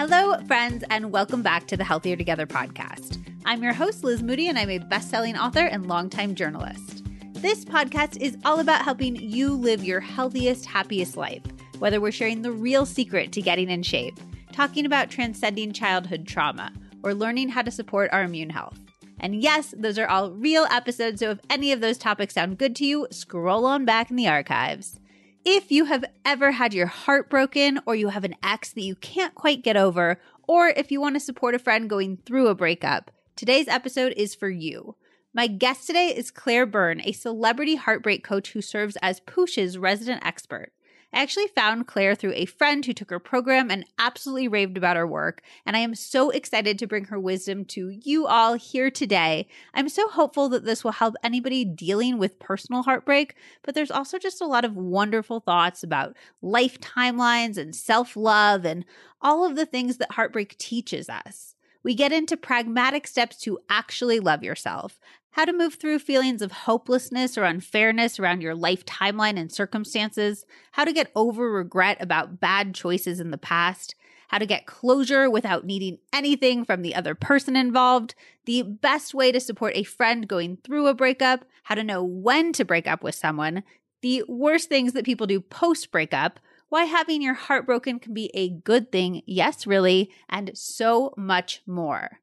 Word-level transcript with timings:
Hello, 0.00 0.34
friends, 0.46 0.82
and 0.88 1.12
welcome 1.12 1.42
back 1.42 1.66
to 1.66 1.76
the 1.76 1.84
Healthier 1.84 2.16
Together 2.16 2.46
podcast. 2.46 3.22
I'm 3.44 3.62
your 3.62 3.74
host, 3.74 4.02
Liz 4.02 4.22
Moody, 4.22 4.48
and 4.48 4.58
I'm 4.58 4.70
a 4.70 4.78
best 4.78 5.10
selling 5.10 5.36
author 5.36 5.66
and 5.66 5.88
longtime 5.88 6.34
journalist. 6.36 7.02
This 7.34 7.66
podcast 7.66 8.16
is 8.18 8.38
all 8.46 8.60
about 8.60 8.80
helping 8.80 9.14
you 9.16 9.52
live 9.52 9.84
your 9.84 10.00
healthiest, 10.00 10.64
happiest 10.64 11.18
life, 11.18 11.42
whether 11.80 12.00
we're 12.00 12.12
sharing 12.12 12.40
the 12.40 12.50
real 12.50 12.86
secret 12.86 13.30
to 13.32 13.42
getting 13.42 13.68
in 13.68 13.82
shape, 13.82 14.18
talking 14.52 14.86
about 14.86 15.10
transcending 15.10 15.70
childhood 15.70 16.26
trauma, 16.26 16.72
or 17.02 17.12
learning 17.12 17.50
how 17.50 17.60
to 17.60 17.70
support 17.70 18.08
our 18.10 18.22
immune 18.22 18.48
health. 18.48 18.80
And 19.18 19.42
yes, 19.42 19.74
those 19.76 19.98
are 19.98 20.08
all 20.08 20.30
real 20.30 20.64
episodes, 20.70 21.20
so 21.20 21.32
if 21.32 21.40
any 21.50 21.72
of 21.72 21.82
those 21.82 21.98
topics 21.98 22.32
sound 22.32 22.56
good 22.56 22.74
to 22.76 22.86
you, 22.86 23.06
scroll 23.10 23.66
on 23.66 23.84
back 23.84 24.08
in 24.08 24.16
the 24.16 24.28
archives. 24.28 24.98
If 25.44 25.72
you 25.72 25.86
have 25.86 26.04
ever 26.22 26.52
had 26.52 26.74
your 26.74 26.86
heart 26.86 27.30
broken, 27.30 27.80
or 27.86 27.94
you 27.94 28.08
have 28.08 28.24
an 28.24 28.34
ex 28.42 28.74
that 28.74 28.82
you 28.82 28.94
can't 28.94 29.34
quite 29.34 29.62
get 29.62 29.74
over, 29.74 30.20
or 30.46 30.68
if 30.68 30.92
you 30.92 31.00
want 31.00 31.16
to 31.16 31.20
support 31.20 31.54
a 31.54 31.58
friend 31.58 31.88
going 31.88 32.18
through 32.26 32.48
a 32.48 32.54
breakup, 32.54 33.10
today's 33.36 33.66
episode 33.66 34.12
is 34.18 34.34
for 34.34 34.50
you. 34.50 34.96
My 35.32 35.46
guest 35.46 35.86
today 35.86 36.08
is 36.08 36.30
Claire 36.30 36.66
Byrne, 36.66 37.00
a 37.04 37.12
celebrity 37.12 37.76
heartbreak 37.76 38.22
coach 38.22 38.52
who 38.52 38.60
serves 38.60 38.98
as 39.00 39.20
Poosh's 39.20 39.78
resident 39.78 40.26
expert. 40.26 40.72
I 41.12 41.22
actually 41.22 41.48
found 41.48 41.86
Claire 41.86 42.14
through 42.14 42.34
a 42.34 42.44
friend 42.44 42.84
who 42.84 42.92
took 42.92 43.10
her 43.10 43.18
program 43.18 43.70
and 43.70 43.84
absolutely 43.98 44.48
raved 44.48 44.76
about 44.76 44.96
her 44.96 45.06
work. 45.06 45.42
And 45.66 45.76
I 45.76 45.80
am 45.80 45.94
so 45.94 46.30
excited 46.30 46.78
to 46.78 46.86
bring 46.86 47.06
her 47.06 47.18
wisdom 47.18 47.64
to 47.66 47.90
you 47.90 48.26
all 48.26 48.54
here 48.54 48.90
today. 48.90 49.48
I'm 49.74 49.88
so 49.88 50.08
hopeful 50.08 50.48
that 50.50 50.64
this 50.64 50.84
will 50.84 50.92
help 50.92 51.16
anybody 51.22 51.64
dealing 51.64 52.18
with 52.18 52.38
personal 52.38 52.82
heartbreak, 52.82 53.34
but 53.62 53.74
there's 53.74 53.90
also 53.90 54.18
just 54.18 54.40
a 54.40 54.46
lot 54.46 54.64
of 54.64 54.76
wonderful 54.76 55.40
thoughts 55.40 55.82
about 55.82 56.16
life 56.42 56.80
timelines 56.80 57.56
and 57.56 57.74
self 57.74 58.16
love 58.16 58.64
and 58.64 58.84
all 59.20 59.44
of 59.44 59.56
the 59.56 59.66
things 59.66 59.96
that 59.96 60.12
heartbreak 60.12 60.56
teaches 60.58 61.08
us. 61.08 61.54
We 61.82 61.94
get 61.94 62.12
into 62.12 62.36
pragmatic 62.36 63.06
steps 63.06 63.36
to 63.42 63.58
actually 63.68 64.20
love 64.20 64.42
yourself, 64.42 65.00
how 65.30 65.44
to 65.44 65.52
move 65.52 65.74
through 65.74 66.00
feelings 66.00 66.42
of 66.42 66.52
hopelessness 66.52 67.38
or 67.38 67.44
unfairness 67.44 68.18
around 68.18 68.42
your 68.42 68.54
life 68.54 68.84
timeline 68.84 69.38
and 69.38 69.50
circumstances, 69.50 70.44
how 70.72 70.84
to 70.84 70.92
get 70.92 71.10
over 71.14 71.50
regret 71.50 71.96
about 72.00 72.40
bad 72.40 72.74
choices 72.74 73.20
in 73.20 73.30
the 73.30 73.38
past, 73.38 73.94
how 74.28 74.38
to 74.38 74.46
get 74.46 74.66
closure 74.66 75.30
without 75.30 75.64
needing 75.64 75.98
anything 76.12 76.64
from 76.64 76.82
the 76.82 76.94
other 76.94 77.14
person 77.14 77.56
involved, 77.56 78.14
the 78.44 78.62
best 78.62 79.14
way 79.14 79.32
to 79.32 79.40
support 79.40 79.72
a 79.74 79.82
friend 79.82 80.28
going 80.28 80.58
through 80.58 80.86
a 80.86 80.94
breakup, 80.94 81.44
how 81.64 81.74
to 81.74 81.82
know 81.82 82.02
when 82.04 82.52
to 82.52 82.64
break 82.64 82.86
up 82.86 83.02
with 83.02 83.14
someone, 83.14 83.62
the 84.02 84.22
worst 84.28 84.68
things 84.68 84.92
that 84.92 85.04
people 85.04 85.26
do 85.26 85.40
post 85.40 85.90
breakup, 85.90 86.40
why 86.70 86.84
having 86.84 87.20
your 87.20 87.34
heart 87.34 87.66
broken 87.66 87.98
can 87.98 88.14
be 88.14 88.30
a 88.32 88.48
good 88.48 88.90
thing, 88.90 89.22
yes, 89.26 89.66
really, 89.66 90.10
and 90.28 90.52
so 90.54 91.12
much 91.16 91.62
more. 91.66 92.20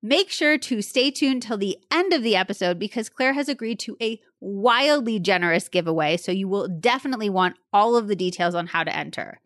Make 0.00 0.30
sure 0.30 0.56
to 0.56 0.80
stay 0.80 1.10
tuned 1.10 1.42
till 1.42 1.58
the 1.58 1.76
end 1.90 2.12
of 2.12 2.22
the 2.22 2.36
episode 2.36 2.78
because 2.78 3.08
Claire 3.08 3.32
has 3.32 3.48
agreed 3.48 3.80
to 3.80 3.96
a 4.00 4.20
wildly 4.40 5.18
generous 5.18 5.68
giveaway, 5.68 6.16
so 6.16 6.30
you 6.30 6.46
will 6.46 6.68
definitely 6.68 7.28
want 7.28 7.56
all 7.72 7.96
of 7.96 8.06
the 8.06 8.14
details 8.14 8.54
on 8.54 8.68
how 8.68 8.84
to 8.84 8.96
enter. 8.96 9.40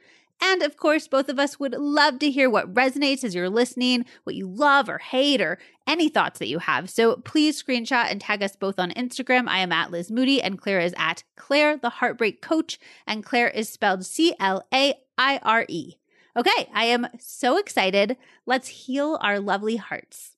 And 0.44 0.60
of 0.62 0.76
course, 0.76 1.06
both 1.06 1.28
of 1.28 1.38
us 1.38 1.60
would 1.60 1.72
love 1.74 2.18
to 2.18 2.30
hear 2.30 2.50
what 2.50 2.74
resonates 2.74 3.22
as 3.22 3.32
you're 3.32 3.48
listening, 3.48 4.04
what 4.24 4.34
you 4.34 4.48
love 4.48 4.88
or 4.88 4.98
hate, 4.98 5.40
or 5.40 5.58
any 5.86 6.08
thoughts 6.08 6.40
that 6.40 6.48
you 6.48 6.58
have. 6.58 6.90
So 6.90 7.16
please 7.16 7.62
screenshot 7.62 8.10
and 8.10 8.20
tag 8.20 8.42
us 8.42 8.56
both 8.56 8.80
on 8.80 8.90
Instagram. 8.90 9.46
I 9.46 9.58
am 9.58 9.70
at 9.70 9.92
Liz 9.92 10.10
Moody 10.10 10.42
and 10.42 10.60
Claire 10.60 10.80
is 10.80 10.94
at 10.98 11.22
Claire 11.36 11.76
the 11.76 11.90
Heartbreak 11.90 12.42
Coach, 12.42 12.80
and 13.06 13.24
Claire 13.24 13.48
is 13.48 13.68
spelled 13.68 14.04
C 14.04 14.34
L 14.40 14.66
A 14.74 14.94
I 15.16 15.38
R 15.44 15.64
E. 15.68 15.94
Okay, 16.36 16.68
I 16.74 16.86
am 16.86 17.06
so 17.20 17.56
excited. 17.56 18.16
Let's 18.44 18.66
heal 18.66 19.18
our 19.22 19.38
lovely 19.38 19.76
hearts. 19.76 20.36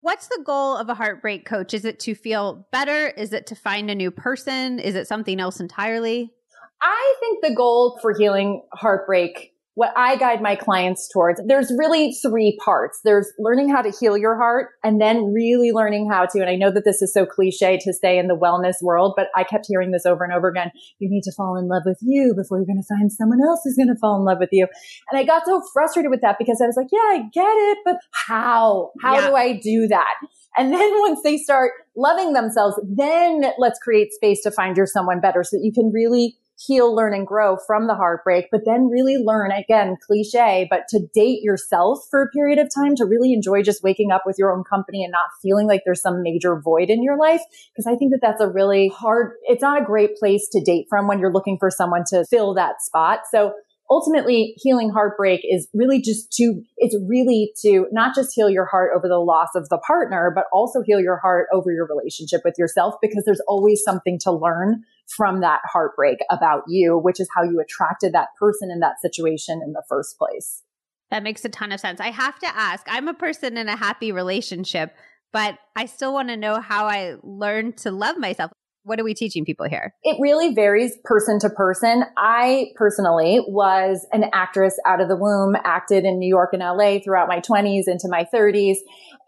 What's 0.00 0.28
the 0.28 0.42
goal 0.42 0.76
of 0.76 0.88
a 0.88 0.94
heartbreak 0.94 1.44
coach? 1.44 1.74
Is 1.74 1.84
it 1.84 2.00
to 2.00 2.14
feel 2.14 2.66
better? 2.72 3.08
Is 3.08 3.34
it 3.34 3.46
to 3.48 3.54
find 3.54 3.90
a 3.90 3.94
new 3.94 4.10
person? 4.10 4.78
Is 4.78 4.94
it 4.94 5.06
something 5.06 5.38
else 5.38 5.60
entirely? 5.60 6.32
I 6.80 7.14
think 7.20 7.42
the 7.42 7.54
goal 7.54 7.98
for 8.00 8.14
healing 8.16 8.62
heartbreak 8.72 9.52
what 9.78 9.92
I 9.94 10.16
guide 10.16 10.42
my 10.42 10.56
clients 10.56 11.08
towards, 11.08 11.40
there's 11.46 11.72
really 11.78 12.12
three 12.20 12.58
parts. 12.64 12.98
There's 13.04 13.32
learning 13.38 13.68
how 13.68 13.80
to 13.80 13.92
heal 13.92 14.18
your 14.18 14.36
heart 14.36 14.70
and 14.82 15.00
then 15.00 15.32
really 15.32 15.70
learning 15.70 16.10
how 16.10 16.26
to, 16.26 16.40
and 16.40 16.50
I 16.50 16.56
know 16.56 16.72
that 16.72 16.84
this 16.84 17.00
is 17.00 17.14
so 17.14 17.24
cliche 17.24 17.78
to 17.82 17.92
say 17.92 18.18
in 18.18 18.26
the 18.26 18.34
wellness 18.34 18.82
world, 18.82 19.14
but 19.16 19.28
I 19.36 19.44
kept 19.44 19.66
hearing 19.68 19.92
this 19.92 20.04
over 20.04 20.24
and 20.24 20.32
over 20.32 20.48
again. 20.48 20.72
You 20.98 21.08
need 21.08 21.22
to 21.22 21.32
fall 21.36 21.56
in 21.56 21.68
love 21.68 21.84
with 21.86 21.98
you 22.02 22.34
before 22.36 22.58
you're 22.58 22.66
going 22.66 22.82
to 22.82 22.92
find 22.92 23.12
someone 23.12 23.38
else 23.40 23.60
who's 23.62 23.76
going 23.76 23.86
to 23.86 24.00
fall 24.00 24.16
in 24.16 24.24
love 24.24 24.38
with 24.40 24.48
you. 24.50 24.66
And 25.12 25.20
I 25.20 25.22
got 25.22 25.46
so 25.46 25.62
frustrated 25.72 26.10
with 26.10 26.22
that 26.22 26.38
because 26.40 26.60
I 26.60 26.66
was 26.66 26.76
like, 26.76 26.88
yeah, 26.90 26.98
I 26.98 27.22
get 27.32 27.46
it, 27.46 27.78
but 27.84 27.98
how? 28.10 28.90
How 29.00 29.14
yeah. 29.14 29.28
do 29.28 29.36
I 29.36 29.52
do 29.52 29.86
that? 29.86 30.14
And 30.56 30.72
then 30.72 30.90
once 31.02 31.20
they 31.22 31.36
start 31.36 31.70
loving 31.96 32.32
themselves, 32.32 32.74
then 32.84 33.44
let's 33.58 33.78
create 33.78 34.12
space 34.12 34.42
to 34.42 34.50
find 34.50 34.76
your 34.76 34.86
someone 34.86 35.20
better 35.20 35.44
so 35.44 35.56
that 35.56 35.62
you 35.62 35.72
can 35.72 35.92
really 35.94 36.34
heal, 36.58 36.94
learn 36.94 37.14
and 37.14 37.26
grow 37.26 37.56
from 37.56 37.86
the 37.86 37.94
heartbreak, 37.94 38.46
but 38.50 38.62
then 38.64 38.88
really 38.88 39.16
learn 39.16 39.52
again, 39.52 39.96
cliche, 40.04 40.66
but 40.68 40.82
to 40.88 41.00
date 41.14 41.40
yourself 41.42 42.00
for 42.10 42.22
a 42.22 42.28
period 42.30 42.58
of 42.58 42.68
time 42.74 42.96
to 42.96 43.04
really 43.04 43.32
enjoy 43.32 43.62
just 43.62 43.82
waking 43.82 44.10
up 44.10 44.22
with 44.26 44.36
your 44.38 44.52
own 44.52 44.64
company 44.64 45.04
and 45.04 45.12
not 45.12 45.26
feeling 45.40 45.68
like 45.68 45.82
there's 45.84 46.02
some 46.02 46.22
major 46.22 46.60
void 46.60 46.90
in 46.90 47.02
your 47.02 47.16
life. 47.16 47.40
Cause 47.76 47.86
I 47.86 47.94
think 47.94 48.10
that 48.10 48.20
that's 48.20 48.40
a 48.40 48.48
really 48.48 48.88
hard, 48.88 49.34
it's 49.44 49.62
not 49.62 49.80
a 49.80 49.84
great 49.84 50.16
place 50.16 50.48
to 50.52 50.60
date 50.60 50.86
from 50.90 51.06
when 51.06 51.20
you're 51.20 51.32
looking 51.32 51.58
for 51.58 51.70
someone 51.70 52.02
to 52.08 52.24
fill 52.28 52.54
that 52.54 52.82
spot. 52.82 53.20
So 53.30 53.52
ultimately 53.88 54.54
healing 54.56 54.90
heartbreak 54.90 55.40
is 55.44 55.68
really 55.72 56.02
just 56.02 56.32
to, 56.32 56.60
it's 56.76 56.96
really 57.08 57.52
to 57.62 57.86
not 57.92 58.14
just 58.14 58.32
heal 58.34 58.50
your 58.50 58.66
heart 58.66 58.90
over 58.96 59.08
the 59.08 59.18
loss 59.18 59.48
of 59.54 59.68
the 59.68 59.78
partner, 59.78 60.32
but 60.34 60.44
also 60.52 60.82
heal 60.84 61.00
your 61.00 61.18
heart 61.18 61.46
over 61.52 61.70
your 61.70 61.86
relationship 61.86 62.40
with 62.44 62.54
yourself 62.58 62.96
because 63.00 63.24
there's 63.24 63.40
always 63.46 63.82
something 63.84 64.18
to 64.22 64.32
learn 64.32 64.82
from 65.16 65.40
that 65.40 65.60
heartbreak 65.64 66.18
about 66.30 66.62
you, 66.68 66.98
which 66.98 67.20
is 67.20 67.28
how 67.34 67.42
you 67.42 67.60
attracted 67.60 68.12
that 68.12 68.28
person 68.38 68.70
in 68.70 68.80
that 68.80 69.00
situation 69.00 69.60
in 69.64 69.72
the 69.72 69.82
first 69.88 70.18
place. 70.18 70.62
That 71.10 71.22
makes 71.22 71.44
a 71.44 71.48
ton 71.48 71.72
of 71.72 71.80
sense. 71.80 72.00
I 72.00 72.10
have 72.10 72.38
to 72.40 72.46
ask, 72.46 72.86
I'm 72.88 73.08
a 73.08 73.14
person 73.14 73.56
in 73.56 73.68
a 73.68 73.76
happy 73.76 74.12
relationship, 74.12 74.94
but 75.32 75.58
I 75.74 75.86
still 75.86 76.12
want 76.12 76.28
to 76.28 76.36
know 76.36 76.60
how 76.60 76.86
I 76.86 77.16
learned 77.22 77.78
to 77.78 77.90
love 77.90 78.18
myself. 78.18 78.52
What 78.88 78.98
are 78.98 79.04
we 79.04 79.12
teaching 79.12 79.44
people 79.44 79.68
here? 79.68 79.94
It 80.02 80.16
really 80.18 80.54
varies 80.54 80.96
person 81.04 81.38
to 81.40 81.50
person. 81.50 82.04
I 82.16 82.68
personally 82.74 83.40
was 83.46 84.06
an 84.12 84.24
actress 84.32 84.78
out 84.86 85.02
of 85.02 85.08
the 85.08 85.16
womb, 85.16 85.56
acted 85.62 86.06
in 86.06 86.18
New 86.18 86.26
York 86.26 86.54
and 86.54 86.62
LA 86.62 86.98
throughout 86.98 87.28
my 87.28 87.40
20s 87.40 87.82
into 87.86 88.08
my 88.08 88.26
30s. 88.32 88.76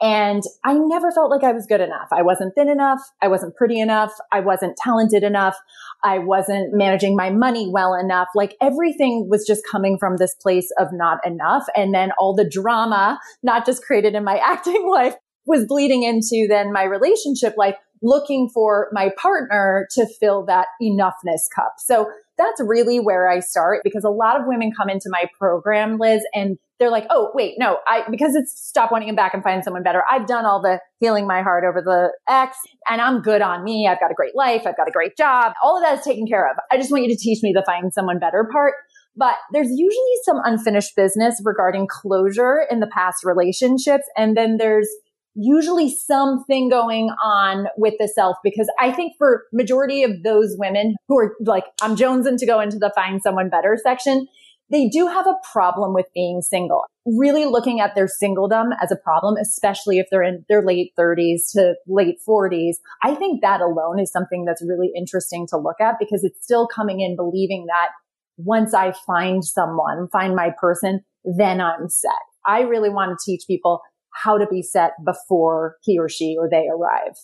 And 0.00 0.43
I 0.65 0.72
never 0.72 1.12
felt 1.12 1.31
like 1.31 1.44
I 1.44 1.53
was 1.53 1.66
good 1.66 1.82
enough. 1.82 2.09
I 2.10 2.22
wasn't 2.22 2.54
thin 2.54 2.71
enough. 2.71 3.00
I 3.21 3.28
wasn't 3.28 3.54
pretty 3.54 3.78
enough. 3.78 4.12
I 4.32 4.41
wasn't 4.41 4.78
talented 4.78 5.22
enough. 5.22 5.56
I 6.03 6.21
wasn't 6.21 6.72
managing 6.72 7.15
my 7.15 7.28
money 7.28 7.69
well 7.71 7.94
enough. 7.94 8.28
Like 8.34 8.56
everything 8.62 9.28
was 9.28 9.47
just 9.47 9.62
coming 9.71 9.98
from 9.98 10.16
this 10.16 10.34
place 10.37 10.72
of 10.78 10.88
not 10.91 11.19
enough. 11.27 11.66
And 11.77 11.92
then 11.92 12.12
all 12.19 12.34
the 12.34 12.48
drama, 12.48 13.21
not 13.42 13.66
just 13.66 13.84
created 13.84 14.15
in 14.15 14.25
my 14.25 14.38
acting 14.42 14.88
life, 14.88 15.16
was 15.47 15.66
bleeding 15.66 16.03
into 16.03 16.47
then 16.48 16.72
my 16.72 16.84
relationship 16.84 17.54
life 17.56 17.75
looking 18.02 18.48
for 18.52 18.88
my 18.92 19.10
partner 19.20 19.86
to 19.92 20.06
fill 20.18 20.44
that 20.46 20.68
enoughness 20.82 21.42
cup. 21.54 21.74
So 21.78 22.10
that's 22.38 22.60
really 22.64 22.98
where 22.98 23.28
I 23.28 23.40
start 23.40 23.82
because 23.84 24.04
a 24.04 24.10
lot 24.10 24.40
of 24.40 24.46
women 24.46 24.72
come 24.74 24.88
into 24.88 25.10
my 25.10 25.26
program, 25.38 25.98
Liz, 25.98 26.22
and 26.34 26.56
they're 26.78 26.90
like, 26.90 27.06
oh, 27.10 27.30
wait, 27.34 27.56
no, 27.58 27.78
I, 27.86 28.04
because 28.10 28.34
it's 28.34 28.58
stop 28.58 28.90
wanting 28.90 29.10
him 29.10 29.14
back 29.14 29.34
and 29.34 29.42
find 29.42 29.62
someone 29.62 29.82
better. 29.82 30.02
I've 30.10 30.26
done 30.26 30.46
all 30.46 30.62
the 30.62 30.80
healing 30.98 31.26
my 31.26 31.42
heart 31.42 31.64
over 31.68 31.82
the 31.82 32.12
ex 32.32 32.56
and 32.88 33.02
I'm 33.02 33.20
good 33.20 33.42
on 33.42 33.62
me. 33.62 33.86
I've 33.86 34.00
got 34.00 34.10
a 34.10 34.14
great 34.14 34.34
life. 34.34 34.62
I've 34.66 34.78
got 34.78 34.88
a 34.88 34.90
great 34.90 35.14
job. 35.18 35.52
All 35.62 35.76
of 35.76 35.82
that 35.82 35.98
is 35.98 36.04
taken 36.04 36.26
care 36.26 36.50
of. 36.50 36.56
I 36.72 36.78
just 36.78 36.90
want 36.90 37.04
you 37.04 37.10
to 37.10 37.16
teach 37.16 37.42
me 37.42 37.52
the 37.54 37.62
find 37.66 37.92
someone 37.92 38.18
better 38.18 38.48
part. 38.50 38.74
But 39.14 39.34
there's 39.52 39.68
usually 39.68 40.14
some 40.24 40.40
unfinished 40.42 40.96
business 40.96 41.42
regarding 41.44 41.88
closure 41.91 42.64
in 42.70 42.80
the 42.80 42.86
past 42.86 43.24
relationships. 43.24 44.04
And 44.16 44.34
then 44.34 44.56
there's 44.56 44.88
usually 45.34 45.94
something 45.94 46.68
going 46.68 47.10
on 47.22 47.66
with 47.77 47.94
the 47.98 48.09
self 48.09 48.36
because 48.42 48.71
I 48.78 48.92
think 48.92 49.15
for 49.16 49.44
majority 49.53 50.03
of 50.03 50.22
those 50.22 50.56
women 50.59 50.97
who 51.09 51.18
are 51.18 51.34
like, 51.41 51.65
I'm 51.80 51.97
jonesing 51.97 52.38
to 52.38 52.47
go 52.47 52.60
into 52.60 52.78
the 52.78 52.92
find 52.94 53.22
someone 53.22 53.48
better 53.48 53.78
section, 53.82 54.27
they 54.71 54.88
do 54.88 55.09
have 55.09 55.27
a 55.27 55.34
problem 55.53 55.94
with 55.94 56.06
being 56.15 56.42
single. 56.42 56.84
Really 57.04 57.44
looking 57.44 57.80
at 57.80 57.94
their 57.94 58.06
singledom 58.06 58.71
as 58.80 58.92
a 58.92 58.97
problem, 58.97 59.36
especially 59.36 59.98
if 59.98 60.06
they're 60.10 60.22
in 60.22 60.44
their 60.48 60.62
late 60.62 60.92
30s 60.98 61.50
to 61.53 61.74
late 61.88 62.18
40s. 62.27 62.74
I 63.03 63.15
think 63.15 63.42
that 63.42 63.60
alone 63.60 63.98
is 63.98 64.12
something 64.12 64.44
that's 64.44 64.62
really 64.62 64.92
interesting 64.97 65.47
to 65.48 65.56
look 65.56 65.80
at 65.80 65.97
because 65.98 66.22
it's 66.22 66.42
still 66.42 66.68
coming 66.68 67.00
in 67.00 67.16
believing 67.16 67.66
that 67.66 67.88
once 68.36 68.72
I 68.72 68.92
find 69.06 69.44
someone, 69.44 70.09
find 70.09 70.34
my 70.36 70.50
person, 70.59 71.00
then 71.24 71.60
I'm 71.60 71.88
set. 71.88 72.12
I 72.47 72.60
really 72.60 72.88
want 72.88 73.18
to 73.18 73.24
teach 73.24 73.42
people 73.47 73.82
how 74.12 74.39
to 74.39 74.47
be 74.47 74.62
set 74.62 74.92
before 75.04 75.77
he 75.83 75.98
or 75.98 76.09
she 76.09 76.36
or 76.39 76.48
they 76.51 76.66
arrive. 76.68 77.15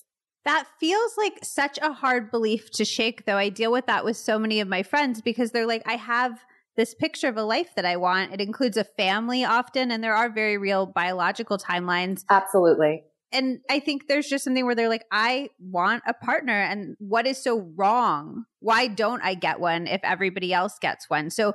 That 0.45 0.67
feels 0.79 1.17
like 1.19 1.45
such 1.45 1.79
a 1.83 1.93
hard 1.93 2.31
belief 2.31 2.71
to 2.73 2.85
shake, 2.85 3.25
though. 3.25 3.37
I 3.37 3.49
deal 3.49 3.73
with 3.73 3.87
that 3.87 4.05
with 4.05 4.17
so 4.17 4.39
many 4.39 4.61
of 4.61 4.69
my 4.69 4.85
friends 4.85 5.21
because 5.21 5.51
they're 5.51 5.67
like, 5.67 5.83
I 5.87 5.97
have 5.97 6.39
this 6.77 6.95
picture 6.95 7.29
of 7.29 7.37
a 7.37 7.43
life 7.43 7.71
that 7.75 7.85
I 7.85 7.97
want. 7.97 8.33
It 8.33 8.41
includes 8.41 8.77
a 8.77 8.85
family 8.85 9.45
often, 9.45 9.91
and 9.91 10.05
there 10.05 10.15
are 10.15 10.31
very 10.31 10.57
real 10.57 10.87
biological 10.87 11.59
timelines. 11.59 12.23
Absolutely. 12.31 13.03
And 13.33 13.59
I 13.69 13.81
think 13.81 14.07
there's 14.07 14.29
just 14.29 14.45
something 14.45 14.65
where 14.65 14.77
they're 14.77 14.89
like, 14.89 15.05
I 15.11 15.51
want 15.59 16.05
a 16.07 16.15
partner. 16.15 16.61
And 16.61 16.97
what 17.01 17.27
is 17.27 17.43
so 17.43 17.69
wrong? 17.77 18.45
Why 18.61 18.87
don't 18.87 19.23
I 19.23 19.35
get 19.35 19.59
one 19.59 19.89
if 19.89 20.01
everybody 20.05 20.53
else 20.53 20.79
gets 20.81 21.11
one? 21.11 21.31
So, 21.31 21.55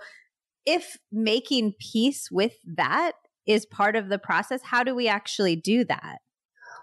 if 0.65 0.97
making 1.11 1.73
peace 1.79 2.27
with 2.29 2.53
that 2.75 3.13
is 3.45 3.65
part 3.65 3.95
of 3.95 4.09
the 4.09 4.19
process, 4.19 4.61
how 4.63 4.83
do 4.83 4.95
we 4.95 5.07
actually 5.07 5.55
do 5.55 5.83
that? 5.85 6.19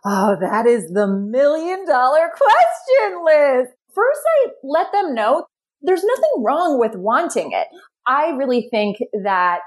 Oh, 0.05 0.37
that 0.41 0.67
is 0.67 0.91
the 0.91 1.07
million 1.07 1.85
dollar 1.87 2.31
question, 2.35 3.25
Liz. 3.25 3.69
First, 3.95 4.21
I 4.27 4.51
let 4.63 4.93
them 4.93 5.15
know 5.15 5.47
there's 5.83 6.05
nothing 6.05 6.43
wrong 6.45 6.79
with 6.79 6.95
wanting 6.95 7.51
it. 7.53 7.69
I 8.07 8.31
really 8.31 8.69
think 8.71 8.99
that 9.25 9.63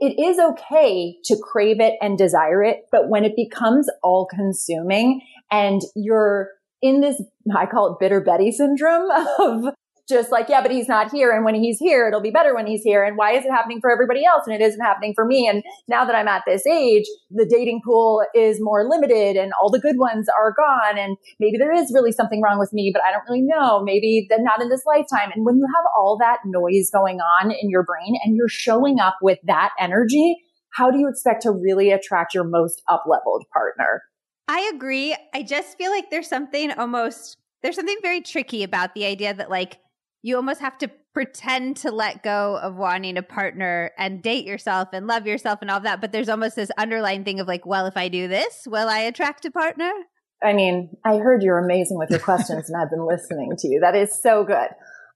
it 0.00 0.20
is 0.20 0.38
okay 0.38 1.16
to 1.24 1.36
crave 1.36 1.80
it 1.80 1.94
and 2.00 2.18
desire 2.18 2.62
it, 2.62 2.86
but 2.90 3.08
when 3.08 3.24
it 3.24 3.36
becomes 3.36 3.88
all 4.02 4.26
consuming 4.26 5.20
and 5.50 5.82
you're 5.94 6.50
in 6.80 7.00
this, 7.00 7.22
I 7.56 7.66
call 7.66 7.92
it 7.92 8.00
bitter 8.00 8.20
Betty 8.20 8.50
syndrome 8.50 9.10
of 9.38 9.74
just 10.12 10.30
like, 10.30 10.48
yeah, 10.48 10.62
but 10.62 10.70
he's 10.70 10.86
not 10.86 11.10
here. 11.10 11.32
And 11.32 11.44
when 11.44 11.56
he's 11.56 11.78
here, 11.78 12.06
it'll 12.06 12.20
be 12.20 12.30
better 12.30 12.54
when 12.54 12.66
he's 12.66 12.82
here. 12.82 13.02
And 13.02 13.16
why 13.16 13.32
is 13.32 13.44
it 13.44 13.50
happening 13.50 13.80
for 13.80 13.90
everybody 13.90 14.24
else? 14.24 14.44
And 14.46 14.54
it 14.54 14.62
isn't 14.62 14.80
happening 14.80 15.12
for 15.14 15.24
me. 15.24 15.48
And 15.48 15.64
now 15.88 16.04
that 16.04 16.14
I'm 16.14 16.28
at 16.28 16.42
this 16.46 16.64
age, 16.66 17.06
the 17.30 17.46
dating 17.46 17.80
pool 17.84 18.22
is 18.34 18.58
more 18.60 18.88
limited 18.88 19.36
and 19.36 19.52
all 19.60 19.70
the 19.70 19.80
good 19.80 19.98
ones 19.98 20.28
are 20.28 20.54
gone. 20.56 20.98
And 20.98 21.16
maybe 21.40 21.58
there 21.58 21.72
is 21.72 21.90
really 21.92 22.12
something 22.12 22.40
wrong 22.40 22.58
with 22.60 22.72
me, 22.72 22.92
but 22.94 23.02
I 23.02 23.10
don't 23.10 23.24
really 23.28 23.42
know. 23.42 23.82
Maybe 23.82 24.26
then 24.30 24.44
not 24.44 24.62
in 24.62 24.68
this 24.68 24.84
lifetime. 24.86 25.32
And 25.34 25.44
when 25.44 25.56
you 25.56 25.66
have 25.74 25.84
all 25.96 26.16
that 26.20 26.38
noise 26.44 26.90
going 26.92 27.18
on 27.18 27.50
in 27.50 27.70
your 27.70 27.82
brain 27.82 28.14
and 28.22 28.36
you're 28.36 28.48
showing 28.48 29.00
up 29.00 29.16
with 29.20 29.38
that 29.44 29.70
energy, 29.80 30.36
how 30.74 30.90
do 30.90 30.98
you 30.98 31.08
expect 31.08 31.42
to 31.42 31.50
really 31.50 31.90
attract 31.90 32.34
your 32.34 32.44
most 32.44 32.82
up 32.88 33.04
leveled 33.06 33.44
partner? 33.52 34.02
I 34.48 34.70
agree. 34.74 35.16
I 35.34 35.42
just 35.42 35.78
feel 35.78 35.90
like 35.90 36.10
there's 36.10 36.28
something 36.28 36.72
almost, 36.72 37.38
there's 37.62 37.76
something 37.76 37.98
very 38.02 38.20
tricky 38.20 38.62
about 38.62 38.94
the 38.94 39.04
idea 39.04 39.32
that 39.34 39.50
like 39.50 39.78
you 40.22 40.36
almost 40.36 40.60
have 40.60 40.78
to 40.78 40.88
pretend 41.12 41.76
to 41.76 41.90
let 41.90 42.22
go 42.22 42.58
of 42.62 42.76
wanting 42.76 43.18
a 43.18 43.22
partner 43.22 43.90
and 43.98 44.22
date 44.22 44.46
yourself 44.46 44.88
and 44.92 45.06
love 45.06 45.26
yourself 45.26 45.58
and 45.60 45.70
all 45.70 45.78
of 45.78 45.82
that. 45.82 46.00
But 46.00 46.12
there's 46.12 46.28
almost 46.28 46.56
this 46.56 46.70
underlying 46.78 47.24
thing 47.24 47.40
of 47.40 47.48
like, 47.48 47.66
well, 47.66 47.86
if 47.86 47.96
I 47.96 48.08
do 48.08 48.28
this, 48.28 48.66
will 48.66 48.88
I 48.88 49.00
attract 49.00 49.44
a 49.44 49.50
partner? 49.50 49.90
I 50.42 50.52
mean, 50.52 50.96
I 51.04 51.18
heard 51.18 51.42
you're 51.42 51.58
amazing 51.58 51.98
with 51.98 52.10
your 52.10 52.18
questions 52.30 52.70
and 52.70 52.80
I've 52.80 52.90
been 52.90 53.06
listening 53.06 53.52
to 53.58 53.68
you. 53.68 53.80
That 53.80 53.96
is 53.96 54.18
so 54.22 54.44
good. 54.44 54.68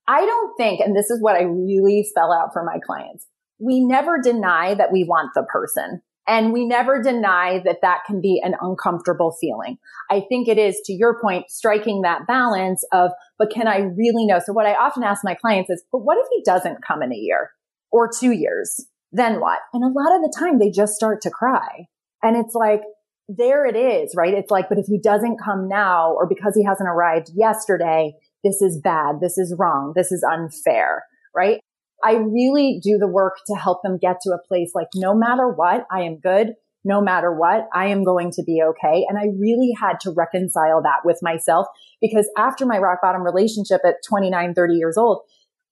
I 0.08 0.24
don't 0.24 0.56
think, 0.56 0.80
and 0.80 0.94
this 0.94 1.10
is 1.10 1.20
what 1.20 1.36
I 1.36 1.42
really 1.42 2.04
spell 2.08 2.32
out 2.32 2.50
for 2.52 2.62
my 2.64 2.78
clients. 2.84 3.26
We 3.58 3.80
never 3.80 4.20
deny 4.22 4.74
that 4.74 4.92
we 4.92 5.04
want 5.04 5.30
the 5.34 5.44
person. 5.44 6.02
And 6.28 6.52
we 6.52 6.66
never 6.66 7.00
deny 7.00 7.60
that 7.64 7.78
that 7.82 8.00
can 8.06 8.20
be 8.20 8.40
an 8.42 8.54
uncomfortable 8.60 9.36
feeling. 9.40 9.78
I 10.10 10.22
think 10.28 10.48
it 10.48 10.58
is, 10.58 10.80
to 10.86 10.92
your 10.92 11.20
point, 11.20 11.50
striking 11.50 12.02
that 12.02 12.26
balance 12.26 12.84
of, 12.92 13.12
but 13.38 13.50
can 13.50 13.68
I 13.68 13.78
really 13.78 14.26
know? 14.26 14.40
So 14.44 14.52
what 14.52 14.66
I 14.66 14.74
often 14.74 15.04
ask 15.04 15.22
my 15.22 15.34
clients 15.34 15.70
is, 15.70 15.84
but 15.92 16.00
what 16.00 16.18
if 16.18 16.26
he 16.32 16.42
doesn't 16.44 16.84
come 16.84 17.02
in 17.02 17.12
a 17.12 17.16
year 17.16 17.50
or 17.92 18.10
two 18.10 18.32
years? 18.32 18.86
Then 19.12 19.40
what? 19.40 19.60
And 19.72 19.84
a 19.84 19.86
lot 19.86 20.16
of 20.16 20.22
the 20.22 20.34
time 20.36 20.58
they 20.58 20.70
just 20.70 20.94
start 20.94 21.22
to 21.22 21.30
cry. 21.30 21.86
And 22.22 22.36
it's 22.36 22.54
like, 22.54 22.82
there 23.28 23.66
it 23.66 23.76
is, 23.76 24.14
right? 24.16 24.34
It's 24.34 24.50
like, 24.50 24.68
but 24.68 24.78
if 24.78 24.86
he 24.86 25.00
doesn't 25.00 25.38
come 25.42 25.68
now 25.68 26.12
or 26.12 26.28
because 26.28 26.54
he 26.54 26.64
hasn't 26.64 26.88
arrived 26.88 27.30
yesterday, 27.34 28.14
this 28.42 28.62
is 28.62 28.80
bad. 28.82 29.16
This 29.20 29.38
is 29.38 29.54
wrong. 29.58 29.92
This 29.94 30.12
is 30.12 30.24
unfair, 30.28 31.04
right? 31.34 31.60
I 32.04 32.14
really 32.14 32.80
do 32.82 32.98
the 32.98 33.08
work 33.08 33.38
to 33.46 33.54
help 33.54 33.82
them 33.82 33.98
get 34.00 34.20
to 34.22 34.30
a 34.30 34.46
place 34.46 34.72
like 34.74 34.88
no 34.94 35.14
matter 35.14 35.48
what, 35.48 35.86
I 35.90 36.02
am 36.02 36.18
good. 36.18 36.54
No 36.84 37.00
matter 37.00 37.32
what, 37.32 37.66
I 37.74 37.86
am 37.86 38.04
going 38.04 38.30
to 38.32 38.44
be 38.44 38.62
okay. 38.62 39.04
And 39.08 39.18
I 39.18 39.32
really 39.40 39.72
had 39.80 39.98
to 40.02 40.12
reconcile 40.12 40.80
that 40.82 41.00
with 41.04 41.18
myself 41.20 41.66
because 42.00 42.30
after 42.38 42.64
my 42.64 42.78
rock 42.78 43.00
bottom 43.02 43.22
relationship 43.22 43.80
at 43.84 43.96
29, 44.08 44.54
30 44.54 44.74
years 44.74 44.96
old, 44.96 45.22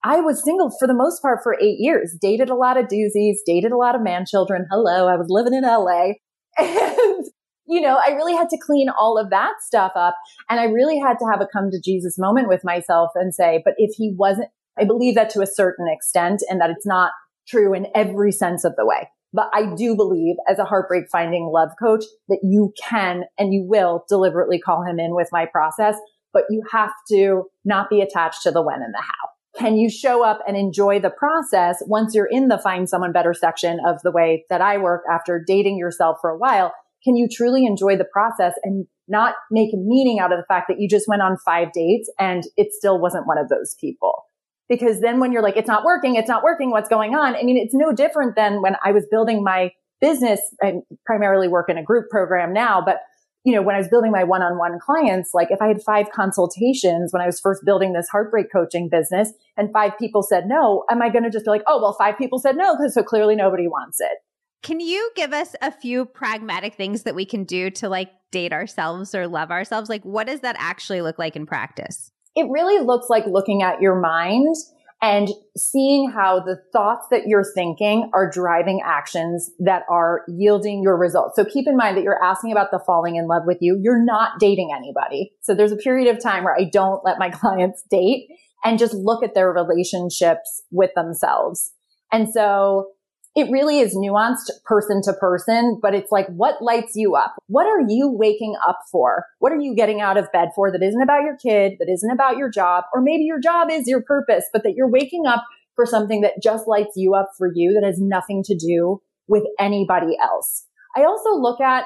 I 0.03 0.21
was 0.21 0.43
single 0.43 0.71
for 0.76 0.88
the 0.88 0.94
most 0.94 1.23
part 1.23 1.38
for 1.44 1.56
eight 1.61 1.76
years, 1.79 2.17
dated 2.21 2.50
a 2.50 2.56
lot 2.56 2.76
of 2.76 2.87
doozies, 2.87 3.37
dated 3.47 3.71
a 3.71 3.76
lot 3.76 3.94
of 3.94 4.03
man 4.03 4.25
children. 4.26 4.67
Hello. 4.71 5.06
I 5.06 5.17
was 5.17 5.29
living 5.29 5.55
in 5.55 5.62
LA 5.62 6.15
and 6.59 7.25
you 7.67 7.81
know, 7.81 7.99
I 8.05 8.11
really 8.12 8.35
had 8.35 8.50
to 8.50 8.59
clean 8.59 8.88
all 8.88 9.19
of 9.19 9.31
that 9.31 9.55
stuff 9.62 9.93
up. 9.97 10.17
And 10.50 10.61
I 10.61 10.65
really 10.65 10.99
had 10.99 11.19
to 11.19 11.26
have 11.31 11.41
a 11.41 11.49
come 11.50 11.71
to 11.71 11.81
Jesus 11.82 12.19
moment 12.19 12.49
with 12.49 12.61
myself 12.62 13.11
and 13.15 13.35
say, 13.35 13.62
but 13.65 13.75
if 13.79 13.94
he 13.97 14.15
wasn't, 14.17 14.49
I 14.79 14.85
believe 14.85 15.15
that 15.15 15.31
to 15.31 15.41
a 15.41 15.47
certain 15.47 15.87
extent 15.88 16.43
and 16.49 16.61
that 16.61 16.71
it's 16.71 16.87
not 16.87 17.12
true 17.47 17.75
in 17.75 17.87
every 17.94 18.32
sense 18.32 18.65
of 18.65 18.75
the 18.76 18.87
way. 18.87 19.09
But 19.32 19.50
I 19.53 19.75
do 19.75 19.97
believe 19.97 20.37
as 20.49 20.59
a 20.59 20.65
heartbreak 20.65 21.06
finding 21.11 21.50
love 21.53 21.71
coach 21.81 22.05
that 22.29 22.38
you 22.43 22.73
can 22.81 23.25
and 23.37 23.53
you 23.53 23.65
will 23.69 24.05
deliberately 24.09 24.61
call 24.61 24.85
him 24.85 25.00
in 25.00 25.15
with 25.15 25.29
my 25.32 25.44
process, 25.44 25.97
but 26.32 26.44
you 26.50 26.62
have 26.71 26.93
to 27.11 27.44
not 27.65 27.91
be 27.91 28.00
attached 28.00 28.43
to 28.44 28.53
the 28.53 28.62
when 28.62 28.82
and 28.82 28.94
the 28.94 29.03
how. 29.03 29.61
Can 29.61 29.76
you 29.76 29.88
show 29.88 30.25
up 30.25 30.41
and 30.47 30.56
enjoy 30.56 31.00
the 31.00 31.11
process 31.11 31.82
once 31.87 32.15
you're 32.15 32.29
in 32.31 32.49
the 32.49 32.59
find 32.59 32.88
someone 32.88 33.12
better 33.12 33.35
section 33.35 33.79
of 33.87 34.00
the 34.03 34.11
way 34.11 34.44
that 34.50 34.61
I 34.61 34.79
work 34.79 35.03
after 35.11 35.43
dating 35.44 35.79
yourself 35.79 36.19
for 36.21 36.31
a 36.31 36.38
while? 36.38 36.73
Can 37.05 37.17
you 37.17 37.29
truly 37.31 37.67
enjoy 37.67 37.97
the 37.97 38.06
process 38.12 38.55
and 38.65 38.87
not 39.06 39.35
make 39.50 39.71
meaning 39.75 40.19
out 40.19 40.32
of 40.32 40.38
the 40.38 40.47
fact 40.47 40.67
that 40.69 40.81
you 40.81 40.88
just 40.88 41.06
went 41.06 41.23
on 41.23 41.37
five 41.44 41.69
dates 41.73 42.11
and 42.19 42.44
it 42.56 42.73
still 42.73 43.00
wasn't 43.00 43.26
one 43.26 43.38
of 43.38 43.49
those 43.49 43.76
people? 43.81 44.25
Because 44.69 45.00
then 45.00 45.20
when 45.20 45.32
you're 45.32 45.43
like, 45.43 45.56
it's 45.56 45.69
not 45.69 45.84
working, 45.84 46.16
it's 46.16 46.28
not 46.28 46.43
working, 46.43 46.70
what's 46.70 46.88
going 46.88 47.14
on? 47.14 47.37
I 47.37 47.43
mean, 47.43 47.58
it's 47.58 47.75
no 47.75 47.93
different 47.93 48.34
than 48.34 48.62
when 48.62 48.76
I 48.82 48.93
was 48.93 49.06
building 49.11 49.44
my 49.44 49.72
business. 50.00 50.40
I 50.62 50.81
primarily 51.05 51.49
work 51.49 51.69
in 51.69 51.78
a 51.78 51.82
group 51.82 52.08
program 52.11 52.52
now, 52.52 52.82
but 52.84 52.99
you 53.44 53.55
know, 53.55 53.61
when 53.61 53.75
I 53.75 53.78
was 53.78 53.88
building 53.88 54.11
my 54.11 54.25
one-on-one 54.25 54.78
clients, 54.81 55.32
like 55.34 55.50
if 55.50 55.61
I 55.61 55.69
had 55.69 55.82
five 55.82 56.06
consultations 56.11 57.12
when 57.12 57.20
I 57.20 57.26
was 57.26 57.38
first 57.38 57.62
building 57.64 57.93
this 57.93 58.08
heartbreak 58.08 58.46
coaching 58.50 58.88
business 58.88 59.32
and 59.58 59.70
five 59.70 59.93
people 59.99 60.22
said 60.22 60.46
no, 60.46 60.84
am 60.90 61.02
I 61.02 61.11
going 61.11 61.25
to 61.25 61.31
just 61.31 61.44
be 61.44 61.50
like, 61.50 61.62
oh, 61.66 61.81
well, 61.81 61.93
five 61.93 62.16
people 62.16 62.38
said 62.38 62.56
no 62.56 62.75
because 62.75 62.94
so 62.94 63.02
clearly 63.02 63.37
nobody 63.37 63.69
wants 63.69 64.00
it. 64.00 64.19
Can 64.62 64.81
you 64.81 65.11
give 65.14 65.34
us 65.34 65.55
a 65.61 65.70
few 65.70 66.06
pragmatic 66.06 66.75
things 66.75 67.02
that 67.02 67.14
we 67.14 67.26
can 67.26 67.44
do 67.44 67.69
to 67.72 67.90
like 67.90 68.11
date 68.32 68.55
ourselves 68.55 69.14
or 69.14 69.28
love 69.28 69.50
ourselves? 69.50 69.90
Like, 69.90 70.02
what 70.05 70.26
does 70.26 70.40
that 70.40 70.56
actually 70.58 71.02
look 71.02 71.19
like 71.19 71.37
in 71.37 71.44
practice? 71.44 72.11
It 72.34 72.46
really 72.50 72.84
looks 72.84 73.08
like 73.08 73.26
looking 73.26 73.62
at 73.62 73.81
your 73.81 74.00
mind 74.00 74.54
and 75.02 75.28
seeing 75.56 76.10
how 76.10 76.40
the 76.40 76.56
thoughts 76.72 77.06
that 77.10 77.26
you're 77.26 77.44
thinking 77.54 78.10
are 78.14 78.31
driving 78.31 78.81
actions 78.82 79.50
that 79.58 79.82
are 79.90 80.23
yielding 80.28 80.82
your 80.82 80.97
results. 80.97 81.37
So 81.37 81.44
keep 81.44 81.68
in 81.68 81.76
mind 81.76 81.97
that 81.97 82.04
you're 82.04 82.23
asking 82.25 82.52
about 82.52 82.70
the 82.70 82.80
falling 82.87 83.16
in 83.16 83.28
love 83.28 83.42
with 83.44 83.59
you. 83.61 83.78
You're 83.82 84.02
not 84.02 84.38
dating 84.40 84.70
anybody. 84.75 85.32
So 85.42 85.54
there's 85.54 85.73
a 85.73 85.76
period 85.76 86.09
of 86.09 86.23
time 86.23 86.44
where 86.44 86.56
I 86.56 86.64
don't 86.64 87.04
let 87.04 87.18
my 87.18 87.28
clients 87.40 87.85
date 87.90 88.28
and 88.64 88.78
just 88.78 88.94
look 88.94 89.23
at 89.23 89.35
their 89.35 89.52
relationships 89.52 90.62
with 90.70 90.90
themselves. 90.97 91.73
And 92.11 92.32
so 92.32 92.87
it 93.35 93.50
really 93.50 93.81
is 93.81 93.97
nuanced 93.97 94.50
person 94.64 95.03
to 95.03 95.12
person, 95.14 95.79
but 95.83 95.95
it's 95.95 96.12
like, 96.12 96.29
what 96.29 96.62
lights 96.62 96.93
you 96.95 97.17
up? 97.17 97.35
What 97.49 97.67
are 97.67 97.81
you 97.88 98.09
waking 98.09 98.55
up 98.67 98.79
for? 98.93 99.26
What 99.41 99.53
are 99.53 99.61
you 99.61 99.75
getting 99.75 100.00
out 100.00 100.17
of 100.17 100.31
bed 100.33 100.50
for 100.55 100.71
that 100.71 100.83
isn't 100.83 101.03
about 101.03 101.23
your 101.23 101.37
kid, 101.37 101.73
that 101.81 101.91
isn't 101.93 102.12
about 102.12 102.37
your 102.37 102.49
job, 102.49 102.85
or 102.95 103.03
maybe 103.03 103.25
your 103.25 103.41
job 103.41 103.69
is 103.71 103.88
your 103.88 104.03
purpose, 104.03 104.45
but 104.53 104.62
that 104.62 104.75
you're 104.76 104.91
waking 104.91 105.26
up 105.26 105.45
for 105.75 105.85
something 105.85 106.21
that 106.21 106.43
just 106.43 106.69
lights 106.69 106.93
you 106.97 107.14
up 107.14 107.31
for 107.37 107.50
you 107.53 107.73
that 107.73 107.85
has 107.85 107.99
nothing 107.99 108.45
to 108.45 108.57
do 108.57 109.00
with 109.26 109.43
anybody 109.59 110.17
else. 110.23 110.67
I 110.97 111.05
also 111.05 111.31
look 111.35 111.61
at 111.61 111.85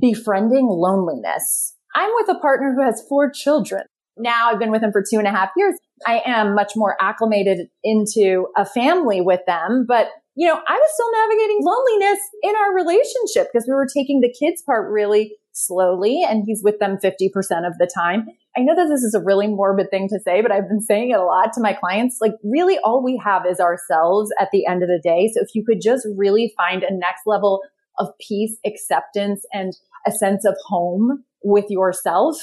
befriending 0.00 0.66
loneliness. 0.66 1.74
I'm 1.94 2.10
with 2.16 2.28
a 2.28 2.40
partner 2.40 2.74
who 2.74 2.82
has 2.84 3.04
four 3.08 3.30
children. 3.30 3.84
Now 4.16 4.50
I've 4.50 4.58
been 4.58 4.72
with 4.72 4.82
him 4.82 4.90
for 4.90 5.02
two 5.02 5.18
and 5.18 5.28
a 5.28 5.30
half 5.30 5.50
years. 5.56 5.76
I 6.06 6.22
am 6.26 6.54
much 6.54 6.72
more 6.74 6.96
acclimated 7.00 7.68
into 7.84 8.48
a 8.56 8.66
family 8.66 9.20
with 9.20 9.40
them, 9.46 9.84
but 9.86 10.08
you 10.38 10.46
know, 10.46 10.54
I 10.54 10.72
was 10.72 10.90
still 10.94 11.10
navigating 11.12 11.58
loneliness 11.62 12.20
in 12.44 12.54
our 12.54 12.72
relationship 12.72 13.48
because 13.52 13.66
we 13.66 13.74
were 13.74 13.88
taking 13.92 14.20
the 14.20 14.32
kids 14.32 14.62
part 14.62 14.88
really 14.88 15.34
slowly 15.50 16.22
and 16.22 16.44
he's 16.46 16.62
with 16.62 16.78
them 16.78 16.96
50% 16.96 17.26
of 17.66 17.76
the 17.78 17.90
time. 17.92 18.28
I 18.56 18.60
know 18.60 18.76
that 18.76 18.86
this 18.88 19.02
is 19.02 19.16
a 19.18 19.24
really 19.24 19.48
morbid 19.48 19.90
thing 19.90 20.08
to 20.10 20.20
say, 20.20 20.40
but 20.40 20.52
I've 20.52 20.68
been 20.68 20.80
saying 20.80 21.10
it 21.10 21.18
a 21.18 21.24
lot 21.24 21.52
to 21.54 21.60
my 21.60 21.72
clients. 21.72 22.18
Like 22.20 22.34
really 22.44 22.78
all 22.84 23.02
we 23.02 23.20
have 23.24 23.46
is 23.50 23.58
ourselves 23.58 24.30
at 24.40 24.50
the 24.52 24.64
end 24.64 24.84
of 24.84 24.88
the 24.88 25.00
day. 25.02 25.28
So 25.34 25.40
if 25.42 25.48
you 25.56 25.64
could 25.64 25.80
just 25.82 26.06
really 26.16 26.54
find 26.56 26.84
a 26.84 26.96
next 26.96 27.22
level 27.26 27.60
of 27.98 28.10
peace, 28.20 28.58
acceptance 28.64 29.44
and 29.52 29.72
a 30.06 30.12
sense 30.12 30.44
of 30.46 30.54
home 30.68 31.24
with 31.42 31.64
yourself 31.68 32.36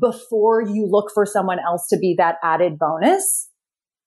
before 0.00 0.62
you 0.62 0.88
look 0.90 1.10
for 1.12 1.26
someone 1.26 1.58
else 1.58 1.86
to 1.88 1.98
be 1.98 2.14
that 2.16 2.36
added 2.42 2.78
bonus, 2.78 3.50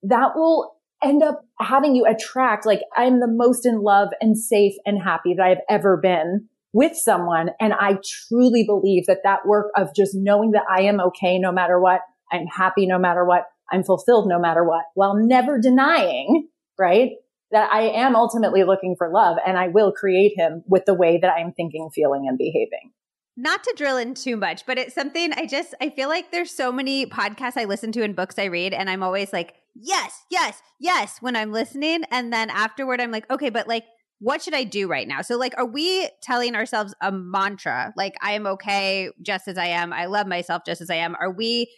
that 0.02 0.32
will 0.36 0.79
end 1.04 1.24
up 1.24 1.42
having 1.60 1.96
you 1.96 2.06
attract, 2.06 2.66
like, 2.66 2.82
I'm 2.96 3.20
the 3.20 3.28
most 3.28 3.66
in 3.66 3.82
love 3.82 4.10
and 4.22 4.38
safe 4.38 4.74
and 4.86 5.02
happy 5.02 5.34
that 5.36 5.44
I've 5.44 5.64
ever 5.70 5.98
been 5.98 6.48
with 6.74 6.96
someone. 6.96 7.50
And 7.60 7.74
I 7.74 7.98
truly 8.28 8.64
believe 8.64 9.06
that 9.08 9.22
that 9.24 9.46
work 9.46 9.72
of 9.76 9.96
just 9.96 10.12
knowing 10.14 10.52
that 10.52 10.64
I 10.70 10.84
am 10.84 11.00
okay 11.00 11.40
no 11.40 11.52
matter 11.52 11.80
what, 11.80 12.02
I'm 12.32 12.46
happy 12.48 12.86
no 12.86 13.00
matter 13.00 13.26
what, 13.26 13.46
I'm 13.72 13.84
fulfilled 13.84 14.28
no 14.28 14.40
matter 14.40 14.64
what, 14.64 14.84
while 14.94 15.16
never 15.16 15.60
denying, 15.60 16.48
right? 16.78 17.12
that 17.52 17.72
I 17.72 17.90
am 17.90 18.16
ultimately 18.16 18.64
looking 18.64 18.96
for 18.96 19.12
love 19.12 19.38
and 19.46 19.58
I 19.58 19.70
will 19.70 19.92
create 19.92 20.34
him 20.36 20.64
with 20.68 20.86
the 20.86 20.94
way 20.94 21.18
that 21.20 21.30
I'm 21.30 21.52
thinking, 21.52 21.90
feeling, 21.94 22.28
and 22.28 22.38
behaving 22.38 22.92
not 23.40 23.64
to 23.64 23.74
drill 23.78 23.96
in 23.96 24.14
too 24.14 24.36
much, 24.36 24.66
but 24.66 24.78
it's 24.78 24.94
something 24.94 25.32
I 25.32 25.46
just 25.46 25.74
I 25.80 25.90
feel 25.90 26.10
like 26.10 26.30
there's 26.32 26.52
so 26.52 26.74
many 26.74 27.06
podcasts 27.06 27.56
I 27.56 27.64
listen 27.64 27.94
to 27.94 28.04
and 28.04 28.14
books 28.14 28.38
I 28.38 28.46
read, 28.46 28.74
and 28.74 28.90
I'm 28.90 29.02
always 29.02 29.32
like, 29.32 29.56
yes, 29.76 30.24
yes, 30.30 30.62
yes, 30.80 31.18
when 31.22 31.36
I'm 31.36 31.52
listening. 31.52 32.04
And 32.12 32.32
then 32.32 32.50
afterward 32.50 33.02
I'm 33.02 33.12
like, 33.12 33.30
okay, 33.30 33.50
but 33.50 33.68
like 33.68 33.86
what 34.22 34.42
should 34.42 34.54
I 34.54 34.66
do 34.66 34.90
right 34.90 35.08
now? 35.08 35.22
So 35.22 35.38
like 35.38 35.54
are 35.58 35.66
we 35.66 36.10
telling 36.22 36.56
ourselves 36.56 36.94
a 37.02 37.12
mantra? 37.12 37.94
Like 37.96 38.16
I 38.22 38.34
am 38.34 38.46
okay 38.48 39.10
just 39.22 39.48
as 39.48 39.58
I 39.58 39.68
am. 39.68 39.94
I 39.94 40.06
love 40.06 40.28
myself 40.28 40.64
just 40.66 40.82
as 40.82 40.90
I 40.90 40.96
am. 40.96 41.16
Are 41.20 41.32
we 41.32 41.72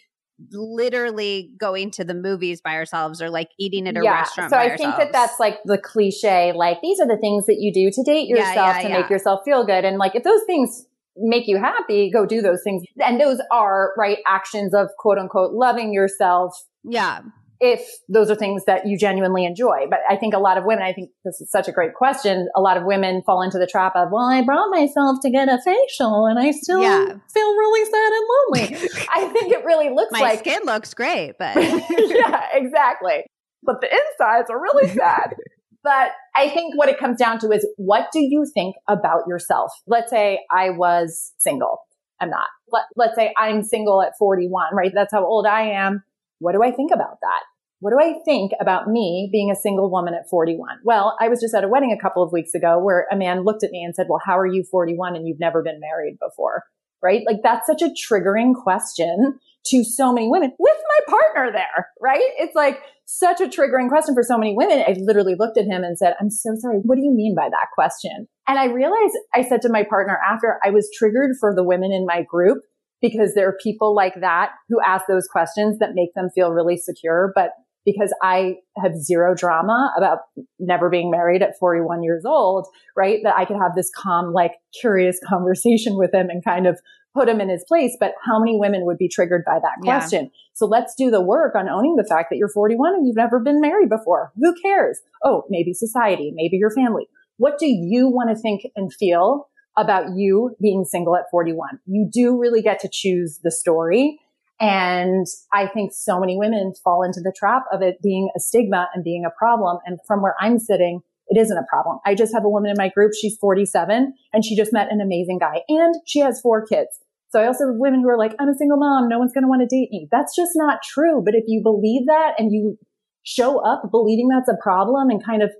literally 0.51 1.53
going 1.59 1.91
to 1.91 2.03
the 2.03 2.15
movies 2.15 2.61
by 2.61 2.73
ourselves 2.73 3.21
or 3.21 3.29
like 3.29 3.49
eating 3.59 3.87
at 3.87 3.95
a 3.95 4.03
yeah. 4.03 4.21
restaurant 4.21 4.49
so 4.49 4.57
i 4.57 4.71
ourselves. 4.71 4.81
think 4.81 4.95
that 4.97 5.11
that's 5.13 5.39
like 5.39 5.59
the 5.65 5.77
cliche 5.77 6.51
like 6.55 6.81
these 6.81 6.99
are 6.99 7.07
the 7.07 7.17
things 7.21 7.45
that 7.45 7.57
you 7.59 7.71
do 7.71 7.91
to 7.93 8.01
date 8.01 8.27
yourself 8.27 8.55
yeah, 8.55 8.81
yeah, 8.81 8.87
to 8.87 8.89
make 8.89 9.07
yourself 9.07 9.41
feel 9.45 9.63
good 9.63 9.85
and 9.85 9.99
like 9.99 10.15
if 10.15 10.23
those 10.23 10.41
things 10.47 10.87
make 11.17 11.47
you 11.47 11.57
happy, 11.57 12.09
go 12.11 12.25
do 12.25 12.41
those 12.41 12.61
things. 12.63 12.83
And 12.99 13.19
those 13.19 13.39
are 13.51 13.93
right 13.97 14.19
actions 14.27 14.73
of 14.73 14.89
quote 14.97 15.17
unquote 15.17 15.53
loving 15.53 15.93
yourself. 15.93 16.55
Yeah. 16.83 17.21
If 17.63 17.87
those 18.09 18.31
are 18.31 18.35
things 18.35 18.65
that 18.65 18.87
you 18.87 18.97
genuinely 18.97 19.45
enjoy. 19.45 19.85
But 19.87 19.99
I 20.09 20.15
think 20.15 20.33
a 20.33 20.39
lot 20.39 20.57
of 20.57 20.65
women, 20.65 20.83
I 20.83 20.93
think 20.93 21.11
this 21.23 21.39
is 21.39 21.51
such 21.51 21.67
a 21.67 21.71
great 21.71 21.93
question. 21.93 22.49
A 22.55 22.59
lot 22.59 22.75
of 22.75 22.85
women 22.85 23.21
fall 23.23 23.43
into 23.43 23.59
the 23.59 23.67
trap 23.67 23.95
of, 23.95 24.09
well, 24.11 24.25
I 24.25 24.41
brought 24.41 24.71
myself 24.71 25.19
to 25.21 25.29
get 25.29 25.47
a 25.47 25.59
facial 25.63 26.25
and 26.25 26.39
I 26.39 26.49
still 26.49 26.81
yeah. 26.81 27.05
feel 27.31 27.55
really 27.55 27.85
sad 27.85 28.13
and 28.13 28.27
lonely. 28.33 28.89
I 29.13 29.31
think 29.31 29.53
it 29.53 29.63
really 29.63 29.89
looks 29.89 30.11
like 30.11 30.21
My 30.21 30.29
like 30.29 30.39
skin 30.39 30.61
looks 30.65 30.95
great, 30.95 31.33
but 31.37 31.55
yeah, 31.55 32.47
exactly. 32.53 33.25
But 33.61 33.79
the 33.79 33.89
insides 33.91 34.49
are 34.49 34.59
really 34.59 34.89
sad. 34.95 35.35
But 35.83 36.11
I 36.35 36.49
think 36.49 36.75
what 36.75 36.89
it 36.89 36.99
comes 36.99 37.17
down 37.17 37.39
to 37.39 37.51
is 37.51 37.67
what 37.77 38.07
do 38.11 38.19
you 38.19 38.45
think 38.51 38.75
about 38.87 39.27
yourself? 39.27 39.71
Let's 39.87 40.09
say 40.09 40.39
I 40.51 40.71
was 40.71 41.33
single. 41.37 41.79
I'm 42.19 42.29
not. 42.29 42.47
Let, 42.71 42.83
let's 42.95 43.15
say 43.15 43.33
I'm 43.37 43.63
single 43.63 44.01
at 44.01 44.13
41, 44.19 44.75
right? 44.75 44.91
That's 44.93 45.11
how 45.11 45.25
old 45.25 45.45
I 45.47 45.63
am. 45.63 46.03
What 46.41 46.53
do 46.53 46.63
I 46.63 46.71
think 46.71 46.91
about 46.91 47.19
that? 47.21 47.43
What 47.81 47.91
do 47.91 47.99
I 47.99 48.15
think 48.25 48.51
about 48.59 48.87
me 48.87 49.29
being 49.31 49.51
a 49.51 49.55
single 49.55 49.89
woman 49.91 50.13
at 50.13 50.29
41? 50.29 50.79
Well, 50.83 51.15
I 51.19 51.29
was 51.29 51.39
just 51.39 51.53
at 51.53 51.63
a 51.63 51.67
wedding 51.67 51.95
a 51.97 52.01
couple 52.01 52.23
of 52.23 52.31
weeks 52.31 52.53
ago 52.53 52.79
where 52.79 53.07
a 53.11 53.15
man 53.15 53.43
looked 53.43 53.63
at 53.63 53.71
me 53.71 53.83
and 53.83 53.95
said, 53.95 54.07
well, 54.09 54.21
how 54.23 54.37
are 54.37 54.47
you 54.47 54.63
41 54.69 55.15
and 55.15 55.27
you've 55.27 55.39
never 55.39 55.63
been 55.63 55.79
married 55.79 56.17
before? 56.19 56.63
Right? 57.01 57.21
Like 57.25 57.37
that's 57.43 57.65
such 57.65 57.81
a 57.81 57.89
triggering 57.89 58.53
question 58.55 59.39
to 59.67 59.83
so 59.83 60.11
many 60.11 60.27
women 60.29 60.51
with 60.57 60.77
my 60.77 61.17
partner 61.17 61.51
there, 61.51 61.89
right? 62.01 62.29
It's 62.37 62.55
like 62.55 62.81
such 63.05 63.41
a 63.41 63.45
triggering 63.45 63.89
question 63.89 64.15
for 64.15 64.23
so 64.23 64.37
many 64.37 64.55
women. 64.55 64.83
I 64.87 64.95
literally 64.99 65.35
looked 65.37 65.57
at 65.57 65.65
him 65.65 65.83
and 65.83 65.97
said, 65.97 66.15
I'm 66.19 66.29
so 66.29 66.55
sorry. 66.57 66.77
What 66.83 66.95
do 66.95 67.03
you 67.03 67.13
mean 67.13 67.35
by 67.35 67.49
that 67.49 67.67
question? 67.73 68.27
And 68.47 68.57
I 68.57 68.65
realized 68.65 69.13
I 69.33 69.43
said 69.43 69.61
to 69.63 69.69
my 69.69 69.83
partner 69.83 70.19
after 70.27 70.59
I 70.63 70.71
was 70.71 70.89
triggered 70.97 71.31
for 71.39 71.53
the 71.55 71.63
women 71.63 71.91
in 71.91 72.05
my 72.05 72.23
group 72.23 72.59
because 73.01 73.33
there 73.33 73.47
are 73.47 73.57
people 73.61 73.95
like 73.95 74.15
that 74.21 74.51
who 74.69 74.79
ask 74.85 75.05
those 75.07 75.27
questions 75.27 75.79
that 75.79 75.91
make 75.93 76.13
them 76.13 76.29
feel 76.33 76.51
really 76.51 76.77
secure. 76.77 77.31
But 77.35 77.51
because 77.85 78.13
I 78.21 78.57
have 78.77 78.95
zero 78.95 79.33
drama 79.35 79.91
about 79.97 80.19
never 80.59 80.89
being 80.89 81.09
married 81.09 81.41
at 81.41 81.57
41 81.59 82.03
years 82.03 82.23
old, 82.25 82.67
right? 82.95 83.19
That 83.23 83.35
I 83.35 83.45
could 83.45 83.57
have 83.57 83.75
this 83.75 83.89
calm, 83.95 84.33
like 84.33 84.53
curious 84.79 85.19
conversation 85.27 85.97
with 85.97 86.13
him 86.13 86.29
and 86.29 86.43
kind 86.43 86.67
of 86.67 86.79
put 87.13 87.27
him 87.27 87.41
in 87.41 87.49
his 87.49 87.65
place. 87.67 87.97
But 87.99 88.13
how 88.23 88.39
many 88.39 88.57
women 88.57 88.85
would 88.85 88.97
be 88.97 89.09
triggered 89.09 89.43
by 89.45 89.59
that 89.59 89.81
question? 89.83 90.25
Yeah. 90.25 90.39
So 90.53 90.65
let's 90.65 90.93
do 90.95 91.09
the 91.09 91.21
work 91.21 91.55
on 91.55 91.67
owning 91.67 91.95
the 91.95 92.07
fact 92.07 92.29
that 92.29 92.37
you're 92.37 92.49
41 92.53 92.93
and 92.93 93.07
you've 93.07 93.15
never 93.15 93.39
been 93.39 93.59
married 93.59 93.89
before. 93.89 94.31
Who 94.35 94.53
cares? 94.61 94.99
Oh, 95.23 95.43
maybe 95.49 95.73
society, 95.73 96.31
maybe 96.35 96.57
your 96.57 96.71
family. 96.71 97.07
What 97.37 97.57
do 97.57 97.65
you 97.65 98.07
want 98.07 98.29
to 98.29 98.39
think 98.39 98.61
and 98.75 98.93
feel 98.93 99.47
about 99.81 100.15
you 100.15 100.55
being 100.61 100.85
single 100.85 101.15
at 101.15 101.25
41? 101.31 101.79
You 101.85 102.09
do 102.11 102.37
really 102.37 102.61
get 102.61 102.79
to 102.81 102.89
choose 102.91 103.39
the 103.43 103.51
story. 103.51 104.19
And 104.59 105.25
I 105.51 105.67
think 105.67 105.91
so 105.91 106.19
many 106.19 106.37
women 106.37 106.73
fall 106.83 107.03
into 107.03 107.19
the 107.19 107.33
trap 107.35 107.63
of 107.73 107.81
it 107.81 108.01
being 108.01 108.29
a 108.35 108.39
stigma 108.39 108.87
and 108.93 109.03
being 109.03 109.25
a 109.25 109.31
problem. 109.37 109.79
And 109.85 109.97
from 110.05 110.21
where 110.21 110.35
I'm 110.39 110.59
sitting, 110.59 111.01
it 111.27 111.39
isn't 111.39 111.57
a 111.57 111.65
problem. 111.69 111.97
I 112.05 112.13
just 112.13 112.33
have 112.33 112.45
a 112.45 112.49
woman 112.49 112.69
in 112.69 112.75
my 112.77 112.89
group. 112.89 113.13
She's 113.19 113.37
47 113.37 114.13
and 114.33 114.45
she 114.45 114.55
just 114.55 114.71
met 114.71 114.91
an 114.91 115.01
amazing 115.01 115.39
guy 115.39 115.61
and 115.67 115.95
she 116.05 116.19
has 116.19 116.39
four 116.41 116.65
kids. 116.65 116.99
So 117.29 117.41
I 117.41 117.47
also 117.47 117.67
have 117.67 117.75
women 117.77 118.01
who 118.01 118.09
are 118.09 118.17
like, 118.17 118.35
I'm 118.39 118.49
a 118.49 118.53
single 118.53 118.77
mom. 118.77 119.07
No 119.07 119.17
one's 119.17 119.31
going 119.31 119.43
to 119.43 119.47
want 119.47 119.61
to 119.61 119.75
date 119.75 119.89
me. 119.91 120.07
That's 120.11 120.35
just 120.35 120.51
not 120.55 120.79
true. 120.83 121.21
But 121.23 121.33
if 121.33 121.45
you 121.47 121.61
believe 121.63 122.05
that 122.07 122.33
and 122.37 122.51
you 122.51 122.77
show 123.23 123.59
up 123.59 123.89
believing 123.89 124.27
that's 124.27 124.49
a 124.49 124.61
problem 124.61 125.09
and 125.09 125.23
kind 125.23 125.41
of 125.41 125.51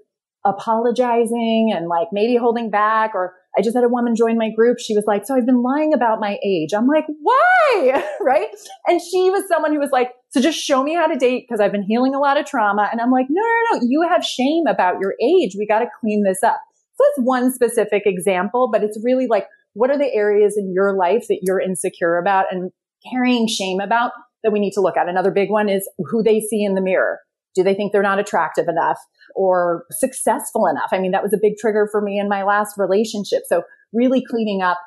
apologizing 0.45 1.71
and 1.73 1.87
like 1.87 2.07
maybe 2.11 2.35
holding 2.35 2.69
back 2.69 3.11
or 3.13 3.33
I 3.57 3.61
just 3.61 3.75
had 3.75 3.83
a 3.83 3.89
woman 3.89 4.15
join 4.15 4.37
my 4.37 4.49
group. 4.49 4.79
She 4.79 4.95
was 4.95 5.03
like, 5.05 5.25
so 5.25 5.35
I've 5.35 5.45
been 5.45 5.61
lying 5.61 5.93
about 5.93 6.19
my 6.19 6.37
age. 6.43 6.69
I'm 6.73 6.87
like, 6.87 7.05
why? 7.21 8.03
right. 8.21 8.47
And 8.87 9.01
she 9.01 9.29
was 9.29 9.47
someone 9.47 9.73
who 9.73 9.79
was 9.79 9.91
like, 9.91 10.11
so 10.29 10.39
just 10.39 10.57
show 10.57 10.83
me 10.83 10.95
how 10.95 11.07
to 11.07 11.17
date 11.17 11.45
because 11.47 11.59
I've 11.59 11.71
been 11.71 11.83
healing 11.83 12.15
a 12.15 12.19
lot 12.19 12.39
of 12.39 12.45
trauma. 12.45 12.87
And 12.91 13.01
I'm 13.01 13.11
like, 13.11 13.27
no, 13.29 13.41
no, 13.41 13.77
no, 13.79 13.87
you 13.87 14.07
have 14.09 14.23
shame 14.23 14.65
about 14.67 14.99
your 15.01 15.15
age. 15.21 15.55
We 15.57 15.67
got 15.67 15.79
to 15.79 15.87
clean 15.99 16.23
this 16.23 16.41
up. 16.43 16.61
So 16.95 17.03
that's 17.03 17.25
one 17.25 17.51
specific 17.51 18.03
example, 18.05 18.69
but 18.71 18.83
it's 18.83 18.99
really 19.03 19.27
like, 19.27 19.47
what 19.73 19.89
are 19.89 19.97
the 19.97 20.13
areas 20.13 20.55
in 20.57 20.71
your 20.73 20.95
life 20.95 21.25
that 21.27 21.39
you're 21.41 21.59
insecure 21.59 22.17
about 22.17 22.45
and 22.51 22.71
carrying 23.11 23.47
shame 23.47 23.79
about 23.79 24.11
that 24.43 24.51
we 24.51 24.59
need 24.59 24.73
to 24.73 24.81
look 24.81 24.97
at? 24.97 25.09
Another 25.09 25.31
big 25.31 25.49
one 25.49 25.69
is 25.69 25.89
who 25.97 26.23
they 26.23 26.39
see 26.39 26.63
in 26.63 26.75
the 26.75 26.81
mirror. 26.81 27.19
Do 27.55 27.63
they 27.63 27.73
think 27.73 27.91
they're 27.91 28.01
not 28.01 28.19
attractive 28.19 28.67
enough 28.67 28.97
or 29.35 29.85
successful 29.91 30.67
enough? 30.67 30.89
I 30.91 30.99
mean, 30.99 31.11
that 31.11 31.23
was 31.23 31.33
a 31.33 31.39
big 31.41 31.57
trigger 31.57 31.87
for 31.91 32.01
me 32.01 32.19
in 32.19 32.29
my 32.29 32.43
last 32.43 32.77
relationship. 32.77 33.43
So 33.47 33.63
really 33.93 34.23
cleaning 34.23 34.61
up 34.61 34.77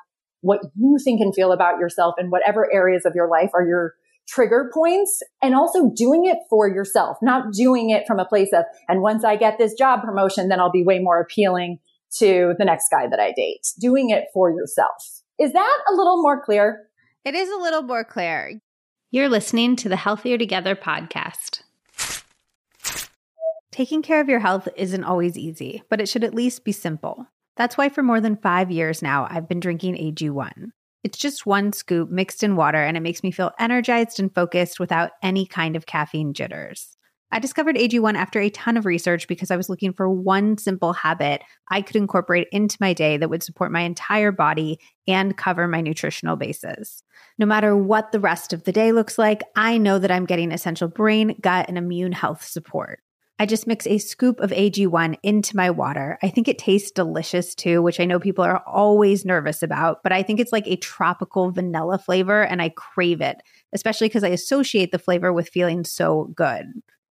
what 0.40 0.60
you 0.76 0.98
think 1.02 1.20
and 1.20 1.34
feel 1.34 1.52
about 1.52 1.78
yourself 1.78 2.14
and 2.18 2.30
whatever 2.30 2.72
areas 2.72 3.04
of 3.04 3.14
your 3.14 3.28
life 3.28 3.50
are 3.54 3.66
your 3.66 3.94
trigger 4.28 4.70
points 4.72 5.22
and 5.42 5.54
also 5.54 5.90
doing 5.94 6.26
it 6.26 6.38
for 6.48 6.68
yourself, 6.68 7.18
not 7.22 7.52
doing 7.52 7.90
it 7.90 8.06
from 8.06 8.18
a 8.18 8.24
place 8.24 8.52
of, 8.52 8.64
and 8.88 9.02
once 9.02 9.24
I 9.24 9.36
get 9.36 9.58
this 9.58 9.74
job 9.74 10.02
promotion, 10.02 10.48
then 10.48 10.60
I'll 10.60 10.70
be 10.70 10.84
way 10.84 10.98
more 10.98 11.20
appealing 11.20 11.78
to 12.18 12.54
the 12.58 12.64
next 12.64 12.88
guy 12.90 13.06
that 13.08 13.20
I 13.20 13.32
date. 13.32 13.66
Doing 13.80 14.10
it 14.10 14.24
for 14.32 14.50
yourself. 14.50 15.22
Is 15.38 15.52
that 15.52 15.78
a 15.90 15.94
little 15.94 16.22
more 16.22 16.42
clear? 16.42 16.86
It 17.24 17.34
is 17.34 17.50
a 17.50 17.56
little 17.56 17.82
more 17.82 18.04
clear. 18.04 18.60
You're 19.10 19.28
listening 19.28 19.76
to 19.76 19.88
the 19.88 19.96
Healthier 19.96 20.38
Together 20.38 20.76
podcast. 20.76 21.63
Taking 23.74 24.02
care 24.02 24.20
of 24.20 24.28
your 24.28 24.38
health 24.38 24.68
isn't 24.76 25.02
always 25.02 25.36
easy, 25.36 25.82
but 25.90 26.00
it 26.00 26.08
should 26.08 26.22
at 26.22 26.32
least 26.32 26.64
be 26.64 26.70
simple. 26.70 27.26
That's 27.56 27.76
why 27.76 27.88
for 27.88 28.04
more 28.04 28.20
than 28.20 28.36
five 28.36 28.70
years 28.70 29.02
now, 29.02 29.26
I've 29.28 29.48
been 29.48 29.58
drinking 29.58 29.96
AG1. 29.96 30.66
It's 31.02 31.18
just 31.18 31.44
one 31.44 31.72
scoop 31.72 32.08
mixed 32.08 32.44
in 32.44 32.54
water, 32.54 32.80
and 32.80 32.96
it 32.96 33.00
makes 33.02 33.24
me 33.24 33.32
feel 33.32 33.50
energized 33.58 34.20
and 34.20 34.32
focused 34.32 34.78
without 34.78 35.10
any 35.24 35.44
kind 35.44 35.74
of 35.74 35.86
caffeine 35.86 36.34
jitters. 36.34 36.96
I 37.32 37.40
discovered 37.40 37.74
AG1 37.74 38.14
after 38.14 38.38
a 38.38 38.48
ton 38.48 38.76
of 38.76 38.86
research 38.86 39.26
because 39.26 39.50
I 39.50 39.56
was 39.56 39.68
looking 39.68 39.92
for 39.92 40.08
one 40.08 40.56
simple 40.56 40.92
habit 40.92 41.42
I 41.68 41.82
could 41.82 41.96
incorporate 41.96 42.46
into 42.52 42.76
my 42.80 42.92
day 42.92 43.16
that 43.16 43.28
would 43.28 43.42
support 43.42 43.72
my 43.72 43.80
entire 43.80 44.30
body 44.30 44.78
and 45.08 45.36
cover 45.36 45.66
my 45.66 45.80
nutritional 45.80 46.36
bases. 46.36 47.02
No 47.38 47.46
matter 47.46 47.76
what 47.76 48.12
the 48.12 48.20
rest 48.20 48.52
of 48.52 48.62
the 48.62 48.72
day 48.72 48.92
looks 48.92 49.18
like, 49.18 49.42
I 49.56 49.78
know 49.78 49.98
that 49.98 50.12
I'm 50.12 50.26
getting 50.26 50.52
essential 50.52 50.86
brain, 50.86 51.34
gut, 51.40 51.66
and 51.66 51.76
immune 51.76 52.12
health 52.12 52.44
support. 52.44 53.00
I 53.38 53.46
just 53.46 53.66
mix 53.66 53.84
a 53.86 53.98
scoop 53.98 54.38
of 54.38 54.52
AG1 54.52 55.16
into 55.24 55.56
my 55.56 55.68
water. 55.68 56.18
I 56.22 56.28
think 56.28 56.46
it 56.46 56.56
tastes 56.56 56.92
delicious 56.92 57.54
too, 57.54 57.82
which 57.82 57.98
I 57.98 58.04
know 58.04 58.20
people 58.20 58.44
are 58.44 58.62
always 58.64 59.24
nervous 59.24 59.60
about, 59.60 60.04
but 60.04 60.12
I 60.12 60.22
think 60.22 60.38
it's 60.38 60.52
like 60.52 60.68
a 60.68 60.76
tropical 60.76 61.50
vanilla 61.50 61.98
flavor 61.98 62.44
and 62.44 62.62
I 62.62 62.68
crave 62.68 63.20
it, 63.20 63.38
especially 63.72 64.06
because 64.06 64.22
I 64.22 64.28
associate 64.28 64.92
the 64.92 65.00
flavor 65.00 65.32
with 65.32 65.48
feeling 65.48 65.84
so 65.84 66.32
good. 66.36 66.66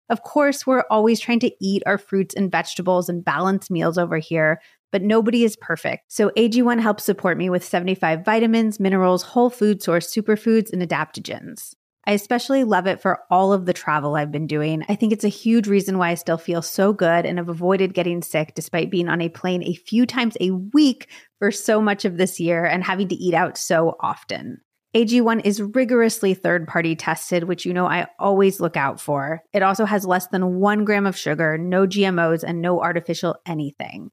Of 0.08 0.22
course, 0.22 0.64
we're 0.64 0.84
always 0.88 1.18
trying 1.18 1.40
to 1.40 1.50
eat 1.60 1.82
our 1.84 1.98
fruits 1.98 2.34
and 2.34 2.52
vegetables 2.52 3.08
and 3.08 3.24
balance 3.24 3.68
meals 3.68 3.98
over 3.98 4.18
here, 4.18 4.60
but 4.92 5.02
nobody 5.02 5.42
is 5.42 5.56
perfect. 5.56 6.12
So 6.12 6.30
AG1 6.36 6.80
helps 6.80 7.02
support 7.02 7.38
me 7.38 7.50
with 7.50 7.64
75 7.64 8.24
vitamins, 8.24 8.78
minerals, 8.78 9.24
whole 9.24 9.50
food 9.50 9.82
source 9.82 10.14
superfoods, 10.14 10.72
and 10.72 10.80
adaptogens. 10.80 11.74
I 12.06 12.12
especially 12.12 12.64
love 12.64 12.86
it 12.86 13.00
for 13.00 13.20
all 13.30 13.52
of 13.52 13.66
the 13.66 13.72
travel 13.72 14.14
I've 14.14 14.32
been 14.32 14.46
doing. 14.46 14.84
I 14.88 14.94
think 14.94 15.12
it's 15.12 15.24
a 15.24 15.28
huge 15.28 15.66
reason 15.66 15.96
why 15.96 16.10
I 16.10 16.14
still 16.14 16.36
feel 16.36 16.60
so 16.60 16.92
good 16.92 17.24
and 17.24 17.38
have 17.38 17.48
avoided 17.48 17.94
getting 17.94 18.22
sick 18.22 18.52
despite 18.54 18.90
being 18.90 19.08
on 19.08 19.20
a 19.20 19.28
plane 19.28 19.62
a 19.62 19.74
few 19.74 20.04
times 20.04 20.36
a 20.40 20.50
week 20.50 21.08
for 21.38 21.50
so 21.50 21.80
much 21.80 22.04
of 22.04 22.16
this 22.16 22.38
year 22.38 22.64
and 22.64 22.84
having 22.84 23.08
to 23.08 23.14
eat 23.14 23.34
out 23.34 23.56
so 23.56 23.96
often. 24.00 24.60
AG1 24.94 25.44
is 25.44 25.60
rigorously 25.60 26.34
third 26.34 26.68
party 26.68 26.94
tested, 26.94 27.44
which 27.44 27.66
you 27.66 27.74
know 27.74 27.86
I 27.86 28.06
always 28.20 28.60
look 28.60 28.76
out 28.76 29.00
for. 29.00 29.42
It 29.52 29.62
also 29.62 29.86
has 29.86 30.06
less 30.06 30.28
than 30.28 30.60
one 30.60 30.84
gram 30.84 31.04
of 31.04 31.16
sugar, 31.16 31.58
no 31.58 31.84
GMOs, 31.84 32.44
and 32.44 32.60
no 32.60 32.80
artificial 32.80 33.34
anything. 33.44 34.10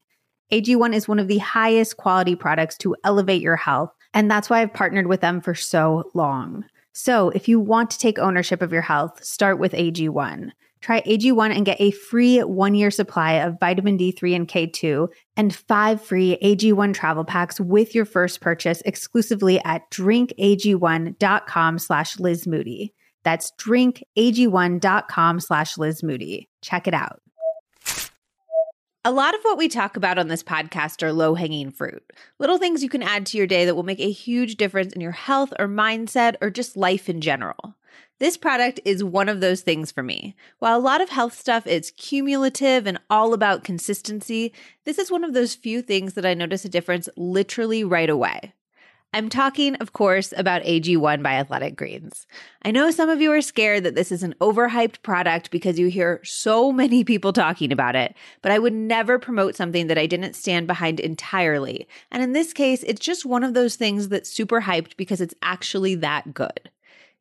AG1 0.51 0.95
is 0.95 1.07
one 1.07 1.19
of 1.19 1.27
the 1.27 1.37
highest 1.37 1.97
quality 1.97 2.35
products 2.35 2.77
to 2.79 2.95
elevate 3.03 3.43
your 3.43 3.57
health, 3.57 3.91
and 4.13 4.29
that's 4.29 4.49
why 4.49 4.61
I've 4.61 4.73
partnered 4.73 5.05
with 5.05 5.21
them 5.21 5.39
for 5.39 5.53
so 5.53 6.09
long. 6.15 6.65
So, 6.93 7.29
if 7.29 7.47
you 7.47 7.59
want 7.59 7.91
to 7.91 7.97
take 7.97 8.19
ownership 8.19 8.61
of 8.61 8.73
your 8.73 8.81
health, 8.81 9.23
start 9.23 9.59
with 9.59 9.71
AG1. 9.71 10.51
Try 10.81 11.01
AG1 11.01 11.55
and 11.55 11.65
get 11.65 11.79
a 11.79 11.91
free 11.91 12.39
one 12.39 12.73
year 12.73 12.89
supply 12.91 13.33
of 13.33 13.59
vitamin 13.59 13.97
D3 13.97 14.35
and 14.35 14.47
K2 14.47 15.07
and 15.37 15.55
five 15.55 16.01
free 16.01 16.37
AG1 16.43 16.93
travel 16.93 17.23
packs 17.23 17.59
with 17.59 17.93
your 17.93 18.05
first 18.05 18.41
purchase 18.41 18.81
exclusively 18.81 19.63
at 19.63 19.89
drinkag1.com 19.91 21.79
slash 21.79 22.19
Liz 22.19 22.47
Moody. 22.47 22.93
That's 23.23 23.51
drinkag1.com 23.59 25.39
slash 25.39 25.77
Liz 25.77 26.01
Moody. 26.01 26.49
Check 26.61 26.87
it 26.87 26.95
out. 26.95 27.21
A 29.03 29.11
lot 29.11 29.33
of 29.33 29.41
what 29.41 29.57
we 29.57 29.67
talk 29.67 29.97
about 29.97 30.19
on 30.19 30.27
this 30.27 30.43
podcast 30.43 31.01
are 31.01 31.11
low 31.11 31.33
hanging 31.33 31.71
fruit. 31.71 32.03
Little 32.37 32.59
things 32.59 32.83
you 32.83 32.89
can 32.89 33.01
add 33.01 33.25
to 33.27 33.37
your 33.37 33.47
day 33.47 33.65
that 33.65 33.73
will 33.73 33.81
make 33.81 33.99
a 33.99 34.11
huge 34.11 34.57
difference 34.57 34.93
in 34.93 35.01
your 35.01 35.11
health 35.11 35.51
or 35.57 35.67
mindset 35.67 36.35
or 36.39 36.51
just 36.51 36.77
life 36.77 37.09
in 37.09 37.19
general. 37.19 37.73
This 38.19 38.37
product 38.37 38.79
is 38.85 39.03
one 39.03 39.27
of 39.27 39.41
those 39.41 39.61
things 39.61 39.91
for 39.91 40.03
me. 40.03 40.35
While 40.59 40.77
a 40.77 40.79
lot 40.79 41.01
of 41.01 41.09
health 41.09 41.33
stuff 41.33 41.65
is 41.65 41.93
cumulative 41.97 42.85
and 42.85 42.99
all 43.09 43.33
about 43.33 43.63
consistency, 43.63 44.53
this 44.85 44.99
is 44.99 45.09
one 45.09 45.23
of 45.23 45.33
those 45.33 45.55
few 45.55 45.81
things 45.81 46.13
that 46.13 46.25
I 46.25 46.35
notice 46.35 46.63
a 46.63 46.69
difference 46.69 47.09
literally 47.17 47.83
right 47.83 48.09
away. 48.09 48.53
I'm 49.13 49.27
talking, 49.27 49.75
of 49.75 49.91
course, 49.91 50.33
about 50.37 50.63
AG1 50.63 51.21
by 51.21 51.33
Athletic 51.33 51.75
Greens. 51.75 52.25
I 52.63 52.71
know 52.71 52.91
some 52.91 53.09
of 53.09 53.19
you 53.19 53.33
are 53.33 53.41
scared 53.41 53.83
that 53.83 53.93
this 53.93 54.09
is 54.09 54.23
an 54.23 54.35
overhyped 54.39 55.01
product 55.01 55.51
because 55.51 55.77
you 55.77 55.87
hear 55.87 56.21
so 56.23 56.71
many 56.71 57.03
people 57.11 57.33
talking 57.33 57.73
about 57.73 57.97
it, 57.97 58.15
but 58.41 58.53
I 58.53 58.59
would 58.59 58.71
never 58.71 59.19
promote 59.19 59.57
something 59.57 59.87
that 59.87 59.97
I 59.97 60.05
didn't 60.05 60.37
stand 60.37 60.65
behind 60.65 61.01
entirely. 61.01 61.89
And 62.09 62.23
in 62.23 62.31
this 62.31 62.53
case, 62.53 62.83
it's 62.83 63.01
just 63.01 63.25
one 63.25 63.43
of 63.43 63.53
those 63.53 63.75
things 63.75 64.07
that's 64.07 64.31
super 64.31 64.61
hyped 64.61 64.95
because 64.95 65.19
it's 65.19 65.35
actually 65.41 65.95
that 65.95 66.33
good. 66.33 66.69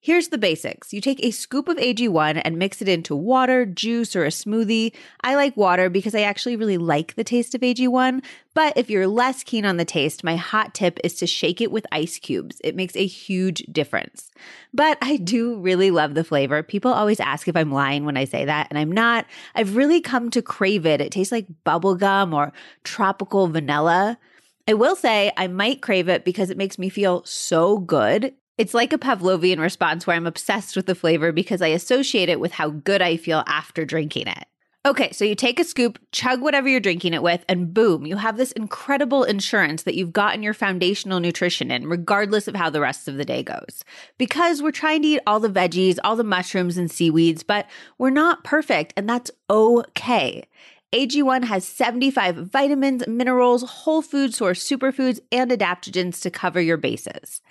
Here's 0.03 0.29
the 0.29 0.39
basics. 0.39 0.95
You 0.95 1.03
take 1.03 1.23
a 1.23 1.31
scoop 1.31 1.69
of 1.69 1.77
AG1 1.77 2.41
and 2.43 2.57
mix 2.57 2.81
it 2.81 2.89
into 2.89 3.15
water, 3.15 3.67
juice, 3.67 4.17
or 4.17 4.25
a 4.25 4.29
smoothie. 4.29 4.95
I 5.21 5.35
like 5.35 5.55
water 5.59 5.91
because 5.91 6.15
I 6.15 6.23
actually 6.23 6.57
really 6.57 6.79
like 6.79 7.17
the 7.17 7.25
taste 7.25 7.55
of 7.55 7.61
AG1. 7.61 8.25
But 8.55 8.79
if 8.79 8.89
you're 8.89 9.07
less 9.07 9.43
keen 9.43 9.67
on 9.67 9.77
the 9.77 9.85
taste, 9.85 10.25
my 10.25 10.37
hot 10.37 10.73
tip 10.73 10.99
is 11.05 11.17
to 11.17 11.27
shake 11.27 11.61
it 11.61 11.71
with 11.71 11.87
ice 11.93 12.19
cubes. 12.19 12.63
It 12.65 12.75
makes 12.75 12.97
a 12.97 13.05
huge 13.05 13.59
difference. 13.71 14.31
But 14.73 14.97
I 15.03 15.19
do 15.19 15.59
really 15.59 15.91
love 15.91 16.15
the 16.15 16.25
flavor. 16.25 16.63
People 16.63 16.95
always 16.95 17.21
ask 17.21 17.47
if 17.47 17.57
I'm 17.57 17.71
lying 17.71 18.07
when 18.07 18.17
I 18.17 18.25
say 18.25 18.47
that, 18.47 18.69
and 18.71 18.79
I'm 18.79 18.93
not. 18.93 19.27
I've 19.55 19.77
really 19.77 20.01
come 20.01 20.31
to 20.31 20.41
crave 20.41 20.87
it. 20.87 21.03
It 21.03 21.13
tastes 21.13 21.31
like 21.31 21.47
bubblegum 21.67 22.33
or 22.33 22.55
tropical 22.85 23.49
vanilla. 23.49 24.19
I 24.67 24.73
will 24.73 24.97
say 24.97 25.31
I 25.37 25.47
might 25.47 25.83
crave 25.83 26.09
it 26.09 26.25
because 26.25 26.49
it 26.49 26.57
makes 26.57 26.79
me 26.79 26.89
feel 26.89 27.23
so 27.27 27.79
good. 27.79 28.35
It's 28.61 28.75
like 28.75 28.93
a 28.93 28.99
Pavlovian 28.99 29.59
response 29.59 30.07
where 30.07 30.15
I'm 30.15 30.27
obsessed 30.27 30.77
with 30.77 30.85
the 30.85 30.95
flavor 30.95 31.33
because 31.33 31.63
I 31.63 31.69
associate 31.69 32.29
it 32.29 32.41
with 32.41 32.53
how 32.53 32.69
good 32.69 33.01
I 33.01 33.17
feel 33.17 33.43
after 33.47 33.87
drinking 33.87 34.27
it. 34.27 34.45
Okay, 34.85 35.13
so 35.13 35.25
you 35.25 35.35
take 35.35 35.59
a 35.59 35.65
scoop, 35.65 35.99
chug 36.13 36.43
whatever 36.43 36.69
you're 36.69 36.79
drinking 36.79 37.15
it 37.15 37.23
with, 37.23 37.43
and 37.49 37.73
boom, 37.73 38.05
you 38.05 38.17
have 38.17 38.37
this 38.37 38.53
incredible 38.53 39.25
insurance 39.25 39.85
that 39.85 39.95
you've 39.95 40.13
gotten 40.13 40.43
your 40.43 40.53
foundational 40.53 41.21
nutrition 41.21 41.71
in, 41.71 41.87
regardless 41.89 42.49
of 42.49 42.55
how 42.55 42.69
the 42.69 42.83
rest 42.83 43.09
of 43.09 43.17
the 43.17 43.25
day 43.25 43.43
goes. 43.43 43.83
Because 44.19 44.61
we're 44.61 44.73
trying 44.73 45.01
to 45.03 45.09
eat 45.09 45.21
all 45.27 45.41
the 45.41 45.49
veggies, 45.49 45.99
all 46.05 46.17
the 46.17 46.23
mushrooms 46.23 46.77
and 46.77 46.91
seaweeds, 46.91 47.43
but 47.43 47.67
we're 47.97 48.11
not 48.11 48.45
perfect, 48.45 48.93
and 48.95 49.09
that's 49.09 49.31
okay. 49.49 50.45
AG1 50.93 51.45
has 51.45 51.65
75 51.65 52.35
vitamins, 52.49 53.07
minerals, 53.07 53.63
whole 53.63 54.03
food 54.03 54.35
source 54.35 54.69
superfoods, 54.69 55.21
and 55.31 55.51
adaptogens 55.53 56.21
to 56.23 56.31
cover 56.31 56.61
your 56.61 56.77
bases. 56.77 57.43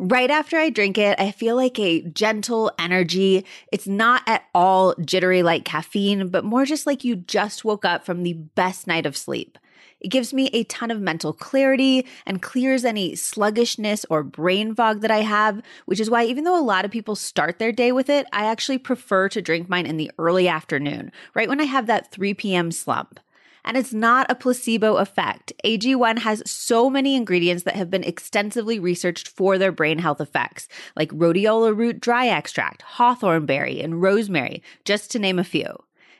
Right 0.00 0.30
after 0.30 0.56
I 0.56 0.70
drink 0.70 0.98
it, 0.98 1.18
I 1.18 1.30
feel 1.30 1.54
like 1.54 1.78
a 1.78 2.02
gentle 2.02 2.72
energy. 2.76 3.44
It's 3.70 3.86
not 3.86 4.22
at 4.26 4.44
all 4.52 4.96
jittery 4.96 5.44
like 5.44 5.64
caffeine, 5.64 6.28
but 6.28 6.44
more 6.44 6.64
just 6.64 6.86
like 6.86 7.04
you 7.04 7.14
just 7.14 7.64
woke 7.64 7.84
up 7.84 8.04
from 8.04 8.24
the 8.24 8.32
best 8.32 8.88
night 8.88 9.06
of 9.06 9.16
sleep. 9.16 9.58
It 10.00 10.08
gives 10.08 10.32
me 10.32 10.46
a 10.52 10.64
ton 10.64 10.90
of 10.90 11.00
mental 11.00 11.32
clarity 11.32 12.06
and 12.24 12.42
clears 12.42 12.84
any 12.84 13.16
sluggishness 13.16 14.06
or 14.08 14.22
brain 14.22 14.74
fog 14.74 15.00
that 15.00 15.10
I 15.10 15.22
have, 15.22 15.62
which 15.86 16.00
is 16.00 16.10
why, 16.10 16.24
even 16.24 16.44
though 16.44 16.58
a 16.58 16.62
lot 16.62 16.84
of 16.84 16.90
people 16.90 17.16
start 17.16 17.58
their 17.58 17.72
day 17.72 17.92
with 17.92 18.08
it, 18.08 18.26
I 18.32 18.44
actually 18.44 18.78
prefer 18.78 19.28
to 19.30 19.42
drink 19.42 19.68
mine 19.68 19.86
in 19.86 19.96
the 19.96 20.10
early 20.18 20.48
afternoon, 20.48 21.10
right 21.34 21.48
when 21.48 21.60
I 21.60 21.64
have 21.64 21.86
that 21.86 22.12
3 22.12 22.34
p.m. 22.34 22.70
slump. 22.70 23.20
And 23.64 23.76
it's 23.76 23.92
not 23.92 24.30
a 24.30 24.34
placebo 24.34 24.96
effect. 24.96 25.52
AG1 25.64 26.20
has 26.20 26.42
so 26.46 26.88
many 26.88 27.16
ingredients 27.16 27.64
that 27.64 27.76
have 27.76 27.90
been 27.90 28.04
extensively 28.04 28.78
researched 28.78 29.28
for 29.28 29.58
their 29.58 29.72
brain 29.72 29.98
health 29.98 30.20
effects, 30.20 30.68
like 30.96 31.10
rhodiola 31.10 31.76
root 31.76 32.00
dry 32.00 32.28
extract, 32.28 32.82
hawthorn 32.82 33.44
berry, 33.44 33.80
and 33.80 34.00
rosemary, 34.00 34.62
just 34.84 35.10
to 35.10 35.18
name 35.18 35.38
a 35.38 35.44
few. 35.44 35.66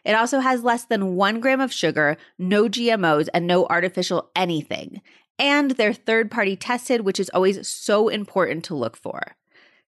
It 0.04 0.12
also 0.12 0.40
has 0.40 0.62
less 0.62 0.84
than 0.84 1.16
one 1.16 1.40
gram 1.40 1.60
of 1.60 1.72
sugar, 1.72 2.16
no 2.38 2.68
GMOs, 2.68 3.28
and 3.34 3.46
no 3.46 3.66
artificial 3.66 4.30
anything. 4.34 5.00
And 5.38 5.72
they're 5.72 5.92
third 5.92 6.30
party 6.30 6.56
tested, 6.56 7.02
which 7.02 7.20
is 7.20 7.30
always 7.30 7.68
so 7.68 8.08
important 8.08 8.64
to 8.64 8.74
look 8.74 8.96
for. 8.96 9.36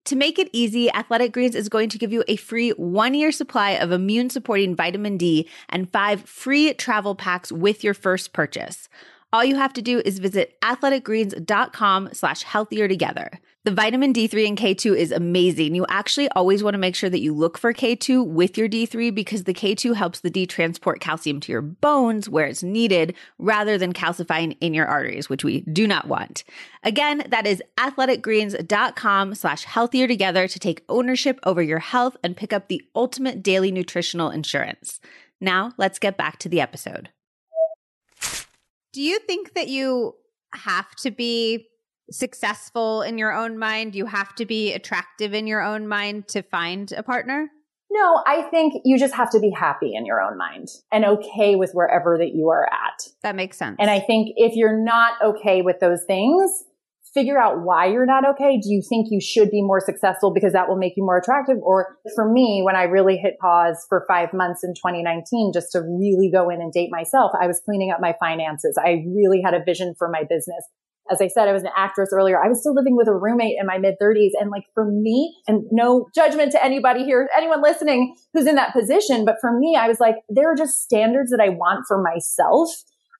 To 0.06 0.16
make 0.16 0.38
it 0.38 0.48
easy, 0.52 0.90
Athletic 0.92 1.32
Greens 1.32 1.54
is 1.54 1.68
going 1.68 1.90
to 1.90 1.98
give 1.98 2.12
you 2.12 2.24
a 2.28 2.36
free 2.36 2.70
one 2.70 3.12
year 3.12 3.30
supply 3.30 3.72
of 3.72 3.92
immune 3.92 4.30
supporting 4.30 4.74
vitamin 4.74 5.18
D 5.18 5.48
and 5.68 5.90
five 5.90 6.22
free 6.22 6.72
travel 6.74 7.14
packs 7.14 7.52
with 7.52 7.84
your 7.84 7.94
first 7.94 8.32
purchase. 8.32 8.88
All 9.32 9.44
you 9.44 9.56
have 9.56 9.74
to 9.74 9.82
do 9.82 10.00
is 10.06 10.18
visit 10.18 10.58
athleticgreens.com 10.62 12.10
slash 12.14 12.42
healthier 12.42 12.88
together. 12.88 13.30
The 13.68 13.74
vitamin 13.74 14.14
D3 14.14 14.48
and 14.48 14.56
K2 14.56 14.96
is 14.96 15.12
amazing. 15.12 15.74
You 15.74 15.84
actually 15.90 16.30
always 16.30 16.62
want 16.62 16.72
to 16.72 16.78
make 16.78 16.94
sure 16.94 17.10
that 17.10 17.20
you 17.20 17.34
look 17.34 17.58
for 17.58 17.74
K2 17.74 18.26
with 18.26 18.56
your 18.56 18.66
D3 18.66 19.14
because 19.14 19.44
the 19.44 19.52
K2 19.52 19.94
helps 19.94 20.20
the 20.20 20.30
D 20.30 20.46
transport 20.46 21.00
calcium 21.00 21.38
to 21.40 21.52
your 21.52 21.60
bones 21.60 22.30
where 22.30 22.46
it's 22.46 22.62
needed 22.62 23.14
rather 23.38 23.76
than 23.76 23.92
calcifying 23.92 24.56
in 24.62 24.72
your 24.72 24.86
arteries, 24.86 25.28
which 25.28 25.44
we 25.44 25.60
do 25.70 25.86
not 25.86 26.08
want. 26.08 26.44
Again, 26.82 27.24
that 27.28 27.46
is 27.46 27.62
athleticgreens.com 27.76 29.34
slash 29.34 29.64
healthier 29.64 30.08
together 30.08 30.48
to 30.48 30.58
take 30.58 30.82
ownership 30.88 31.38
over 31.42 31.60
your 31.60 31.80
health 31.80 32.16
and 32.24 32.38
pick 32.38 32.54
up 32.54 32.68
the 32.68 32.82
ultimate 32.96 33.42
daily 33.42 33.70
nutritional 33.70 34.30
insurance. 34.30 34.98
Now 35.42 35.74
let's 35.76 35.98
get 35.98 36.16
back 36.16 36.38
to 36.38 36.48
the 36.48 36.62
episode. 36.62 37.10
Do 38.94 39.02
you 39.02 39.18
think 39.18 39.52
that 39.52 39.68
you 39.68 40.14
have 40.54 40.94
to 41.02 41.10
be 41.10 41.66
successful 42.10 43.02
in 43.02 43.18
your 43.18 43.32
own 43.32 43.58
mind? 43.58 43.94
You 43.94 44.06
have 44.06 44.34
to 44.36 44.46
be 44.46 44.72
attractive 44.72 45.34
in 45.34 45.46
your 45.46 45.62
own 45.62 45.88
mind 45.88 46.28
to 46.28 46.42
find 46.42 46.92
a 46.92 47.02
partner? 47.02 47.50
No, 47.90 48.22
I 48.26 48.42
think 48.50 48.74
you 48.84 48.98
just 48.98 49.14
have 49.14 49.30
to 49.30 49.40
be 49.40 49.50
happy 49.50 49.94
in 49.94 50.04
your 50.04 50.20
own 50.20 50.36
mind 50.36 50.68
and 50.92 51.04
okay 51.04 51.56
with 51.56 51.72
wherever 51.72 52.18
that 52.18 52.34
you 52.34 52.48
are 52.50 52.66
at. 52.66 53.08
That 53.22 53.34
makes 53.34 53.56
sense. 53.56 53.76
And 53.80 53.90
I 53.90 54.00
think 54.00 54.28
if 54.36 54.54
you're 54.54 54.78
not 54.78 55.12
okay 55.22 55.62
with 55.62 55.80
those 55.80 56.04
things, 56.06 56.50
figure 57.14 57.38
out 57.38 57.62
why 57.62 57.86
you're 57.86 58.06
not 58.06 58.24
okay. 58.28 58.60
Do 58.60 58.68
you 58.70 58.82
think 58.86 59.06
you 59.10 59.20
should 59.20 59.50
be 59.50 59.62
more 59.62 59.80
successful 59.80 60.32
because 60.34 60.52
that 60.52 60.68
will 60.68 60.76
make 60.76 60.92
you 60.96 61.04
more 61.04 61.16
attractive? 61.16 61.56
Or 61.62 61.96
for 62.14 62.30
me, 62.30 62.60
when 62.64 62.76
I 62.76 62.82
really 62.82 63.16
hit 63.16 63.38
pause 63.40 63.86
for 63.88 64.04
five 64.06 64.34
months 64.34 64.62
in 64.62 64.74
2019, 64.74 65.52
just 65.54 65.72
to 65.72 65.80
really 65.80 66.30
go 66.30 66.50
in 66.50 66.60
and 66.60 66.72
date 66.72 66.90
myself, 66.92 67.32
I 67.40 67.46
was 67.46 67.60
cleaning 67.64 67.90
up 67.90 68.00
my 68.00 68.14
finances. 68.20 68.78
I 68.78 69.04
really 69.08 69.40
had 69.42 69.54
a 69.54 69.64
vision 69.64 69.94
for 69.98 70.10
my 70.10 70.22
business 70.28 70.64
as 71.10 71.20
I 71.20 71.28
said, 71.28 71.48
I 71.48 71.52
was 71.52 71.62
an 71.62 71.70
actress 71.76 72.10
earlier. 72.12 72.42
I 72.42 72.48
was 72.48 72.60
still 72.60 72.74
living 72.74 72.96
with 72.96 73.08
a 73.08 73.14
roommate 73.14 73.56
in 73.60 73.66
my 73.66 73.78
mid 73.78 73.94
30s. 74.00 74.30
And 74.38 74.50
like 74.50 74.64
for 74.74 74.84
me, 74.90 75.36
and 75.46 75.64
no 75.70 76.06
judgment 76.14 76.52
to 76.52 76.64
anybody 76.64 77.04
here, 77.04 77.28
anyone 77.36 77.62
listening 77.62 78.16
who's 78.34 78.46
in 78.46 78.56
that 78.56 78.72
position. 78.72 79.24
But 79.24 79.36
for 79.40 79.58
me, 79.58 79.76
I 79.78 79.88
was 79.88 80.00
like, 80.00 80.16
there 80.28 80.50
are 80.50 80.56
just 80.56 80.82
standards 80.82 81.30
that 81.30 81.40
I 81.40 81.50
want 81.50 81.84
for 81.86 82.02
myself. 82.02 82.70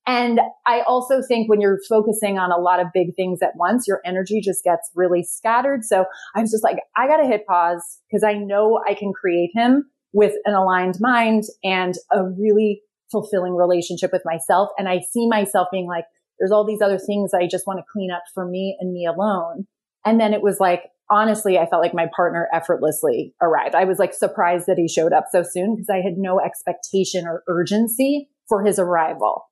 And 0.07 0.40
I 0.66 0.81
also 0.88 1.20
think 1.20 1.51
when 1.51 1.61
you're 1.61 1.81
focusing 1.87 2.38
on 2.38 2.51
a 2.51 2.57
lot 2.57 2.81
of 2.81 2.87
big 2.94 3.14
things 3.14 3.40
at 3.42 3.51
once, 3.57 3.87
your 3.87 4.01
energy 4.07 4.40
just 4.42 4.64
gets 4.64 4.90
really 4.94 5.22
scattered. 5.22 5.85
So 5.85 6.07
I 6.35 6.40
was 6.40 6.51
just 6.51 6.64
like, 6.64 6.79
I 6.96 7.07
got 7.07 7.18
to 7.18 7.27
hit 7.27 7.46
pause 7.46 8.01
because 8.11 8.24
I 8.24 8.33
know 8.33 8.81
I 8.88 8.94
can 8.94 9.12
create 9.12 9.51
him 9.53 9.85
with 10.14 10.33
an 10.46 10.55
aligned 10.55 10.96
mind 10.98 11.44
and 11.62 11.94
a 12.11 12.24
really 12.24 12.81
fulfilling 13.12 13.55
relationship 13.55 14.11
with 14.12 14.22
myself. 14.24 14.70
And 14.79 14.88
I 14.88 15.01
see 15.12 15.29
myself 15.29 15.68
being 15.70 15.87
like, 15.87 16.05
there's 16.38 16.53
all 16.53 16.64
these 16.64 16.83
other 16.83 16.98
things 16.98 17.33
I 17.35 17.46
just 17.46 17.66
want 17.66 17.79
to 17.79 17.85
clean 17.92 18.11
up 18.11 18.22
for 18.35 18.46
me 18.46 18.77
and 18.81 18.92
me 18.92 19.07
alone. 19.07 19.66
And 20.05 20.20
then 20.20 20.33
it 20.33 20.42
was 20.42 20.59
like, 20.61 20.85
honestly, 21.11 21.59
I 21.59 21.66
felt 21.66 21.83
like 21.83 21.94
my 21.94 22.09
partner 22.14 22.48
effortlessly 22.53 23.35
arrived. 23.40 23.74
I 23.74 23.85
was 23.85 23.98
like 23.98 24.14
surprised 24.14 24.66
that 24.66 24.79
he 24.79 24.88
showed 24.88 25.12
up 25.12 25.27
so 25.31 25.42
soon 25.42 25.74
because 25.74 25.90
I 25.90 26.01
had 26.01 26.16
no 26.16 26.40
expectation 26.40 27.27
or 27.27 27.42
urgency 27.48 28.29
for 28.48 28.64
his 28.64 28.79
arrival. 28.79 29.44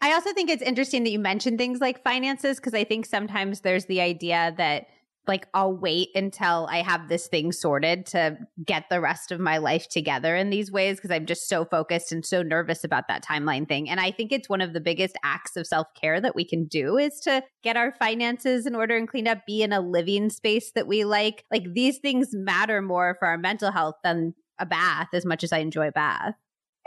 I 0.00 0.12
also 0.14 0.32
think 0.32 0.50
it's 0.50 0.62
interesting 0.62 1.04
that 1.04 1.10
you 1.10 1.20
mentioned 1.20 1.58
things 1.58 1.80
like 1.80 2.02
finances 2.02 2.56
because 2.56 2.74
I 2.74 2.82
think 2.82 3.06
sometimes 3.06 3.60
there's 3.60 3.84
the 3.84 4.00
idea 4.00 4.52
that 4.56 4.86
like 5.26 5.46
I'll 5.54 5.76
wait 5.76 6.08
until 6.14 6.66
I 6.70 6.82
have 6.82 7.08
this 7.08 7.28
thing 7.28 7.52
sorted 7.52 8.06
to 8.06 8.38
get 8.64 8.84
the 8.90 9.00
rest 9.00 9.30
of 9.30 9.38
my 9.38 9.58
life 9.58 9.88
together 9.88 10.34
in 10.34 10.50
these 10.50 10.72
ways 10.72 10.96
because 10.96 11.10
I'm 11.10 11.26
just 11.26 11.48
so 11.48 11.64
focused 11.64 12.10
and 12.10 12.24
so 12.26 12.42
nervous 12.42 12.82
about 12.82 13.08
that 13.08 13.24
timeline 13.24 13.68
thing. 13.68 13.88
And 13.88 14.00
I 14.00 14.10
think 14.10 14.32
it's 14.32 14.48
one 14.48 14.60
of 14.60 14.72
the 14.72 14.80
biggest 14.80 15.16
acts 15.24 15.56
of 15.56 15.66
self-care 15.66 16.20
that 16.20 16.34
we 16.34 16.44
can 16.44 16.64
do 16.66 16.98
is 16.98 17.20
to 17.20 17.42
get 17.62 17.76
our 17.76 17.92
finances 17.92 18.66
in 18.66 18.74
order 18.74 18.96
and 18.96 19.08
cleaned 19.08 19.28
up, 19.28 19.46
be 19.46 19.62
in 19.62 19.72
a 19.72 19.80
living 19.80 20.28
space 20.28 20.72
that 20.74 20.88
we 20.88 21.04
like. 21.04 21.44
Like 21.50 21.72
these 21.72 21.98
things 21.98 22.30
matter 22.32 22.82
more 22.82 23.16
for 23.18 23.28
our 23.28 23.38
mental 23.38 23.70
health 23.70 23.96
than 24.02 24.34
a 24.58 24.66
bath 24.66 25.08
as 25.12 25.24
much 25.24 25.44
as 25.44 25.52
I 25.52 25.58
enjoy 25.58 25.88
a 25.88 25.92
bath. 25.92 26.34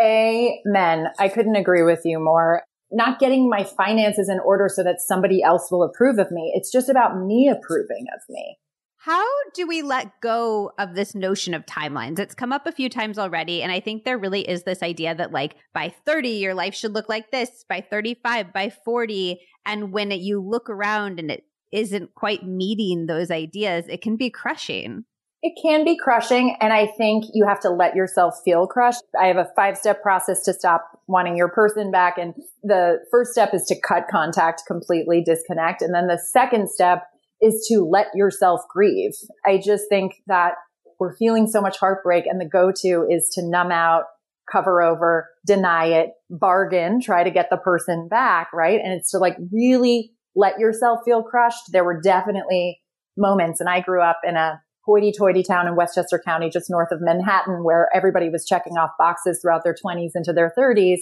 Amen. 0.02 1.08
I 1.20 1.30
couldn't 1.30 1.56
agree 1.56 1.84
with 1.84 2.02
you 2.04 2.20
more. 2.20 2.64
Not 2.92 3.20
getting 3.20 3.50
my 3.50 3.64
finances 3.64 4.30
in 4.30 4.40
order 4.40 4.70
so 4.70 4.84
that 4.84 5.02
somebody 5.02 5.42
else 5.42 5.70
will 5.72 5.84
approve 5.84 6.20
of 6.20 6.32
me. 6.32 6.54
It's 6.56 6.72
just 6.72 6.90
about 6.90 7.20
me 7.20 7.50
approving 7.50 8.06
of 8.16 8.22
me. 8.30 8.58
How 9.06 9.24
do 9.54 9.68
we 9.68 9.84
let 9.84 10.20
go 10.20 10.72
of 10.80 10.96
this 10.96 11.14
notion 11.14 11.54
of 11.54 11.66
timelines? 11.68 12.18
It's 12.18 12.34
come 12.34 12.52
up 12.52 12.66
a 12.66 12.72
few 12.72 12.90
times 12.90 13.20
already. 13.20 13.62
And 13.62 13.72
I 13.72 13.80
think 13.80 14.04
there 14.04 14.18
really 14.18 14.42
is 14.42 14.64
this 14.64 14.82
idea 14.82 15.14
that, 15.14 15.32
like, 15.32 15.58
by 15.76 15.94
30, 16.08 16.30
your 16.30 16.56
life 16.56 16.74
should 16.74 16.94
look 16.94 17.08
like 17.08 17.30
this, 17.30 17.64
by 17.70 17.82
35, 17.88 18.52
by 18.52 18.72
40. 18.84 19.40
And 19.64 19.92
when 19.92 20.12
it, 20.12 20.22
you 20.22 20.42
look 20.42 20.72
around 20.72 21.20
and 21.20 21.30
it 21.30 21.44
isn't 21.72 22.16
quite 22.16 22.48
meeting 22.48 23.06
those 23.06 23.30
ideas, 23.30 23.86
it 23.88 24.02
can 24.02 24.16
be 24.16 24.32
crushing. 24.32 25.04
It 25.44 25.54
can 25.62 25.86
be 25.86 25.96
crushing. 25.96 26.58
And 26.60 26.74
I 26.74 26.88
think 26.88 27.26
you 27.32 27.46
have 27.46 27.60
to 27.60 27.70
let 27.70 27.96
yourself 27.96 28.34
feel 28.44 28.66
crushed. 28.66 29.04
I 29.20 29.28
have 29.28 29.38
a 29.38 29.52
five 29.56 29.78
step 29.78 30.02
process 30.02 30.42
to 30.46 30.54
stop 30.54 30.95
wanting 31.08 31.38
your 31.38 31.50
person 31.50 31.92
back. 31.92 32.18
And 32.18 32.34
the 32.64 33.00
first 33.12 33.32
step 33.32 33.54
is 33.54 33.64
to 33.66 33.80
cut 33.80 34.06
contact 34.10 34.64
completely, 34.68 35.24
disconnect. 35.24 35.82
And 35.82 35.94
then 35.94 36.08
the 36.08 36.20
second 36.32 36.70
step 36.70 37.04
is 37.42 37.66
to 37.70 37.84
let 37.84 38.08
yourself 38.16 38.62
grieve. 38.74 39.12
I 39.46 39.60
just 39.64 39.86
think 39.90 40.14
that 40.28 40.54
we're 41.00 41.16
feeling 41.18 41.48
so 41.48 41.62
much 41.62 41.78
heartbreak 41.78 42.26
and 42.26 42.40
the 42.40 42.50
go-to 42.50 43.06
is 43.10 43.30
to 43.36 43.42
numb 43.44 43.72
out, 43.72 44.04
cover 44.52 44.82
over, 44.82 45.30
deny 45.46 45.88
it, 45.88 46.12
bargain, 46.30 47.02
try 47.02 47.24
to 47.24 47.32
get 47.32 47.50
the 47.50 47.58
person 47.58 48.08
back, 48.10 48.52
right? 48.54 48.80
And 48.82 48.94
it's 48.94 49.12
to 49.12 49.18
like 49.18 49.38
really 49.52 50.12
let 50.36 50.60
yourself 50.60 51.00
feel 51.06 51.24
crushed. 51.24 51.72
There 51.72 51.84
were 51.84 52.00
definitely 52.02 52.80
moments 53.18 53.60
and 53.60 53.70
I 53.70 53.82
grew 53.82 54.02
up 54.02 54.22
in 54.28 54.36
a 54.36 54.62
hoity-toity 54.86 55.44
town 55.44 55.68
in 55.68 55.76
Westchester 55.76 56.22
County, 56.24 56.50
just 56.50 56.70
north 56.70 56.92
of 56.92 57.00
Manhattan, 57.02 57.64
where 57.64 57.90
everybody 57.94 58.30
was 58.30 58.46
checking 58.46 58.78
off 58.78 58.92
boxes 59.00 59.40
throughout 59.42 59.64
their 59.64 59.76
20s 59.76 60.12
into 60.16 60.34
their 60.34 60.54
30s 60.58 61.00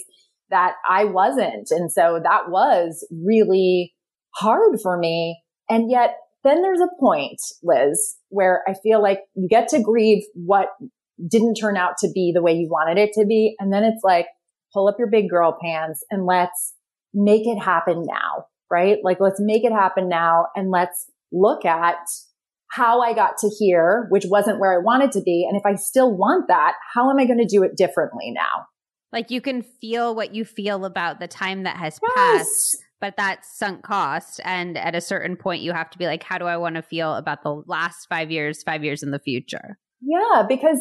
that 0.50 0.74
I 0.88 1.04
wasn't. 1.04 1.68
And 1.70 1.90
so 1.90 2.20
that 2.22 2.50
was 2.50 3.06
really 3.10 3.94
hard 4.34 4.80
for 4.82 4.98
me. 4.98 5.40
And 5.68 5.90
yet 5.90 6.16
then 6.42 6.62
there's 6.62 6.80
a 6.80 7.00
point, 7.00 7.40
Liz, 7.62 8.16
where 8.28 8.62
I 8.68 8.74
feel 8.82 9.02
like 9.02 9.20
you 9.34 9.48
get 9.48 9.68
to 9.68 9.80
grieve 9.82 10.22
what 10.34 10.68
didn't 11.26 11.54
turn 11.54 11.76
out 11.76 11.96
to 11.98 12.08
be 12.12 12.32
the 12.34 12.42
way 12.42 12.52
you 12.52 12.68
wanted 12.68 12.98
it 12.98 13.12
to 13.14 13.24
be. 13.24 13.54
And 13.58 13.72
then 13.72 13.84
it's 13.84 14.02
like, 14.02 14.26
pull 14.72 14.88
up 14.88 14.96
your 14.98 15.08
big 15.08 15.30
girl 15.30 15.56
pants 15.62 16.04
and 16.10 16.26
let's 16.26 16.74
make 17.14 17.46
it 17.46 17.58
happen 17.62 18.04
now, 18.06 18.46
right? 18.70 18.98
Like, 19.02 19.20
let's 19.20 19.40
make 19.40 19.64
it 19.64 19.72
happen 19.72 20.08
now 20.08 20.46
and 20.54 20.70
let's 20.70 21.06
look 21.32 21.64
at 21.64 21.96
how 22.74 23.00
I 23.00 23.14
got 23.14 23.38
to 23.38 23.50
here, 23.58 24.06
which 24.10 24.24
wasn't 24.28 24.58
where 24.58 24.72
I 24.72 24.78
wanted 24.78 25.12
to 25.12 25.22
be. 25.22 25.46
And 25.48 25.56
if 25.56 25.64
I 25.64 25.76
still 25.76 26.16
want 26.16 26.48
that, 26.48 26.74
how 26.92 27.10
am 27.10 27.18
I 27.18 27.26
going 27.26 27.38
to 27.38 27.46
do 27.46 27.62
it 27.62 27.76
differently 27.76 28.32
now? 28.32 28.66
Like 29.12 29.30
you 29.30 29.40
can 29.40 29.62
feel 29.62 30.14
what 30.14 30.34
you 30.34 30.44
feel 30.44 30.84
about 30.84 31.20
the 31.20 31.28
time 31.28 31.62
that 31.62 31.76
has 31.76 32.00
yes. 32.02 32.14
passed 32.14 32.84
but 33.04 33.18
that's 33.18 33.58
sunk 33.58 33.82
cost. 33.82 34.40
And 34.44 34.78
at 34.78 34.94
a 34.94 35.00
certain 35.02 35.36
point, 35.36 35.60
you 35.60 35.74
have 35.74 35.90
to 35.90 35.98
be 35.98 36.06
like, 36.06 36.22
how 36.22 36.38
do 36.38 36.46
I 36.46 36.56
want 36.56 36.76
to 36.76 36.82
feel 36.82 37.16
about 37.16 37.42
the 37.42 37.62
last 37.66 38.06
five 38.08 38.30
years, 38.30 38.62
five 38.62 38.82
years 38.82 39.02
in 39.02 39.10
the 39.10 39.18
future? 39.18 39.78
Yeah, 40.00 40.42
because 40.48 40.80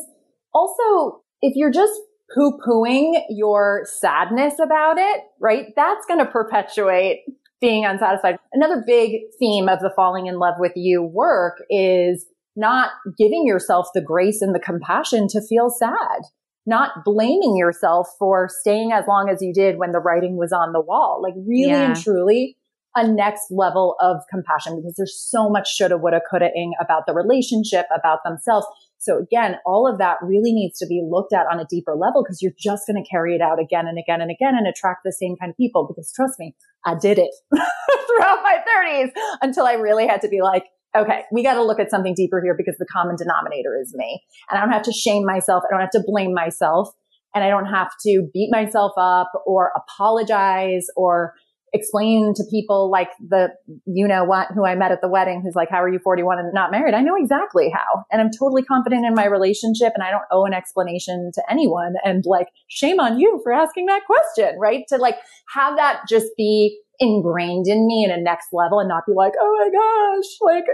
also, 0.54 1.22
if 1.42 1.58
you're 1.58 1.70
just 1.70 2.00
poo 2.34 2.58
pooing 2.66 3.22
your 3.30 3.86
sadness 4.00 4.54
about 4.58 4.98
it, 4.98 5.24
right, 5.42 5.74
that's 5.76 6.06
going 6.06 6.20
to 6.20 6.26
perpetuate 6.26 7.26
being 7.64 7.86
unsatisfied. 7.86 8.38
Another 8.52 8.84
big 8.86 9.22
theme 9.40 9.70
of 9.70 9.80
the 9.80 9.92
falling 9.96 10.28
in 10.28 10.38
love 10.38 10.56
with 10.60 10.74
you 10.76 11.02
work 11.02 11.60
is 11.70 12.26
not 12.56 12.92
giving 13.18 13.48
yourself 13.48 13.88
the 13.94 14.02
grace 14.02 14.42
and 14.42 14.54
the 14.54 14.60
compassion 14.60 15.28
to 15.30 15.42
feel 15.42 15.70
sad 15.70 16.24
not 16.66 17.04
blaming 17.04 17.58
yourself 17.58 18.08
for 18.18 18.50
staying 18.50 18.92
as 18.92 19.06
long 19.08 19.30
as 19.30 19.42
you 19.42 19.54
did 19.54 19.78
when 19.78 19.92
the 19.92 20.00
writing 20.00 20.38
was 20.38 20.54
on 20.54 20.72
the 20.72 20.82
wall. 20.82 21.22
Like 21.22 21.34
really 21.46 21.72
yeah. 21.72 21.92
and 21.92 22.02
truly 22.02 22.58
a 22.96 23.08
next 23.08 23.48
level 23.50 23.96
of 24.00 24.18
compassion 24.30 24.78
because 24.78 24.94
there's 24.98 25.20
so 25.20 25.50
much 25.50 25.76
shoulda, 25.76 25.98
woulda, 25.98 26.22
coulda 26.30 26.50
ing 26.56 26.74
about 26.80 27.06
the 27.08 27.14
relationship, 27.14 27.86
about 27.94 28.20
themselves. 28.24 28.68
So 29.04 29.18
again, 29.18 29.58
all 29.66 29.86
of 29.86 30.00
that 30.00 30.18
really 30.22 30.54
needs 30.54 30.80
to 30.80 30.88
be 30.88 31.06
looked 31.06 31.34
at 31.34 31.46
on 31.52 31.60
a 31.60 31.66
deeper 31.70 31.94
level 31.94 32.24
because 32.24 32.42
you're 32.42 32.56
just 32.58 32.88
going 32.88 33.04
to 33.04 33.10
carry 33.10 33.36
it 33.36 33.42
out 33.42 33.60
again 33.60 33.86
and 33.86 34.00
again 34.00 34.22
and 34.22 34.32
again 34.32 34.56
and 34.56 34.66
attract 34.66 35.02
the 35.04 35.12
same 35.12 35.36
kind 35.36 35.50
of 35.50 35.58
people. 35.58 35.86
Because 35.86 36.10
trust 36.16 36.40
me, 36.40 36.56
I 36.86 36.96
did 36.96 37.20
it 37.20 37.30
throughout 37.52 38.40
my 38.44 38.60
thirties 38.66 39.12
until 39.42 39.66
I 39.66 39.74
really 39.74 40.08
had 40.08 40.22
to 40.22 40.30
be 40.30 40.42
like, 40.42 40.64
okay, 40.96 41.24
we 41.34 41.44
got 41.44 41.56
to 41.56 41.64
look 41.64 41.82
at 41.82 41.92
something 41.92 42.14
deeper 42.16 42.42
here 42.42 42.56
because 42.58 42.78
the 42.80 42.86
common 42.86 43.18
denominator 43.18 43.78
is 43.78 43.94
me. 43.94 44.24
And 44.50 44.58
I 44.58 44.62
don't 44.62 44.72
have 44.72 44.84
to 44.84 44.94
shame 44.94 45.26
myself. 45.26 45.64
I 45.68 45.74
don't 45.74 45.82
have 45.82 45.92
to 45.92 46.04
blame 46.06 46.34
myself. 46.34 46.90
And 47.36 47.44
I 47.44 47.50
don't 47.50 47.66
have 47.66 47.90
to 48.06 48.30
beat 48.34 48.52
myself 48.52 48.94
up 48.96 49.32
or 49.46 49.72
apologize 49.76 50.86
or 50.96 51.34
explain 51.74 52.34
to 52.36 52.44
people 52.52 52.92
like 52.92 53.10
the, 53.20 53.50
you 53.86 54.08
know 54.08 54.24
what, 54.24 54.50
who 54.54 54.66
I 54.66 54.76
met 54.76 54.92
at 54.92 55.02
the 55.02 55.10
wedding 55.10 55.42
who's 55.42 55.56
like, 55.56 55.70
how 55.72 55.82
are 55.82 55.90
you 55.90 56.00
41 56.04 56.38
and 56.38 56.54
not 56.54 56.72
married? 56.72 56.94
I 56.94 57.02
know 57.02 57.16
exactly 57.16 57.72
how. 57.74 58.06
And 58.12 58.22
I'm 58.22 58.30
totally 58.30 58.64
confident 58.64 59.06
in 59.06 59.16
my 59.16 59.26
relationship 59.26 59.92
and 59.96 60.04
I 60.04 60.12
don't 60.12 60.24
owe 60.32 60.46
an 60.46 60.54
explanation 60.54 61.32
to 61.34 61.44
anyone. 61.50 61.96
And 62.06 62.24
like, 62.28 62.48
shame 62.68 63.00
on 63.00 63.20
you 63.20 63.40
for 63.44 63.52
asking 63.52 63.88
that 63.88 64.06
question, 64.06 64.60
right? 64.60 64.84
To 64.90 64.98
like 64.98 65.18
have 65.54 65.76
that 65.78 66.02
just 66.08 66.28
be 66.38 66.80
ingrained 67.00 67.68
in 67.68 67.88
me 67.88 68.06
in 68.06 68.12
a 68.12 68.22
next 68.22 68.50
level 68.54 68.80
and 68.80 68.88
not 68.88 69.04
be 69.08 69.14
like, 69.16 69.34
oh 69.42 69.58
my 69.60 69.70
gosh, 69.70 70.30
like 70.42 70.66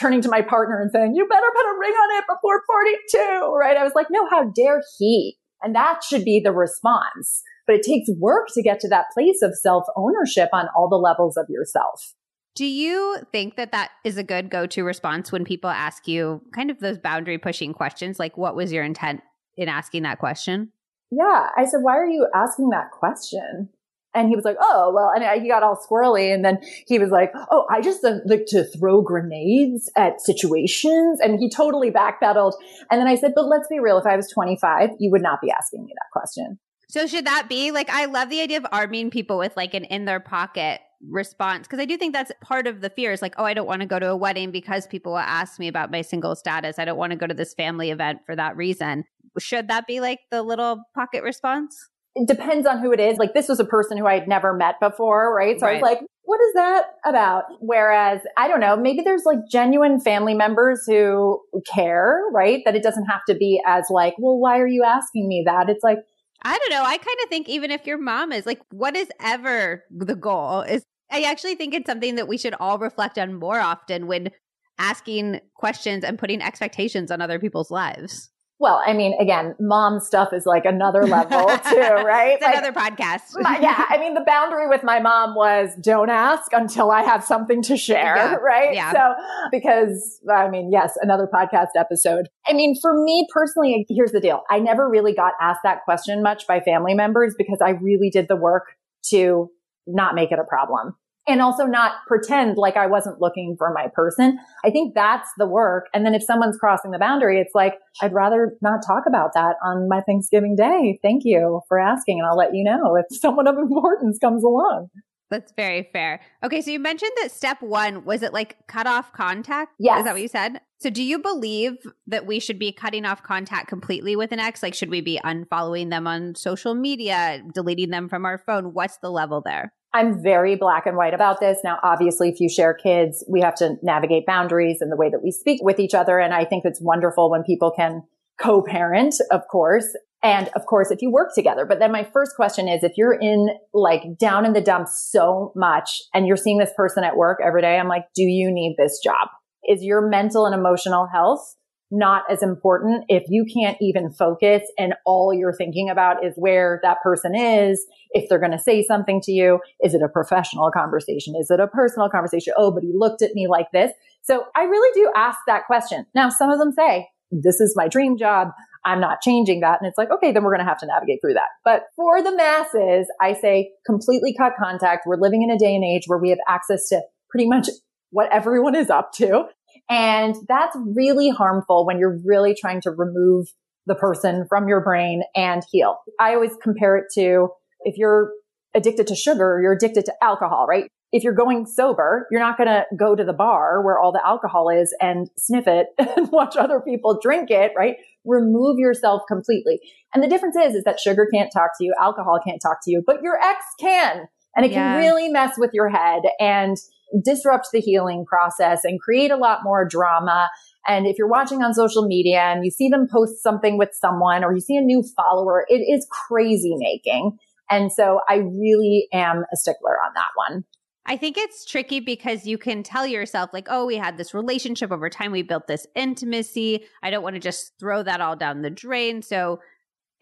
turning 0.00 0.22
to 0.22 0.30
my 0.30 0.40
partner 0.40 0.80
and 0.80 0.90
saying, 0.90 1.14
you 1.14 1.28
better 1.28 1.46
put 1.54 1.66
a 1.66 1.78
ring 1.78 1.92
on 1.92 2.18
it 2.18 2.24
before 2.28 2.62
42, 2.66 3.54
right? 3.58 3.76
I 3.76 3.84
was 3.84 3.92
like, 3.94 4.06
no, 4.10 4.26
how 4.28 4.44
dare 4.44 4.82
he? 4.98 5.36
And 5.62 5.74
that 5.74 6.02
should 6.02 6.24
be 6.24 6.40
the 6.40 6.52
response. 6.52 7.42
But 7.66 7.76
it 7.76 7.82
takes 7.82 8.08
work 8.18 8.48
to 8.54 8.62
get 8.62 8.80
to 8.80 8.88
that 8.88 9.06
place 9.12 9.42
of 9.42 9.56
self 9.56 9.84
ownership 9.96 10.48
on 10.52 10.68
all 10.76 10.88
the 10.88 10.96
levels 10.96 11.36
of 11.36 11.46
yourself. 11.48 12.14
Do 12.54 12.64
you 12.64 13.18
think 13.32 13.56
that 13.56 13.72
that 13.72 13.90
is 14.02 14.16
a 14.16 14.22
good 14.22 14.48
go 14.48 14.66
to 14.66 14.82
response 14.82 15.30
when 15.30 15.44
people 15.44 15.68
ask 15.68 16.08
you 16.08 16.40
kind 16.54 16.70
of 16.70 16.80
those 16.80 16.96
boundary 16.96 17.36
pushing 17.36 17.74
questions? 17.74 18.18
Like, 18.18 18.38
what 18.38 18.56
was 18.56 18.72
your 18.72 18.82
intent 18.82 19.20
in 19.58 19.68
asking 19.68 20.04
that 20.04 20.18
question? 20.18 20.72
Yeah. 21.10 21.50
I 21.56 21.66
said, 21.66 21.80
why 21.82 21.96
are 21.96 22.06
you 22.06 22.26
asking 22.34 22.70
that 22.70 22.90
question? 22.92 23.68
And 24.14 24.30
he 24.30 24.34
was 24.34 24.46
like, 24.46 24.56
oh, 24.58 24.90
well, 24.94 25.12
and 25.14 25.42
he 25.42 25.48
got 25.48 25.62
all 25.62 25.76
squirrely. 25.76 26.32
And 26.32 26.42
then 26.42 26.58
he 26.86 26.98
was 26.98 27.10
like, 27.10 27.30
oh, 27.50 27.66
I 27.70 27.82
just 27.82 28.02
uh, 28.02 28.20
like 28.24 28.46
to 28.46 28.64
throw 28.64 29.02
grenades 29.02 29.90
at 29.94 30.22
situations. 30.22 31.20
And 31.20 31.38
he 31.38 31.50
totally 31.50 31.90
backpedaled. 31.90 32.54
And 32.90 32.98
then 32.98 33.06
I 33.06 33.16
said, 33.16 33.32
but 33.36 33.46
let's 33.46 33.68
be 33.68 33.78
real. 33.78 33.98
If 33.98 34.06
I 34.06 34.16
was 34.16 34.30
25, 34.32 34.90
you 34.98 35.10
would 35.10 35.20
not 35.20 35.42
be 35.42 35.50
asking 35.50 35.84
me 35.84 35.92
that 35.94 36.18
question. 36.18 36.58
So 36.88 37.06
should 37.06 37.26
that 37.26 37.48
be 37.48 37.70
like, 37.70 37.90
I 37.90 38.06
love 38.06 38.30
the 38.30 38.40
idea 38.40 38.58
of 38.58 38.66
arming 38.70 39.10
people 39.10 39.38
with 39.38 39.56
like 39.56 39.74
an 39.74 39.84
in 39.84 40.04
their 40.04 40.20
pocket 40.20 40.80
response 41.08 41.66
because 41.66 41.78
I 41.78 41.84
do 41.84 41.96
think 41.96 42.14
that's 42.14 42.32
part 42.40 42.66
of 42.66 42.80
the 42.80 42.90
fear 42.90 43.12
is 43.12 43.22
like, 43.22 43.34
oh, 43.38 43.44
I 43.44 43.54
don't 43.54 43.66
want 43.66 43.80
to 43.80 43.86
go 43.86 43.98
to 43.98 44.10
a 44.10 44.16
wedding 44.16 44.50
because 44.50 44.86
people 44.86 45.12
will 45.12 45.18
ask 45.18 45.58
me 45.58 45.68
about 45.68 45.90
my 45.90 46.02
single 46.02 46.34
status. 46.36 46.78
I 46.78 46.84
don't 46.84 46.96
want 46.96 47.10
to 47.10 47.16
go 47.16 47.26
to 47.26 47.34
this 47.34 47.54
family 47.54 47.90
event 47.90 48.20
for 48.24 48.36
that 48.36 48.56
reason. 48.56 49.04
Should 49.38 49.68
that 49.68 49.86
be 49.86 50.00
like 50.00 50.20
the 50.30 50.42
little 50.42 50.84
pocket 50.94 51.22
response? 51.22 51.88
it 52.16 52.26
depends 52.26 52.66
on 52.66 52.80
who 52.80 52.92
it 52.92 52.98
is. 52.98 53.18
Like 53.18 53.34
this 53.34 53.46
was 53.46 53.60
a 53.60 53.64
person 53.64 53.98
who 53.98 54.06
I 54.06 54.14
had 54.14 54.26
never 54.26 54.54
met 54.54 54.80
before, 54.80 55.34
right? 55.34 55.60
So 55.60 55.66
right. 55.66 55.72
I 55.72 55.74
was 55.74 55.82
like, 55.82 56.00
what 56.22 56.40
is 56.40 56.54
that 56.54 56.84
about? 57.04 57.44
Whereas 57.60 58.22
I 58.38 58.48
don't 58.48 58.58
know, 58.58 58.74
maybe 58.74 59.02
there's 59.04 59.24
like 59.26 59.38
genuine 59.50 60.00
family 60.00 60.32
members 60.32 60.82
who 60.86 61.42
care, 61.72 62.22
right? 62.32 62.62
That 62.64 62.74
it 62.74 62.82
doesn't 62.82 63.04
have 63.04 63.20
to 63.28 63.34
be 63.34 63.60
as 63.66 63.88
like, 63.90 64.14
well, 64.18 64.38
why 64.38 64.58
are 64.58 64.66
you 64.66 64.82
asking 64.82 65.28
me 65.28 65.42
that? 65.44 65.68
It's 65.68 65.84
like, 65.84 65.98
I 66.46 66.56
don't 66.58 66.70
know. 66.70 66.84
I 66.84 66.96
kind 66.96 67.18
of 67.24 67.28
think 67.28 67.48
even 67.48 67.72
if 67.72 67.88
your 67.88 67.98
mom 67.98 68.30
is 68.30 68.46
like, 68.46 68.60
what 68.70 68.94
is 68.94 69.08
ever 69.20 69.82
the 69.90 70.14
goal 70.14 70.60
is 70.60 70.84
I 71.10 71.22
actually 71.22 71.56
think 71.56 71.74
it's 71.74 71.86
something 71.86 72.14
that 72.14 72.28
we 72.28 72.38
should 72.38 72.54
all 72.60 72.78
reflect 72.78 73.18
on 73.18 73.34
more 73.34 73.58
often 73.58 74.06
when 74.06 74.30
asking 74.78 75.40
questions 75.56 76.04
and 76.04 76.18
putting 76.18 76.40
expectations 76.40 77.10
on 77.10 77.20
other 77.20 77.40
people's 77.40 77.72
lives. 77.72 78.30
Well, 78.58 78.82
I 78.86 78.94
mean, 78.94 79.14
again, 79.20 79.54
mom 79.60 80.00
stuff 80.00 80.32
is 80.32 80.46
like 80.46 80.64
another 80.64 81.06
level 81.06 81.46
too, 81.70 81.78
right? 81.78 82.32
it's 82.34 82.42
like, 82.42 82.56
another 82.56 82.72
podcast. 82.72 83.20
my, 83.34 83.58
yeah. 83.58 83.84
I 83.88 83.98
mean, 83.98 84.14
the 84.14 84.24
boundary 84.26 84.66
with 84.66 84.82
my 84.82 84.98
mom 84.98 85.34
was 85.34 85.74
don't 85.80 86.08
ask 86.08 86.52
until 86.52 86.90
I 86.90 87.02
have 87.02 87.22
something 87.22 87.60
to 87.62 87.76
share, 87.76 88.16
yeah, 88.16 88.34
right? 88.42 88.74
Yeah. 88.74 88.92
So, 88.92 89.14
because 89.50 90.20
I 90.32 90.48
mean, 90.48 90.70
yes, 90.72 90.96
another 91.02 91.28
podcast 91.32 91.68
episode. 91.76 92.28
I 92.48 92.54
mean, 92.54 92.74
for 92.80 92.94
me 92.94 93.26
personally, 93.32 93.84
here's 93.90 94.12
the 94.12 94.20
deal. 94.20 94.42
I 94.50 94.58
never 94.58 94.88
really 94.88 95.12
got 95.12 95.34
asked 95.40 95.60
that 95.64 95.84
question 95.84 96.22
much 96.22 96.46
by 96.46 96.60
family 96.60 96.94
members 96.94 97.34
because 97.36 97.58
I 97.62 97.70
really 97.70 98.08
did 98.08 98.26
the 98.28 98.36
work 98.36 98.64
to 99.10 99.50
not 99.86 100.14
make 100.14 100.32
it 100.32 100.38
a 100.38 100.44
problem 100.44 100.96
and 101.26 101.42
also 101.42 101.64
not 101.64 101.92
pretend 102.06 102.56
like 102.56 102.76
I 102.76 102.86
wasn't 102.86 103.20
looking 103.20 103.56
for 103.58 103.72
my 103.72 103.88
person. 103.94 104.38
I 104.64 104.70
think 104.70 104.94
that's 104.94 105.28
the 105.38 105.46
work. 105.46 105.86
And 105.92 106.06
then 106.06 106.14
if 106.14 106.22
someone's 106.22 106.56
crossing 106.58 106.92
the 106.92 106.98
boundary, 106.98 107.40
it's 107.40 107.54
like, 107.54 107.74
I'd 108.00 108.12
rather 108.12 108.52
not 108.62 108.80
talk 108.86 109.04
about 109.06 109.34
that 109.34 109.56
on 109.64 109.88
my 109.88 110.00
Thanksgiving 110.02 110.56
day. 110.56 110.98
Thank 111.02 111.22
you 111.24 111.60
for 111.68 111.78
asking. 111.78 112.20
And 112.20 112.28
I'll 112.28 112.36
let 112.36 112.54
you 112.54 112.64
know 112.64 112.96
if 112.96 113.06
someone 113.20 113.46
of 113.46 113.56
importance 113.58 114.18
comes 114.18 114.44
along. 114.44 114.88
That's 115.28 115.52
very 115.56 115.88
fair. 115.92 116.20
Okay, 116.44 116.62
so 116.62 116.70
you 116.70 116.78
mentioned 116.78 117.10
that 117.20 117.32
step 117.32 117.60
one 117.60 118.04
was 118.04 118.22
it 118.22 118.32
like 118.32 118.56
cut 118.68 118.86
off 118.86 119.12
contact? 119.12 119.72
Yes. 119.78 119.98
Is 119.98 120.04
that 120.04 120.12
what 120.12 120.22
you 120.22 120.28
said? 120.28 120.60
So 120.78 120.88
do 120.88 121.02
you 121.02 121.18
believe 121.18 121.72
that 122.06 122.26
we 122.26 122.38
should 122.38 122.60
be 122.60 122.70
cutting 122.70 123.04
off 123.04 123.24
contact 123.24 123.68
completely 123.68 124.14
with 124.14 124.30
an 124.30 124.38
ex? 124.38 124.62
Like, 124.62 124.74
should 124.74 124.90
we 124.90 125.00
be 125.00 125.18
unfollowing 125.24 125.90
them 125.90 126.06
on 126.06 126.36
social 126.36 126.74
media, 126.74 127.42
deleting 127.54 127.90
them 127.90 128.08
from 128.08 128.24
our 128.24 128.38
phone? 128.38 128.72
What's 128.72 128.98
the 128.98 129.10
level 129.10 129.42
there? 129.44 129.72
I'm 129.94 130.22
very 130.22 130.56
black 130.56 130.86
and 130.86 130.96
white 130.96 131.14
about 131.14 131.40
this. 131.40 131.58
Now, 131.64 131.78
obviously, 131.82 132.28
if 132.28 132.38
you 132.40 132.48
share 132.48 132.74
kids, 132.74 133.24
we 133.28 133.40
have 133.40 133.54
to 133.56 133.76
navigate 133.82 134.26
boundaries 134.26 134.78
and 134.80 134.92
the 134.92 134.96
way 134.96 135.08
that 135.10 135.22
we 135.22 135.30
speak 135.30 135.60
with 135.62 135.78
each 135.78 135.94
other. 135.94 136.18
And 136.18 136.34
I 136.34 136.44
think 136.44 136.64
it's 136.64 136.80
wonderful 136.82 137.30
when 137.30 137.44
people 137.44 137.72
can 137.74 138.02
co-parent, 138.38 139.14
of 139.30 139.42
course. 139.50 139.96
And 140.22 140.48
of 140.56 140.66
course, 140.66 140.90
if 140.90 141.02
you 141.02 141.10
work 141.10 141.34
together. 141.34 141.64
But 141.64 141.78
then 141.78 141.92
my 141.92 142.02
first 142.02 142.36
question 142.36 142.68
is, 142.68 142.82
if 142.82 142.92
you're 142.96 143.14
in 143.14 143.48
like 143.72 144.18
down 144.18 144.44
in 144.44 144.52
the 144.52 144.60
dumps 144.60 145.08
so 145.10 145.52
much 145.54 146.02
and 146.12 146.26
you're 146.26 146.36
seeing 146.36 146.58
this 146.58 146.72
person 146.76 147.04
at 147.04 147.16
work 147.16 147.38
every 147.44 147.62
day, 147.62 147.78
I'm 147.78 147.88
like, 147.88 148.04
do 148.14 148.22
you 148.22 148.50
need 148.52 148.74
this 148.76 148.98
job? 149.02 149.28
Is 149.68 149.82
your 149.82 150.08
mental 150.08 150.46
and 150.46 150.54
emotional 150.54 151.08
health 151.12 151.56
not 151.90 152.24
as 152.30 152.42
important 152.42 153.04
if 153.08 153.24
you 153.28 153.44
can't 153.44 153.76
even 153.80 154.12
focus 154.12 154.62
and 154.76 154.94
all 155.04 155.32
you're 155.32 155.52
thinking 155.52 155.88
about 155.88 156.24
is 156.24 156.34
where 156.36 156.80
that 156.82 156.98
person 157.02 157.34
is, 157.34 157.84
if 158.10 158.28
they're 158.28 158.40
going 158.40 158.52
to 158.52 158.58
say 158.58 158.82
something 158.82 159.20
to 159.22 159.32
you. 159.32 159.60
Is 159.80 159.94
it 159.94 160.02
a 160.02 160.08
professional 160.08 160.70
conversation? 160.72 161.34
Is 161.40 161.50
it 161.50 161.60
a 161.60 161.68
personal 161.68 162.08
conversation? 162.08 162.54
Oh, 162.56 162.72
but 162.72 162.82
he 162.82 162.92
looked 162.94 163.22
at 163.22 163.34
me 163.34 163.46
like 163.48 163.66
this. 163.72 163.92
So 164.22 164.44
I 164.56 164.64
really 164.64 165.00
do 165.00 165.12
ask 165.16 165.38
that 165.46 165.66
question. 165.66 166.06
Now, 166.14 166.28
some 166.28 166.50
of 166.50 166.58
them 166.58 166.72
say, 166.72 167.08
this 167.30 167.60
is 167.60 167.74
my 167.76 167.88
dream 167.88 168.18
job. 168.18 168.48
I'm 168.84 169.00
not 169.00 169.20
changing 169.20 169.60
that. 169.60 169.78
And 169.80 169.88
it's 169.88 169.98
like, 169.98 170.10
okay, 170.10 170.32
then 170.32 170.44
we're 170.44 170.52
going 170.52 170.64
to 170.64 170.68
have 170.68 170.78
to 170.78 170.86
navigate 170.86 171.18
through 171.20 171.34
that. 171.34 171.48
But 171.64 171.84
for 171.96 172.22
the 172.22 172.34
masses, 172.36 173.08
I 173.20 173.34
say 173.34 173.70
completely 173.84 174.34
cut 174.36 174.52
contact. 174.60 175.06
We're 175.06 175.20
living 175.20 175.42
in 175.42 175.50
a 175.50 175.58
day 175.58 175.74
and 175.74 175.84
age 175.84 176.04
where 176.06 176.18
we 176.18 176.30
have 176.30 176.38
access 176.48 176.88
to 176.88 177.02
pretty 177.30 177.48
much 177.48 177.68
what 178.10 178.32
everyone 178.32 178.76
is 178.76 178.90
up 178.90 179.12
to. 179.14 179.44
And 179.88 180.34
that's 180.48 180.76
really 180.94 181.28
harmful 181.28 181.86
when 181.86 181.98
you're 181.98 182.18
really 182.24 182.54
trying 182.58 182.80
to 182.82 182.90
remove 182.90 183.46
the 183.86 183.94
person 183.94 184.46
from 184.48 184.68
your 184.68 184.80
brain 184.80 185.22
and 185.34 185.62
heal. 185.70 185.98
I 186.20 186.34
always 186.34 186.52
compare 186.60 186.96
it 186.96 187.04
to 187.14 187.48
if 187.80 187.96
you're 187.96 188.32
addicted 188.74 189.06
to 189.06 189.14
sugar, 189.14 189.60
you're 189.62 189.72
addicted 189.72 190.04
to 190.06 190.12
alcohol, 190.22 190.66
right? 190.68 190.90
If 191.12 191.22
you're 191.22 191.34
going 191.34 191.66
sober, 191.66 192.26
you're 192.30 192.40
not 192.40 192.58
going 192.58 192.68
to 192.68 192.84
go 192.98 193.14
to 193.14 193.24
the 193.24 193.32
bar 193.32 193.82
where 193.82 193.98
all 193.98 194.12
the 194.12 194.24
alcohol 194.26 194.68
is 194.68 194.94
and 195.00 195.28
sniff 195.38 195.68
it 195.68 195.86
and 195.98 196.30
watch 196.32 196.56
other 196.56 196.80
people 196.80 197.18
drink 197.22 197.50
it, 197.50 197.72
right? 197.76 197.96
Remove 198.24 198.78
yourself 198.78 199.22
completely. 199.28 199.78
And 200.14 200.22
the 200.22 200.28
difference 200.28 200.56
is, 200.56 200.74
is 200.74 200.84
that 200.84 200.98
sugar 200.98 201.28
can't 201.32 201.50
talk 201.52 201.70
to 201.78 201.84
you, 201.84 201.94
alcohol 202.00 202.40
can't 202.44 202.60
talk 202.60 202.78
to 202.84 202.90
you, 202.90 203.02
but 203.06 203.22
your 203.22 203.38
ex 203.40 203.64
can. 203.80 204.26
And 204.56 204.66
it 204.66 204.72
yeah. 204.72 204.94
can 204.94 204.98
really 204.98 205.28
mess 205.28 205.54
with 205.56 205.70
your 205.72 205.90
head. 205.90 206.22
And 206.40 206.76
disrupt 207.24 207.68
the 207.72 207.80
healing 207.80 208.24
process 208.26 208.84
and 208.84 209.00
create 209.00 209.30
a 209.30 209.36
lot 209.36 209.60
more 209.62 209.86
drama. 209.86 210.48
And 210.86 211.06
if 211.06 211.16
you're 211.18 211.28
watching 211.28 211.62
on 211.62 211.74
social 211.74 212.06
media 212.06 212.40
and 212.40 212.64
you 212.64 212.70
see 212.70 212.88
them 212.88 213.06
post 213.10 213.42
something 213.42 213.78
with 213.78 213.90
someone 213.92 214.44
or 214.44 214.52
you 214.52 214.60
see 214.60 214.76
a 214.76 214.80
new 214.80 215.02
follower, 215.16 215.64
it 215.68 215.78
is 215.78 216.06
crazy 216.28 216.74
making. 216.76 217.36
And 217.70 217.92
so 217.92 218.20
I 218.28 218.36
really 218.36 219.08
am 219.12 219.44
a 219.52 219.56
stickler 219.56 219.96
on 220.04 220.12
that 220.14 220.28
one. 220.34 220.64
I 221.08 221.16
think 221.16 221.38
it's 221.38 221.64
tricky 221.64 222.00
because 222.00 222.46
you 222.46 222.58
can 222.58 222.82
tell 222.82 223.06
yourself, 223.06 223.50
like, 223.52 223.68
oh, 223.70 223.86
we 223.86 223.96
had 223.96 224.16
this 224.16 224.34
relationship 224.34 224.90
over 224.90 225.08
time. 225.08 225.30
We 225.30 225.42
built 225.42 225.68
this 225.68 225.86
intimacy. 225.94 226.84
I 227.02 227.10
don't 227.10 227.22
want 227.22 227.36
to 227.36 227.40
just 227.40 227.78
throw 227.78 228.02
that 228.02 228.20
all 228.20 228.34
down 228.34 228.62
the 228.62 228.70
drain. 228.70 229.22
So 229.22 229.60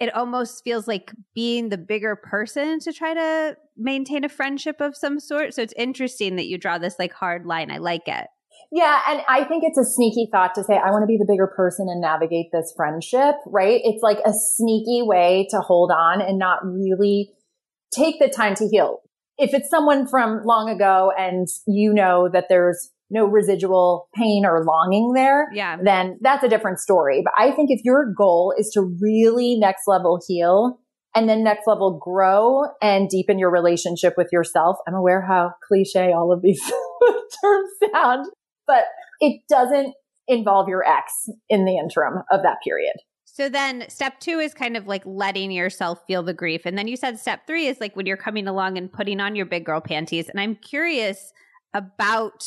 it 0.01 0.15
almost 0.15 0.65
feels 0.65 0.89
like 0.89 1.13
being 1.35 1.69
the 1.69 1.79
bigger 1.79 2.17
person 2.17 2.81
to 2.81 2.93
try 2.93 3.15
to 3.15 3.57
maintain 3.77 4.25
a 4.25 4.29
friendship 4.29 4.81
of 4.81 4.97
some 4.97 5.21
sort. 5.21 5.55
So 5.55 5.63
it's 5.63 5.75
interesting 5.77 6.37
that 6.37 6.47
you 6.47 6.59
draw 6.59 6.79
this 6.79 6.97
like 6.99 7.13
hard 7.13 7.47
line. 7.47 7.71
I 7.71 7.79
like 7.79 8.07
it. 8.07 8.27
Yeah. 8.73 9.01
And 9.09 9.23
I 9.29 9.45
think 9.45 9.63
it's 9.65 9.79
a 9.79 9.85
sneaky 9.85 10.29
thought 10.33 10.55
to 10.57 10.65
say, 10.65 10.75
I 10.75 10.91
want 10.91 11.03
to 11.03 11.07
be 11.07 11.17
the 11.17 11.27
bigger 11.29 11.47
person 11.47 11.87
and 11.89 12.01
navigate 12.01 12.47
this 12.53 12.73
friendship, 12.77 13.37
right? 13.47 13.81
It's 13.85 14.03
like 14.03 14.19
a 14.25 14.33
sneaky 14.33 15.03
way 15.03 15.47
to 15.51 15.61
hold 15.61 15.93
on 15.93 16.21
and 16.21 16.39
not 16.39 16.65
really 16.65 17.31
take 17.93 18.19
the 18.19 18.29
time 18.29 18.55
to 18.57 18.69
heal. 18.69 18.99
If 19.39 19.55
it's 19.55 19.71
someone 19.71 20.07
from 20.09 20.43
long 20.45 20.69
ago 20.69 21.13
and 21.17 21.47
you 21.67 21.93
know 21.93 22.29
that 22.33 22.47
there's 22.49 22.91
no 23.11 23.27
residual 23.27 24.09
pain 24.15 24.45
or 24.45 24.65
longing 24.65 25.13
there, 25.13 25.49
yeah. 25.53 25.77
then 25.83 26.19
that's 26.21 26.43
a 26.43 26.49
different 26.49 26.79
story. 26.79 27.23
But 27.25 27.35
I 27.37 27.53
think 27.53 27.71
if 27.71 27.81
your 27.85 28.13
goal 28.17 28.55
is 28.59 28.71
to 28.75 28.83
really 29.01 29.57
next 29.57 29.83
level 29.87 30.21
heal 30.27 30.79
and 31.15 31.29
then 31.29 31.45
next 31.45 31.67
level 31.67 31.99
grow 32.03 32.65
and 32.83 33.09
deepen 33.09 33.39
your 33.39 33.51
relationship 33.51 34.15
with 34.17 34.29
yourself, 34.33 34.77
I'm 34.89 34.95
aware 34.95 35.25
how 35.25 35.53
cliche 35.69 36.13
all 36.13 36.33
of 36.33 36.43
these 36.43 36.61
terms 37.43 37.71
sound, 37.93 38.27
but 38.67 38.85
it 39.21 39.43
doesn't 39.49 39.95
involve 40.27 40.69
your 40.69 40.85
ex 40.85 41.29
in 41.49 41.65
the 41.65 41.77
interim 41.77 42.23
of 42.33 42.43
that 42.43 42.57
period. 42.65 42.95
So 43.35 43.49
then 43.49 43.85
step 43.89 44.21
two 44.21 44.39
is 44.39 44.55
kind 44.55 44.77
of 44.77 44.87
like 44.87 45.03
letting 45.05 45.51
yourself 45.51 46.01
feel 46.07 46.23
the 46.23 46.33
grief. 46.33 46.63
And 46.65 46.79
then 46.79 46.87
you 46.87 46.97
said 46.97 47.19
step 47.19 47.47
three 47.47 47.67
is 47.67 47.81
like 47.81 47.97
when 47.97 48.07
you're 48.07 48.17
coming 48.17 48.47
along 48.47 48.79
and 48.79 48.93
putting 48.93 49.21
on 49.21 49.35
your 49.35 49.45
big 49.45 49.65
girl 49.65 49.81
panties. 49.81 50.29
And 50.29 50.41
I'm 50.41 50.55
curious 50.55 51.33
about 51.75 52.45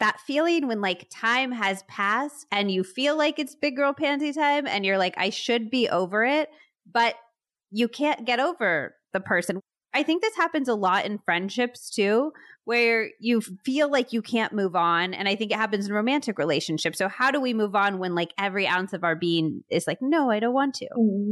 that 0.00 0.20
feeling 0.20 0.68
when 0.68 0.80
like 0.80 1.08
time 1.10 1.52
has 1.52 1.82
passed 1.84 2.46
and 2.52 2.70
you 2.70 2.84
feel 2.84 3.16
like 3.16 3.38
it's 3.38 3.54
big 3.54 3.76
girl 3.76 3.92
panty 3.92 4.34
time 4.34 4.66
and 4.66 4.84
you're 4.84 4.98
like, 4.98 5.14
I 5.16 5.30
should 5.30 5.70
be 5.70 5.88
over 5.88 6.24
it, 6.24 6.48
but 6.90 7.16
you 7.70 7.88
can't 7.88 8.24
get 8.24 8.40
over 8.40 8.94
the 9.12 9.20
person. 9.20 9.60
I 9.94 10.02
think 10.02 10.22
this 10.22 10.36
happens 10.36 10.68
a 10.68 10.74
lot 10.74 11.06
in 11.06 11.18
friendships 11.18 11.90
too, 11.90 12.32
where 12.64 13.10
you 13.18 13.40
feel 13.40 13.90
like 13.90 14.12
you 14.12 14.20
can't 14.20 14.52
move 14.52 14.76
on. 14.76 15.14
And 15.14 15.26
I 15.26 15.34
think 15.34 15.50
it 15.50 15.56
happens 15.56 15.86
in 15.86 15.92
romantic 15.92 16.38
relationships. 16.38 16.98
So, 16.98 17.08
how 17.08 17.30
do 17.30 17.40
we 17.40 17.54
move 17.54 17.74
on 17.74 17.98
when 17.98 18.14
like 18.14 18.32
every 18.38 18.66
ounce 18.66 18.92
of 18.92 19.02
our 19.02 19.16
being 19.16 19.64
is 19.70 19.86
like, 19.86 19.98
no, 20.02 20.30
I 20.30 20.40
don't 20.40 20.54
want 20.54 20.74
to? 20.76 20.88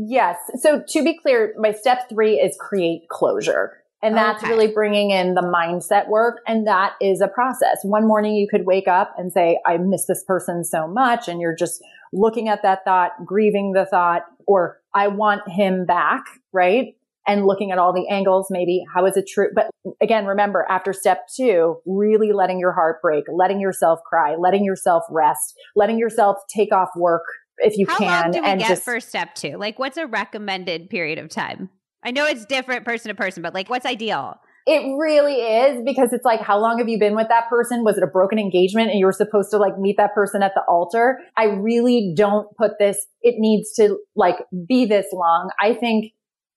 Yes. 0.08 0.38
So, 0.56 0.82
to 0.88 1.04
be 1.04 1.18
clear, 1.18 1.54
my 1.58 1.72
step 1.72 2.08
three 2.08 2.36
is 2.36 2.56
create 2.58 3.08
closure. 3.10 3.82
And 4.02 4.16
that's 4.16 4.42
okay. 4.42 4.52
really 4.52 4.68
bringing 4.68 5.10
in 5.10 5.34
the 5.34 5.42
mindset 5.42 6.08
work. 6.08 6.40
And 6.46 6.66
that 6.66 6.92
is 7.00 7.20
a 7.20 7.28
process. 7.28 7.78
One 7.82 8.06
morning 8.06 8.34
you 8.34 8.46
could 8.48 8.66
wake 8.66 8.86
up 8.86 9.14
and 9.16 9.32
say, 9.32 9.58
I 9.66 9.78
miss 9.78 10.06
this 10.06 10.22
person 10.24 10.64
so 10.64 10.86
much. 10.86 11.28
And 11.28 11.40
you're 11.40 11.56
just 11.56 11.82
looking 12.12 12.48
at 12.48 12.62
that 12.62 12.84
thought, 12.84 13.12
grieving 13.24 13.72
the 13.72 13.86
thought, 13.86 14.22
or 14.46 14.80
I 14.94 15.08
want 15.08 15.42
him 15.48 15.86
back, 15.86 16.24
right? 16.52 16.94
And 17.26 17.46
looking 17.46 17.72
at 17.72 17.78
all 17.78 17.92
the 17.92 18.06
angles, 18.08 18.46
maybe 18.50 18.84
how 18.94 19.06
is 19.06 19.16
it 19.16 19.26
true? 19.26 19.48
But 19.52 19.70
again, 20.00 20.26
remember 20.26 20.64
after 20.68 20.92
step 20.92 21.26
two, 21.34 21.78
really 21.84 22.32
letting 22.32 22.60
your 22.60 22.72
heart 22.72 23.02
break, 23.02 23.24
letting 23.32 23.60
yourself 23.60 23.98
cry, 24.08 24.36
letting 24.36 24.64
yourself 24.64 25.02
rest, 25.10 25.54
letting 25.74 25.98
yourself 25.98 26.36
take 26.54 26.72
off 26.72 26.90
work 26.94 27.24
if 27.58 27.76
you 27.76 27.86
how 27.88 27.98
can. 27.98 28.08
How 28.08 28.22
long 28.22 28.30
do 28.30 28.40
we 28.42 28.46
and 28.46 28.60
get 28.60 28.68
just, 28.68 28.84
for 28.84 29.00
step 29.00 29.34
two? 29.34 29.56
Like 29.56 29.78
what's 29.78 29.96
a 29.96 30.06
recommended 30.06 30.88
period 30.90 31.18
of 31.18 31.28
time? 31.28 31.70
I 32.06 32.12
know 32.12 32.24
it's 32.24 32.46
different 32.46 32.84
person 32.84 33.08
to 33.08 33.16
person, 33.16 33.42
but 33.42 33.52
like 33.52 33.68
what's 33.68 33.84
ideal? 33.84 34.36
It 34.64 34.82
really 34.96 35.34
is 35.34 35.82
because 35.84 36.12
it's 36.12 36.24
like, 36.24 36.40
how 36.40 36.58
long 36.58 36.78
have 36.78 36.88
you 36.88 36.98
been 36.98 37.16
with 37.16 37.28
that 37.28 37.48
person? 37.48 37.82
Was 37.84 37.98
it 37.98 38.04
a 38.04 38.06
broken 38.06 38.38
engagement 38.38 38.90
and 38.90 38.98
you 38.98 39.06
were 39.06 39.12
supposed 39.12 39.50
to 39.50 39.58
like 39.58 39.76
meet 39.78 39.96
that 39.96 40.14
person 40.14 40.40
at 40.42 40.52
the 40.54 40.62
altar? 40.68 41.18
I 41.36 41.44
really 41.46 42.14
don't 42.16 42.46
put 42.56 42.72
this, 42.78 43.06
it 43.22 43.34
needs 43.38 43.72
to 43.74 43.98
like 44.14 44.36
be 44.68 44.86
this 44.86 45.06
long. 45.12 45.50
I 45.60 45.74
think 45.74 46.12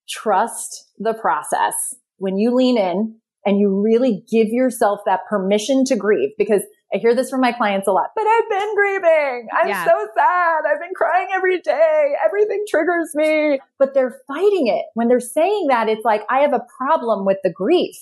trust 0.08 0.92
the 1.00 1.16
process. 1.16 1.96
When 2.18 2.38
you 2.38 2.54
lean 2.54 2.78
in 2.78 3.16
and 3.44 3.60
you 3.60 3.82
really 3.84 4.24
give 4.32 4.50
yourself 4.50 5.00
that 5.08 5.22
permission 5.28 5.84
to 5.86 5.96
grieve 5.96 6.30
because 6.38 6.62
I 6.94 6.98
hear 6.98 7.14
this 7.14 7.30
from 7.30 7.42
my 7.42 7.52
clients 7.52 7.88
a 7.88 7.92
lot, 7.92 8.10
but 8.16 8.26
I've 8.26 8.50
been 8.50 8.76
grieving. 8.76 9.48
I'm 9.54 9.68
yeah. 9.68 9.86
so 9.86 10.08
sad. 10.16 10.62
I've 10.72 10.80
been 10.80 10.94
crying 10.96 11.28
every 11.34 11.62
day. 11.62 12.14
Everything 12.26 12.66
triggers 12.68 13.14
me, 13.14 13.60
but 13.78 13.94
they're 13.94 14.20
fighting 14.28 14.68
it. 14.68 14.86
When 14.96 15.08
they're 15.08 15.20
saying 15.20 15.68
that, 15.70 15.88
it's 15.88 16.04
like, 16.04 16.24
I 16.30 16.40
have 16.40 16.54
a 16.54 16.66
problem 16.78 17.26
with 17.26 17.38
the 17.44 17.52
grief. 17.52 17.96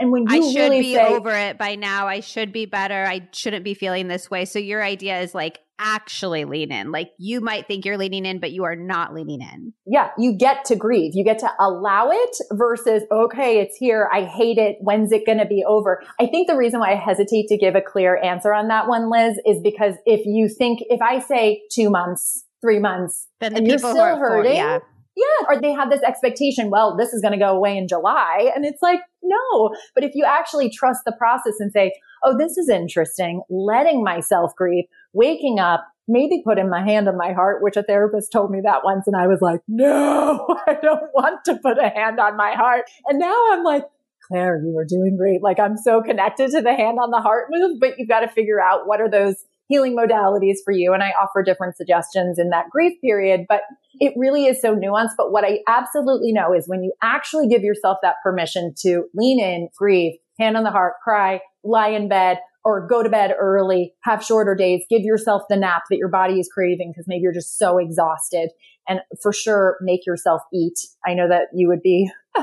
And 0.00 0.10
when 0.10 0.22
you 0.22 0.28
I 0.28 0.40
should 0.40 0.58
really 0.58 0.80
be 0.80 0.94
say, 0.94 1.06
over 1.06 1.30
it 1.30 1.58
by 1.58 1.76
now, 1.76 2.08
I 2.08 2.20
should 2.20 2.52
be 2.52 2.66
better. 2.66 3.04
I 3.04 3.28
shouldn't 3.30 3.64
be 3.64 3.74
feeling 3.74 4.08
this 4.08 4.28
way. 4.28 4.44
So 4.44 4.58
your 4.58 4.82
idea 4.82 5.20
is 5.20 5.34
like, 5.34 5.60
actually 5.78 6.44
lean 6.44 6.70
in. 6.70 6.92
Like 6.92 7.10
you 7.18 7.40
might 7.40 7.66
think 7.66 7.84
you're 7.84 7.98
leaning 7.98 8.24
in, 8.24 8.38
but 8.38 8.52
you 8.52 8.64
are 8.64 8.76
not 8.76 9.12
leaning 9.12 9.40
in. 9.40 9.72
Yeah. 9.86 10.10
You 10.18 10.36
get 10.36 10.64
to 10.66 10.76
grieve. 10.76 11.12
You 11.14 11.24
get 11.24 11.38
to 11.40 11.50
allow 11.58 12.10
it 12.10 12.36
versus, 12.52 13.02
okay, 13.10 13.60
it's 13.60 13.76
here. 13.76 14.08
I 14.12 14.22
hate 14.24 14.58
it. 14.58 14.76
When's 14.80 15.12
it 15.12 15.26
going 15.26 15.38
to 15.38 15.46
be 15.46 15.64
over? 15.66 16.02
I 16.20 16.26
think 16.26 16.48
the 16.48 16.56
reason 16.56 16.80
why 16.80 16.92
I 16.92 16.96
hesitate 16.96 17.48
to 17.48 17.56
give 17.56 17.74
a 17.74 17.82
clear 17.82 18.20
answer 18.22 18.54
on 18.54 18.68
that 18.68 18.88
one, 18.88 19.10
Liz, 19.10 19.38
is 19.46 19.60
because 19.62 19.94
if 20.06 20.24
you 20.24 20.48
think, 20.48 20.80
if 20.88 21.02
I 21.02 21.18
say 21.18 21.62
two 21.72 21.90
months, 21.90 22.44
three 22.60 22.78
months, 22.78 23.26
then 23.40 23.52
the 23.52 23.58
and 23.58 23.66
you're 23.66 23.78
still 23.78 24.16
hurting, 24.16 24.52
for, 24.52 24.56
yeah. 24.56 24.78
Yeah. 25.16 25.46
Or 25.48 25.60
they 25.60 25.72
have 25.72 25.90
this 25.90 26.02
expectation, 26.02 26.70
well, 26.70 26.96
this 26.96 27.12
is 27.12 27.20
going 27.20 27.32
to 27.32 27.38
go 27.38 27.56
away 27.56 27.76
in 27.76 27.86
July. 27.86 28.50
And 28.54 28.64
it's 28.64 28.82
like, 28.82 29.00
no. 29.22 29.74
But 29.94 30.02
if 30.02 30.12
you 30.14 30.24
actually 30.24 30.70
trust 30.70 31.00
the 31.06 31.14
process 31.16 31.54
and 31.60 31.70
say, 31.72 31.92
oh, 32.24 32.36
this 32.36 32.56
is 32.56 32.68
interesting, 32.68 33.42
letting 33.48 34.02
myself 34.02 34.52
grieve, 34.56 34.84
waking 35.14 35.58
up, 35.58 35.86
maybe 36.06 36.42
putting 36.44 36.68
my 36.68 36.84
hand 36.84 37.08
on 37.08 37.16
my 37.16 37.32
heart, 37.32 37.62
which 37.62 37.76
a 37.76 37.82
therapist 37.82 38.30
told 38.30 38.50
me 38.50 38.60
that 38.64 38.84
once. 38.84 39.06
And 39.06 39.16
I 39.16 39.26
was 39.26 39.38
like, 39.40 39.60
no, 39.66 40.46
I 40.66 40.74
don't 40.74 41.10
want 41.14 41.44
to 41.46 41.56
put 41.56 41.78
a 41.78 41.88
hand 41.88 42.20
on 42.20 42.36
my 42.36 42.52
heart. 42.52 42.84
And 43.06 43.18
now 43.18 43.52
I'm 43.52 43.64
like, 43.64 43.84
Claire, 44.28 44.62
you 44.64 44.76
are 44.78 44.84
doing 44.84 45.16
great. 45.18 45.42
Like 45.42 45.58
I'm 45.58 45.76
so 45.76 46.02
connected 46.02 46.50
to 46.50 46.62
the 46.62 46.74
hand 46.74 46.98
on 46.98 47.10
the 47.10 47.20
heart 47.20 47.46
move, 47.50 47.78
but 47.80 47.98
you've 47.98 48.08
got 48.08 48.20
to 48.20 48.28
figure 48.28 48.60
out 48.60 48.86
what 48.86 49.00
are 49.00 49.10
those 49.10 49.36
healing 49.68 49.96
modalities 49.96 50.56
for 50.64 50.72
you. 50.72 50.92
And 50.92 51.02
I 51.02 51.10
offer 51.10 51.42
different 51.42 51.76
suggestions 51.76 52.38
in 52.38 52.50
that 52.50 52.70
grief 52.70 52.92
period, 53.00 53.46
but 53.48 53.62
it 54.00 54.12
really 54.16 54.46
is 54.46 54.60
so 54.60 54.74
nuanced. 54.74 55.14
But 55.16 55.32
what 55.32 55.44
I 55.44 55.60
absolutely 55.68 56.32
know 56.32 56.52
is 56.54 56.68
when 56.68 56.82
you 56.82 56.92
actually 57.02 57.48
give 57.48 57.62
yourself 57.62 57.98
that 58.02 58.16
permission 58.22 58.74
to 58.80 59.04
lean 59.14 59.40
in, 59.40 59.68
grieve, 59.76 60.14
hand 60.38 60.56
on 60.56 60.64
the 60.64 60.70
heart, 60.70 60.94
cry, 61.02 61.40
lie 61.62 61.88
in 61.88 62.08
bed, 62.08 62.38
or 62.64 62.86
go 62.86 63.02
to 63.02 63.10
bed 63.10 63.34
early, 63.38 63.94
have 64.04 64.24
shorter 64.24 64.54
days, 64.54 64.84
give 64.88 65.02
yourself 65.02 65.42
the 65.48 65.56
nap 65.56 65.82
that 65.90 65.98
your 65.98 66.08
body 66.08 66.40
is 66.40 66.48
craving 66.52 66.92
because 66.92 67.06
maybe 67.06 67.22
you're 67.22 67.32
just 67.32 67.58
so 67.58 67.78
exhausted. 67.78 68.50
And 68.88 69.00
for 69.22 69.32
sure, 69.32 69.76
make 69.80 70.06
yourself 70.06 70.42
eat. 70.52 70.78
I 71.06 71.14
know 71.14 71.28
that 71.28 71.48
you 71.54 71.68
would 71.68 71.82
be 71.82 72.10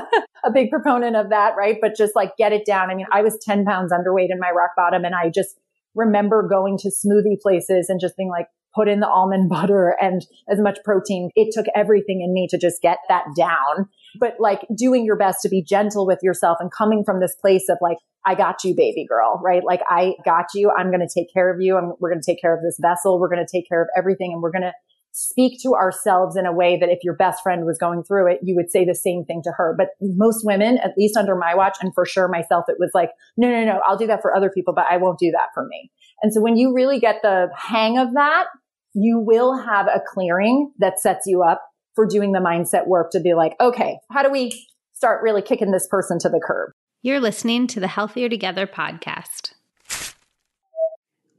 a 0.44 0.50
big 0.52 0.70
proponent 0.70 1.16
of 1.16 1.30
that, 1.30 1.54
right? 1.56 1.78
But 1.80 1.96
just 1.96 2.14
like 2.16 2.36
get 2.36 2.52
it 2.52 2.64
down. 2.64 2.90
I 2.90 2.94
mean, 2.94 3.06
I 3.12 3.22
was 3.22 3.38
10 3.42 3.64
pounds 3.64 3.92
underweight 3.92 4.30
in 4.30 4.38
my 4.38 4.50
rock 4.50 4.70
bottom 4.76 5.04
and 5.04 5.14
I 5.14 5.30
just 5.30 5.56
remember 5.94 6.46
going 6.48 6.78
to 6.78 6.88
smoothie 6.88 7.40
places 7.40 7.88
and 7.88 8.00
just 8.00 8.16
being 8.16 8.30
like, 8.30 8.46
put 8.74 8.88
in 8.88 9.00
the 9.00 9.08
almond 9.08 9.48
butter 9.50 9.96
and 10.00 10.26
as 10.48 10.58
much 10.58 10.78
protein. 10.84 11.30
It 11.34 11.52
took 11.52 11.66
everything 11.74 12.22
in 12.22 12.32
me 12.32 12.48
to 12.50 12.58
just 12.58 12.80
get 12.82 12.98
that 13.08 13.24
down. 13.36 13.88
But 14.18 14.34
like 14.38 14.66
doing 14.76 15.04
your 15.04 15.16
best 15.16 15.38
to 15.42 15.48
be 15.48 15.62
gentle 15.62 16.06
with 16.06 16.18
yourself 16.22 16.58
and 16.60 16.70
coming 16.70 17.04
from 17.04 17.20
this 17.20 17.34
place 17.40 17.68
of 17.68 17.78
like, 17.80 17.98
I 18.24 18.34
got 18.34 18.62
you, 18.64 18.74
baby 18.76 19.04
girl, 19.08 19.40
right? 19.44 19.62
Like 19.64 19.80
I 19.88 20.14
got 20.24 20.46
you. 20.54 20.70
I'm 20.70 20.90
going 20.90 21.06
to 21.06 21.12
take 21.12 21.32
care 21.32 21.52
of 21.52 21.60
you. 21.60 21.76
and 21.76 21.92
we're 21.98 22.10
going 22.10 22.20
to 22.20 22.30
take 22.30 22.40
care 22.40 22.54
of 22.54 22.62
this 22.62 22.78
vessel. 22.80 23.18
We're 23.18 23.28
going 23.28 23.44
to 23.44 23.50
take 23.50 23.68
care 23.68 23.82
of 23.82 23.88
everything 23.96 24.32
and 24.32 24.42
we're 24.42 24.52
going 24.52 24.62
to 24.62 24.72
speak 25.12 25.60
to 25.62 25.74
ourselves 25.74 26.36
in 26.36 26.46
a 26.46 26.52
way 26.52 26.78
that 26.78 26.88
if 26.88 26.98
your 27.04 27.14
best 27.14 27.42
friend 27.42 27.66
was 27.66 27.76
going 27.78 28.02
through 28.02 28.32
it, 28.32 28.38
you 28.42 28.54
would 28.56 28.70
say 28.70 28.84
the 28.84 28.94
same 28.94 29.24
thing 29.24 29.42
to 29.44 29.52
her. 29.52 29.74
But 29.76 29.88
most 30.00 30.44
women, 30.44 30.78
at 30.78 30.96
least 30.96 31.16
under 31.16 31.36
my 31.36 31.54
watch 31.54 31.76
and 31.82 31.94
for 31.94 32.06
sure 32.06 32.28
myself, 32.28 32.64
it 32.68 32.76
was 32.78 32.90
like, 32.94 33.10
no, 33.36 33.50
no, 33.50 33.64
no, 33.64 33.80
I'll 33.86 33.98
do 33.98 34.06
that 34.06 34.22
for 34.22 34.34
other 34.34 34.50
people, 34.50 34.72
but 34.72 34.86
I 34.90 34.96
won't 34.96 35.18
do 35.18 35.30
that 35.32 35.48
for 35.52 35.66
me. 35.66 35.90
And 36.22 36.32
so 36.32 36.40
when 36.40 36.56
you 36.56 36.74
really 36.74 36.98
get 36.98 37.20
the 37.22 37.48
hang 37.54 37.98
of 37.98 38.14
that, 38.14 38.46
you 38.94 39.18
will 39.18 39.58
have 39.58 39.86
a 39.86 40.00
clearing 40.06 40.72
that 40.78 40.98
sets 40.98 41.26
you 41.26 41.42
up 41.42 41.62
for 41.94 42.06
doing 42.06 42.32
the 42.32 42.40
mindset 42.40 42.86
work 42.86 43.10
to 43.12 43.20
be 43.20 43.34
like, 43.34 43.54
okay, 43.60 43.98
how 44.10 44.22
do 44.22 44.30
we 44.30 44.52
start 44.92 45.22
really 45.22 45.42
kicking 45.42 45.70
this 45.70 45.86
person 45.88 46.18
to 46.20 46.28
the 46.28 46.40
curb? 46.44 46.72
You're 47.02 47.20
listening 47.20 47.66
to 47.68 47.80
the 47.80 47.88
Healthier 47.88 48.28
Together 48.28 48.66
podcast. 48.66 49.54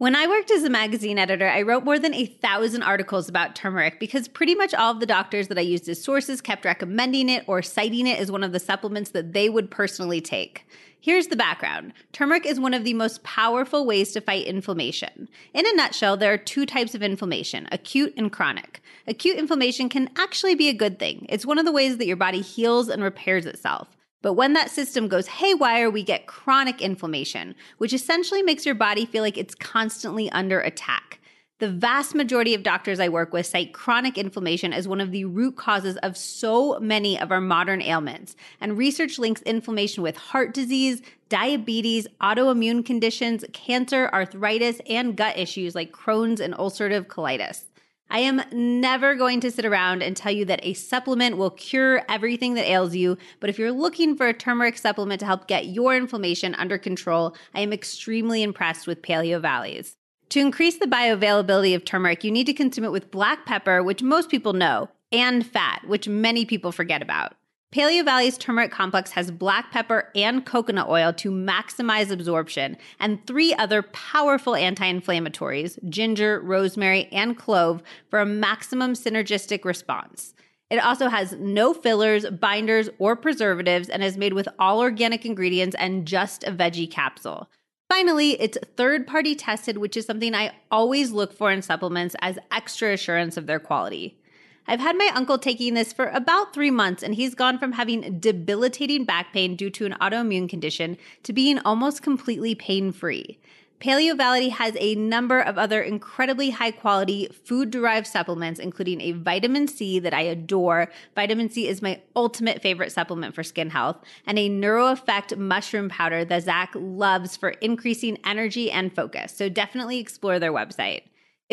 When 0.03 0.17
I 0.17 0.27
worked 0.27 0.51
as 0.51 0.65
a 0.65 0.69
magazine 0.69 1.17
editor, 1.17 1.47
I 1.47 1.61
wrote 1.61 1.85
more 1.85 1.97
than 1.97 2.13
a 2.13 2.25
thousand 2.25 2.83
articles 2.83 3.29
about 3.29 3.55
turmeric 3.55 4.01
because 4.01 4.27
pretty 4.27 4.53
much 4.53 4.73
all 4.73 4.91
of 4.91 4.99
the 4.99 5.05
doctors 5.05 5.47
that 5.47 5.57
I 5.57 5.61
used 5.61 5.87
as 5.87 6.03
sources 6.03 6.41
kept 6.41 6.65
recommending 6.65 7.29
it 7.29 7.45
or 7.47 7.61
citing 7.61 8.05
it 8.05 8.19
as 8.19 8.29
one 8.29 8.43
of 8.43 8.51
the 8.51 8.59
supplements 8.59 9.11
that 9.11 9.31
they 9.31 9.47
would 9.47 9.71
personally 9.71 10.19
take. 10.19 10.67
Here's 10.99 11.27
the 11.27 11.37
background 11.37 11.93
turmeric 12.11 12.45
is 12.45 12.59
one 12.59 12.73
of 12.73 12.83
the 12.83 12.93
most 12.93 13.23
powerful 13.23 13.85
ways 13.85 14.11
to 14.11 14.19
fight 14.19 14.45
inflammation. 14.45 15.29
In 15.53 15.65
a 15.65 15.73
nutshell, 15.73 16.17
there 16.17 16.33
are 16.33 16.37
two 16.37 16.65
types 16.65 16.93
of 16.93 17.01
inflammation 17.01 17.69
acute 17.71 18.13
and 18.17 18.29
chronic. 18.29 18.81
Acute 19.07 19.37
inflammation 19.37 19.87
can 19.87 20.09
actually 20.17 20.55
be 20.55 20.67
a 20.67 20.73
good 20.73 20.99
thing, 20.99 21.25
it's 21.29 21.45
one 21.45 21.59
of 21.59 21.63
the 21.63 21.71
ways 21.71 21.95
that 21.95 22.07
your 22.07 22.17
body 22.17 22.41
heals 22.41 22.89
and 22.89 23.01
repairs 23.01 23.45
itself. 23.45 23.87
But 24.23 24.33
when 24.33 24.53
that 24.53 24.71
system 24.71 25.07
goes 25.07 25.27
haywire, 25.27 25.91
we 25.91 26.01
get 26.01 26.25
chronic 26.25 26.81
inflammation, 26.81 27.53
which 27.77 27.93
essentially 27.93 28.41
makes 28.41 28.65
your 28.65 28.73
body 28.73 29.05
feel 29.05 29.21
like 29.21 29.37
it's 29.37 29.53
constantly 29.53 30.31
under 30.31 30.59
attack. 30.61 31.19
The 31.59 31.69
vast 31.69 32.15
majority 32.15 32.55
of 32.55 32.63
doctors 32.63 32.99
I 32.99 33.09
work 33.09 33.33
with 33.33 33.45
cite 33.45 33.73
chronic 33.73 34.17
inflammation 34.17 34.73
as 34.73 34.87
one 34.87 35.01
of 35.01 35.11
the 35.11 35.25
root 35.25 35.57
causes 35.57 35.97
of 35.97 36.17
so 36.17 36.79
many 36.79 37.19
of 37.19 37.31
our 37.31 37.41
modern 37.41 37.81
ailments. 37.81 38.35
And 38.59 38.77
research 38.77 39.19
links 39.19 39.41
inflammation 39.43 40.03
with 40.03 40.17
heart 40.17 40.53
disease, 40.53 41.01
diabetes, 41.29 42.07
autoimmune 42.21 42.85
conditions, 42.85 43.43
cancer, 43.51 44.09
arthritis, 44.13 44.79
and 44.89 45.17
gut 45.17 45.37
issues 45.37 45.75
like 45.75 45.91
Crohn's 45.91 46.39
and 46.39 46.53
ulcerative 46.55 47.07
colitis. 47.07 47.65
I 48.13 48.19
am 48.19 48.43
never 48.51 49.15
going 49.15 49.39
to 49.39 49.49
sit 49.49 49.65
around 49.65 50.03
and 50.03 50.15
tell 50.15 50.31
you 50.31 50.45
that 50.45 50.59
a 50.61 50.75
supplement 50.75 51.35
will 51.35 51.49
cure 51.49 52.03
everything 52.07 52.53
that 52.53 52.69
ails 52.69 52.95
you, 52.95 53.17
but 53.39 53.49
if 53.49 53.57
you're 53.57 53.71
looking 53.71 54.15
for 54.15 54.27
a 54.27 54.35
turmeric 54.35 54.77
supplement 54.77 55.19
to 55.21 55.25
help 55.25 55.47
get 55.47 55.65
your 55.65 55.97
inflammation 55.97 56.53
under 56.53 56.77
control, 56.77 57.35
I 57.55 57.61
am 57.61 57.73
extremely 57.73 58.43
impressed 58.43 58.85
with 58.85 59.01
Paleovalley's. 59.01 59.95
To 60.29 60.39
increase 60.39 60.77
the 60.77 60.85
bioavailability 60.85 61.75
of 61.75 61.85
turmeric, 61.85 62.23
you 62.23 62.29
need 62.29 62.45
to 62.45 62.53
consume 62.53 62.85
it 62.85 62.91
with 62.91 63.09
black 63.09 63.47
pepper, 63.47 63.81
which 63.81 64.03
most 64.03 64.29
people 64.29 64.53
know, 64.53 64.89
and 65.11 65.43
fat, 65.43 65.81
which 65.87 66.07
many 66.07 66.45
people 66.45 66.71
forget 66.71 67.01
about. 67.01 67.33
Paleovalley's 67.73 68.37
turmeric 68.37 68.69
complex 68.69 69.09
has 69.13 69.31
black 69.31 69.71
pepper 69.71 70.11
and 70.13 70.45
coconut 70.45 70.87
oil 70.87 71.11
to 71.13 71.31
maximize 71.31 72.11
absorption, 72.11 72.77
and 72.99 73.25
three 73.25 73.51
other 73.55 73.81
powerful 73.81 74.55
anti 74.55 74.85
inflammatories 74.85 75.79
ginger, 75.89 76.39
rosemary, 76.41 77.07
and 77.11 77.35
clove 77.35 77.81
for 78.11 78.19
a 78.19 78.27
maximum 78.27 78.93
synergistic 78.93 79.65
response. 79.65 80.35
It 80.69 80.85
also 80.85 81.09
has 81.09 81.33
no 81.39 81.73
fillers, 81.73 82.29
binders, 82.29 82.91
or 82.99 83.15
preservatives 83.15 83.89
and 83.89 84.03
is 84.03 84.17
made 84.17 84.33
with 84.33 84.47
all 84.59 84.79
organic 84.79 85.25
ingredients 85.25 85.75
and 85.79 86.05
just 86.05 86.43
a 86.43 86.51
veggie 86.51 86.89
capsule. 86.89 87.49
Finally, 87.89 88.39
it's 88.39 88.57
third 88.77 89.07
party 89.07 89.33
tested, 89.33 89.79
which 89.79 89.97
is 89.97 90.05
something 90.05 90.35
I 90.35 90.51
always 90.69 91.11
look 91.11 91.33
for 91.33 91.51
in 91.51 91.63
supplements 91.63 92.15
as 92.21 92.37
extra 92.51 92.93
assurance 92.93 93.35
of 93.35 93.47
their 93.47 93.59
quality. 93.59 94.19
I've 94.65 94.79
had 94.79 94.97
my 94.97 95.11
uncle 95.13 95.37
taking 95.37 95.73
this 95.73 95.91
for 95.91 96.07
about 96.07 96.53
three 96.53 96.71
months, 96.71 97.03
and 97.03 97.15
he's 97.15 97.35
gone 97.35 97.59
from 97.59 97.73
having 97.73 98.19
debilitating 98.19 99.03
back 99.03 99.33
pain 99.33 99.55
due 99.55 99.69
to 99.71 99.85
an 99.85 99.95
autoimmune 99.99 100.49
condition 100.49 100.97
to 101.23 101.33
being 101.33 101.59
almost 101.59 102.01
completely 102.01 102.55
pain 102.55 102.91
free. 102.91 103.39
Paleovalley 103.81 104.49
has 104.49 104.77
a 104.79 104.95
number 104.95 105.41
of 105.41 105.57
other 105.57 105.81
incredibly 105.81 106.51
high 106.51 106.71
quality 106.71 107.27
food 107.43 107.69
derived 107.69 108.07
supplements, 108.07 108.57
including 108.57 109.01
a 109.01 109.11
vitamin 109.11 109.67
C 109.67 109.99
that 109.99 110.13
I 110.13 110.21
adore. 110.21 110.89
Vitamin 111.15 111.49
C 111.49 111.67
is 111.67 111.81
my 111.81 111.99
ultimate 112.15 112.61
favorite 112.61 112.93
supplement 112.93 113.35
for 113.35 113.43
skin 113.43 113.71
health, 113.71 113.97
and 114.25 114.39
a 114.39 114.49
NeuroEffect 114.49 115.37
mushroom 115.37 115.89
powder 115.89 116.23
that 116.23 116.43
Zach 116.43 116.71
loves 116.73 117.35
for 117.35 117.49
increasing 117.49 118.17
energy 118.25 118.71
and 118.71 118.95
focus. 118.95 119.35
So 119.35 119.49
definitely 119.49 119.99
explore 119.99 120.39
their 120.39 120.53
website. 120.53 121.01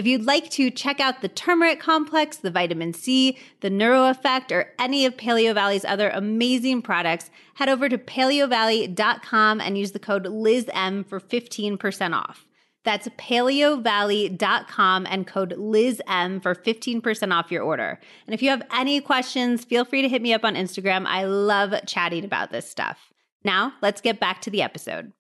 If 0.01 0.07
you'd 0.07 0.25
like 0.25 0.49
to 0.53 0.71
check 0.71 0.99
out 0.99 1.21
the 1.21 1.29
turmeric 1.29 1.79
complex, 1.79 2.39
the 2.39 2.51
vitamin 2.51 2.95
C, 2.95 3.37
the 3.61 3.69
neuro 3.69 4.09
effect, 4.09 4.51
or 4.51 4.73
any 4.79 5.05
of 5.05 5.19
Paleovalley's 5.19 5.85
other 5.85 6.09
amazing 6.09 6.81
products, 6.81 7.29
head 7.57 7.69
over 7.69 7.87
to 7.87 7.99
paleovalley.com 7.99 9.61
and 9.61 9.77
use 9.77 9.93
the 9.93 9.99
code 9.99 10.25
LizM 10.25 11.07
for 11.07 11.21
15% 11.21 12.17
off. 12.17 12.47
That's 12.83 13.09
paleovalley.com 13.09 15.07
and 15.07 15.27
code 15.27 15.55
LizM 15.59 16.43
for 16.43 16.55
15% 16.55 17.35
off 17.35 17.53
your 17.53 17.63
order. 17.63 18.01
And 18.27 18.33
if 18.33 18.43
you 18.43 18.49
have 18.49 18.63
any 18.75 19.03
questions, 19.03 19.67
feel 19.67 19.85
free 19.85 20.01
to 20.01 20.09
hit 20.09 20.23
me 20.23 20.33
up 20.33 20.47
on 20.47 20.55
Instagram. 20.55 21.05
I 21.05 21.25
love 21.25 21.75
chatting 21.87 22.25
about 22.25 22.53
this 22.53 22.71
stuff. 22.71 23.13
Now, 23.45 23.75
let's 23.83 24.01
get 24.01 24.19
back 24.19 24.41
to 24.41 24.51
the 24.51 24.63
episode. 24.63 25.13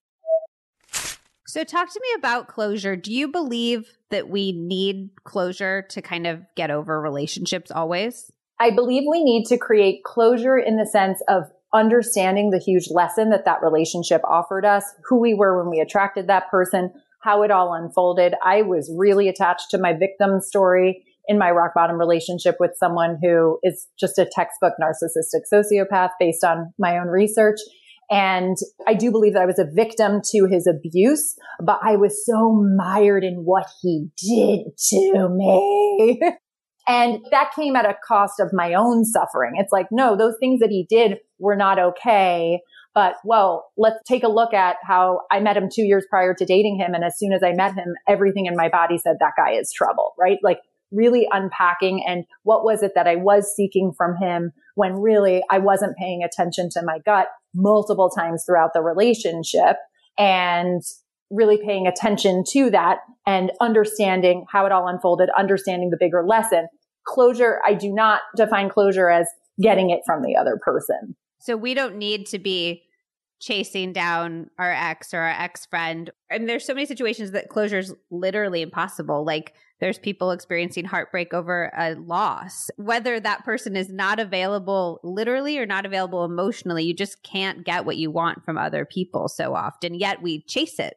So, 1.50 1.64
talk 1.64 1.92
to 1.92 2.00
me 2.00 2.08
about 2.16 2.46
closure. 2.46 2.94
Do 2.94 3.12
you 3.12 3.26
believe 3.26 3.98
that 4.10 4.28
we 4.28 4.52
need 4.52 5.10
closure 5.24 5.82
to 5.90 6.00
kind 6.00 6.28
of 6.28 6.42
get 6.54 6.70
over 6.70 7.00
relationships 7.00 7.72
always? 7.72 8.30
I 8.60 8.70
believe 8.70 9.02
we 9.10 9.24
need 9.24 9.46
to 9.46 9.58
create 9.58 10.04
closure 10.04 10.56
in 10.56 10.76
the 10.76 10.86
sense 10.86 11.20
of 11.26 11.50
understanding 11.74 12.50
the 12.50 12.60
huge 12.60 12.88
lesson 12.88 13.30
that 13.30 13.46
that 13.46 13.64
relationship 13.64 14.20
offered 14.22 14.64
us, 14.64 14.84
who 15.08 15.18
we 15.18 15.34
were 15.34 15.60
when 15.60 15.68
we 15.72 15.80
attracted 15.80 16.28
that 16.28 16.48
person, 16.52 16.92
how 17.20 17.42
it 17.42 17.50
all 17.50 17.74
unfolded. 17.74 18.34
I 18.44 18.62
was 18.62 18.88
really 18.96 19.26
attached 19.28 19.72
to 19.72 19.78
my 19.78 19.92
victim 19.92 20.40
story 20.40 21.04
in 21.26 21.36
my 21.36 21.50
rock 21.50 21.72
bottom 21.74 21.98
relationship 21.98 22.58
with 22.60 22.76
someone 22.78 23.18
who 23.20 23.58
is 23.64 23.88
just 23.98 24.18
a 24.18 24.24
textbook 24.24 24.74
narcissistic 24.80 25.42
sociopath 25.52 26.10
based 26.20 26.44
on 26.44 26.72
my 26.78 26.96
own 26.96 27.08
research. 27.08 27.58
And 28.11 28.57
I 28.88 28.94
do 28.94 29.12
believe 29.12 29.35
that 29.35 29.42
I 29.42 29.46
was 29.46 29.61
a 29.61 29.70
victim 29.73 30.20
to 30.33 30.49
his 30.51 30.66
abuse, 30.66 31.37
but 31.64 31.79
I 31.83 31.94
was 31.94 32.27
so 32.27 32.53
mired 32.77 33.23
in 33.23 33.44
what 33.44 33.66
he 33.81 34.09
did 34.18 34.77
to 34.88 35.29
me. 35.29 36.20
and 36.88 37.25
that 37.31 37.53
came 37.55 37.77
at 37.77 37.87
a 37.87 37.94
cost 38.07 38.40
of 38.40 38.51
my 38.53 38.75
own 38.75 39.04
suffering. 39.04 39.52
It's 39.54 39.73
like, 39.73 39.87
no, 39.92 40.17
those 40.17 40.35
things 40.40 40.58
that 40.58 40.71
he 40.71 40.87
did 40.90 41.19
were 41.38 41.54
not 41.54 41.79
okay. 41.79 42.58
But 42.92 43.15
well, 43.25 43.67
let's 43.77 43.98
take 44.08 44.25
a 44.25 44.29
look 44.29 44.52
at 44.52 44.77
how 44.83 45.21
I 45.31 45.38
met 45.38 45.56
him 45.56 45.69
two 45.73 45.85
years 45.85 46.04
prior 46.11 46.35
to 46.35 46.44
dating 46.44 46.79
him. 46.79 46.94
And 46.94 47.04
as 47.04 47.17
soon 47.17 47.33
as 47.33 47.42
I 47.44 47.52
met 47.52 47.75
him, 47.75 47.94
everything 48.08 48.46
in 48.46 48.56
my 48.56 48.69
body 48.69 48.98
said 48.98 49.19
that 49.21 49.35
guy 49.37 49.52
is 49.52 49.73
trouble, 49.73 50.15
right? 50.19 50.38
Like 50.42 50.58
really 50.92 51.26
unpacking 51.30 52.04
and 52.06 52.24
what 52.42 52.64
was 52.64 52.82
it 52.82 52.92
that 52.94 53.06
I 53.06 53.16
was 53.16 53.54
seeking 53.54 53.92
from 53.96 54.16
him 54.16 54.52
when 54.74 54.94
really 54.94 55.42
I 55.50 55.58
wasn't 55.58 55.96
paying 55.96 56.22
attention 56.22 56.68
to 56.70 56.82
my 56.82 56.98
gut 57.04 57.28
multiple 57.54 58.10
times 58.10 58.44
throughout 58.44 58.72
the 58.74 58.82
relationship 58.82 59.76
and 60.18 60.82
really 61.30 61.58
paying 61.58 61.86
attention 61.86 62.42
to 62.50 62.70
that 62.70 62.98
and 63.26 63.52
understanding 63.60 64.44
how 64.50 64.66
it 64.66 64.72
all 64.72 64.88
unfolded, 64.88 65.30
understanding 65.38 65.90
the 65.90 65.96
bigger 65.98 66.24
lesson. 66.26 66.66
Closure, 67.06 67.60
I 67.64 67.74
do 67.74 67.92
not 67.92 68.20
define 68.36 68.68
closure 68.68 69.08
as 69.08 69.28
getting 69.60 69.90
it 69.90 70.00
from 70.04 70.22
the 70.22 70.36
other 70.36 70.58
person. 70.60 71.16
So 71.38 71.56
we 71.56 71.74
don't 71.74 71.96
need 71.96 72.26
to 72.26 72.38
be 72.38 72.82
chasing 73.40 73.92
down 73.92 74.50
our 74.58 74.70
ex 74.70 75.14
or 75.14 75.20
our 75.20 75.30
ex 75.30 75.64
friend. 75.66 76.10
And 76.28 76.48
there's 76.48 76.64
so 76.64 76.74
many 76.74 76.86
situations 76.86 77.30
that 77.30 77.48
closure 77.48 77.78
is 77.78 77.94
literally 78.10 78.60
impossible. 78.60 79.24
Like 79.24 79.54
there's 79.81 79.98
people 79.98 80.31
experiencing 80.31 80.85
heartbreak 80.85 81.33
over 81.33 81.72
a 81.76 81.94
loss. 81.94 82.70
Whether 82.76 83.18
that 83.20 83.44
person 83.44 83.76
is 83.76 83.90
not 83.90 84.20
available 84.20 85.00
literally 85.02 85.58
or 85.58 85.66
not 85.66 85.87
available 85.87 86.24
emotionally, 86.24 86.85
you 86.85 86.94
just 86.94 87.22
can't 87.22 87.64
get 87.64 87.85
what 87.85 87.96
you 87.96 88.10
want 88.10 88.44
from 88.44 88.58
other 88.58 88.85
people 88.85 89.28
so 89.28 89.54
often. 89.54 89.94
Yet 89.94 90.22
we 90.22 90.42
chase 90.42 90.78
it. 90.78 90.94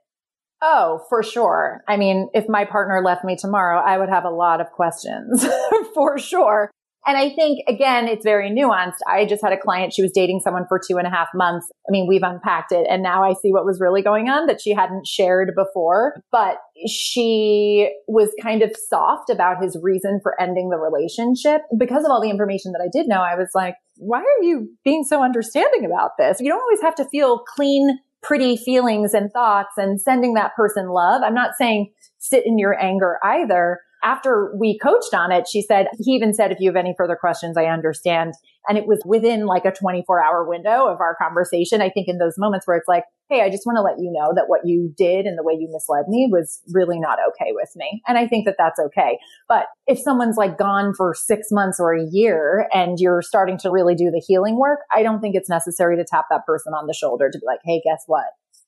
Oh, 0.62 1.04
for 1.10 1.24
sure. 1.24 1.84
I 1.90 1.98
mean, 1.98 2.30
if 2.34 2.48
my 2.48 2.64
partner 2.64 3.02
left 3.04 3.26
me 3.26 3.36
tomorrow, 3.36 3.82
I 3.82 3.98
would 3.98 4.10
have 4.10 4.24
a 4.24 4.30
lot 4.30 4.62
of 4.62 4.72
questions 4.72 5.46
for 5.94 6.18
sure. 6.18 6.72
And 7.06 7.18
I 7.18 7.34
think 7.34 7.60
again, 7.68 8.08
it's 8.08 8.24
very 8.24 8.50
nuanced. 8.50 9.00
I 9.08 9.26
just 9.26 9.44
had 9.44 9.54
a 9.54 9.58
client. 9.58 9.94
She 9.94 10.02
was 10.02 10.12
dating 10.14 10.42
someone 10.44 10.66
for 10.68 10.80
two 10.80 10.98
and 10.98 11.08
a 11.08 11.10
half 11.10 11.28
months. 11.34 11.72
I 11.88 11.92
mean, 11.92 12.08
we've 12.08 12.24
unpacked 12.24 12.72
it 12.72 12.88
and 12.90 13.04
now 13.04 13.24
I 13.24 13.34
see 13.34 13.52
what 13.52 13.66
was 13.66 13.80
really 13.80 14.02
going 14.02 14.30
on 14.30 14.48
that 14.48 14.62
she 14.62 14.74
hadn't 14.74 15.08
shared 15.08 15.52
before, 15.56 16.22
but 16.32 16.58
she 16.88 17.94
was 18.08 18.30
kind 18.42 18.62
of 18.62 18.72
soft 18.90 19.30
about 19.30 19.62
his 19.62 19.78
reason 19.82 20.20
for 20.24 20.40
ending 20.42 20.70
the 20.70 20.78
relationship 20.78 21.62
because 21.78 22.06
of 22.06 22.12
all 22.12 22.22
the 22.22 22.30
information 22.30 22.72
that 22.72 22.82
I 22.84 22.90
did 22.92 23.08
know. 23.08 23.22
I 23.22 23.36
was 23.36 23.50
like, 23.54 23.76
why 23.98 24.20
are 24.20 24.44
you 24.44 24.70
being 24.84 25.04
so 25.04 25.24
understanding 25.24 25.86
about 25.86 26.12
this? 26.18 26.40
You 26.40 26.50
don't 26.50 26.62
always 26.62 26.82
have 26.82 26.96
to 26.96 27.06
feel 27.10 27.40
clean 27.40 28.00
pretty 28.24 28.56
feelings 28.58 29.14
and 29.14 29.32
thoughts 29.32 29.74
and 29.78 30.02
sending 30.02 30.34
that 30.34 30.56
person 30.56 30.90
love. 30.90 31.22
I'm 31.24 31.34
not 31.34 31.52
saying 31.58 31.92
sit 32.20 32.46
in 32.46 32.58
your 32.58 32.82
anger 32.82 33.20
either, 33.24 33.82
after 34.04 34.54
we 34.60 34.78
coached 34.78 35.14
on 35.14 35.32
it, 35.32 35.48
she 35.48 35.62
said, 35.62 35.88
he 35.98 36.12
even 36.12 36.34
said, 36.34 36.52
if 36.52 36.60
you 36.60 36.70
have 36.70 36.76
any 36.76 36.94
further 36.98 37.16
questions, 37.16 37.58
I 37.58 37.66
understand. 37.66 38.34
And 38.68 38.78
it 38.78 38.86
was 38.86 39.02
within 39.06 39.46
like 39.46 39.66
a 39.66 39.72
24 39.72 40.24
hour 40.24 40.48
window 40.48 40.88
of 40.88 41.00
our 41.00 41.16
conversation. 41.16 41.82
I 41.82 41.90
think 41.90 42.08
in 42.08 42.18
those 42.18 42.36
moments 42.38 42.68
where 42.68 42.78
it's 42.78 42.88
like, 42.88 43.06
Hey, 43.30 43.42
I 43.42 43.50
just 43.50 43.66
want 43.66 43.78
to 43.78 43.82
let 43.82 43.98
you 43.98 44.12
know 44.12 44.34
that 44.36 44.46
what 44.48 44.62
you 44.66 44.94
did 44.98 45.26
and 45.26 45.38
the 45.38 45.44
way 45.44 45.54
you 45.54 45.70
misled 45.72 46.06
me 46.08 46.30
was 46.32 46.62
really 46.72 47.00
not 47.00 47.18
okay 47.30 47.52
with 47.52 47.72
me. 47.76 48.02
And 48.08 48.18
I 48.18 48.28
think 48.28 48.46
that 48.46 48.56
that's 48.58 48.80
okay. 48.80 49.18
But 49.48 49.68
if 49.88 49.98
someone's 49.98 50.38
like 50.38 50.58
gone 50.58 50.94
for 50.94 51.14
six 51.14 51.48
months 51.50 51.80
or 51.80 51.94
a 51.94 52.06
year 52.12 52.68
and 52.74 53.00
you're 53.00 53.22
starting 53.22 53.58
to 53.60 53.72
really 53.72 53.96
do 53.96 54.12
the 54.12 54.24
healing 54.26 54.58
work, 54.58 54.80
I 54.94 55.02
don't 55.02 55.22
think 55.22 55.36
it's 55.36 55.50
necessary 55.50 55.96
to 55.98 56.06
tap 56.06 56.26
that 56.30 56.46
person 56.46 56.74
on 56.74 56.88
the 56.88 56.94
shoulder 56.94 57.30
to 57.32 57.40
be 57.40 57.46
like, 57.46 57.60
Hey, 57.64 57.82
guess 57.84 58.04
what? 58.08 58.26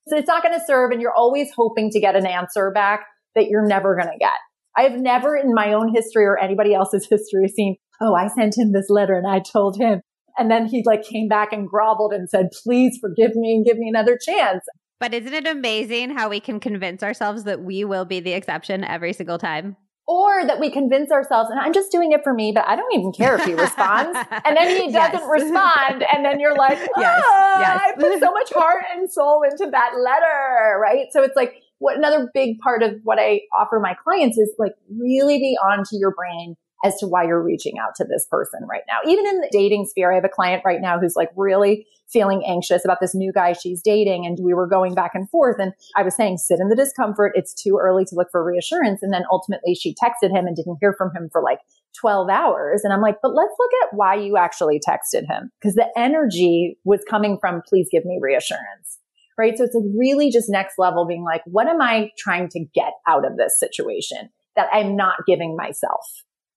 So 0.08 0.18
it's 0.18 0.28
not 0.28 0.44
going 0.44 0.58
to 0.58 0.66
serve. 0.66 0.92
And 0.92 1.02
you're 1.02 1.14
always 1.14 1.50
hoping 1.56 1.90
to 1.92 2.00
get 2.00 2.16
an 2.16 2.26
answer 2.26 2.72
back 2.72 3.06
that 3.36 3.48
you're 3.48 3.68
never 3.68 3.96
going 3.96 4.12
to 4.12 4.18
get. 4.18 4.32
I've 4.78 5.00
never 5.00 5.36
in 5.36 5.54
my 5.54 5.74
own 5.74 5.94
history 5.94 6.26
or 6.26 6.38
anybody 6.38 6.74
else's 6.74 7.08
history 7.10 7.48
seen, 7.48 7.78
oh, 8.02 8.16
I 8.16 8.28
sent 8.28 8.58
him 8.58 8.72
this 8.72 8.90
letter 8.90 9.16
and 9.16 9.28
I 9.28 9.40
told 9.40 9.78
him. 9.78 10.02
And 10.38 10.52
then 10.52 10.66
he 10.66 10.84
like 10.86 11.04
came 11.04 11.28
back 11.28 11.54
and 11.54 11.68
groveled 11.68 12.14
and 12.14 12.30
said, 12.30 12.48
please 12.64 12.98
forgive 13.00 13.36
me 13.36 13.54
and 13.56 13.66
give 13.66 13.78
me 13.78 13.88
another 13.88 14.18
chance. 14.22 14.66
But 15.00 15.14
isn't 15.14 15.34
it 15.34 15.48
amazing 15.48 16.12
how 16.12 16.30
we 16.30 16.40
can 16.40 16.60
convince 16.60 17.04
ourselves 17.04 17.44
that 17.44 17.62
we 17.62 17.84
will 17.84 18.06
be 18.06 18.20
the 18.20 18.34
exception 18.34 18.84
every 18.84 19.14
single 19.14 19.38
time? 19.38 19.76
Or 20.08 20.46
that 20.46 20.60
we 20.60 20.70
convince 20.70 21.12
ourselves, 21.12 21.50
and 21.50 21.60
I'm 21.60 21.74
just 21.74 21.92
doing 21.92 22.12
it 22.12 22.22
for 22.24 22.32
me, 22.32 22.52
but 22.54 22.64
I 22.68 22.76
don't 22.76 22.94
even 22.94 23.12
care 23.12 23.36
if 23.36 23.44
he 23.44 23.56
responds. 23.56 24.16
And 24.46 24.56
then 24.56 24.68
he 24.70 24.92
doesn't 24.92 25.20
yes. 25.20 25.28
respond. 25.28 26.06
And 26.14 26.24
then 26.24 26.40
you're 26.40 26.56
like, 26.56 26.78
oh, 26.78 26.88
yes. 27.02 27.24
Ah, 27.26 27.60
yes. 27.60 27.82
I 27.84 28.00
put 28.00 28.20
so 28.20 28.32
much 28.32 28.54
heart 28.54 28.84
and 28.96 29.12
soul 29.12 29.42
into 29.42 29.70
that 29.72 29.94
letter, 29.98 30.80
right? 30.80 31.08
So 31.12 31.24
it's 31.24 31.36
like, 31.36 31.56
what 31.86 31.96
another 31.96 32.32
big 32.34 32.58
part 32.62 32.82
of 32.82 32.96
what 33.04 33.20
I 33.20 33.42
offer 33.54 33.80
my 33.80 33.94
clients 33.94 34.40
is 34.40 34.52
like 34.58 34.72
really 35.00 35.38
be 35.38 35.56
onto 35.64 35.98
your 35.98 36.10
brain 36.10 36.56
as 36.84 36.96
to 36.96 37.06
why 37.06 37.24
you're 37.24 37.44
reaching 37.44 37.78
out 37.78 37.94
to 37.98 38.04
this 38.04 38.26
person 38.30 38.62
right 38.68 38.82
now. 38.88 39.08
Even 39.08 39.28
in 39.28 39.40
the 39.40 39.50
dating 39.52 39.86
sphere, 39.86 40.12
I 40.12 40.16
have 40.16 40.26
a 40.26 40.30
client 40.30 40.64
right 40.66 40.82
now 40.82 40.98
who's 41.00 41.16
like 41.16 41.30
really 41.36 41.86
feeling 42.12 42.44
anxious 42.44 42.84
about 42.86 43.02
this 43.02 43.14
new 43.14 43.32
guy 43.32 43.54
she's 43.54 43.84
dating. 43.84 44.26
And 44.26 44.40
we 44.42 44.56
were 44.56 44.66
going 44.66 44.96
back 44.96 45.12
and 45.14 45.30
forth. 45.30 45.58
And 45.60 45.74
I 45.96 46.02
was 46.02 46.16
saying, 46.16 46.40
sit 46.40 46.60
in 46.60 46.70
the 46.70 46.76
discomfort. 46.76 47.34
It's 47.36 47.54
too 47.54 47.78
early 47.80 48.04
to 48.06 48.16
look 48.16 48.30
for 48.32 48.44
reassurance. 48.44 49.04
And 49.04 49.14
then 49.14 49.26
ultimately 49.32 49.76
she 49.76 49.94
texted 49.94 50.32
him 50.32 50.48
and 50.48 50.56
didn't 50.56 50.80
hear 50.82 50.96
from 50.98 51.12
him 51.16 51.30
for 51.32 51.44
like 51.44 51.60
12 52.02 52.30
hours. 52.32 52.82
And 52.84 52.94
I'm 52.94 53.02
like, 53.02 53.18
but 53.22 53.36
let's 53.36 53.54
look 53.60 53.72
at 53.84 53.96
why 53.96 54.16
you 54.16 54.38
actually 54.38 54.80
texted 54.80 55.28
him. 55.30 55.52
Cause 55.62 55.76
the 55.76 55.88
energy 55.96 56.80
was 56.84 57.02
coming 57.08 57.38
from, 57.40 57.62
please 57.70 57.88
give 57.92 58.06
me 58.06 58.18
reassurance 58.20 58.98
right? 59.38 59.58
So 59.58 59.64
it's 59.64 59.76
like 59.76 59.86
really 59.98 60.32
just 60.32 60.50
next 60.50 60.76
level 60.78 61.06
being 61.08 61.24
like, 61.24 61.42
what 61.46 61.68
am 61.68 61.82
I 61.82 62.12
trying 62.18 62.50
to 62.50 62.66
get 62.74 62.94
out 63.08 63.26
of 63.26 63.38
this 63.38 63.60
situation 63.60 64.30
that 64.56 64.68
I'm 64.72 64.96
not 64.96 65.18
giving 65.28 65.56
myself? 65.56 66.06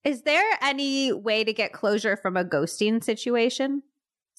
Is 0.04 0.22
there 0.22 0.44
any 0.62 1.12
way 1.12 1.44
to 1.44 1.52
get 1.52 1.72
closure 1.72 2.16
from 2.16 2.36
a 2.36 2.44
ghosting 2.44 3.02
situation? 3.02 3.82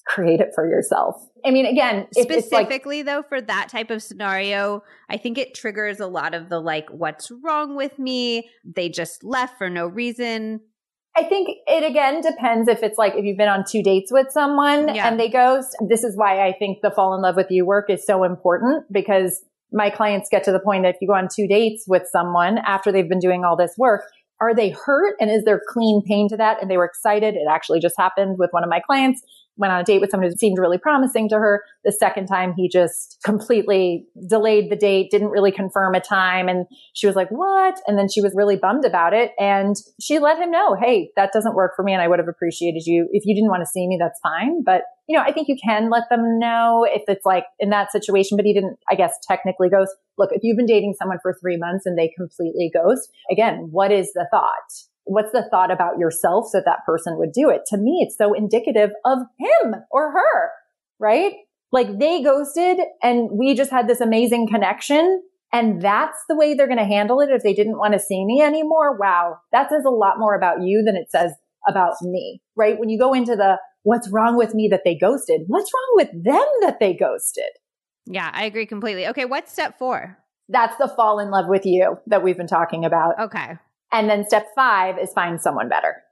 Create 0.06 0.40
it 0.40 0.48
for 0.54 0.66
yourself. 0.66 1.16
I 1.44 1.50
mean, 1.50 1.66
again, 1.66 2.06
specifically 2.16 3.02
like, 3.02 3.06
though, 3.06 3.22
for 3.28 3.40
that 3.40 3.68
type 3.68 3.90
of 3.90 4.02
scenario, 4.02 4.82
I 5.10 5.18
think 5.18 5.36
it 5.36 5.54
triggers 5.54 6.00
a 6.00 6.06
lot 6.06 6.34
of 6.34 6.48
the 6.48 6.58
like, 6.58 6.88
what's 6.90 7.30
wrong 7.44 7.76
with 7.76 7.98
me? 7.98 8.48
They 8.64 8.88
just 8.88 9.22
left 9.22 9.58
for 9.58 9.68
no 9.68 9.86
reason. 9.86 10.60
I 11.20 11.28
think 11.28 11.50
it 11.66 11.84
again 11.84 12.22
depends 12.22 12.66
if 12.66 12.82
it's 12.82 12.96
like 12.96 13.14
if 13.14 13.24
you've 13.26 13.36
been 13.36 13.48
on 13.48 13.64
two 13.68 13.82
dates 13.82 14.10
with 14.10 14.28
someone 14.30 14.94
yeah. 14.94 15.06
and 15.06 15.20
they 15.20 15.28
ghost. 15.28 15.76
This 15.86 16.02
is 16.02 16.16
why 16.16 16.46
I 16.46 16.52
think 16.58 16.78
the 16.82 16.90
fall 16.90 17.14
in 17.14 17.20
love 17.20 17.36
with 17.36 17.48
you 17.50 17.66
work 17.66 17.90
is 17.90 18.06
so 18.06 18.24
important 18.24 18.86
because 18.90 19.42
my 19.70 19.90
clients 19.90 20.28
get 20.30 20.44
to 20.44 20.52
the 20.52 20.58
point 20.58 20.84
that 20.84 20.94
if 20.94 20.96
you 21.02 21.08
go 21.08 21.14
on 21.14 21.28
two 21.34 21.46
dates 21.46 21.84
with 21.86 22.04
someone 22.10 22.56
after 22.58 22.90
they've 22.90 23.08
been 23.08 23.20
doing 23.20 23.44
all 23.44 23.54
this 23.54 23.74
work, 23.76 24.04
are 24.40 24.54
they 24.54 24.70
hurt 24.70 25.14
and 25.20 25.30
is 25.30 25.44
there 25.44 25.60
clean 25.68 26.02
pain 26.06 26.26
to 26.30 26.38
that? 26.38 26.56
And 26.62 26.70
they 26.70 26.78
were 26.78 26.86
excited. 26.86 27.34
It 27.34 27.46
actually 27.50 27.80
just 27.80 27.96
happened 27.98 28.38
with 28.38 28.48
one 28.52 28.64
of 28.64 28.70
my 28.70 28.80
clients 28.80 29.20
went 29.60 29.72
on 29.72 29.80
a 29.80 29.84
date 29.84 30.00
with 30.00 30.10
someone 30.10 30.28
who 30.28 30.36
seemed 30.36 30.58
really 30.58 30.78
promising 30.78 31.28
to 31.28 31.36
her. 31.36 31.62
The 31.84 31.92
second 31.92 32.26
time 32.26 32.54
he 32.56 32.68
just 32.68 33.18
completely 33.24 34.06
delayed 34.26 34.70
the 34.70 34.76
date, 34.76 35.10
didn't 35.10 35.28
really 35.28 35.52
confirm 35.52 35.94
a 35.94 36.00
time. 36.00 36.48
And 36.48 36.66
she 36.94 37.06
was 37.06 37.14
like, 37.14 37.28
what? 37.28 37.80
And 37.86 37.98
then 37.98 38.08
she 38.08 38.22
was 38.22 38.32
really 38.34 38.56
bummed 38.56 38.86
about 38.86 39.12
it. 39.12 39.32
And 39.38 39.76
she 40.00 40.18
let 40.18 40.38
him 40.38 40.50
know, 40.50 40.74
Hey, 40.74 41.10
that 41.16 41.32
doesn't 41.32 41.54
work 41.54 41.72
for 41.76 41.82
me. 41.82 41.92
And 41.92 42.02
I 42.02 42.08
would 42.08 42.18
have 42.18 42.28
appreciated 42.28 42.82
you. 42.86 43.06
If 43.12 43.24
you 43.26 43.34
didn't 43.34 43.50
want 43.50 43.62
to 43.62 43.70
see 43.70 43.86
me, 43.86 43.98
that's 44.00 44.18
fine. 44.22 44.62
But 44.64 44.82
you 45.06 45.16
know, 45.16 45.22
I 45.22 45.32
think 45.32 45.48
you 45.48 45.56
can 45.62 45.90
let 45.90 46.04
them 46.08 46.38
know 46.38 46.86
if 46.88 47.02
it's 47.08 47.26
like 47.26 47.44
in 47.58 47.70
that 47.70 47.90
situation, 47.90 48.36
but 48.36 48.46
he 48.46 48.54
didn't, 48.54 48.78
I 48.88 48.94
guess, 48.94 49.18
technically 49.26 49.68
ghost. 49.68 49.90
Look, 50.16 50.30
if 50.32 50.42
you've 50.44 50.56
been 50.56 50.66
dating 50.66 50.94
someone 50.96 51.18
for 51.20 51.36
three 51.40 51.56
months 51.56 51.84
and 51.84 51.98
they 51.98 52.12
completely 52.16 52.70
ghost, 52.72 53.10
again, 53.28 53.68
what 53.72 53.90
is 53.90 54.12
the 54.12 54.28
thought? 54.30 54.70
What's 55.10 55.32
the 55.32 55.44
thought 55.50 55.72
about 55.72 55.98
yourself 55.98 56.46
that 56.52 56.64
that 56.66 56.86
person 56.86 57.18
would 57.18 57.32
do 57.32 57.50
it? 57.50 57.62
To 57.66 57.76
me, 57.76 57.98
it's 58.06 58.16
so 58.16 58.32
indicative 58.32 58.90
of 59.04 59.18
him 59.38 59.74
or 59.90 60.12
her, 60.12 60.50
right? 61.00 61.32
Like 61.72 61.98
they 61.98 62.22
ghosted 62.22 62.78
and 63.02 63.28
we 63.32 63.54
just 63.54 63.72
had 63.72 63.88
this 63.88 64.00
amazing 64.00 64.46
connection. 64.48 65.22
And 65.52 65.82
that's 65.82 66.18
the 66.28 66.36
way 66.36 66.54
they're 66.54 66.68
going 66.68 66.78
to 66.78 66.84
handle 66.84 67.20
it 67.20 67.28
if 67.30 67.42
they 67.42 67.54
didn't 67.54 67.76
want 67.76 67.92
to 67.94 67.98
see 67.98 68.24
me 68.24 68.40
anymore. 68.40 68.96
Wow. 68.96 69.38
That 69.50 69.68
says 69.68 69.82
a 69.84 69.90
lot 69.90 70.18
more 70.18 70.36
about 70.36 70.62
you 70.62 70.84
than 70.86 70.94
it 70.94 71.10
says 71.10 71.32
about 71.66 71.94
me, 72.02 72.40
right? 72.54 72.78
When 72.78 72.88
you 72.88 72.98
go 72.98 73.12
into 73.12 73.34
the 73.34 73.58
what's 73.82 74.08
wrong 74.12 74.36
with 74.36 74.54
me 74.54 74.68
that 74.70 74.82
they 74.84 74.94
ghosted, 74.94 75.42
what's 75.48 75.72
wrong 75.74 75.92
with 75.96 76.24
them 76.24 76.46
that 76.60 76.78
they 76.78 76.94
ghosted? 76.94 77.50
Yeah, 78.06 78.30
I 78.32 78.44
agree 78.44 78.66
completely. 78.66 79.08
Okay. 79.08 79.24
What's 79.24 79.52
step 79.52 79.76
four? 79.76 80.18
That's 80.48 80.76
the 80.78 80.88
fall 80.88 81.18
in 81.18 81.30
love 81.30 81.46
with 81.48 81.66
you 81.66 81.98
that 82.06 82.22
we've 82.22 82.36
been 82.36 82.46
talking 82.46 82.84
about. 82.84 83.18
Okay. 83.18 83.58
And 83.92 84.08
then 84.08 84.24
step 84.26 84.46
five 84.54 84.98
is 84.98 85.12
find 85.12 85.40
someone 85.40 85.68
better. 85.68 86.02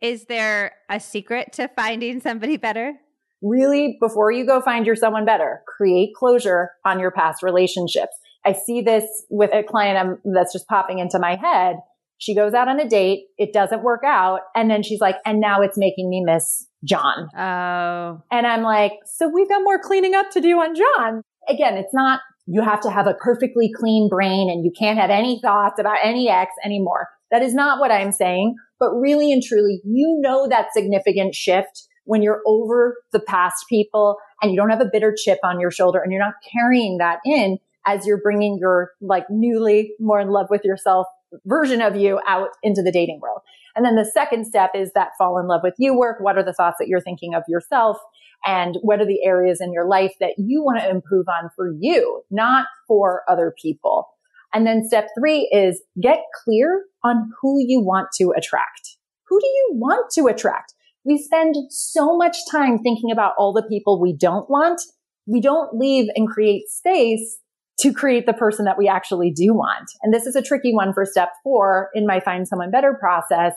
Is 0.00 0.26
there 0.26 0.72
a 0.90 1.00
secret 1.00 1.52
to 1.54 1.68
finding 1.68 2.20
somebody 2.20 2.56
better? 2.56 2.94
Really, 3.42 3.98
before 4.00 4.30
you 4.30 4.46
go 4.46 4.60
find 4.60 4.86
your 4.86 4.96
someone 4.96 5.24
better, 5.24 5.62
create 5.66 6.14
closure 6.14 6.70
on 6.84 6.98
your 6.98 7.10
past 7.10 7.42
relationships. 7.42 8.16
I 8.44 8.52
see 8.52 8.80
this 8.80 9.04
with 9.28 9.50
a 9.52 9.62
client 9.62 9.98
I'm, 9.98 10.32
that's 10.34 10.52
just 10.52 10.68
popping 10.68 10.98
into 10.98 11.18
my 11.18 11.36
head. 11.36 11.76
She 12.18 12.34
goes 12.34 12.54
out 12.54 12.68
on 12.68 12.80
a 12.80 12.88
date. 12.88 13.24
It 13.36 13.52
doesn't 13.52 13.82
work 13.82 14.02
out. 14.04 14.40
And 14.54 14.70
then 14.70 14.82
she's 14.82 15.00
like, 15.00 15.16
and 15.26 15.40
now 15.40 15.60
it's 15.60 15.76
making 15.76 16.08
me 16.08 16.22
miss 16.24 16.66
John. 16.84 17.28
Oh. 17.36 18.22
And 18.30 18.46
I'm 18.46 18.62
like, 18.62 18.92
so 19.04 19.28
we've 19.28 19.48
got 19.48 19.62
more 19.62 19.78
cleaning 19.78 20.14
up 20.14 20.30
to 20.30 20.40
do 20.40 20.56
on 20.58 20.74
John. 20.74 21.22
Again, 21.48 21.76
it's 21.76 21.92
not, 21.92 22.20
you 22.46 22.62
have 22.62 22.80
to 22.82 22.90
have 22.90 23.06
a 23.06 23.14
perfectly 23.14 23.70
clean 23.76 24.08
brain 24.08 24.48
and 24.50 24.64
you 24.64 24.72
can't 24.78 24.98
have 24.98 25.10
any 25.10 25.40
thoughts 25.42 25.78
about 25.78 25.98
any 26.02 26.30
ex 26.30 26.52
anymore. 26.64 27.08
That 27.30 27.42
is 27.42 27.54
not 27.54 27.80
what 27.80 27.90
I'm 27.90 28.12
saying, 28.12 28.54
but 28.78 28.92
really 28.92 29.32
and 29.32 29.42
truly, 29.42 29.80
you 29.84 30.18
know 30.20 30.48
that 30.48 30.72
significant 30.72 31.34
shift 31.34 31.88
when 32.04 32.22
you're 32.22 32.42
over 32.46 32.98
the 33.12 33.20
past 33.20 33.64
people 33.68 34.16
and 34.40 34.52
you 34.52 34.56
don't 34.56 34.70
have 34.70 34.80
a 34.80 34.90
bitter 34.90 35.14
chip 35.16 35.38
on 35.44 35.58
your 35.60 35.70
shoulder 35.70 36.00
and 36.00 36.12
you're 36.12 36.22
not 36.22 36.34
carrying 36.52 36.98
that 36.98 37.18
in 37.24 37.58
as 37.86 38.06
you're 38.06 38.20
bringing 38.20 38.58
your 38.60 38.92
like 39.00 39.24
newly 39.28 39.92
more 39.98 40.20
in 40.20 40.30
love 40.30 40.46
with 40.50 40.64
yourself 40.64 41.06
version 41.44 41.82
of 41.82 41.96
you 41.96 42.20
out 42.26 42.50
into 42.62 42.82
the 42.82 42.92
dating 42.92 43.20
world. 43.20 43.40
And 43.74 43.84
then 43.84 43.96
the 43.96 44.04
second 44.04 44.46
step 44.46 44.70
is 44.74 44.92
that 44.94 45.10
fall 45.18 45.38
in 45.38 45.46
love 45.46 45.60
with 45.62 45.74
you 45.78 45.96
work. 45.96 46.18
What 46.20 46.38
are 46.38 46.44
the 46.44 46.52
thoughts 46.52 46.76
that 46.78 46.88
you're 46.88 47.00
thinking 47.00 47.34
of 47.34 47.42
yourself? 47.48 47.98
And 48.44 48.78
what 48.82 49.00
are 49.00 49.06
the 49.06 49.24
areas 49.24 49.60
in 49.60 49.72
your 49.72 49.86
life 49.86 50.14
that 50.20 50.34
you 50.38 50.62
want 50.62 50.80
to 50.80 50.88
improve 50.88 51.26
on 51.28 51.50
for 51.54 51.72
you, 51.78 52.22
not 52.30 52.66
for 52.86 53.22
other 53.28 53.54
people? 53.60 54.08
And 54.54 54.66
then 54.66 54.84
step 54.86 55.08
three 55.18 55.48
is 55.52 55.82
get 56.02 56.20
clear 56.44 56.84
on 57.04 57.30
who 57.40 57.58
you 57.60 57.80
want 57.80 58.08
to 58.18 58.32
attract. 58.36 58.96
Who 59.28 59.40
do 59.40 59.46
you 59.46 59.70
want 59.74 60.10
to 60.12 60.26
attract? 60.26 60.72
We 61.04 61.18
spend 61.18 61.54
so 61.70 62.16
much 62.16 62.36
time 62.50 62.78
thinking 62.78 63.10
about 63.12 63.32
all 63.38 63.52
the 63.52 63.66
people 63.68 64.00
we 64.00 64.16
don't 64.16 64.48
want. 64.50 64.80
we 65.26 65.40
don't 65.40 65.76
leave 65.76 66.08
and 66.14 66.28
create 66.28 66.68
space 66.68 67.38
to 67.80 67.92
create 67.92 68.26
the 68.26 68.32
person 68.32 68.64
that 68.64 68.78
we 68.78 68.88
actually 68.88 69.30
do 69.30 69.52
want. 69.52 69.90
And 70.02 70.14
this 70.14 70.26
is 70.26 70.34
a 70.34 70.42
tricky 70.42 70.72
one 70.72 70.94
for 70.94 71.04
step 71.04 71.30
four 71.42 71.90
in 71.94 72.06
my 72.06 72.20
find 72.20 72.48
someone 72.48 72.70
better 72.70 72.96
process 72.98 73.52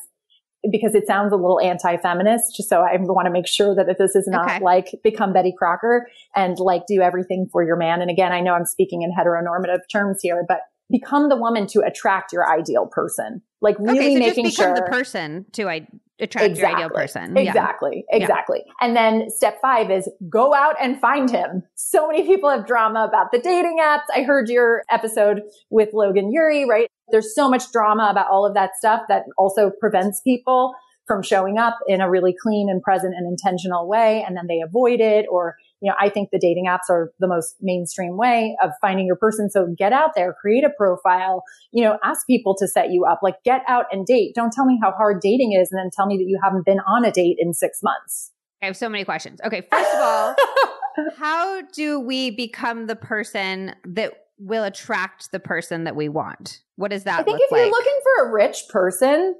because 0.69 0.93
it 0.93 1.07
sounds 1.07 1.31
a 1.31 1.37
little 1.37 1.61
anti-feminist. 1.61 2.61
So 2.67 2.81
I 2.81 2.97
want 2.97 3.27
to 3.27 3.31
make 3.31 3.47
sure 3.47 3.73
that 3.75 3.85
this 3.97 4.15
is 4.15 4.27
not 4.27 4.49
okay. 4.49 4.59
like 4.61 4.87
become 5.05 5.31
Betty 5.31 5.53
Crocker 5.57 6.07
and 6.35 6.59
like 6.59 6.83
do 6.85 7.01
everything 7.01 7.47
for 7.49 7.63
your 7.63 7.77
man. 7.77 8.01
And 8.01 8.11
again, 8.11 8.33
I 8.33 8.41
know 8.41 8.55
I'm 8.55 8.65
speaking 8.65 9.03
in 9.03 9.13
heteronormative 9.17 9.79
terms 9.89 10.19
here, 10.21 10.43
but 10.45 10.59
become 10.89 11.29
the 11.29 11.35
woman 11.35 11.67
to 11.67 11.81
attract 11.81 12.33
your 12.33 12.49
ideal 12.49 12.87
person. 12.87 13.41
Like 13.61 13.77
really 13.79 13.99
okay, 13.99 14.13
so 14.13 14.19
making 14.19 14.45
just 14.45 14.57
become 14.57 14.75
sure 14.75 14.85
the 14.85 14.91
person 14.91 15.45
to 15.53 15.69
I 15.69 15.87
attract 16.19 16.47
exactly. 16.47 16.69
your 16.69 16.77
ideal 16.77 16.89
person. 16.89 17.37
Exactly. 17.37 18.05
Yeah. 18.09 18.17
Exactly. 18.17 18.63
Yeah. 18.65 18.73
And 18.81 18.95
then 18.95 19.29
step 19.29 19.59
five 19.61 19.91
is 19.91 20.09
go 20.29 20.53
out 20.53 20.75
and 20.81 20.99
find 20.99 21.29
him. 21.29 21.63
So 21.75 22.07
many 22.07 22.23
people 22.23 22.49
have 22.49 22.65
drama 22.65 23.05
about 23.07 23.31
the 23.31 23.39
dating 23.39 23.77
apps. 23.81 24.03
I 24.13 24.23
heard 24.23 24.49
your 24.49 24.83
episode 24.89 25.43
with 25.69 25.89
Logan 25.93 26.31
Ury, 26.31 26.67
right? 26.67 26.89
There's 27.11 27.33
so 27.33 27.49
much 27.49 27.71
drama 27.71 28.07
about 28.11 28.27
all 28.29 28.45
of 28.45 28.53
that 28.53 28.75
stuff 28.77 29.03
that 29.09 29.23
also 29.37 29.71
prevents 29.79 30.21
people 30.21 30.73
from 31.07 31.23
showing 31.23 31.57
up 31.57 31.79
in 31.87 32.01
a 32.01 32.09
really 32.09 32.35
clean 32.39 32.69
and 32.69 32.83
present 32.83 33.15
and 33.15 33.27
intentional 33.27 33.87
way. 33.87 34.23
And 34.25 34.37
then 34.37 34.45
they 34.47 34.61
avoid 34.61 34.99
it 34.99 35.25
or 35.29 35.55
you 35.81 35.89
know, 35.89 35.95
I 35.99 36.09
think 36.09 36.29
the 36.31 36.39
dating 36.39 36.65
apps 36.67 36.89
are 36.89 37.11
the 37.19 37.27
most 37.27 37.55
mainstream 37.61 38.17
way 38.17 38.55
of 38.61 38.71
finding 38.81 39.05
your 39.05 39.15
person. 39.15 39.49
So 39.49 39.73
get 39.77 39.93
out 39.93 40.11
there, 40.15 40.35
create 40.39 40.63
a 40.63 40.69
profile, 40.69 41.43
you 41.71 41.83
know, 41.83 41.97
ask 42.03 42.27
people 42.27 42.55
to 42.59 42.67
set 42.67 42.91
you 42.91 43.05
up, 43.05 43.19
like 43.23 43.35
get 43.45 43.61
out 43.67 43.85
and 43.91 44.05
date. 44.05 44.33
Don't 44.35 44.51
tell 44.51 44.65
me 44.65 44.77
how 44.81 44.91
hard 44.91 45.21
dating 45.21 45.53
is 45.53 45.69
and 45.71 45.79
then 45.79 45.89
tell 45.93 46.05
me 46.05 46.17
that 46.17 46.25
you 46.27 46.39
haven't 46.43 46.65
been 46.65 46.79
on 46.79 47.05
a 47.05 47.11
date 47.11 47.37
in 47.39 47.53
six 47.53 47.79
months. 47.81 48.31
I 48.61 48.65
have 48.65 48.75
so 48.75 48.89
many 48.89 49.05
questions. 49.05 49.39
Okay. 49.45 49.61
First 49.71 49.93
of 49.93 50.01
all, 50.01 50.35
how 51.17 51.61
do 51.73 51.99
we 51.99 52.31
become 52.31 52.87
the 52.87 52.95
person 52.95 53.73
that 53.85 54.13
will 54.37 54.63
attract 54.63 55.31
the 55.31 55.39
person 55.39 55.85
that 55.85 55.95
we 55.95 56.09
want? 56.09 56.61
What 56.75 56.91
does 56.91 57.03
that 57.05 57.21
I 57.21 57.23
think 57.23 57.39
if 57.41 57.51
like? 57.51 57.61
you're 57.61 57.71
looking 57.71 57.99
for 58.03 58.29
a 58.29 58.33
rich 58.33 58.63
person, 58.69 59.35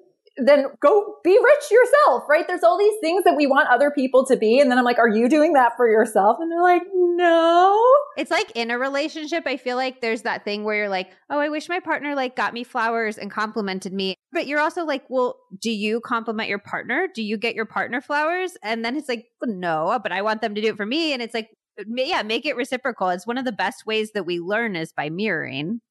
then 0.48 0.66
go 0.82 1.16
be 1.24 1.32
rich 1.32 1.72
yourself, 1.72 2.24
right? 2.30 2.48
There's 2.48 2.64
all 2.64 2.78
these 2.78 2.94
things 3.02 3.24
that 3.24 3.36
we 3.36 3.48
want 3.48 3.70
other 3.70 3.92
people 3.92 4.26
to 4.28 4.38
be. 4.38 4.60
And 4.60 4.70
then 4.70 4.78
I'm 4.78 4.86
like, 4.86 5.00
are 5.00 5.08
you 5.08 5.30
doing 5.30 5.54
that 5.54 5.74
for 5.78 5.90
yourself? 5.90 6.38
And 6.40 6.52
they're 6.52 6.62
like, 6.62 6.84
no. 6.94 7.82
It's 8.18 8.32
like 8.32 8.52
in 8.56 8.72
a 8.72 8.80
relationship, 8.80 9.44
I 9.46 9.58
feel 9.58 9.76
like 9.76 10.02
there's 10.02 10.24
that 10.24 10.44
thing 10.44 10.64
where 10.64 10.76
you're 10.76 10.90
like, 10.90 11.12
oh, 11.30 11.40
I 11.40 11.50
wish 11.50 11.70
my 11.70 11.80
partner 11.80 12.16
like 12.16 12.36
got 12.36 12.54
me 12.54 12.64
flowers 12.64 13.18
and 13.18 13.32
complimented 13.32 13.94
me. 13.94 14.16
But 14.32 14.48
you're 14.48 14.60
also 14.60 14.86
like, 14.86 15.04
well, 15.10 15.38
do 15.60 15.72
you 15.72 16.02
compliment 16.02 16.50
your 16.50 16.60
partner? 16.60 17.08
Do 17.14 17.24
you 17.24 17.38
get 17.38 17.56
your 17.56 17.66
partner 17.66 18.02
flowers? 18.02 18.58
And 18.64 18.86
then 18.86 18.96
it's 18.96 19.10
like, 19.10 19.26
well, 19.42 19.54
no, 19.54 20.00
but 20.02 20.12
I 20.12 20.22
want 20.22 20.42
them 20.42 20.56
to 20.56 20.62
do 20.62 20.68
it 20.68 20.78
for 20.78 20.86
me. 20.86 21.14
And 21.14 21.22
it's 21.22 21.34
like, 21.34 21.50
yeah, 21.88 22.24
make 22.24 22.46
it 22.46 22.56
reciprocal. 22.56 23.10
It's 23.10 23.28
one 23.28 23.38
of 23.38 23.46
the 23.46 23.52
best 23.52 23.86
ways 23.86 24.12
that 24.14 24.26
we 24.26 24.40
learn 24.40 24.76
is 24.76 24.92
by 24.92 25.10
mirroring. 25.10 25.82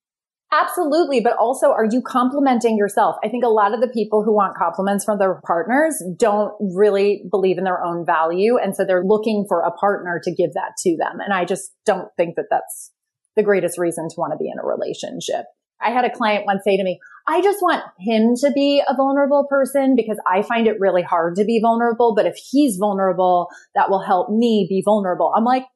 Absolutely. 0.50 1.20
But 1.20 1.36
also, 1.36 1.72
are 1.72 1.84
you 1.84 2.00
complimenting 2.00 2.78
yourself? 2.78 3.16
I 3.22 3.28
think 3.28 3.44
a 3.44 3.48
lot 3.48 3.74
of 3.74 3.80
the 3.80 3.88
people 3.88 4.24
who 4.24 4.34
want 4.34 4.56
compliments 4.56 5.04
from 5.04 5.18
their 5.18 5.40
partners 5.46 6.02
don't 6.16 6.54
really 6.74 7.24
believe 7.30 7.58
in 7.58 7.64
their 7.64 7.84
own 7.84 8.06
value. 8.06 8.56
And 8.56 8.74
so 8.74 8.84
they're 8.84 9.04
looking 9.04 9.44
for 9.46 9.60
a 9.60 9.70
partner 9.72 10.20
to 10.24 10.34
give 10.34 10.54
that 10.54 10.72
to 10.84 10.96
them. 10.96 11.20
And 11.20 11.34
I 11.34 11.44
just 11.44 11.72
don't 11.84 12.08
think 12.16 12.36
that 12.36 12.46
that's 12.50 12.92
the 13.36 13.42
greatest 13.42 13.78
reason 13.78 14.08
to 14.08 14.14
want 14.16 14.32
to 14.32 14.38
be 14.38 14.50
in 14.50 14.58
a 14.58 14.66
relationship. 14.66 15.44
I 15.80 15.90
had 15.90 16.04
a 16.04 16.10
client 16.10 16.46
once 16.46 16.64
say 16.64 16.76
to 16.76 16.82
me, 16.82 16.98
I 17.28 17.42
just 17.42 17.60
want 17.60 17.84
him 17.98 18.34
to 18.40 18.50
be 18.52 18.82
a 18.88 18.96
vulnerable 18.96 19.46
person 19.48 19.94
because 19.94 20.18
I 20.26 20.42
find 20.42 20.66
it 20.66 20.80
really 20.80 21.02
hard 21.02 21.36
to 21.36 21.44
be 21.44 21.60
vulnerable. 21.62 22.14
But 22.16 22.26
if 22.26 22.36
he's 22.36 22.78
vulnerable, 22.78 23.48
that 23.74 23.90
will 23.90 24.02
help 24.02 24.30
me 24.30 24.66
be 24.68 24.82
vulnerable. 24.84 25.32
I'm 25.36 25.44
like, 25.44 25.66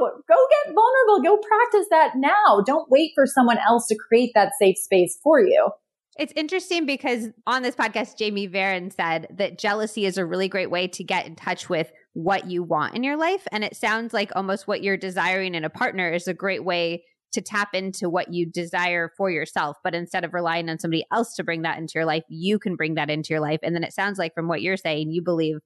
Go 0.00 0.36
get 0.50 0.74
vulnerable. 0.74 1.22
Go 1.22 1.36
practice 1.38 1.86
that 1.90 2.12
now. 2.16 2.62
Don't 2.66 2.90
wait 2.90 3.12
for 3.14 3.26
someone 3.26 3.58
else 3.58 3.86
to 3.88 3.96
create 3.96 4.32
that 4.34 4.52
safe 4.60 4.76
space 4.78 5.18
for 5.22 5.40
you. 5.40 5.70
It's 6.18 6.32
interesting 6.34 6.84
because 6.84 7.28
on 7.46 7.62
this 7.62 7.76
podcast, 7.76 8.18
Jamie 8.18 8.48
Varon 8.48 8.92
said 8.92 9.28
that 9.30 9.58
jealousy 9.58 10.04
is 10.04 10.18
a 10.18 10.26
really 10.26 10.48
great 10.48 10.70
way 10.70 10.88
to 10.88 11.04
get 11.04 11.26
in 11.26 11.36
touch 11.36 11.68
with 11.68 11.92
what 12.14 12.50
you 12.50 12.64
want 12.64 12.96
in 12.96 13.04
your 13.04 13.16
life. 13.16 13.46
And 13.52 13.62
it 13.62 13.76
sounds 13.76 14.12
like 14.12 14.32
almost 14.34 14.66
what 14.66 14.82
you're 14.82 14.96
desiring 14.96 15.54
in 15.54 15.64
a 15.64 15.70
partner 15.70 16.12
is 16.12 16.26
a 16.26 16.34
great 16.34 16.64
way 16.64 17.04
to 17.30 17.40
tap 17.40 17.68
into 17.72 18.08
what 18.08 18.32
you 18.32 18.46
desire 18.46 19.12
for 19.16 19.30
yourself. 19.30 19.76
But 19.84 19.94
instead 19.94 20.24
of 20.24 20.34
relying 20.34 20.68
on 20.68 20.80
somebody 20.80 21.04
else 21.12 21.34
to 21.36 21.44
bring 21.44 21.62
that 21.62 21.78
into 21.78 21.92
your 21.94 22.06
life, 22.06 22.24
you 22.28 22.58
can 22.58 22.74
bring 22.74 22.94
that 22.94 23.10
into 23.10 23.28
your 23.30 23.40
life. 23.40 23.60
And 23.62 23.74
then 23.74 23.84
it 23.84 23.92
sounds 23.92 24.18
like 24.18 24.34
from 24.34 24.48
what 24.48 24.62
you're 24.62 24.76
saying, 24.76 25.12
you 25.12 25.22
believe 25.22 25.58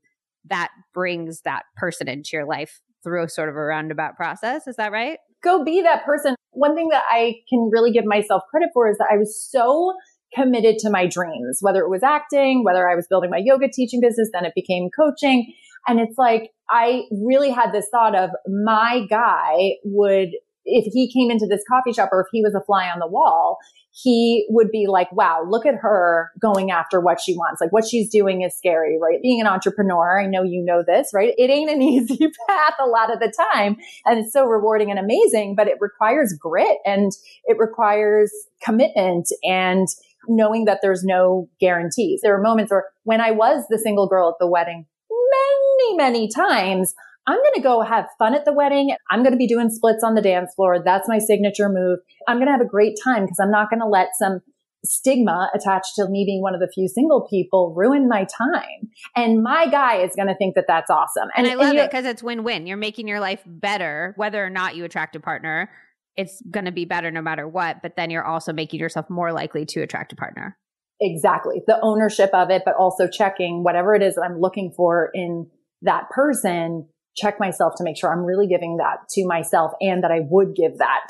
that 0.51 0.71
brings 0.93 1.41
that 1.43 1.63
person 1.77 2.09
into 2.09 2.31
your 2.33 2.45
life 2.45 2.83
through 3.03 3.25
a 3.25 3.29
sort 3.29 3.49
of 3.49 3.57
a 3.57 3.61
roundabout 3.61 4.17
process. 4.17 4.67
Is 4.67 4.77
that 4.77 4.93
right? 4.93 5.19
Go 5.43 5.65
be 5.65 5.83
that 5.83 6.05
person. 6.05 6.37
One 6.53 6.77
thing 6.77 6.89
that 6.91 7.03
I 7.11 7.37
can 7.49 7.71
really 7.73 7.91
give 7.93 8.05
myself 8.05 8.43
credit 8.51 8.71
for 8.73 8.89
is 8.89 8.99
that 8.99 9.09
I 9.13 9.17
was 9.17 9.49
so 9.51 9.93
committed 10.35 10.79
to 10.79 10.91
my 10.91 11.07
dreams, 11.07 11.59
whether 11.61 11.81
it 11.81 11.91
was 11.91 12.03
acting, 12.03 12.65
whether 12.65 12.89
I 12.89 12.95
was 12.95 13.07
building 13.09 13.31
my 13.31 13.41
yoga 13.43 13.69
teaching 13.69 14.01
business, 14.01 14.31
then 14.33 14.45
it 14.45 14.53
became 14.55 14.89
coaching. 14.97 15.53
And 15.87 15.99
it's 16.01 16.17
like, 16.17 16.51
I 16.71 17.03
really 17.11 17.51
had 17.51 17.73
this 17.73 17.89
thought 17.91 18.15
of 18.15 18.31
my 18.47 19.05
guy 19.11 19.73
would 19.85 20.31
if 20.65 20.93
he 20.93 21.11
came 21.13 21.31
into 21.31 21.47
this 21.47 21.63
coffee 21.69 21.93
shop 21.93 22.11
or 22.13 22.21
if 22.21 22.27
he 22.33 22.43
was 22.43 22.55
a 22.55 22.65
fly 22.65 22.89
on 22.89 22.99
the 22.99 23.07
wall, 23.07 23.59
he 23.95 24.47
would 24.49 24.71
be 24.71 24.87
like, 24.89 25.13
wow, 25.13 25.45
look 25.47 25.67
at 25.67 25.75
her 25.75 26.31
going 26.41 26.71
after 26.71 26.99
what 26.99 27.21
she 27.21 27.35
wants. 27.35 27.61
Like 27.61 27.73
what 27.73 27.85
she's 27.87 28.09
doing 28.09 28.41
is 28.41 28.57
scary, 28.57 28.99
right? 29.01 29.21
Being 29.21 29.41
an 29.41 29.47
entrepreneur, 29.47 30.19
I 30.19 30.27
know 30.27 30.43
you 30.43 30.65
know 30.65 30.83
this, 30.87 31.11
right? 31.13 31.35
It 31.37 31.51
ain't 31.51 31.71
an 31.71 31.83
easy 31.83 32.19
path 32.49 32.75
a 32.81 32.87
lot 32.87 33.13
of 33.13 33.21
the 33.21 33.33
time. 33.53 33.77
And 34.07 34.19
it's 34.19 34.33
so 34.33 34.47
rewarding 34.47 34.91
and 34.91 34.99
amazing, 34.99 35.55
but 35.57 35.69
it 35.69 35.77
requires 35.81 36.35
grit 36.41 36.79
and 36.87 37.13
it 37.45 37.59
requires 37.59 38.33
commitment 38.63 39.29
and 39.43 39.87
knowing 40.29 40.65
that 40.65 40.79
there's 40.81 41.05
no 41.05 41.49
guarantees. 41.61 42.21
There 42.23 42.35
are 42.35 42.41
moments 42.41 42.71
where 42.71 42.87
when 43.03 43.21
I 43.21 43.33
was 43.33 43.65
the 43.69 43.79
single 43.79 44.09
girl 44.09 44.29
at 44.31 44.37
the 44.39 44.47
wedding, 44.47 44.87
many, 45.11 45.97
many 45.97 46.29
times, 46.29 46.95
I'm 47.27 47.39
going 47.39 47.55
to 47.55 47.61
go 47.61 47.83
have 47.83 48.07
fun 48.19 48.35
at 48.35 48.45
the 48.45 48.53
wedding. 48.53 48.95
I'm 49.11 49.23
going 49.23 49.33
to 49.33 49.39
be 49.39 49.47
doing 49.47 49.71
splits 49.71 50.03
on 50.03 50.15
the 50.15 50.23
dance 50.23 50.53
floor. 50.55 50.83
That's 50.85 51.09
my 51.09 51.19
signature 51.19 51.69
move. 51.69 52.01
I'm 52.27 52.39
going 52.39 52.47
to 52.47 52.53
have 52.53 52.61
a 52.61 52.69
great 52.69 52.99
time 53.05 53.23
because 53.23 53.39
I'm 53.41 53.51
not 53.51 53.71
going 53.71 53.81
to 53.81 53.87
let 53.87 54.09
some 54.19 54.41
stigma 54.85 55.49
attached 55.55 55.95
to 55.95 56.09
me 56.09 56.25
being 56.27 56.43
one 56.43 56.55
of 56.55 56.61
the 56.61 56.69
few 56.75 56.89
single 56.89 57.27
people 57.31 57.73
ruin 57.77 58.09
my 58.09 58.25
time. 58.25 58.91
And 59.15 59.43
my 59.43 59.69
guy 59.69 59.99
is 59.99 60.17
going 60.17 60.27
to 60.27 60.35
think 60.35 60.57
that 60.57 60.65
that's 60.67 60.91
awesome. 60.91 61.29
And, 61.37 61.47
and 61.47 61.53
I 61.53 61.63
love 61.63 61.71
and 61.71 61.79
it 61.79 61.91
because 61.91 62.05
it's 62.05 62.23
win-win. 62.23 62.67
You're 62.67 62.77
making 62.77 63.07
your 63.07 63.21
life 63.21 63.43
better, 63.47 64.13
whether 64.17 64.45
or 64.45 64.51
not 64.51 64.75
you 64.75 64.85
attract 64.85 65.15
a 65.15 65.21
partner. 65.21 65.71
It's 66.17 66.43
going 66.51 66.65
to 66.65 66.73
be 66.73 66.85
better 66.85 67.13
no 67.13 67.23
matter 67.23 67.47
what. 67.47 67.81
But 67.83 67.95
then 67.97 68.11
you're 68.11 68.25
also 68.25 68.53
making 68.53 68.81
yourself 68.81 69.09
more 69.09 69.33
likely 69.33 69.65
to 69.67 69.83
attract 69.83 70.13
a 70.13 70.17
partner. 70.17 70.59
Exactly. 71.01 71.63
The 71.67 71.79
ownership 71.81 72.31
of 72.33 72.51
it, 72.51 72.63
but 72.65 72.75
also 72.75 73.07
checking 73.09 73.63
whatever 73.63 73.95
it 73.95 74.03
is 74.03 74.17
that 74.17 74.23
I'm 74.23 74.41
looking 74.41 74.73
for 74.77 75.11
in 75.15 75.49
that 75.83 76.11
person 76.11 76.89
check 77.17 77.39
myself 77.39 77.75
to 77.77 77.85
make 77.85 77.97
sure 77.97 78.13
I'm 78.13 78.25
really 78.25 78.47
giving 78.47 78.79
that 78.79 79.09
to 79.11 79.27
myself 79.27 79.73
and 79.81 80.03
that 80.03 80.11
I 80.11 80.21
would 80.29 80.55
give 80.55 80.79
that 80.79 81.09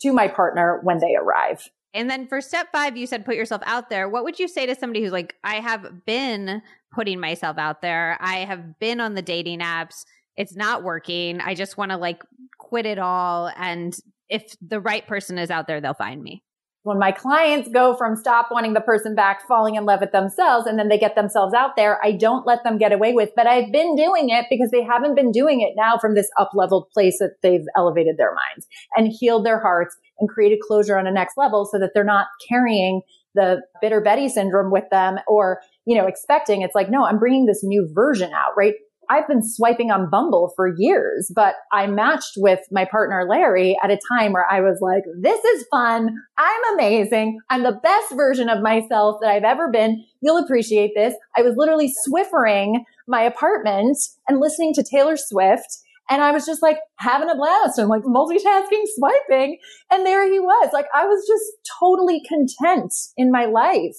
to 0.00 0.12
my 0.12 0.28
partner 0.28 0.80
when 0.82 0.98
they 0.98 1.14
arrive. 1.14 1.68
And 1.92 2.10
then 2.10 2.26
for 2.26 2.40
step 2.40 2.68
five, 2.72 2.96
you 2.96 3.06
said 3.06 3.24
put 3.24 3.36
yourself 3.36 3.62
out 3.64 3.88
there. 3.88 4.08
What 4.08 4.24
would 4.24 4.40
you 4.40 4.48
say 4.48 4.66
to 4.66 4.74
somebody 4.74 5.02
who's 5.02 5.12
like, 5.12 5.36
I 5.44 5.56
have 5.56 6.04
been 6.04 6.60
putting 6.92 7.20
myself 7.20 7.56
out 7.56 7.82
there. 7.82 8.16
I 8.20 8.38
have 8.38 8.78
been 8.80 9.00
on 9.00 9.14
the 9.14 9.22
dating 9.22 9.60
apps. 9.60 10.04
It's 10.36 10.56
not 10.56 10.82
working. 10.82 11.40
I 11.40 11.54
just 11.54 11.76
want 11.76 11.92
to 11.92 11.96
like 11.96 12.22
quit 12.58 12.86
it 12.86 12.98
all. 12.98 13.50
And 13.56 13.96
if 14.28 14.56
the 14.60 14.80
right 14.80 15.06
person 15.06 15.38
is 15.38 15.50
out 15.50 15.68
there, 15.68 15.80
they'll 15.80 15.94
find 15.94 16.22
me 16.22 16.42
when 16.84 16.98
my 16.98 17.10
clients 17.10 17.68
go 17.70 17.96
from 17.96 18.14
stop 18.14 18.48
wanting 18.50 18.74
the 18.74 18.80
person 18.80 19.14
back, 19.14 19.46
falling 19.48 19.74
in 19.74 19.86
love 19.86 20.00
with 20.00 20.12
themselves, 20.12 20.66
and 20.66 20.78
then 20.78 20.88
they 20.88 20.98
get 20.98 21.14
themselves 21.16 21.54
out 21.54 21.76
there, 21.76 21.98
I 22.04 22.12
don't 22.12 22.46
let 22.46 22.62
them 22.62 22.76
get 22.76 22.92
away 22.92 23.14
with, 23.14 23.30
but 23.34 23.46
I've 23.46 23.72
been 23.72 23.96
doing 23.96 24.28
it 24.28 24.44
because 24.50 24.70
they 24.70 24.82
haven't 24.82 25.14
been 25.14 25.32
doing 25.32 25.62
it 25.62 25.72
now 25.76 25.96
from 25.96 26.14
this 26.14 26.28
up 26.38 26.50
leveled 26.54 26.90
place 26.92 27.18
that 27.20 27.36
they've 27.42 27.64
elevated 27.74 28.18
their 28.18 28.34
minds 28.34 28.66
and 28.96 29.10
healed 29.10 29.46
their 29.46 29.60
hearts 29.60 29.96
and 30.20 30.28
created 30.28 30.58
closure 30.60 30.98
on 30.98 31.06
a 31.06 31.10
next 31.10 31.38
level 31.38 31.64
so 31.64 31.78
that 31.78 31.92
they're 31.94 32.04
not 32.04 32.26
carrying 32.46 33.00
the 33.34 33.62
bitter 33.80 34.00
Betty 34.02 34.28
syndrome 34.28 34.70
with 34.70 34.84
them 34.90 35.16
or, 35.26 35.60
you 35.86 35.96
know, 35.96 36.06
expecting 36.06 36.60
it's 36.60 36.74
like, 36.74 36.90
no, 36.90 37.04
I'm 37.04 37.18
bringing 37.18 37.46
this 37.46 37.64
new 37.64 37.88
version 37.94 38.32
out, 38.32 38.52
right? 38.56 38.74
I've 39.10 39.28
been 39.28 39.42
swiping 39.42 39.90
on 39.90 40.10
Bumble 40.10 40.52
for 40.56 40.74
years, 40.76 41.30
but 41.34 41.54
I 41.72 41.86
matched 41.86 42.32
with 42.36 42.60
my 42.70 42.84
partner 42.84 43.26
Larry 43.28 43.76
at 43.82 43.90
a 43.90 44.00
time 44.12 44.32
where 44.32 44.46
I 44.50 44.60
was 44.60 44.78
like, 44.80 45.02
this 45.20 45.44
is 45.44 45.66
fun. 45.70 46.10
I'm 46.38 46.74
amazing. 46.74 47.38
I'm 47.50 47.62
the 47.62 47.80
best 47.82 48.14
version 48.14 48.48
of 48.48 48.62
myself 48.62 49.16
that 49.20 49.30
I've 49.30 49.44
ever 49.44 49.70
been. 49.70 50.04
You'll 50.20 50.42
appreciate 50.42 50.92
this. 50.94 51.14
I 51.36 51.42
was 51.42 51.54
literally 51.56 51.92
swiffering 52.08 52.80
my 53.06 53.22
apartment 53.22 53.96
and 54.28 54.40
listening 54.40 54.74
to 54.74 54.84
Taylor 54.84 55.16
Swift. 55.16 55.66
And 56.10 56.22
I 56.22 56.32
was 56.32 56.44
just 56.44 56.62
like 56.62 56.78
having 56.98 57.30
a 57.30 57.34
blast 57.34 57.78
and 57.78 57.88
like 57.88 58.02
multitasking, 58.02 58.84
swiping. 58.96 59.58
And 59.90 60.04
there 60.04 60.30
he 60.30 60.38
was. 60.38 60.70
Like 60.72 60.86
I 60.94 61.06
was 61.06 61.26
just 61.26 61.44
totally 61.80 62.22
content 62.28 62.92
in 63.16 63.32
my 63.32 63.46
life. 63.46 63.96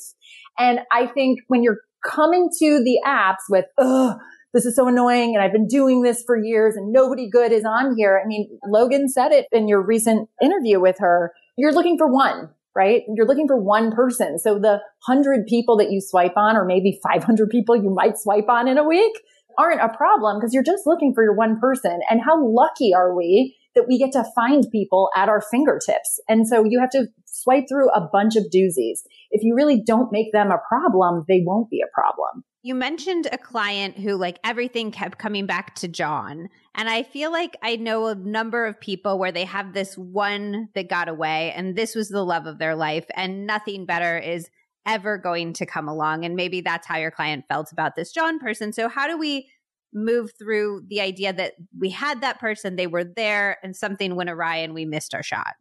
And 0.58 0.82
I 0.92 1.08
think 1.08 1.40
when 1.48 1.64
you're 1.64 1.80
coming 2.06 2.50
to 2.60 2.84
the 2.84 3.00
apps 3.06 3.44
with, 3.50 3.66
ugh, 3.78 4.18
this 4.56 4.66
is 4.66 4.74
so 4.74 4.88
annoying 4.88 5.36
and 5.36 5.44
I've 5.44 5.52
been 5.52 5.68
doing 5.68 6.02
this 6.02 6.24
for 6.26 6.38
years 6.38 6.78
and 6.78 6.94
nobody 6.94 7.30
good 7.30 7.52
is 7.52 7.66
on 7.66 7.94
here. 7.98 8.22
I 8.24 8.26
mean, 8.26 8.48
Logan 8.66 9.10
said 9.10 9.34
it 9.34 9.48
in 9.52 9.68
your 9.68 9.86
recent 9.86 10.30
interview 10.42 10.80
with 10.80 10.96
her. 11.00 11.34
You're 11.58 11.74
looking 11.74 11.98
for 11.98 12.08
one, 12.08 12.50
right? 12.74 13.04
You're 13.14 13.28
looking 13.28 13.48
for 13.48 13.62
one 13.62 13.92
person. 13.92 14.40
So 14.40 14.58
the 14.58 14.80
hundred 15.06 15.46
people 15.46 15.76
that 15.78 15.92
you 15.92 16.00
swipe 16.00 16.38
on 16.38 16.56
or 16.56 16.64
maybe 16.64 16.98
500 17.04 17.50
people 17.50 17.76
you 17.76 17.94
might 17.94 18.18
swipe 18.18 18.48
on 18.48 18.70
in 18.70 18.78
a 18.78 18.88
week 18.88 19.12
aren't 19.58 19.82
a 19.82 19.90
problem 19.90 20.40
because 20.40 20.54
you're 20.54 20.64
just 20.64 20.88
looking 20.88 21.14
for 21.14 21.22
your 21.22 21.36
one 21.36 21.60
person. 21.60 22.00
And 22.10 22.22
how 22.24 22.42
lucky 22.42 22.94
are 22.94 23.14
we 23.14 23.58
that 23.76 23.90
we 23.90 23.98
get 23.98 24.14
to 24.14 24.24
find 24.34 24.66
people 24.72 25.10
at 25.18 25.28
our 25.28 25.42
fingertips? 25.42 26.22
And 26.30 26.48
so 26.48 26.64
you 26.64 26.80
have 26.80 26.92
to 26.92 27.08
swipe 27.26 27.66
through 27.68 27.90
a 27.90 28.08
bunch 28.10 28.38
of 28.38 28.46
doozies. 28.46 29.00
If 29.32 29.44
you 29.44 29.54
really 29.54 29.84
don't 29.86 30.14
make 30.14 30.32
them 30.32 30.50
a 30.50 30.62
problem, 30.70 31.26
they 31.28 31.44
won't 31.46 31.70
be 31.70 31.82
a 31.82 31.92
problem. 31.94 32.46
You 32.66 32.74
mentioned 32.74 33.28
a 33.32 33.38
client 33.38 33.96
who, 33.96 34.16
like, 34.16 34.40
everything 34.44 34.90
kept 34.90 35.20
coming 35.20 35.46
back 35.46 35.76
to 35.76 35.88
John. 35.88 36.50
And 36.74 36.90
I 36.90 37.04
feel 37.04 37.32
like 37.32 37.56
I 37.62 37.76
know 37.76 38.08
a 38.08 38.16
number 38.16 38.66
of 38.66 38.82
people 38.82 39.20
where 39.20 39.32
they 39.32 39.44
have 39.44 39.72
this 39.72 39.96
one 39.96 40.70
that 40.74 40.90
got 40.90 41.08
away, 41.08 41.54
and 41.56 41.76
this 41.76 41.94
was 41.94 42.10
the 42.10 42.26
love 42.26 42.48
of 42.48 42.58
their 42.58 42.74
life, 42.74 43.06
and 43.16 43.46
nothing 43.46 43.86
better 43.86 44.18
is 44.18 44.50
ever 44.84 45.20
going 45.20 45.54
to 45.54 45.68
come 45.68 45.88
along. 45.88 46.26
And 46.26 46.36
maybe 46.36 46.62
that's 46.62 46.88
how 46.88 46.98
your 46.98 47.12
client 47.12 47.46
felt 47.48 47.72
about 47.72 47.96
this 47.96 48.12
John 48.12 48.40
person. 48.40 48.74
So, 48.74 48.90
how 48.90 49.08
do 49.08 49.16
we 49.16 49.48
move 49.94 50.32
through 50.36 50.86
the 50.88 51.02
idea 51.02 51.34
that 51.34 51.54
we 51.80 51.92
had 51.92 52.22
that 52.22 52.40
person, 52.40 52.78
they 52.78 52.88
were 52.88 53.04
there, 53.04 53.60
and 53.62 53.76
something 53.76 54.16
went 54.16 54.32
awry 54.32 54.56
and 54.56 54.74
we 54.74 54.86
missed 54.86 55.14
our 55.14 55.22
shot? 55.22 55.54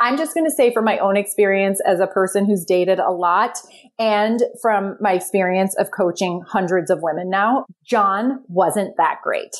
I'm 0.00 0.16
just 0.16 0.34
going 0.34 0.46
to 0.46 0.50
say 0.50 0.72
from 0.72 0.86
my 0.86 0.98
own 0.98 1.16
experience 1.16 1.80
as 1.86 2.00
a 2.00 2.06
person 2.06 2.46
who's 2.46 2.64
dated 2.64 2.98
a 2.98 3.10
lot 3.10 3.58
and 3.98 4.42
from 4.62 4.96
my 4.98 5.12
experience 5.12 5.76
of 5.76 5.90
coaching 5.90 6.42
hundreds 6.48 6.90
of 6.90 7.02
women 7.02 7.28
now, 7.28 7.66
John 7.84 8.42
wasn't 8.48 8.96
that 8.96 9.18
great. 9.22 9.54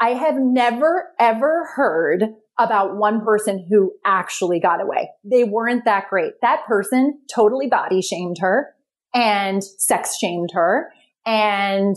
I 0.00 0.10
have 0.10 0.36
never 0.36 1.10
ever 1.18 1.68
heard 1.74 2.24
about 2.58 2.96
one 2.96 3.24
person 3.24 3.66
who 3.68 3.92
actually 4.04 4.60
got 4.60 4.80
away. 4.80 5.10
They 5.24 5.42
weren't 5.42 5.84
that 5.84 6.08
great. 6.08 6.34
That 6.42 6.64
person 6.66 7.18
totally 7.32 7.66
body 7.66 8.02
shamed 8.02 8.38
her 8.40 8.74
and 9.14 9.64
sex 9.64 10.16
shamed 10.18 10.50
her 10.52 10.92
and 11.26 11.96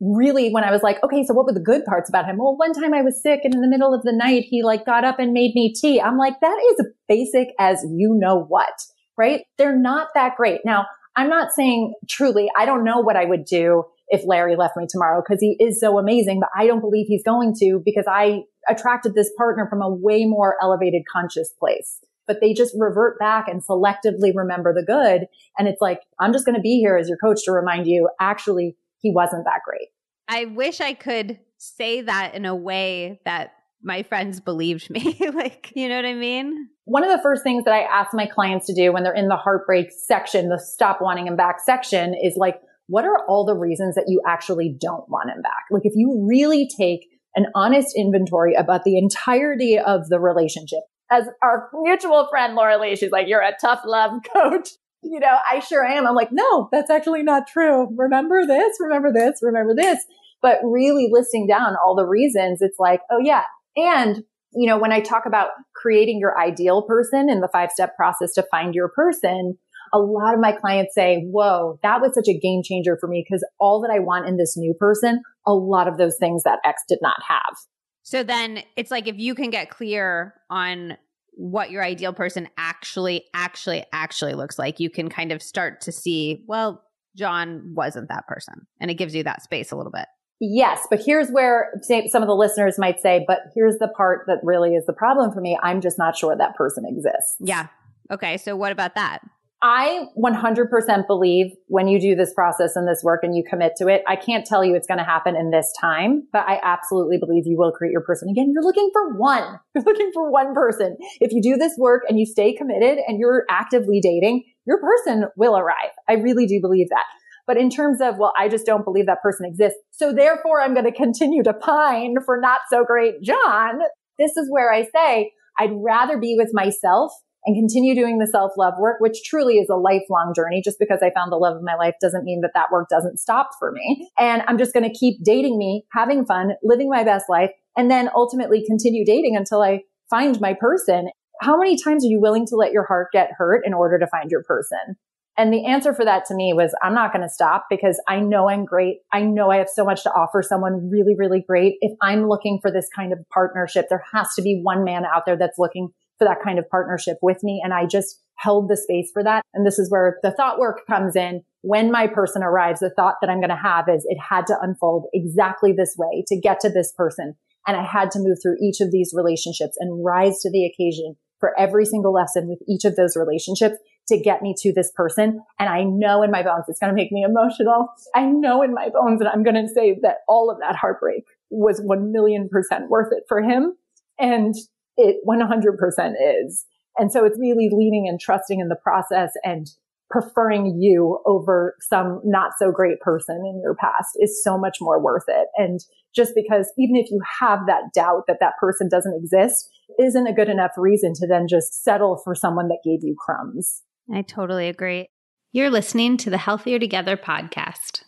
really 0.00 0.50
when 0.50 0.64
I 0.64 0.70
was 0.70 0.82
like, 0.82 1.02
okay, 1.02 1.24
so 1.24 1.34
what 1.34 1.46
were 1.46 1.54
the 1.54 1.60
good 1.60 1.84
parts 1.84 2.08
about 2.08 2.26
him? 2.26 2.36
Well, 2.38 2.56
one 2.56 2.72
time 2.72 2.92
I 2.92 3.02
was 3.02 3.22
sick 3.22 3.40
and 3.44 3.54
in 3.54 3.60
the 3.60 3.68
middle 3.68 3.94
of 3.94 4.02
the 4.02 4.12
night, 4.12 4.44
he 4.48 4.62
like 4.62 4.84
got 4.84 5.04
up 5.04 5.18
and 5.18 5.32
made 5.32 5.54
me 5.54 5.72
tea. 5.72 6.00
I'm 6.00 6.18
like, 6.18 6.34
that 6.40 6.58
is 6.70 6.86
basic 7.08 7.48
as 7.58 7.84
you 7.88 8.14
know 8.18 8.44
what, 8.44 8.74
right? 9.16 9.42
They're 9.58 9.78
not 9.78 10.08
that 10.14 10.36
great. 10.36 10.60
Now, 10.64 10.86
I'm 11.16 11.30
not 11.30 11.52
saying 11.52 11.94
truly, 12.08 12.48
I 12.56 12.66
don't 12.66 12.84
know 12.84 13.00
what 13.00 13.16
I 13.16 13.24
would 13.24 13.46
do 13.46 13.84
if 14.08 14.22
Larry 14.26 14.54
left 14.54 14.76
me 14.76 14.86
tomorrow 14.88 15.22
because 15.26 15.40
he 15.40 15.56
is 15.58 15.80
so 15.80 15.98
amazing, 15.98 16.40
but 16.40 16.50
I 16.54 16.66
don't 16.66 16.80
believe 16.80 17.06
he's 17.08 17.24
going 17.24 17.54
to 17.60 17.80
because 17.84 18.04
I 18.08 18.42
attracted 18.68 19.14
this 19.14 19.30
partner 19.36 19.66
from 19.68 19.80
a 19.82 19.90
way 19.90 20.26
more 20.26 20.56
elevated 20.62 21.02
conscious 21.10 21.52
place. 21.58 22.00
But 22.26 22.40
they 22.40 22.52
just 22.52 22.74
revert 22.76 23.18
back 23.18 23.46
and 23.48 23.64
selectively 23.64 24.32
remember 24.34 24.74
the 24.74 24.84
good. 24.84 25.26
And 25.56 25.68
it's 25.68 25.80
like, 25.80 26.00
I'm 26.18 26.32
just 26.32 26.44
going 26.44 26.56
to 26.56 26.60
be 26.60 26.80
here 26.80 26.96
as 26.96 27.08
your 27.08 27.18
coach 27.18 27.44
to 27.44 27.52
remind 27.52 27.86
you, 27.86 28.08
actually, 28.20 28.76
he 28.98 29.12
wasn't 29.14 29.44
that 29.44 29.60
great. 29.64 29.88
I 30.28 30.46
wish 30.46 30.80
I 30.80 30.94
could 30.94 31.38
say 31.58 32.02
that 32.02 32.34
in 32.34 32.44
a 32.44 32.54
way 32.54 33.20
that 33.24 33.52
my 33.82 34.02
friends 34.02 34.40
believed 34.40 34.90
me. 34.90 35.16
like, 35.34 35.72
you 35.74 35.88
know 35.88 35.96
what 35.96 36.04
I 36.04 36.14
mean? 36.14 36.68
One 36.84 37.04
of 37.04 37.10
the 37.10 37.22
first 37.22 37.42
things 37.42 37.64
that 37.64 37.74
I 37.74 37.82
ask 37.82 38.12
my 38.12 38.26
clients 38.26 38.66
to 38.66 38.74
do 38.74 38.92
when 38.92 39.02
they're 39.02 39.14
in 39.14 39.28
the 39.28 39.36
heartbreak 39.36 39.90
section, 39.90 40.48
the 40.48 40.58
stop 40.58 41.00
wanting 41.00 41.26
him 41.26 41.36
back 41.36 41.56
section 41.64 42.14
is 42.20 42.36
like, 42.36 42.60
what 42.88 43.04
are 43.04 43.24
all 43.28 43.44
the 43.44 43.54
reasons 43.54 43.94
that 43.96 44.04
you 44.08 44.20
actually 44.26 44.76
don't 44.80 45.08
want 45.08 45.30
him 45.30 45.42
back? 45.42 45.64
Like, 45.70 45.82
if 45.84 45.92
you 45.96 46.26
really 46.28 46.68
take 46.68 47.08
an 47.34 47.46
honest 47.54 47.96
inventory 47.96 48.54
about 48.54 48.84
the 48.84 48.96
entirety 48.96 49.78
of 49.78 50.08
the 50.08 50.20
relationship, 50.20 50.80
as 51.10 51.24
our 51.42 51.68
mutual 51.82 52.26
friend 52.28 52.54
Laura 52.54 52.78
Lee, 52.80 52.96
she's 52.96 53.10
like, 53.10 53.28
you're 53.28 53.40
a 53.40 53.56
tough 53.60 53.82
love 53.84 54.12
coach 54.32 54.70
you 55.10 55.20
know, 55.20 55.38
I 55.50 55.60
sure 55.60 55.84
am. 55.84 56.06
I'm 56.06 56.14
like, 56.14 56.30
no, 56.32 56.68
that's 56.72 56.90
actually 56.90 57.22
not 57.22 57.46
true. 57.46 57.88
Remember 57.96 58.46
this, 58.46 58.76
remember 58.80 59.12
this, 59.12 59.40
remember 59.42 59.74
this. 59.74 59.98
But 60.42 60.58
really 60.62 61.08
listing 61.10 61.46
down 61.46 61.76
all 61.84 61.96
the 61.96 62.06
reasons, 62.06 62.58
it's 62.60 62.78
like, 62.78 63.00
oh 63.10 63.18
yeah. 63.22 63.42
And, 63.76 64.22
you 64.52 64.68
know, 64.68 64.78
when 64.78 64.92
I 64.92 65.00
talk 65.00 65.24
about 65.26 65.50
creating 65.74 66.18
your 66.20 66.38
ideal 66.38 66.82
person 66.82 67.28
in 67.30 67.40
the 67.40 67.48
five 67.52 67.70
step 67.70 67.96
process 67.96 68.32
to 68.34 68.44
find 68.50 68.74
your 68.74 68.90
person, 68.94 69.56
a 69.92 69.98
lot 69.98 70.34
of 70.34 70.40
my 70.40 70.52
clients 70.52 70.94
say, 70.94 71.24
whoa, 71.30 71.78
that 71.82 72.00
was 72.00 72.14
such 72.14 72.28
a 72.28 72.38
game 72.38 72.62
changer 72.64 72.96
for 73.00 73.08
me 73.08 73.24
because 73.26 73.46
all 73.58 73.80
that 73.82 73.92
I 73.92 73.98
want 73.98 74.28
in 74.28 74.36
this 74.36 74.56
new 74.56 74.74
person, 74.78 75.22
a 75.46 75.52
lot 75.52 75.88
of 75.88 75.96
those 75.96 76.16
things 76.18 76.42
that 76.42 76.58
X 76.64 76.82
did 76.88 76.98
not 77.00 77.16
have. 77.28 77.56
So 78.02 78.22
then 78.22 78.62
it's 78.76 78.90
like 78.90 79.08
if 79.08 79.18
you 79.18 79.34
can 79.34 79.50
get 79.50 79.70
clear 79.70 80.34
on 80.48 80.96
what 81.36 81.70
your 81.70 81.84
ideal 81.84 82.12
person 82.12 82.48
actually, 82.56 83.24
actually, 83.34 83.84
actually 83.92 84.34
looks 84.34 84.58
like, 84.58 84.80
you 84.80 84.90
can 84.90 85.08
kind 85.08 85.32
of 85.32 85.42
start 85.42 85.82
to 85.82 85.92
see, 85.92 86.44
well, 86.48 86.82
John 87.16 87.72
wasn't 87.74 88.08
that 88.08 88.26
person. 88.26 88.66
And 88.80 88.90
it 88.90 88.94
gives 88.94 89.14
you 89.14 89.22
that 89.24 89.42
space 89.42 89.70
a 89.70 89.76
little 89.76 89.92
bit. 89.92 90.06
Yes, 90.40 90.86
but 90.90 91.00
here's 91.02 91.30
where 91.30 91.72
some 92.08 92.22
of 92.22 92.26
the 92.26 92.34
listeners 92.34 92.78
might 92.78 93.00
say, 93.00 93.24
but 93.26 93.38
here's 93.54 93.78
the 93.78 93.88
part 93.88 94.24
that 94.26 94.38
really 94.42 94.74
is 94.74 94.84
the 94.86 94.92
problem 94.92 95.32
for 95.32 95.40
me. 95.40 95.58
I'm 95.62 95.80
just 95.80 95.98
not 95.98 96.16
sure 96.16 96.36
that 96.36 96.56
person 96.56 96.84
exists. 96.86 97.36
Yeah. 97.40 97.68
Okay. 98.10 98.36
So 98.36 98.54
what 98.54 98.72
about 98.72 98.94
that? 98.96 99.20
I 99.62 100.04
100% 100.22 101.06
believe 101.06 101.46
when 101.68 101.88
you 101.88 101.98
do 101.98 102.14
this 102.14 102.32
process 102.34 102.76
and 102.76 102.86
this 102.86 103.00
work 103.02 103.20
and 103.22 103.34
you 103.34 103.42
commit 103.48 103.72
to 103.78 103.88
it, 103.88 104.02
I 104.06 104.14
can't 104.14 104.46
tell 104.46 104.62
you 104.62 104.74
it's 104.74 104.86
going 104.86 104.98
to 104.98 105.04
happen 105.04 105.34
in 105.34 105.50
this 105.50 105.72
time, 105.80 106.28
but 106.30 106.46
I 106.46 106.60
absolutely 106.62 107.16
believe 107.18 107.44
you 107.46 107.56
will 107.56 107.72
create 107.72 107.92
your 107.92 108.02
person. 108.02 108.28
Again, 108.28 108.50
you're 108.52 108.62
looking 108.62 108.90
for 108.92 109.16
one. 109.16 109.58
You're 109.74 109.84
looking 109.84 110.10
for 110.12 110.30
one 110.30 110.54
person. 110.54 110.96
If 111.20 111.32
you 111.32 111.42
do 111.42 111.56
this 111.56 111.74
work 111.78 112.02
and 112.08 112.18
you 112.18 112.24
stay 112.24 112.54
committed 112.54 112.98
and 113.06 113.18
you're 113.18 113.44
actively 113.50 114.00
dating, 114.00 114.44
your 114.66 114.80
person 114.80 115.26
will 115.36 115.56
arrive. 115.56 115.90
I 116.08 116.14
really 116.14 116.46
do 116.46 116.60
believe 116.60 116.88
that. 116.88 117.04
But 117.46 117.58
in 117.58 117.70
terms 117.70 118.00
of, 118.00 118.16
well, 118.18 118.32
I 118.38 118.48
just 118.48 118.66
don't 118.66 118.84
believe 118.84 119.06
that 119.06 119.22
person 119.22 119.46
exists. 119.46 119.78
So 119.92 120.12
therefore 120.12 120.62
I'm 120.62 120.74
going 120.74 120.86
to 120.86 120.92
continue 120.92 121.42
to 121.42 121.52
pine 121.52 122.16
for 122.24 122.40
not 122.40 122.60
so 122.70 122.84
great 122.84 123.22
John. 123.22 123.80
This 124.18 124.36
is 124.36 124.48
where 124.50 124.72
I 124.72 124.84
say 124.84 125.32
I'd 125.58 125.72
rather 125.72 126.18
be 126.18 126.34
with 126.36 126.50
myself 126.52 127.12
and 127.46 127.56
continue 127.56 127.94
doing 127.94 128.18
the 128.18 128.26
self 128.26 128.52
love 128.58 128.74
work, 128.78 128.96
which 129.00 129.22
truly 129.24 129.54
is 129.54 129.68
a 129.70 129.76
lifelong 129.76 130.32
journey. 130.34 130.60
Just 130.62 130.78
because 130.78 130.98
I 131.02 131.10
found 131.14 131.32
the 131.32 131.36
love 131.36 131.56
of 131.56 131.62
my 131.62 131.76
life 131.76 131.94
doesn't 132.00 132.24
mean 132.24 132.40
that 132.42 132.50
that 132.54 132.72
work 132.72 132.88
doesn't 132.88 133.18
stop 133.18 133.50
for 133.58 133.72
me. 133.72 134.10
And 134.18 134.42
I'm 134.46 134.58
just 134.58 134.72
going 134.72 134.88
to 134.90 134.98
keep 134.98 135.22
dating 135.22 135.56
me, 135.56 135.84
having 135.92 136.26
fun, 136.26 136.52
living 136.62 136.90
my 136.90 137.04
best 137.04 137.26
life, 137.28 137.50
and 137.76 137.90
then 137.90 138.10
ultimately 138.14 138.64
continue 138.66 139.04
dating 139.04 139.36
until 139.36 139.62
I 139.62 139.82
find 140.10 140.40
my 140.40 140.54
person. 140.54 141.08
How 141.40 141.56
many 141.58 141.76
times 141.80 142.04
are 142.04 142.08
you 142.08 142.20
willing 142.20 142.46
to 142.46 142.56
let 142.56 142.72
your 142.72 142.86
heart 142.86 143.08
get 143.12 143.30
hurt 143.36 143.62
in 143.64 143.74
order 143.74 143.98
to 143.98 144.06
find 144.06 144.30
your 144.30 144.42
person? 144.42 144.96
And 145.38 145.52
the 145.52 145.66
answer 145.66 145.92
for 145.92 146.04
that 146.04 146.24
to 146.26 146.34
me 146.34 146.54
was, 146.54 146.74
I'm 146.82 146.94
not 146.94 147.12
going 147.12 147.22
to 147.22 147.28
stop 147.28 147.66
because 147.68 148.00
I 148.08 148.20
know 148.20 148.48
I'm 148.48 148.64
great. 148.64 149.00
I 149.12 149.20
know 149.22 149.50
I 149.50 149.58
have 149.58 149.68
so 149.68 149.84
much 149.84 150.02
to 150.04 150.10
offer 150.10 150.42
someone 150.42 150.88
really, 150.90 151.14
really 151.16 151.44
great. 151.46 151.74
If 151.82 151.92
I'm 152.00 152.26
looking 152.26 152.58
for 152.62 152.72
this 152.72 152.88
kind 152.96 153.12
of 153.12 153.18
partnership, 153.32 153.86
there 153.90 154.02
has 154.14 154.28
to 154.36 154.42
be 154.42 154.60
one 154.62 154.82
man 154.82 155.04
out 155.04 155.24
there 155.26 155.36
that's 155.36 155.58
looking 155.58 155.90
for 156.18 156.26
that 156.26 156.42
kind 156.44 156.58
of 156.58 156.68
partnership 156.68 157.18
with 157.22 157.42
me. 157.42 157.60
And 157.62 157.72
I 157.72 157.86
just 157.86 158.20
held 158.36 158.68
the 158.68 158.76
space 158.76 159.10
for 159.12 159.22
that. 159.24 159.42
And 159.54 159.66
this 159.66 159.78
is 159.78 159.90
where 159.90 160.18
the 160.22 160.30
thought 160.30 160.58
work 160.58 160.86
comes 160.86 161.16
in. 161.16 161.42
When 161.62 161.90
my 161.90 162.06
person 162.06 162.42
arrives, 162.42 162.80
the 162.80 162.90
thought 162.90 163.16
that 163.20 163.30
I'm 163.30 163.40
going 163.40 163.50
to 163.50 163.56
have 163.56 163.86
is 163.88 164.06
it 164.08 164.18
had 164.18 164.46
to 164.48 164.56
unfold 164.60 165.06
exactly 165.12 165.72
this 165.72 165.94
way 165.98 166.24
to 166.28 166.38
get 166.38 166.60
to 166.60 166.68
this 166.68 166.92
person. 166.96 167.34
And 167.66 167.76
I 167.76 167.84
had 167.84 168.10
to 168.12 168.20
move 168.20 168.38
through 168.40 168.56
each 168.62 168.80
of 168.80 168.92
these 168.92 169.12
relationships 169.14 169.76
and 169.80 170.04
rise 170.04 170.40
to 170.40 170.50
the 170.50 170.66
occasion 170.66 171.16
for 171.40 171.58
every 171.58 171.84
single 171.84 172.12
lesson 172.12 172.48
with 172.48 172.60
each 172.68 172.84
of 172.84 172.96
those 172.96 173.16
relationships 173.16 173.76
to 174.08 174.20
get 174.20 174.40
me 174.40 174.54
to 174.58 174.72
this 174.72 174.92
person. 174.94 175.42
And 175.58 175.68
I 175.68 175.82
know 175.82 176.22
in 176.22 176.30
my 176.30 176.42
bones, 176.42 176.64
it's 176.68 176.78
going 176.78 176.90
to 176.90 176.96
make 176.96 177.10
me 177.10 177.24
emotional. 177.28 177.88
I 178.14 178.26
know 178.26 178.62
in 178.62 178.72
my 178.72 178.88
bones 178.88 179.18
that 179.18 179.30
I'm 179.32 179.42
going 179.42 179.56
to 179.56 179.68
say 179.74 179.98
that 180.02 180.18
all 180.28 180.50
of 180.50 180.58
that 180.60 180.76
heartbreak 180.76 181.24
was 181.50 181.80
1 181.84 182.12
million 182.12 182.48
percent 182.48 182.88
worth 182.88 183.12
it 183.12 183.24
for 183.28 183.42
him. 183.42 183.74
And 184.18 184.54
it 184.96 185.16
100% 185.26 186.12
is. 186.44 186.64
And 186.98 187.12
so 187.12 187.24
it's 187.24 187.38
really 187.38 187.68
leaning 187.72 188.06
and 188.08 188.18
trusting 188.18 188.60
in 188.60 188.68
the 188.68 188.76
process 188.76 189.32
and 189.44 189.66
preferring 190.08 190.80
you 190.80 191.20
over 191.26 191.74
some 191.80 192.20
not 192.24 192.52
so 192.58 192.70
great 192.70 193.00
person 193.00 193.36
in 193.44 193.60
your 193.62 193.74
past 193.74 194.10
is 194.20 194.42
so 194.42 194.56
much 194.56 194.78
more 194.80 195.02
worth 195.02 195.24
it. 195.28 195.48
And 195.56 195.80
just 196.14 196.32
because 196.34 196.72
even 196.78 196.96
if 196.96 197.10
you 197.10 197.20
have 197.40 197.60
that 197.66 197.92
doubt 197.94 198.22
that 198.28 198.38
that 198.40 198.54
person 198.60 198.88
doesn't 198.88 199.18
exist 199.20 199.68
isn't 199.98 200.26
a 200.26 200.32
good 200.32 200.48
enough 200.48 200.72
reason 200.76 201.12
to 201.14 201.26
then 201.26 201.46
just 201.48 201.82
settle 201.82 202.20
for 202.22 202.34
someone 202.34 202.68
that 202.68 202.78
gave 202.84 203.00
you 203.02 203.16
crumbs. 203.18 203.82
I 204.12 204.22
totally 204.22 204.68
agree. 204.68 205.08
You're 205.52 205.70
listening 205.70 206.16
to 206.18 206.30
the 206.30 206.38
Healthier 206.38 206.78
Together 206.78 207.16
podcast. 207.16 208.02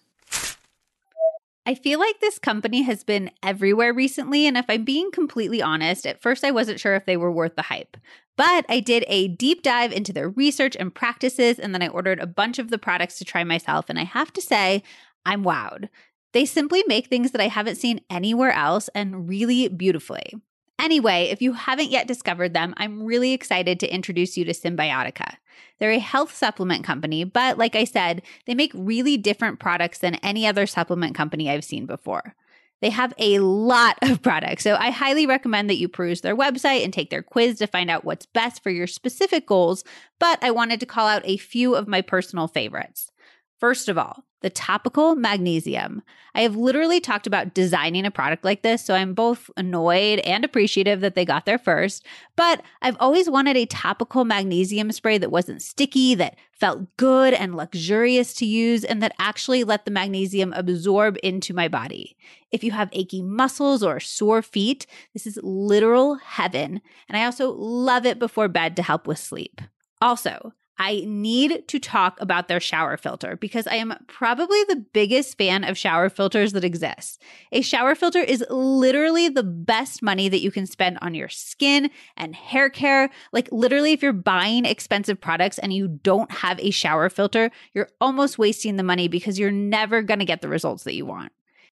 I 1.69 1.75
feel 1.75 2.01
like 2.01 2.19
this 2.21 2.39
company 2.39 2.81
has 2.81 3.05
been 3.05 3.31
everywhere 3.43 3.93
recently. 3.93 4.47
And 4.47 4.57
if 4.57 4.65
I'm 4.71 4.87
being 4.87 5.11
completely 5.11 5.61
honest, 5.61 6.07
at 6.07 6.23
first 6.23 6.43
I 6.43 6.51
wasn't 6.51 6.81
sure 6.81 6.95
if 6.95 7.05
they 7.05 7.19
were 7.19 7.31
worth 7.31 7.57
the 7.57 7.63
hype. 7.63 7.99
But 8.39 8.65
I 8.71 8.81
did 8.81 9.05
a 9.07 9.29
deep 9.29 9.63
dive 9.63 9.93
into 9.93 10.15
their 10.15 10.31
research 10.31 10.79
and 10.81 10.95
practices, 10.95 11.59
and 11.59 11.75
then 11.75 11.83
I 11.83 11.89
ordered 11.89 12.21
a 12.21 12.27
bunch 12.27 12.59
of 12.59 12.71
the 12.71 12.79
products 12.79 13.19
to 13.19 13.27
try 13.27 13.45
myself. 13.45 13.91
And 13.91 13.99
I 13.99 14.05
have 14.05 14.33
to 14.33 14.41
say, 14.41 14.83
I'm 15.27 15.45
wowed. 15.45 15.91
They 16.33 16.47
simply 16.47 16.85
make 16.87 17.09
things 17.09 17.33
that 17.33 17.41
I 17.43 17.49
haven't 17.49 17.77
seen 17.77 18.01
anywhere 18.09 18.53
else 18.53 18.89
and 18.95 19.29
really 19.29 19.69
beautifully. 19.69 20.41
Anyway, 20.79 21.25
if 21.25 21.43
you 21.43 21.55
haven't 21.55 21.91
yet 21.91 22.07
discovered 22.07 22.55
them, 22.55 22.73
I'm 22.77 23.03
really 23.03 23.33
excited 23.33 23.81
to 23.81 23.93
introduce 23.93 24.37
you 24.37 24.45
to 24.45 24.53
Cymbiotika. 24.53 25.37
They're 25.79 25.91
a 25.91 25.99
health 25.99 26.35
supplement 26.35 26.85
company, 26.85 27.25
but 27.25 27.59
like 27.59 27.75
I 27.75 27.85
said, 27.85 28.23
they 28.47 28.55
make 28.55 28.73
really 28.75 29.17
different 29.17 29.59
products 29.59 29.99
than 29.99 30.17
any 30.17 30.47
other 30.47 30.67
supplement 30.67 31.15
company 31.15 31.51
I've 31.51 31.65
seen 31.65 31.87
before. 31.87 32.35
They 32.81 32.91
have 32.91 33.13
a 33.19 33.41
lot 33.41 33.99
of 34.03 34.23
products, 34.23 34.63
so 34.63 34.77
I 34.77 34.91
highly 34.91 35.27
recommend 35.27 35.69
that 35.69 35.79
you 35.79 35.89
peruse 35.89 36.21
their 36.21 36.37
website 36.37 36.85
and 36.85 36.93
take 36.93 37.11
their 37.11 37.23
quiz 37.23 37.59
to 37.59 37.67
find 37.67 37.91
out 37.91 38.05
what's 38.05 38.27
best 38.27 38.63
for 38.63 38.71
your 38.71 38.87
specific 38.87 39.47
goals. 39.47 39.85
But 40.21 40.43
I 40.43 40.51
wanted 40.53 40.81
to 40.81 40.87
call 40.87 41.09
out 41.09 41.23
a 41.25 41.37
few 41.37 41.75
of 41.75 41.89
my 41.89 42.03
personal 42.03 42.47
favorites. 42.47 43.11
First 43.59 43.89
of 43.89 43.99
all, 43.99 44.25
the 44.41 44.51
topical 44.51 45.17
magnesium. 45.17 46.03
I 46.35 46.43
have 46.43 46.55
literally 46.55 47.01
talked 47.01 47.27
about 47.27 47.55
designing 47.55 48.07
a 48.07 48.11
product 48.11 48.45
like 48.45 48.63
this, 48.63 48.85
so 48.85 48.95
I'm 48.95 49.15
both 49.15 49.51
annoyed 49.57 50.21
and 50.21 50.45
appreciative 50.45 51.01
that 51.01 51.15
they 51.15 51.25
got 51.25 51.45
there 51.47 51.59
first. 51.59 52.07
But 52.37 52.63
I've 52.81 52.97
always 53.01 53.29
wanted 53.29 53.57
a 53.57 53.67
topical 53.67 54.25
magnesium 54.25 54.93
spray 54.93 55.19
that 55.19 55.33
wasn't 55.33 55.63
sticky, 55.63 56.15
that 56.17 56.37
felt 56.53 56.97
good 56.97 57.35
and 57.35 57.57
luxurious 57.57 58.35
to 58.35 58.47
use, 58.47 58.85
and 58.85 59.03
that 59.03 59.15
actually 59.19 59.65
let 59.65 59.85
the 59.85 59.91
magnesium 59.91 60.53
absorb 60.53 61.17
into 61.23 61.53
my 61.53 61.67
body. 61.67 62.17
If 62.53 62.63
you 62.63 62.71
have 62.71 62.89
achy 62.93 63.23
muscles 63.23 63.83
or 63.83 63.99
sore 63.99 64.43
feet, 64.43 64.87
this 65.13 65.27
is 65.27 65.39
literal 65.43 66.17
heaven. 66.17 66.81
And 67.09 67.17
I 67.17 67.25
also 67.25 67.51
love 67.51 68.07
it 68.07 68.19
before 68.19 68.49
bed 68.49 68.77
to 68.77 68.83
help 68.83 69.07
with 69.07 69.19
sleep. 69.19 69.61
Also, 70.01 70.53
I 70.79 71.03
need 71.07 71.67
to 71.69 71.81
talk 71.81 72.21
about 72.21 72.47
their 72.47 72.61
shower 72.61 72.97
filter 72.97 73.37
because 73.37 73.67
I 73.67 73.75
am 73.75 73.95
probably 74.07 74.63
the 74.65 74.85
biggest 74.93 75.37
fan 75.37 75.65
of 75.65 75.77
shower 75.77 76.09
filters 76.09 76.53
that 76.53 76.63
exist. 76.63 77.21
A 77.51 77.63
shower 77.63 77.97
filter 77.97 78.21
is 78.21 78.45
literally 78.49 79.29
the 79.29 79.43
best 79.43 80.03
money 80.03 80.29
that 80.29 80.41
you 80.41 80.53
can 80.53 80.67
spend 80.67 80.99
on 81.03 81.15
your 81.15 81.29
skin 81.29 81.91
and 82.17 82.37
hair 82.37 82.71
care. 82.71 83.11
Like, 83.33 83.49
literally, 83.51 83.93
if 83.93 84.03
you're 84.03 84.13
buying 84.13 84.65
expensive 84.65 85.21
products 85.21 85.59
and 85.59 85.73
you 85.73 85.89
don't 85.89 86.31
have 86.31 86.61
a 86.61 86.71
shower 86.71 87.11
filter, 87.11 87.51
you're 87.75 87.89
almost 88.01 88.39
wasting 88.39 88.77
the 88.77 88.85
money 88.85 89.09
because 89.09 89.39
you're 89.39 89.51
never 89.51 90.03
going 90.03 90.21
to 90.21 90.25
get 90.25 90.43
the 90.43 90.49
results 90.49 90.85
that 90.85 90.95
you 90.95 91.05
want. 91.05 91.33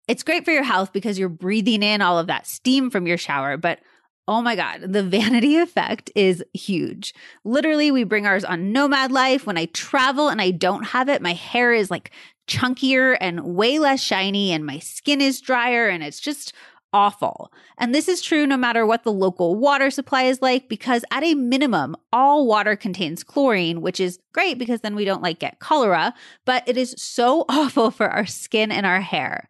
It's 0.08 0.24
great 0.24 0.46
for 0.46 0.52
your 0.52 0.64
health 0.64 0.92
because 0.92 1.18
you're 1.18 1.30
breathing 1.30 1.84
in 1.84 2.02
all 2.02 2.20
of 2.20 2.28
that 2.28 2.46
steam 2.48 2.90
from 2.90 3.08
your 3.08 3.18
shower, 3.18 3.58
but 3.58 3.80
Oh 4.28 4.42
my 4.42 4.56
God, 4.56 4.82
the 4.94 5.04
vanity 5.04 5.58
effect 5.58 6.12
is 6.16 6.44
huge. 6.54 7.14
Literally, 7.44 7.92
we 7.92 8.04
bring 8.04 8.26
ours 8.26 8.46
on 8.46 8.72
nomad 8.72 9.12
life. 9.12 9.46
When 9.46 9.58
I 9.58 9.66
travel 9.66 10.30
and 10.30 10.42
I 10.42 10.52
don't 10.52 10.84
have 10.84 11.10
it, 11.10 11.22
my 11.22 11.34
hair 11.34 11.74
is 11.74 11.92
like 11.92 12.12
chunkier 12.48 13.18
and 13.20 13.44
way 13.44 13.80
less 13.80 14.02
shiny, 14.02 14.52
and 14.52 14.66
my 14.66 14.80
skin 14.80 15.22
is 15.22 15.42
drier, 15.42 15.88
and 15.88 16.04
it's 16.04 16.20
just 16.20 16.54
awful. 16.94 17.52
And 17.78 17.94
this 17.94 18.08
is 18.08 18.22
true 18.22 18.46
no 18.46 18.56
matter 18.56 18.86
what 18.86 19.04
the 19.04 19.12
local 19.12 19.56
water 19.56 19.90
supply 19.90 20.24
is 20.24 20.42
like, 20.42 20.70
because 20.70 21.04
at 21.12 21.24
a 21.24 21.34
minimum, 21.34 21.96
all 22.14 22.46
water 22.46 22.76
contains 22.76 23.24
chlorine, 23.24 23.82
which 23.82 24.00
is 24.00 24.20
great 24.32 24.58
because 24.58 24.82
then 24.82 24.96
we 24.96 25.04
don't 25.04 25.24
like 25.24 25.40
get 25.40 25.60
cholera, 25.60 26.14
but 26.46 26.64
it 26.68 26.78
is 26.78 26.94
so 26.98 27.46
awful 27.50 27.92
for 27.92 28.08
our 28.08 28.26
skin 28.26 28.72
and 28.72 28.86
our 28.86 29.02
hair. 29.02 29.50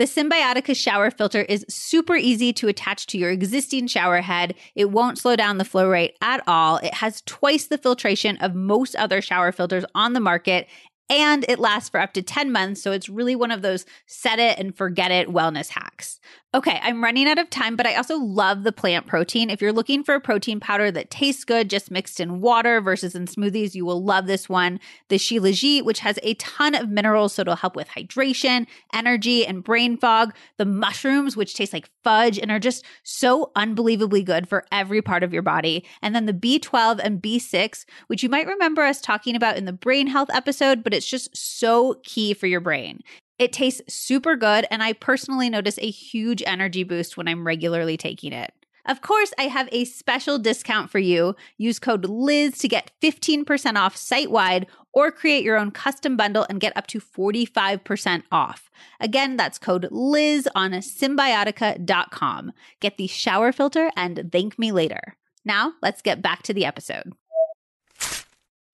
The 0.00 0.06
Cymbiotika 0.06 0.74
shower 0.74 1.10
filter 1.10 1.42
is 1.42 1.66
super 1.68 2.16
easy 2.16 2.54
to 2.54 2.68
attach 2.68 3.06
to 3.08 3.18
your 3.18 3.30
existing 3.30 3.86
shower 3.86 4.22
head. 4.22 4.54
It 4.74 4.90
won't 4.90 5.18
slow 5.18 5.36
down 5.36 5.58
the 5.58 5.64
flow 5.66 5.90
rate 5.90 6.16
at 6.22 6.42
all. 6.46 6.78
It 6.78 6.94
has 6.94 7.20
twice 7.26 7.66
the 7.66 7.76
filtration 7.76 8.38
of 8.38 8.54
most 8.54 8.96
other 8.96 9.20
shower 9.20 9.52
filters 9.52 9.84
on 9.94 10.14
the 10.14 10.18
market 10.20 10.68
and 11.10 11.44
it 11.50 11.58
lasts 11.58 11.90
for 11.90 12.00
up 12.00 12.14
to 12.14 12.22
10 12.22 12.50
months. 12.50 12.80
So 12.80 12.92
it's 12.92 13.10
really 13.10 13.36
one 13.36 13.50
of 13.50 13.60
those 13.60 13.84
set 14.06 14.38
it 14.38 14.58
and 14.58 14.74
forget 14.74 15.10
it 15.10 15.28
wellness 15.28 15.68
hacks. 15.68 16.18
Okay, 16.52 16.80
I'm 16.82 17.00
running 17.00 17.28
out 17.28 17.38
of 17.38 17.48
time, 17.48 17.76
but 17.76 17.86
I 17.86 17.94
also 17.94 18.16
love 18.16 18.64
the 18.64 18.72
plant 18.72 19.06
protein. 19.06 19.50
If 19.50 19.62
you're 19.62 19.72
looking 19.72 20.02
for 20.02 20.16
a 20.16 20.20
protein 20.20 20.58
powder 20.58 20.90
that 20.90 21.08
tastes 21.08 21.44
good, 21.44 21.70
just 21.70 21.92
mixed 21.92 22.18
in 22.18 22.40
water 22.40 22.80
versus 22.80 23.14
in 23.14 23.26
smoothies, 23.26 23.76
you 23.76 23.84
will 23.86 24.02
love 24.02 24.26
this 24.26 24.48
one. 24.48 24.80
The 25.10 25.16
Shilajit, 25.16 25.84
which 25.84 26.00
has 26.00 26.18
a 26.24 26.34
ton 26.34 26.74
of 26.74 26.88
minerals, 26.88 27.34
so 27.34 27.42
it'll 27.42 27.54
help 27.54 27.76
with 27.76 27.86
hydration, 27.86 28.66
energy, 28.92 29.46
and 29.46 29.62
brain 29.62 29.96
fog. 29.96 30.34
The 30.56 30.64
mushrooms, 30.64 31.36
which 31.36 31.54
taste 31.54 31.72
like 31.72 31.88
fudge 32.02 32.36
and 32.36 32.50
are 32.50 32.58
just 32.58 32.84
so 33.04 33.52
unbelievably 33.54 34.24
good 34.24 34.48
for 34.48 34.66
every 34.72 35.02
part 35.02 35.22
of 35.22 35.32
your 35.32 35.42
body. 35.42 35.84
And 36.02 36.16
then 36.16 36.26
the 36.26 36.32
B12 36.32 36.98
and 37.00 37.22
B6, 37.22 37.84
which 38.08 38.24
you 38.24 38.28
might 38.28 38.48
remember 38.48 38.82
us 38.82 39.00
talking 39.00 39.36
about 39.36 39.56
in 39.56 39.66
the 39.66 39.72
brain 39.72 40.08
health 40.08 40.30
episode, 40.34 40.82
but 40.82 40.94
it's 40.94 41.08
just 41.08 41.36
so 41.36 42.00
key 42.02 42.34
for 42.34 42.48
your 42.48 42.60
brain. 42.60 43.04
It 43.40 43.54
tastes 43.54 43.80
super 43.88 44.36
good, 44.36 44.66
and 44.70 44.82
I 44.82 44.92
personally 44.92 45.48
notice 45.48 45.78
a 45.78 45.90
huge 45.90 46.42
energy 46.46 46.82
boost 46.84 47.16
when 47.16 47.26
I'm 47.26 47.46
regularly 47.46 47.96
taking 47.96 48.34
it. 48.34 48.52
Of 48.84 49.00
course, 49.00 49.32
I 49.38 49.44
have 49.44 49.66
a 49.72 49.86
special 49.86 50.38
discount 50.38 50.90
for 50.90 50.98
you. 50.98 51.34
Use 51.56 51.78
code 51.78 52.04
Liz 52.04 52.58
to 52.58 52.68
get 52.68 52.90
15% 53.00 53.76
off 53.76 53.96
site 53.96 54.30
wide 54.30 54.66
or 54.92 55.10
create 55.10 55.42
your 55.42 55.56
own 55.56 55.70
custom 55.70 56.18
bundle 56.18 56.44
and 56.50 56.60
get 56.60 56.76
up 56.76 56.86
to 56.88 57.00
45% 57.00 58.24
off. 58.30 58.70
Again, 59.00 59.38
that's 59.38 59.58
code 59.58 59.88
Liz 59.90 60.46
on 60.54 60.72
cymbiotika.com. 60.72 62.52
Get 62.80 62.98
the 62.98 63.06
shower 63.06 63.52
filter 63.52 63.90
and 63.96 64.28
thank 64.30 64.58
me 64.58 64.70
later. 64.70 65.16
Now, 65.46 65.72
let's 65.80 66.02
get 66.02 66.20
back 66.20 66.42
to 66.42 66.52
the 66.52 66.66
episode. 66.66 67.14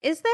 Is 0.03 0.19
there 0.19 0.33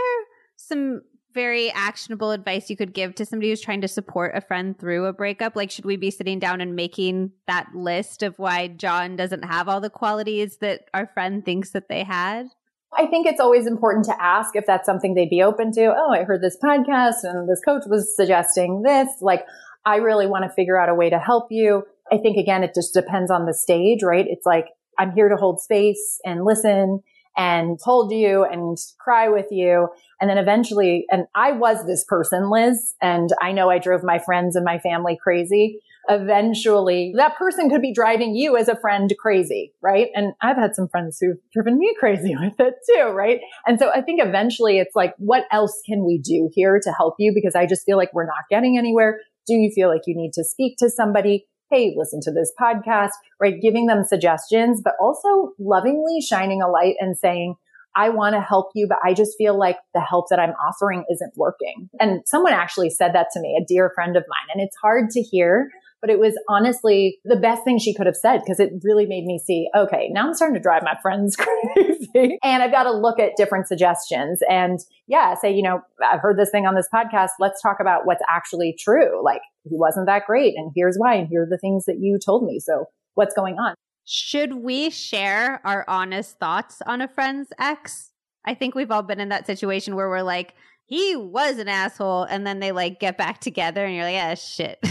some 0.56 1.02
very 1.34 1.72
actionable 1.72 2.32
advice 2.32 2.70
you 2.70 2.78
could 2.78 2.94
give 2.94 3.16
to 3.16 3.26
somebody 3.26 3.50
who's 3.50 3.62
trying 3.62 3.82
to 3.82 3.88
support 3.88 4.36
a 4.36 4.42
friend 4.42 4.78
through 4.78 5.06
a 5.06 5.14
breakup? 5.14 5.56
Like, 5.56 5.72
should 5.72 5.86
we 5.86 5.98
be 5.98 6.12
sitting 6.12 6.40
down 6.40 6.62
and 6.62 6.76
making 6.76 7.32
that 7.48 7.68
list 7.74 8.24
of 8.24 8.38
why 8.38 8.68
John 8.68 9.16
doesn't 9.16 9.44
have 9.44 9.68
all 9.68 9.82
the 9.82 9.90
qualities 9.90 10.58
that 10.58 10.86
our 10.94 11.08
friend 11.08 11.44
thinks 11.44 11.72
that 11.72 11.90
they 11.90 12.04
had? 12.04 12.48
I 12.96 13.08
think 13.08 13.26
it's 13.26 13.40
always 13.40 13.66
important 13.66 14.06
to 14.06 14.22
ask 14.22 14.56
if 14.56 14.66
that's 14.66 14.86
something 14.86 15.16
they'd 15.16 15.30
be 15.30 15.42
open 15.42 15.72
to. 15.74 15.94
Oh, 15.96 16.12
I 16.14 16.24
heard 16.24 16.42
this 16.42 16.58
podcast 16.64 17.24
and 17.24 17.50
this 17.50 17.62
coach 17.66 17.84
was 17.88 18.16
suggesting 18.16 18.84
this. 18.84 19.10
Like, 19.20 19.46
I 19.86 19.98
really 19.98 20.28
want 20.28 20.46
to 20.46 20.54
figure 20.54 20.80
out 20.80 20.90
a 20.90 20.96
way 20.96 21.10
to 21.10 21.20
help 21.20 21.48
you. 21.50 21.84
I 22.12 22.18
think 22.18 22.38
again, 22.38 22.64
it 22.64 22.76
just 22.76 22.94
depends 22.94 23.32
on 23.32 23.46
the 23.46 23.54
stage, 23.54 24.04
right? 24.04 24.26
It's 24.28 24.46
like, 24.46 24.68
I'm 25.00 25.12
here 25.12 25.30
to 25.30 25.36
hold 25.36 25.60
space 25.60 26.20
and 26.24 26.46
listen 26.46 27.02
and 27.36 27.80
hold 27.84 28.12
you 28.12 28.46
and 28.46 28.78
cry 29.00 29.30
with 29.30 29.48
you. 29.50 29.88
And 30.24 30.30
then 30.30 30.38
eventually, 30.38 31.06
and 31.12 31.26
I 31.36 31.52
was 31.52 31.86
this 31.86 32.06
person, 32.08 32.50
Liz, 32.50 32.96
and 33.02 33.32
I 33.42 33.52
know 33.52 33.70
I 33.70 33.78
drove 33.78 34.06
my 34.06 34.20
friends 34.20 34.56
and 34.56 34.64
my 34.64 34.80
family 34.80 35.20
crazy. 35.22 35.82
Eventually, 36.08 37.12
that 37.18 37.36
person 37.36 37.70
could 37.70 37.82
be 37.82 37.92
driving 37.92 38.34
you 38.34 38.56
as 38.56 38.70
a 38.70 38.80
friend 38.80 39.14
crazy, 39.20 39.74
right? 39.82 40.08
And 40.16 40.32
I've 40.42 40.56
had 40.56 40.76
some 40.76 40.88
friends 40.88 41.18
who've 41.20 41.36
driven 41.52 41.78
me 41.78 41.94
crazy 42.00 42.34
with 42.40 42.58
it 42.58 42.76
too, 42.90 43.10
right? 43.10 43.42
And 43.68 43.78
so 43.78 43.92
I 43.94 44.02
think 44.02 44.22
eventually 44.24 44.80
it's 44.80 44.96
like, 44.96 45.14
what 45.18 45.44
else 45.52 45.82
can 45.86 46.06
we 46.06 46.20
do 46.20 46.50
here 46.54 46.80
to 46.82 46.92
help 46.94 47.16
you? 47.20 47.34
Because 47.36 47.54
I 47.54 47.66
just 47.66 47.86
feel 47.86 47.98
like 47.98 48.14
we're 48.14 48.26
not 48.26 48.46
getting 48.50 48.78
anywhere. 48.78 49.20
Do 49.46 49.56
you 49.56 49.74
feel 49.76 49.90
like 49.90 50.04
you 50.08 50.16
need 50.16 50.32
to 50.36 50.46
speak 50.46 50.78
to 50.78 50.90
somebody? 50.90 51.48
Hey, 51.70 51.96
listen 51.98 52.22
to 52.22 52.32
this 52.32 52.54
podcast, 52.58 53.12
right? 53.42 53.62
Giving 53.62 53.88
them 53.88 54.06
suggestions, 54.06 54.80
but 54.82 54.94
also 55.02 55.52
lovingly 55.60 56.22
shining 56.22 56.62
a 56.62 56.70
light 56.70 56.96
and 57.02 57.18
saying, 57.18 57.56
I 57.96 58.10
want 58.10 58.36
to 58.36 58.42
help 58.42 58.72
you, 58.76 58.88
but 58.88 58.98
I 59.04 59.14
just 59.14 59.38
feel 59.38 59.58
like 59.58 59.78
the 59.94 60.02
help 60.02 60.30
that 60.30 60.40
I'm 60.40 60.54
offering 60.66 61.06
isn't 61.12 61.34
working. 61.36 61.90
And 62.00 62.22
someone 62.26 62.54
actually 62.54 62.90
said 62.90 63.14
that 63.14 63.28
to 63.34 63.40
me, 63.40 63.60
a 63.62 63.66
dear 63.66 63.92
friend 63.94 64.18
of 64.18 64.24
mine. 64.28 64.48
And 64.54 64.64
it's 64.64 64.76
hard 64.78 65.10
to 65.12 65.22
hear, 65.22 65.70
but 66.02 66.10
it 66.10 66.20
was 66.20 66.38
honestly 66.50 67.20
the 67.24 67.38
best 67.38 67.64
thing 67.64 67.80
she 67.80 67.94
could 67.94 68.08
have 68.08 68.16
said 68.16 68.42
because 68.44 68.60
it 68.60 68.74
really 68.84 69.06
made 69.06 69.26
me 69.26 69.40
see, 69.40 69.70
okay, 69.74 70.10
now 70.12 70.28
I'm 70.28 70.34
starting 70.34 70.56
to 70.56 70.62
drive 70.62 70.84
my 70.84 70.98
friends 71.02 71.36
crazy 71.38 72.40
and 72.44 72.62
I've 72.62 72.72
got 72.72 72.84
to 72.84 72.92
look 72.92 73.20
at 73.20 73.38
different 73.38 73.68
suggestions 73.68 74.42
and 74.50 74.80
yeah, 75.08 75.36
say, 75.36 75.54
you 75.54 75.64
know, 75.64 75.82
I've 76.04 76.20
heard 76.20 76.38
this 76.38 76.50
thing 76.50 76.66
on 76.66 76.76
this 76.76 76.90
podcast. 76.94 77.30
Let's 77.40 77.62
talk 77.62 77.78
about 77.80 78.06
what's 78.06 78.22
actually 78.30 78.76
true. 78.78 79.24
Like 79.24 79.42
he 79.64 79.78
wasn't 79.78 80.08
that 80.08 80.26
great 80.26 80.56
and 80.58 80.72
here's 80.76 80.98
why. 80.98 81.16
And 81.16 81.28
here 81.30 81.44
are 81.44 81.50
the 81.50 81.58
things 81.58 81.86
that 81.86 82.00
you 82.00 82.20
told 82.24 82.44
me. 82.44 82.60
So 82.60 82.88
what's 83.14 83.34
going 83.34 83.56
on? 83.56 83.76
Should 84.06 84.56
we 84.56 84.90
share 84.90 85.62
our 85.66 85.86
honest 85.88 86.38
thoughts 86.40 86.82
on 86.86 87.02
a 87.02 87.08
friend's 87.08 87.50
ex? 87.58 88.12
I 88.46 88.54
think 88.54 88.76
we've 88.76 88.92
all 88.92 89.04
been 89.04 89.20
in 89.20 89.30
that 89.30 89.48
situation 89.48 89.96
where 89.96 90.10
we're 90.10 90.22
like, 90.22 90.56
he 90.86 91.16
was 91.16 91.58
an 91.58 91.70
asshole. 91.70 92.24
And 92.24 92.46
then 92.46 92.60
they 92.60 92.72
like 92.72 93.00
get 93.00 93.18
back 93.18 93.40
together 93.40 93.86
and 93.86 93.96
you're 93.96 94.04
like, 94.04 94.14
yeah, 94.14 94.34
shit. 94.36 94.80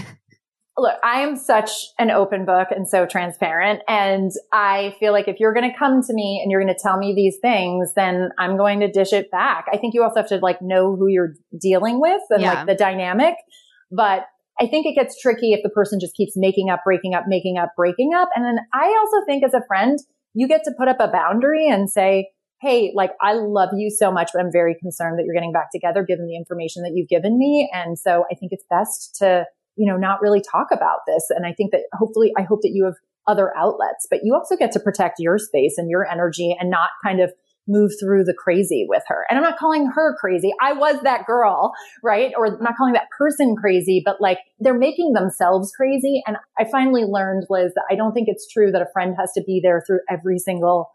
Look, 0.78 0.94
I 1.04 1.20
am 1.20 1.36
such 1.36 1.70
an 1.98 2.10
open 2.10 2.46
book 2.46 2.68
and 2.70 2.88
so 2.88 3.04
transparent. 3.04 3.82
And 3.86 4.30
I 4.54 4.96
feel 4.98 5.12
like 5.12 5.28
if 5.28 5.38
you're 5.38 5.52
going 5.52 5.70
to 5.70 5.78
come 5.78 6.02
to 6.02 6.14
me 6.14 6.40
and 6.42 6.50
you're 6.50 6.62
going 6.62 6.74
to 6.74 6.82
tell 6.82 6.96
me 6.96 7.12
these 7.14 7.36
things, 7.42 7.92
then 7.94 8.30
I'm 8.38 8.56
going 8.56 8.80
to 8.80 8.90
dish 8.90 9.12
it 9.12 9.30
back. 9.30 9.66
I 9.70 9.76
think 9.76 9.92
you 9.92 10.02
also 10.02 10.20
have 10.20 10.28
to 10.30 10.38
like 10.38 10.62
know 10.62 10.96
who 10.96 11.08
you're 11.08 11.34
dealing 11.60 12.00
with 12.00 12.22
and 12.30 12.40
yeah. 12.40 12.54
like 12.54 12.66
the 12.66 12.74
dynamic. 12.74 13.34
But 13.94 14.24
I 14.62 14.66
think 14.66 14.86
it 14.86 14.94
gets 14.94 15.20
tricky 15.20 15.52
if 15.52 15.60
the 15.62 15.70
person 15.70 15.98
just 16.00 16.14
keeps 16.14 16.34
making 16.36 16.70
up, 16.70 16.82
breaking 16.84 17.14
up, 17.14 17.24
making 17.26 17.58
up, 17.58 17.70
breaking 17.76 18.12
up. 18.14 18.28
And 18.36 18.44
then 18.44 18.58
I 18.72 18.86
also 19.00 19.24
think 19.26 19.42
as 19.44 19.54
a 19.54 19.66
friend, 19.66 19.98
you 20.34 20.46
get 20.46 20.62
to 20.64 20.72
put 20.78 20.88
up 20.88 20.98
a 21.00 21.08
boundary 21.08 21.68
and 21.68 21.90
say, 21.90 22.30
Hey, 22.60 22.92
like 22.94 23.10
I 23.20 23.32
love 23.32 23.70
you 23.76 23.90
so 23.90 24.12
much, 24.12 24.30
but 24.32 24.40
I'm 24.40 24.52
very 24.52 24.76
concerned 24.80 25.18
that 25.18 25.24
you're 25.24 25.34
getting 25.34 25.52
back 25.52 25.72
together 25.72 26.04
given 26.06 26.28
the 26.28 26.36
information 26.36 26.84
that 26.84 26.92
you've 26.94 27.08
given 27.08 27.36
me. 27.36 27.68
And 27.74 27.98
so 27.98 28.24
I 28.30 28.36
think 28.36 28.52
it's 28.52 28.64
best 28.70 29.16
to 29.16 29.46
you 29.76 29.90
know, 29.90 29.96
not 29.96 30.20
really 30.20 30.40
talk 30.40 30.68
about 30.70 31.00
this. 31.06 31.28
And 31.30 31.46
I 31.46 31.52
think 31.52 31.72
that 31.72 31.82
hopefully, 31.92 32.32
I 32.36 32.42
hope 32.42 32.60
that 32.62 32.72
you 32.72 32.84
have 32.84 32.94
other 33.26 33.56
outlets, 33.56 34.06
but 34.10 34.20
you 34.22 34.34
also 34.34 34.56
get 34.56 34.72
to 34.72 34.80
protect 34.80 35.16
your 35.18 35.38
space 35.38 35.74
and 35.78 35.88
your 35.88 36.06
energy 36.06 36.56
and 36.58 36.70
not 36.70 36.90
kind 37.04 37.20
of 37.20 37.32
move 37.68 37.92
through 38.00 38.24
the 38.24 38.34
crazy 38.34 38.86
with 38.88 39.02
her. 39.06 39.24
And 39.28 39.38
I'm 39.38 39.44
not 39.44 39.58
calling 39.58 39.86
her 39.94 40.16
crazy. 40.16 40.50
I 40.60 40.72
was 40.72 41.00
that 41.02 41.26
girl, 41.26 41.72
right? 42.02 42.32
Or 42.36 42.46
I'm 42.46 42.62
not 42.62 42.76
calling 42.76 42.94
that 42.94 43.08
person 43.16 43.54
crazy, 43.56 44.02
but 44.04 44.20
like 44.20 44.38
they're 44.58 44.76
making 44.76 45.12
themselves 45.12 45.72
crazy. 45.76 46.22
And 46.26 46.36
I 46.58 46.64
finally 46.70 47.04
learned, 47.04 47.46
Liz, 47.50 47.72
that 47.74 47.84
I 47.90 47.94
don't 47.94 48.12
think 48.12 48.28
it's 48.28 48.48
true 48.52 48.72
that 48.72 48.82
a 48.82 48.90
friend 48.92 49.14
has 49.18 49.32
to 49.34 49.42
be 49.46 49.60
there 49.62 49.82
through 49.86 50.00
every 50.10 50.38
single 50.38 50.90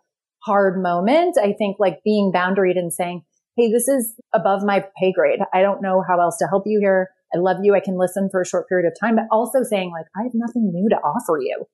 hard 0.45 0.81
moment. 0.81 1.37
I 1.41 1.53
think 1.57 1.77
like 1.79 1.99
being 2.03 2.31
boundaried 2.33 2.77
and 2.77 2.93
saying, 2.93 3.23
Hey, 3.57 3.71
this 3.71 3.87
is 3.87 4.13
above 4.33 4.63
my 4.63 4.85
pay 4.99 5.11
grade. 5.11 5.39
I 5.53 5.61
don't 5.61 5.81
know 5.81 6.03
how 6.07 6.21
else 6.21 6.37
to 6.37 6.47
help 6.47 6.63
you 6.67 6.79
here. 6.79 7.09
I 7.33 7.39
love 7.39 7.57
you. 7.63 7.75
I 7.75 7.79
can 7.79 7.97
listen 7.97 8.29
for 8.31 8.41
a 8.41 8.45
short 8.45 8.69
period 8.69 8.87
of 8.87 8.93
time, 8.99 9.15
but 9.15 9.25
also 9.31 9.63
saying 9.63 9.91
like, 9.91 10.05
I 10.15 10.23
have 10.23 10.33
nothing 10.33 10.71
new 10.71 10.89
to 10.89 10.95
offer 10.97 11.39
you. 11.41 11.65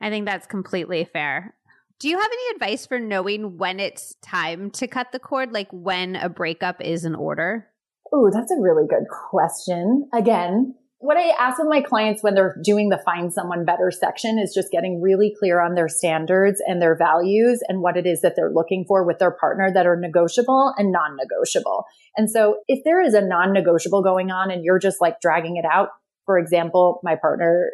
I 0.00 0.10
think 0.10 0.26
that's 0.26 0.46
completely 0.46 1.04
fair. 1.04 1.54
Do 2.00 2.08
you 2.08 2.16
have 2.16 2.30
any 2.30 2.54
advice 2.54 2.86
for 2.86 3.00
knowing 3.00 3.58
when 3.58 3.80
it's 3.80 4.14
time 4.22 4.70
to 4.72 4.86
cut 4.86 5.10
the 5.10 5.18
cord, 5.18 5.52
like 5.52 5.68
when 5.72 6.14
a 6.14 6.28
breakup 6.28 6.80
is 6.80 7.04
in 7.04 7.16
order? 7.16 7.66
Oh, 8.12 8.30
that's 8.32 8.52
a 8.52 8.60
really 8.60 8.86
good 8.88 9.06
question. 9.30 10.08
Again, 10.14 10.76
what 10.98 11.16
I 11.16 11.30
ask 11.38 11.58
with 11.58 11.66
my 11.68 11.80
clients 11.80 12.22
when 12.22 12.34
they're 12.34 12.56
doing 12.62 12.88
the 12.88 13.02
find 13.04 13.32
someone 13.32 13.64
better 13.64 13.90
section 13.90 14.38
is 14.38 14.54
just 14.54 14.70
getting 14.70 15.02
really 15.02 15.34
clear 15.38 15.60
on 15.60 15.74
their 15.74 15.88
standards 15.88 16.62
and 16.66 16.80
their 16.80 16.96
values 16.96 17.60
and 17.68 17.82
what 17.82 17.96
it 17.96 18.06
is 18.06 18.20
that 18.20 18.34
they're 18.36 18.52
looking 18.52 18.84
for 18.86 19.04
with 19.04 19.18
their 19.18 19.32
partner 19.32 19.68
that 19.72 19.86
are 19.86 19.98
negotiable 19.98 20.72
and 20.76 20.92
non-negotiable. 20.92 21.84
And 22.16 22.30
so 22.30 22.58
if 22.68 22.84
there 22.84 23.02
is 23.02 23.14
a 23.14 23.20
non-negotiable 23.20 24.04
going 24.04 24.30
on 24.30 24.52
and 24.52 24.64
you're 24.64 24.78
just 24.78 25.00
like 25.00 25.20
dragging 25.20 25.56
it 25.56 25.64
out, 25.64 25.88
for 26.26 26.38
example, 26.38 27.00
my 27.02 27.16
partner 27.16 27.70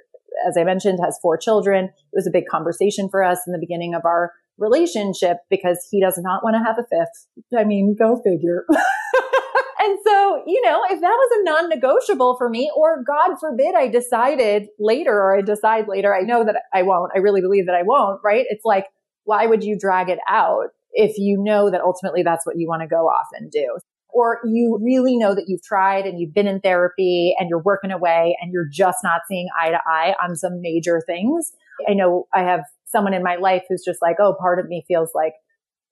as 0.46 0.56
I 0.58 0.64
mentioned, 0.64 0.98
has 1.02 1.18
four 1.20 1.36
children. 1.36 1.86
It 1.86 2.14
was 2.14 2.26
a 2.26 2.30
big 2.30 2.46
conversation 2.50 3.08
for 3.10 3.22
us 3.22 3.40
in 3.46 3.52
the 3.52 3.58
beginning 3.58 3.94
of 3.94 4.02
our 4.04 4.32
relationship 4.58 5.38
because 5.50 5.86
he 5.90 6.00
does 6.00 6.18
not 6.18 6.44
want 6.44 6.54
to 6.54 6.64
have 6.64 6.78
a 6.78 6.82
fifth. 6.82 7.58
I 7.58 7.64
mean, 7.64 7.96
go 7.98 8.20
figure. 8.22 8.64
and 8.70 9.98
so, 10.06 10.42
you 10.46 10.60
know, 10.62 10.82
if 10.90 11.00
that 11.00 11.08
was 11.08 11.40
a 11.40 11.44
non-negotiable 11.44 12.36
for 12.36 12.48
me, 12.48 12.70
or 12.76 13.02
God 13.04 13.36
forbid 13.40 13.74
I 13.74 13.88
decided 13.88 14.68
later, 14.78 15.12
or 15.12 15.36
I 15.36 15.40
decide 15.40 15.86
later, 15.88 16.14
I 16.14 16.22
know 16.22 16.44
that 16.44 16.56
I 16.72 16.82
won't. 16.82 17.12
I 17.14 17.18
really 17.18 17.40
believe 17.40 17.66
that 17.66 17.74
I 17.74 17.82
won't, 17.82 18.20
right? 18.24 18.46
It's 18.48 18.64
like, 18.64 18.86
why 19.24 19.46
would 19.46 19.64
you 19.64 19.76
drag 19.78 20.08
it 20.08 20.18
out 20.28 20.68
if 20.92 21.18
you 21.18 21.42
know 21.42 21.70
that 21.70 21.80
ultimately 21.80 22.22
that's 22.22 22.46
what 22.46 22.56
you 22.56 22.68
want 22.68 22.82
to 22.82 22.88
go 22.88 23.06
off 23.06 23.26
and 23.32 23.50
do? 23.50 23.78
Or 24.14 24.40
you 24.46 24.78
really 24.80 25.16
know 25.18 25.34
that 25.34 25.46
you've 25.48 25.62
tried 25.62 26.06
and 26.06 26.20
you've 26.20 26.32
been 26.32 26.46
in 26.46 26.60
therapy 26.60 27.34
and 27.38 27.48
you're 27.50 27.62
working 27.62 27.90
away 27.90 28.36
and 28.40 28.52
you're 28.52 28.68
just 28.70 28.98
not 29.02 29.22
seeing 29.28 29.48
eye 29.60 29.70
to 29.70 29.80
eye 29.86 30.14
on 30.22 30.36
some 30.36 30.60
major 30.60 31.02
things. 31.04 31.52
I 31.88 31.94
know 31.94 32.26
I 32.32 32.42
have 32.42 32.60
someone 32.86 33.12
in 33.12 33.24
my 33.24 33.36
life 33.36 33.64
who's 33.68 33.82
just 33.84 34.00
like, 34.00 34.16
oh, 34.20 34.36
part 34.38 34.60
of 34.60 34.68
me 34.68 34.84
feels 34.86 35.10
like 35.14 35.32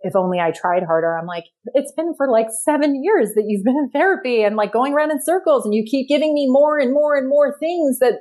if 0.03 0.15
only 0.17 0.39
I 0.39 0.53
tried 0.53 0.85
harder. 0.85 1.19
I'm 1.19 1.27
like, 1.27 1.45
it's 1.75 1.93
been 1.93 2.15
for 2.17 2.29
like 2.29 2.47
seven 2.65 3.03
years 3.03 3.31
that 3.35 3.45
you've 3.47 3.65
been 3.65 3.77
in 3.77 3.91
therapy 3.91 4.43
and 4.43 4.57
like 4.57 4.73
going 4.73 4.95
around 4.95 5.11
in 5.11 5.23
circles 5.23 5.65
and 5.65 5.75
you 5.75 5.85
keep 5.89 6.09
giving 6.09 6.33
me 6.33 6.49
more 6.49 6.79
and 6.79 6.93
more 6.93 7.17
and 7.17 7.29
more 7.29 7.57
things 7.59 7.99
that 7.99 8.21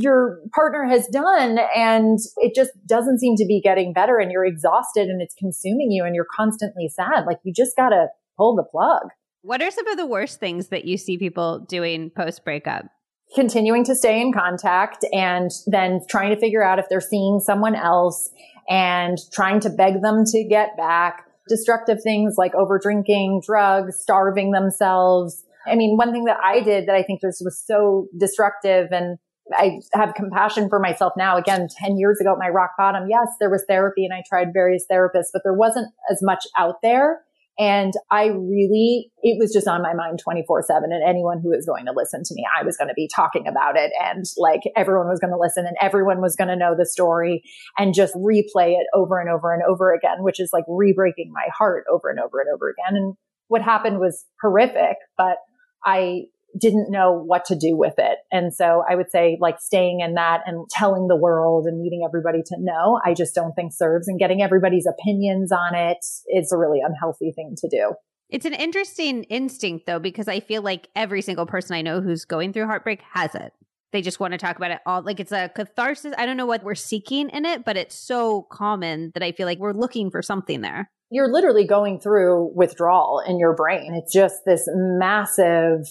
your 0.00 0.40
partner 0.54 0.86
has 0.86 1.06
done 1.08 1.58
and 1.74 2.18
it 2.38 2.54
just 2.54 2.70
doesn't 2.86 3.20
seem 3.20 3.36
to 3.36 3.46
be 3.46 3.60
getting 3.62 3.92
better 3.92 4.18
and 4.18 4.32
you're 4.32 4.44
exhausted 4.44 5.08
and 5.08 5.22
it's 5.22 5.34
consuming 5.34 5.90
you 5.90 6.04
and 6.04 6.14
you're 6.14 6.26
constantly 6.34 6.88
sad. 6.88 7.24
Like 7.26 7.38
you 7.44 7.52
just 7.54 7.76
gotta 7.76 8.08
pull 8.38 8.56
the 8.56 8.62
plug. 8.62 9.08
What 9.42 9.62
are 9.62 9.70
some 9.70 9.86
of 9.88 9.96
the 9.96 10.06
worst 10.06 10.40
things 10.40 10.68
that 10.68 10.84
you 10.84 10.96
see 10.96 11.18
people 11.18 11.60
doing 11.68 12.10
post 12.10 12.44
breakup? 12.44 12.86
Continuing 13.34 13.84
to 13.84 13.94
stay 13.94 14.20
in 14.20 14.32
contact 14.32 15.04
and 15.12 15.50
then 15.66 16.00
trying 16.08 16.34
to 16.34 16.40
figure 16.40 16.62
out 16.62 16.78
if 16.78 16.86
they're 16.88 17.00
seeing 17.00 17.40
someone 17.40 17.74
else 17.74 18.30
and 18.68 19.18
trying 19.32 19.60
to 19.60 19.70
beg 19.70 20.02
them 20.02 20.24
to 20.24 20.44
get 20.44 20.76
back. 20.76 21.24
Destructive 21.48 21.98
things 22.02 22.34
like 22.36 22.54
over 22.54 22.78
drinking, 22.78 23.42
drugs, 23.44 23.96
starving 24.00 24.52
themselves. 24.52 25.44
I 25.66 25.76
mean, 25.76 25.96
one 25.96 26.12
thing 26.12 26.24
that 26.24 26.38
I 26.42 26.60
did 26.60 26.86
that 26.88 26.94
I 26.94 27.02
think 27.02 27.20
just 27.20 27.42
was 27.44 27.62
so 27.64 28.08
destructive 28.18 28.88
and 28.90 29.18
I 29.56 29.80
have 29.94 30.14
compassion 30.14 30.68
for 30.68 30.78
myself 30.78 31.14
now. 31.16 31.38
Again, 31.38 31.68
10 31.78 31.96
years 31.96 32.18
ago 32.20 32.32
at 32.32 32.38
my 32.38 32.48
rock 32.48 32.72
bottom, 32.76 33.08
yes, 33.08 33.28
there 33.40 33.48
was 33.50 33.64
therapy 33.66 34.04
and 34.04 34.12
I 34.12 34.22
tried 34.28 34.48
various 34.52 34.84
therapists, 34.90 35.30
but 35.32 35.42
there 35.42 35.54
wasn't 35.54 35.88
as 36.10 36.18
much 36.22 36.44
out 36.56 36.76
there 36.82 37.20
and 37.58 37.92
I 38.08 38.26
really, 38.26 39.10
it 39.22 39.36
was 39.38 39.52
just 39.52 39.66
on 39.66 39.82
my 39.82 39.92
mind 39.92 40.20
24 40.22 40.62
seven. 40.62 40.92
And 40.92 41.02
anyone 41.06 41.40
who 41.42 41.50
was 41.50 41.66
going 41.66 41.86
to 41.86 41.92
listen 41.94 42.22
to 42.24 42.34
me, 42.34 42.44
I 42.56 42.64
was 42.64 42.76
going 42.76 42.86
to 42.86 42.94
be 42.94 43.08
talking 43.12 43.48
about 43.48 43.76
it. 43.76 43.90
And 44.00 44.24
like 44.36 44.60
everyone 44.76 45.08
was 45.08 45.18
going 45.18 45.32
to 45.32 45.38
listen 45.38 45.66
and 45.66 45.76
everyone 45.80 46.20
was 46.20 46.36
going 46.36 46.48
to 46.48 46.56
know 46.56 46.76
the 46.78 46.86
story 46.86 47.42
and 47.76 47.94
just 47.94 48.14
replay 48.14 48.74
it 48.78 48.86
over 48.94 49.18
and 49.18 49.28
over 49.28 49.52
and 49.52 49.62
over 49.68 49.92
again, 49.92 50.22
which 50.22 50.38
is 50.38 50.50
like 50.52 50.64
re-breaking 50.68 51.32
my 51.32 51.48
heart 51.56 51.84
over 51.92 52.08
and 52.08 52.20
over 52.20 52.40
and 52.40 52.48
over 52.54 52.70
again. 52.70 52.96
And 52.96 53.14
what 53.48 53.62
happened 53.62 53.98
was 53.98 54.24
horrific, 54.40 54.96
but 55.16 55.38
I 55.84 56.26
didn't 56.60 56.90
know 56.90 57.12
what 57.12 57.44
to 57.46 57.54
do 57.54 57.76
with 57.76 57.94
it. 57.98 58.18
And 58.32 58.52
so 58.54 58.82
I 58.88 58.94
would 58.94 59.10
say 59.10 59.38
like 59.40 59.60
staying 59.60 60.00
in 60.00 60.14
that 60.14 60.42
and 60.46 60.68
telling 60.70 61.08
the 61.08 61.16
world 61.16 61.66
and 61.66 61.80
needing 61.80 62.02
everybody 62.06 62.42
to 62.46 62.56
know, 62.58 63.00
I 63.04 63.14
just 63.14 63.34
don't 63.34 63.52
think 63.54 63.72
serves 63.72 64.08
and 64.08 64.18
getting 64.18 64.42
everybody's 64.42 64.86
opinions 64.86 65.52
on 65.52 65.74
it 65.74 65.98
is 66.28 66.52
a 66.52 66.58
really 66.58 66.80
unhealthy 66.84 67.32
thing 67.32 67.54
to 67.58 67.68
do. 67.68 67.94
It's 68.30 68.44
an 68.44 68.54
interesting 68.54 69.24
instinct 69.24 69.86
though, 69.86 69.98
because 69.98 70.28
I 70.28 70.40
feel 70.40 70.62
like 70.62 70.88
every 70.94 71.22
single 71.22 71.46
person 71.46 71.74
I 71.74 71.82
know 71.82 72.00
who's 72.00 72.24
going 72.24 72.52
through 72.52 72.66
heartbreak 72.66 73.00
has 73.14 73.34
it. 73.34 73.52
They 73.90 74.02
just 74.02 74.20
want 74.20 74.32
to 74.32 74.38
talk 74.38 74.56
about 74.58 74.70
it 74.70 74.80
all. 74.84 75.00
Like 75.00 75.18
it's 75.18 75.32
a 75.32 75.48
catharsis. 75.48 76.12
I 76.18 76.26
don't 76.26 76.36
know 76.36 76.44
what 76.44 76.62
we're 76.62 76.74
seeking 76.74 77.30
in 77.30 77.46
it, 77.46 77.64
but 77.64 77.78
it's 77.78 77.94
so 77.94 78.42
common 78.52 79.12
that 79.14 79.22
I 79.22 79.32
feel 79.32 79.46
like 79.46 79.58
we're 79.58 79.72
looking 79.72 80.10
for 80.10 80.20
something 80.20 80.60
there. 80.60 80.90
You're 81.10 81.32
literally 81.32 81.66
going 81.66 82.00
through 82.00 82.52
withdrawal 82.54 83.22
in 83.26 83.38
your 83.38 83.54
brain. 83.54 83.94
It's 83.94 84.12
just 84.12 84.44
this 84.44 84.68
massive 84.74 85.86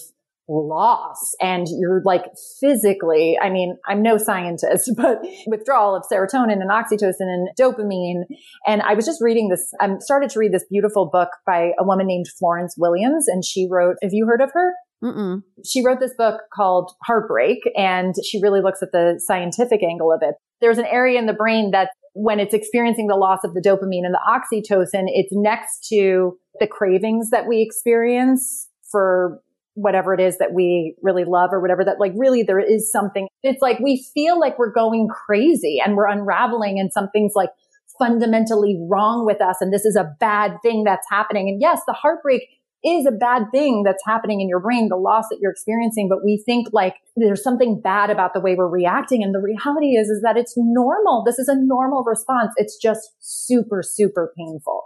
loss 0.48 1.34
and 1.40 1.66
you're 1.78 2.02
like 2.04 2.24
physically, 2.60 3.38
I 3.40 3.50
mean, 3.50 3.76
I'm 3.86 4.02
no 4.02 4.16
scientist, 4.18 4.90
but 4.96 5.20
withdrawal 5.46 5.94
of 5.94 6.04
serotonin 6.10 6.60
and 6.60 6.70
oxytocin 6.70 7.20
and 7.20 7.48
dopamine. 7.58 8.22
And 8.66 8.82
I 8.82 8.94
was 8.94 9.04
just 9.04 9.20
reading 9.20 9.48
this, 9.48 9.72
I 9.80 9.96
started 10.00 10.30
to 10.30 10.38
read 10.38 10.52
this 10.52 10.64
beautiful 10.70 11.06
book 11.12 11.28
by 11.46 11.72
a 11.78 11.84
woman 11.84 12.06
named 12.06 12.26
Florence 12.38 12.74
Williams 12.78 13.28
and 13.28 13.44
she 13.44 13.68
wrote, 13.70 13.96
have 14.02 14.12
you 14.12 14.26
heard 14.26 14.40
of 14.40 14.50
her? 14.52 14.72
Mm-mm. 15.04 15.42
She 15.64 15.84
wrote 15.84 16.00
this 16.00 16.14
book 16.18 16.40
called 16.52 16.92
Heartbreak 17.04 17.58
and 17.76 18.14
she 18.24 18.40
really 18.42 18.60
looks 18.60 18.82
at 18.82 18.90
the 18.92 19.20
scientific 19.24 19.82
angle 19.82 20.12
of 20.12 20.20
it. 20.22 20.34
There's 20.60 20.78
an 20.78 20.86
area 20.86 21.18
in 21.18 21.26
the 21.26 21.32
brain 21.32 21.70
that 21.70 21.90
when 22.14 22.40
it's 22.40 22.54
experiencing 22.54 23.06
the 23.06 23.14
loss 23.14 23.40
of 23.44 23.54
the 23.54 23.60
dopamine 23.60 24.04
and 24.04 24.12
the 24.12 24.20
oxytocin, 24.26 25.04
it's 25.06 25.30
next 25.30 25.86
to 25.88 26.36
the 26.58 26.66
cravings 26.66 27.30
that 27.30 27.46
we 27.46 27.62
experience 27.62 28.68
for 28.90 29.40
whatever 29.78 30.12
it 30.12 30.20
is 30.20 30.38
that 30.38 30.52
we 30.52 30.96
really 31.02 31.24
love 31.24 31.50
or 31.52 31.60
whatever 31.60 31.84
that 31.84 32.00
like 32.00 32.12
really 32.16 32.42
there 32.42 32.58
is 32.58 32.90
something. 32.90 33.28
It's 33.42 33.62
like 33.62 33.78
we 33.78 34.04
feel 34.12 34.38
like 34.38 34.58
we're 34.58 34.72
going 34.72 35.08
crazy 35.08 35.80
and 35.84 35.96
we're 35.96 36.08
unraveling 36.08 36.80
and 36.80 36.92
something's 36.92 37.34
like 37.36 37.50
fundamentally 37.98 38.78
wrong 38.90 39.24
with 39.24 39.40
us. 39.40 39.56
And 39.60 39.72
this 39.72 39.84
is 39.84 39.96
a 39.96 40.10
bad 40.18 40.56
thing 40.62 40.84
that's 40.84 41.06
happening. 41.08 41.48
And 41.48 41.60
yes, 41.60 41.80
the 41.86 41.92
heartbreak 41.92 42.42
is 42.84 43.06
a 43.06 43.12
bad 43.12 43.44
thing 43.52 43.82
that's 43.84 44.02
happening 44.06 44.40
in 44.40 44.48
your 44.48 44.60
brain, 44.60 44.88
the 44.88 44.96
loss 44.96 45.26
that 45.30 45.38
you're 45.40 45.50
experiencing. 45.50 46.08
But 46.08 46.24
we 46.24 46.42
think 46.44 46.68
like 46.72 46.94
there's 47.16 47.42
something 47.42 47.80
bad 47.80 48.10
about 48.10 48.34
the 48.34 48.40
way 48.40 48.54
we're 48.56 48.68
reacting. 48.68 49.22
And 49.22 49.34
the 49.34 49.40
reality 49.40 49.96
is, 49.96 50.08
is 50.08 50.22
that 50.22 50.36
it's 50.36 50.54
normal. 50.56 51.24
This 51.24 51.38
is 51.38 51.48
a 51.48 51.56
normal 51.56 52.04
response. 52.04 52.52
It's 52.56 52.76
just 52.76 53.10
super, 53.20 53.82
super 53.82 54.32
painful. 54.36 54.82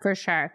For 0.00 0.14
sure. 0.14 0.52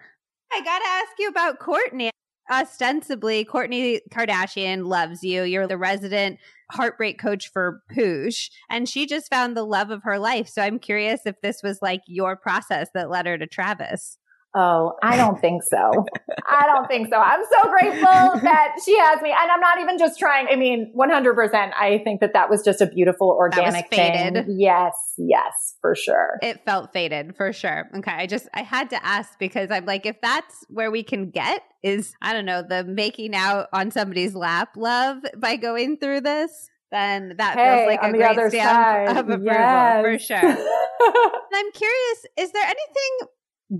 I 0.51 0.61
got 0.61 0.79
to 0.79 0.87
ask 0.87 1.11
you 1.19 1.27
about 1.27 1.59
Kourtney 1.59 2.09
ostensibly 2.51 3.45
Kourtney 3.45 3.99
Kardashian 4.11 4.85
loves 4.85 5.23
you. 5.23 5.43
You're 5.43 5.67
the 5.67 5.77
resident 5.77 6.39
heartbreak 6.71 7.19
coach 7.19 7.51
for 7.51 7.81
Poosh, 7.95 8.49
and 8.69 8.89
she 8.89 9.05
just 9.05 9.29
found 9.29 9.55
the 9.55 9.63
love 9.63 9.91
of 9.91 10.03
her 10.03 10.17
life. 10.17 10.49
So 10.49 10.61
I'm 10.61 10.79
curious 10.79 11.21
if 11.25 11.39
this 11.41 11.61
was 11.63 11.81
like 11.81 12.01
your 12.07 12.35
process 12.35 12.89
that 12.93 13.09
led 13.09 13.25
her 13.25 13.37
to 13.37 13.47
Travis. 13.47 14.17
Oh, 14.57 14.93
I 15.03 15.17
don't 15.17 15.39
think 15.41 15.63
so. 15.63 16.05
I 16.47 16.65
don't 16.65 16.87
think 16.87 17.09
so. 17.09 17.17
I'm 17.17 17.43
so 17.43 17.69
grateful 17.69 18.39
that 18.41 18.77
she 18.85 18.97
has 18.97 19.21
me. 19.21 19.35
And 19.37 19.51
I'm 19.51 19.59
not 19.59 19.79
even 19.79 19.97
just 19.97 20.17
trying. 20.17 20.47
I 20.49 20.55
mean, 20.55 20.93
100%. 20.97 21.71
I 21.77 21.99
think 22.05 22.21
that 22.21 22.31
that 22.33 22.49
was 22.49 22.63
just 22.63 22.79
a 22.79 22.85
beautiful 22.85 23.29
organic 23.29 23.89
thing. 23.89 24.45
Yes. 24.47 24.95
Yes, 25.17 25.75
for 25.81 25.93
sure. 25.93 26.39
It 26.41 26.63
felt 26.63 26.93
fated 26.93 27.35
for 27.35 27.51
sure. 27.51 27.89
Okay. 27.97 28.11
I 28.11 28.27
just, 28.27 28.47
I 28.53 28.61
had 28.61 28.89
to 28.91 29.05
ask 29.05 29.37
because 29.39 29.71
I'm 29.71 29.85
like, 29.85 30.05
if 30.05 30.21
that's 30.21 30.63
where 30.69 30.89
we 30.89 31.03
can 31.03 31.31
get 31.31 31.61
is, 31.83 32.13
I 32.21 32.31
don't 32.31 32.45
know, 32.45 32.63
the 32.67 32.85
making 32.85 33.35
out 33.35 33.67
on 33.73 33.91
somebody's 33.91 34.35
lap 34.35 34.69
love 34.77 35.17
by 35.37 35.57
going 35.57 35.97
through 35.97 36.21
this, 36.21 36.69
then 36.91 37.33
that 37.37 37.57
hey, 37.57 37.75
feels 37.75 37.87
like 37.87 38.03
a 38.03 38.17
great 38.17 38.51
stamp 38.51 38.69
side. 38.69 39.17
of 39.17 39.29
approval 39.29 39.45
yes. 39.45 40.01
for 40.01 40.19
sure. 40.19 40.37
I'm 41.53 41.71
curious, 41.73 42.25
is 42.37 42.51
there 42.51 42.63
anything 42.63 43.27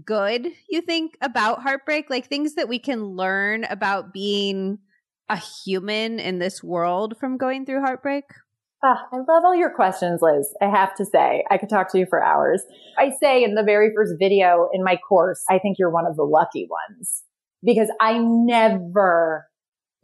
good 0.03 0.47
you 0.69 0.81
think 0.81 1.17
about 1.21 1.61
heartbreak 1.61 2.09
like 2.09 2.27
things 2.27 2.55
that 2.55 2.67
we 2.67 2.79
can 2.79 3.03
learn 3.03 3.63
about 3.65 4.13
being 4.13 4.79
a 5.29 5.37
human 5.37 6.19
in 6.19 6.39
this 6.39 6.63
world 6.63 7.15
from 7.19 7.37
going 7.37 7.65
through 7.65 7.81
heartbreak? 7.81 8.25
Oh, 8.83 8.95
I 9.11 9.17
love 9.17 9.43
all 9.43 9.55
your 9.55 9.73
questions, 9.73 10.21
Liz. 10.21 10.53
I 10.61 10.65
have 10.65 10.93
to 10.95 11.05
say, 11.05 11.43
I 11.49 11.57
could 11.57 11.69
talk 11.69 11.91
to 11.91 11.97
you 11.97 12.05
for 12.07 12.23
hours. 12.23 12.61
I 12.99 13.11
say 13.19 13.43
in 13.43 13.55
the 13.55 13.63
very 13.63 13.91
first 13.95 14.13
video 14.19 14.69
in 14.73 14.83
my 14.83 14.97
course, 14.97 15.43
I 15.49 15.57
think 15.57 15.77
you're 15.79 15.89
one 15.89 16.05
of 16.05 16.15
the 16.15 16.23
lucky 16.23 16.67
ones 16.69 17.23
because 17.63 17.89
I 17.99 18.19
never 18.19 19.47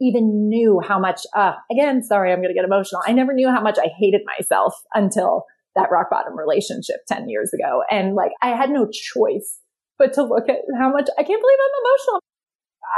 even 0.00 0.48
knew 0.48 0.80
how 0.80 0.98
much, 0.98 1.20
uh, 1.36 1.52
again, 1.70 2.02
sorry, 2.02 2.32
I'm 2.32 2.38
going 2.38 2.48
to 2.48 2.54
get 2.54 2.64
emotional. 2.64 3.02
I 3.06 3.12
never 3.12 3.32
knew 3.32 3.48
how 3.48 3.60
much 3.60 3.78
I 3.78 3.88
hated 3.96 4.22
myself 4.26 4.74
until 4.94 5.44
that 5.76 5.90
rock 5.92 6.08
bottom 6.10 6.36
relationship 6.36 7.06
10 7.06 7.28
years 7.28 7.52
ago. 7.54 7.82
And 7.88 8.16
like, 8.16 8.32
I 8.42 8.48
had 8.48 8.70
no 8.70 8.88
choice 8.90 9.60
but 10.02 10.12
to 10.14 10.24
look 10.24 10.48
at 10.48 10.56
how 10.76 10.90
much 10.90 11.08
I 11.16 11.22
can't 11.22 11.40
believe 11.40 11.58
I'm 11.62 11.84
emotional. 11.84 12.22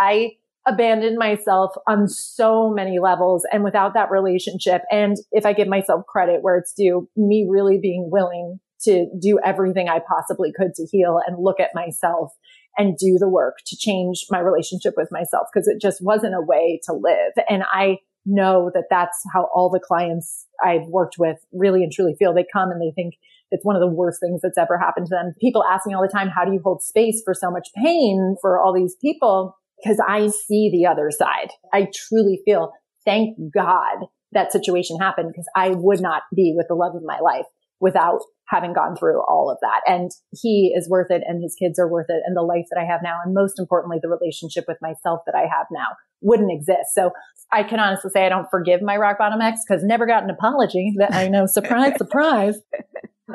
I 0.01 0.31
abandoned 0.67 1.19
myself 1.19 1.75
on 1.87 2.09
so 2.09 2.71
many 2.71 2.99
levels 2.99 3.47
and 3.53 3.63
without 3.63 3.93
that 3.93 4.11
relationship. 4.11 4.81
And 4.91 5.19
if 5.31 5.45
I 5.45 5.53
give 5.53 5.69
myself 5.69 6.07
credit 6.07 6.43
where 6.43 6.57
it's 6.57 6.73
due, 6.73 7.11
me 7.15 7.47
really 7.47 7.79
being 7.79 8.09
willing 8.11 8.59
to 8.85 9.07
do 9.21 9.39
everything 9.45 9.91
I 9.91 10.01
possibly 10.01 10.51
could 10.57 10.73
to 10.77 10.87
heal 10.91 11.21
and 11.27 11.37
look 11.39 11.61
at 11.61 11.75
myself 11.75 12.33
and 12.79 12.97
do 12.97 13.19
the 13.19 13.29
work 13.29 13.59
to 13.67 13.77
change 13.77 14.25
my 14.31 14.39
relationship 14.39 14.95
with 14.97 15.09
myself 15.13 15.49
because 15.53 15.69
it 15.69 15.83
just 15.83 16.03
wasn't 16.03 16.35
a 16.35 16.41
way 16.41 16.81
to 16.85 16.95
live. 16.95 17.33
And 17.51 17.65
I 17.71 17.99
know 18.25 18.71
that 18.73 18.85
that's 18.89 19.23
how 19.35 19.51
all 19.55 19.69
the 19.69 19.79
clients 19.79 20.47
I've 20.65 20.87
worked 20.87 21.17
with 21.19 21.37
really 21.53 21.83
and 21.83 21.93
truly 21.93 22.15
feel. 22.19 22.33
They 22.33 22.47
come 22.51 22.71
and 22.71 22.81
they 22.81 22.93
think 22.95 23.15
it's 23.55 23.65
one 23.65 23.77
of 23.77 23.81
the 23.81 23.95
worst 23.95 24.19
things 24.21 24.41
that's 24.43 24.59
ever 24.59 24.77
happened 24.77 25.07
to 25.07 25.15
them. 25.15 25.33
People 25.41 25.63
ask 25.63 25.87
me 25.87 25.95
all 25.95 26.03
the 26.03 26.13
time, 26.13 26.29
how 26.29 26.45
do 26.45 26.53
you 26.53 26.61
hold 26.63 26.83
space 26.83 27.23
for 27.25 27.35
so 27.35 27.53
much 27.53 27.69
pain 27.77 28.35
for 28.41 28.61
all 28.61 28.75
these 28.75 28.97
people? 29.01 29.55
Because 29.81 30.03
I 30.07 30.27
see 30.27 30.71
the 30.73 30.87
other 30.91 31.11
side. 31.13 31.51
I 31.73 31.87
truly 31.95 32.41
feel, 32.45 32.73
thank 33.05 33.39
God 33.55 34.07
that 34.33 34.51
situation 34.51 34.99
happened 34.99 35.29
because 35.29 35.49
I 35.55 35.71
would 35.71 36.01
not 36.01 36.23
be 36.35 36.53
with 36.57 36.67
the 36.69 36.75
love 36.75 36.97
of 36.97 37.03
my 37.05 37.21
life 37.21 37.47
without 37.81 38.21
having 38.49 38.73
gone 38.73 38.97
through 38.97 39.23
all 39.29 39.51
of 39.51 39.59
that. 39.63 39.81
And 39.87 40.11
he 40.33 40.73
is 40.77 40.89
worth 40.89 41.11
it 41.11 41.23
and 41.27 41.43
his 41.43 41.55
kids 41.55 41.79
are 41.79 41.89
worth 41.89 42.07
it 42.09 42.23
and 42.27 42.37
the 42.37 42.43
life 42.43 42.67
that 42.71 42.81
I 42.81 42.85
have 42.85 43.01
now. 43.03 43.19
And 43.25 43.35
most 43.35 43.59
importantly, 43.59 43.99
the 44.03 44.09
relationship 44.09 44.65
with 44.67 44.79
myself 44.83 45.21
that 45.27 45.35
I 45.35 45.43
have 45.43 45.67
now 45.71 45.95
wouldn't 46.21 46.51
exist. 46.53 46.95
So 46.95 47.11
I 47.53 47.63
can 47.63 47.79
honestly 47.79 48.11
say 48.11 48.27
I 48.27 48.29
don't 48.29 48.49
forgive 48.51 48.83
my 48.83 48.97
rock 48.97 49.19
bottom 49.19 49.41
ex 49.41 49.61
because 49.67 49.85
never 49.85 50.07
got 50.07 50.25
an 50.25 50.31
apology 50.31 50.95
that 50.99 51.15
I 51.15 51.29
know. 51.29 51.47
surprise, 51.47 51.93
surprise. 51.99 52.57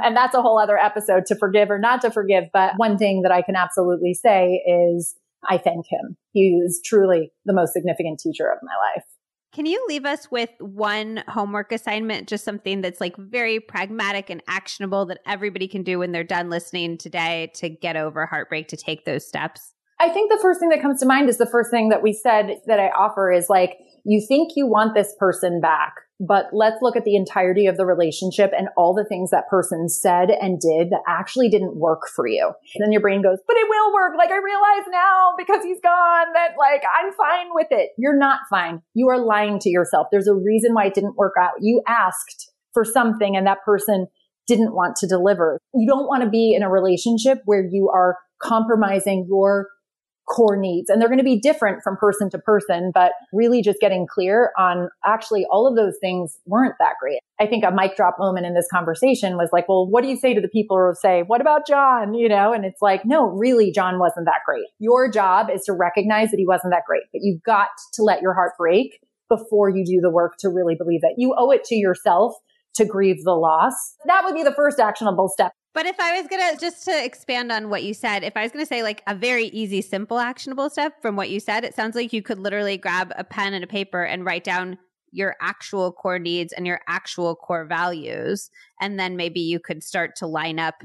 And 0.04 0.16
that's 0.16 0.36
a 0.36 0.42
whole 0.42 0.60
other 0.60 0.78
episode 0.78 1.26
to 1.28 1.36
forgive 1.36 1.70
or 1.70 1.80
not 1.80 2.02
to 2.02 2.12
forgive. 2.12 2.46
But 2.54 2.74
one 2.78 2.98
thing 2.98 3.22
that 3.24 3.32
I 3.32 3.42
can 3.42 3.56
absolutely 3.56 4.14
say 4.14 4.64
is 4.66 5.16
I 5.48 5.58
thank 5.58 5.86
him. 5.90 6.18
He 6.32 6.60
is 6.66 6.82
truly 6.84 7.32
the 7.46 7.54
most 7.54 7.74
significant 7.74 8.20
teacher 8.20 8.52
of 8.52 8.60
my 8.62 8.74
life. 8.94 9.06
Can 9.52 9.66
you 9.66 9.84
leave 9.88 10.06
us 10.06 10.30
with 10.30 10.52
one 10.60 11.24
homework 11.28 11.72
assignment, 11.72 12.30
just 12.30 12.46
something 12.46 12.82
that's 12.82 13.02
like 13.02 13.18
very 13.18 13.60
pragmatic 13.60 14.30
and 14.30 14.44
actionable 14.48 15.08
that 15.08 15.22
everybody 15.26 15.68
can 15.68 15.82
do 15.82 16.00
when 16.00 16.12
they're 16.12 16.24
done 16.24 16.52
listening 16.52 16.98
today 17.00 17.52
to 17.56 17.68
get 17.68 17.96
over 17.96 18.28
heartbreak, 18.28 18.68
to 18.68 18.78
take 18.78 19.06
those 19.06 19.28
steps? 19.28 19.74
I 20.00 20.10
think 20.10 20.32
the 20.32 20.40
first 20.40 20.60
thing 20.60 20.70
that 20.70 20.82
comes 20.82 21.00
to 21.00 21.08
mind 21.08 21.30
is 21.30 21.40
the 21.40 21.50
first 21.50 21.72
thing 21.72 21.90
that 21.90 22.04
we 22.04 22.14
said 22.14 22.62
that 22.68 22.80
I 22.80 22.90
offer 22.90 23.32
is 23.32 23.48
like, 23.50 23.78
you 24.06 24.24
think 24.26 24.52
you 24.56 24.68
want 24.68 24.94
this 24.94 25.16
person 25.20 25.60
back, 25.60 25.94
but 26.20 26.48
let's 26.52 26.82
look 26.82 26.98
at 26.98 27.06
the 27.06 27.16
entirety 27.16 27.66
of 27.68 27.78
the 27.78 27.86
relationship 27.86 28.52
and 28.58 28.68
all 28.76 28.94
the 28.94 29.06
things 29.06 29.32
that 29.32 29.48
person 29.48 29.88
said 29.88 30.30
and 30.30 30.60
did 30.60 30.90
that 30.90 31.02
actually 31.08 31.50
didn't 31.50 31.78
work 31.78 32.02
for 32.14 32.28
you. 32.28 32.52
And 32.76 32.84
then 32.84 32.92
your 32.92 33.02
brain 33.02 33.22
goes, 33.22 33.38
but 33.48 33.56
it 33.56 33.68
will 33.70 33.94
work. 33.94 34.14
Like 34.18 34.32
I 34.32 34.38
realize 34.38 34.88
now 34.92 35.34
because 35.38 35.64
he's 35.64 35.80
gone 35.82 36.34
that 36.34 36.56
like 36.58 36.84
I'm 37.00 37.14
fine 37.14 37.48
with 37.52 37.68
it. 37.72 37.92
You're 37.98 38.18
not 38.18 38.42
fine. 38.50 38.82
You 38.94 39.08
are 39.10 39.24
lying 39.24 39.60
to 39.60 39.70
yourself. 39.70 40.08
There's 40.12 40.28
a 40.28 40.36
reason 40.36 40.74
why 40.74 40.88
it 40.88 40.94
didn't 40.94 41.16
work 41.16 41.34
out. 41.40 41.54
You 41.62 41.82
asked 41.88 42.52
for 42.74 42.84
something 42.84 43.38
and 43.38 43.48
that 43.48 43.64
person 43.64 44.08
didn't 44.46 44.74
want 44.74 44.98
to 44.98 45.08
deliver. 45.08 45.60
You 45.74 45.88
don't 45.88 46.08
want 46.08 46.24
to 46.24 46.30
be 46.30 46.54
in 46.54 46.64
a 46.64 46.70
relationship 46.70 47.40
where 47.46 47.64
you 47.64 47.90
are 47.94 48.18
compromising 48.42 49.26
your 49.30 49.68
core 50.30 50.56
needs. 50.56 50.90
And 50.90 51.02
they're 51.02 51.10
going 51.10 51.18
to 51.18 51.24
be 51.24 51.40
different 51.40 51.84
from 51.84 51.98
person 51.98 52.30
to 52.30 52.38
person, 52.38 52.92
but 52.94 53.12
really 53.34 53.62
just 53.62 53.80
getting 53.80 54.08
clear 54.08 54.52
on 54.58 54.90
actually 55.06 55.46
all 55.52 55.68
of 55.68 55.76
those 55.76 55.96
things 56.00 56.38
weren't 56.46 56.76
that 56.80 56.94
great. 57.02 57.20
I 57.40 57.48
think 57.48 57.64
a 57.64 57.72
mic 57.72 57.96
drop 57.96 58.16
moment 58.20 58.46
in 58.46 58.54
this 58.54 58.68
conversation 58.72 59.38
was 59.38 59.50
like, 59.52 59.68
well, 59.68 59.88
what 59.88 60.04
do 60.04 60.10
you 60.10 60.18
say 60.18 60.34
to 60.34 60.42
the 60.42 60.48
people 60.48 60.78
who 60.78 60.94
say, 61.02 61.24
what 61.26 61.42
about 61.42 61.66
John? 61.68 62.14
You 62.14 62.30
know, 62.30 62.54
and 62.54 62.66
it's 62.66 62.82
like, 62.82 63.06
no, 63.06 63.26
really, 63.26 63.72
John 63.72 63.98
wasn't 64.00 64.26
that 64.26 64.42
great. 64.46 64.66
Your 64.80 65.10
job 65.12 65.48
is 65.54 65.64
to 65.64 65.74
recognize 65.74 66.32
that 66.32 66.38
he 66.38 66.46
wasn't 66.46 66.74
that 66.74 66.84
great, 66.86 67.04
but 67.12 67.22
you've 67.24 67.44
got 67.44 67.70
to 67.94 68.04
let 68.04 68.22
your 68.22 68.34
heart 68.34 68.54
break 68.58 69.00
before 69.30 69.70
you 69.70 69.86
do 69.86 70.00
the 70.02 70.10
work 70.10 70.34
to 70.40 70.50
really 70.50 70.76
believe 70.76 71.02
that 71.02 71.16
you 71.18 71.36
owe 71.38 71.52
it 71.52 71.64
to 71.64 71.76
yourself 71.76 72.34
to 72.76 72.86
grieve 72.86 73.24
the 73.24 73.36
loss. 73.36 73.96
That 74.06 74.24
would 74.24 74.36
be 74.36 74.44
the 74.44 74.54
first 74.54 74.80
actionable 74.80 75.30
step. 75.30 75.52
But 75.74 75.86
if 75.86 76.00
I 76.00 76.20
was 76.20 76.28
going 76.28 76.42
to, 76.42 76.60
just 76.60 76.84
to 76.86 77.06
expand 77.06 77.52
on 77.52 77.70
what 77.70 77.84
you 77.84 77.94
said, 77.94 78.24
if 78.24 78.36
I 78.36 78.44
was 78.44 78.52
going 78.52 78.66
to 78.66 78.70
say 78.70 78.82
like 78.82 79.04
a 79.08 79.14
very 79.14 79.46
easy, 79.46 79.82
simple, 79.82 80.20
actionable 80.20 80.70
step 80.70 81.02
from 81.02 81.16
what 81.16 81.30
you 81.30 81.40
said, 81.40 81.64
it 81.64 81.76
sounds 81.76 81.96
like 81.96 82.12
you 82.12 82.22
could 82.22 82.40
literally 82.40 82.78
grab 82.78 83.14
a 83.18 83.24
pen 83.24 83.54
and 83.54 83.64
a 83.64 83.68
paper 83.68 84.04
and 84.04 84.26
write 84.26 84.44
down 84.44 84.78
your 85.12 85.36
actual 85.42 85.92
core 85.92 86.20
needs 86.20 86.54
and 86.54 86.66
your 86.66 86.82
actual 86.88 87.36
core 87.36 87.66
values. 87.66 88.50
And 88.82 89.00
then 89.00 89.16
maybe 89.16 89.40
you 89.40 89.60
could 89.60 89.84
start 89.84 90.16
to 90.18 90.28
line 90.28 90.60
up 90.60 90.84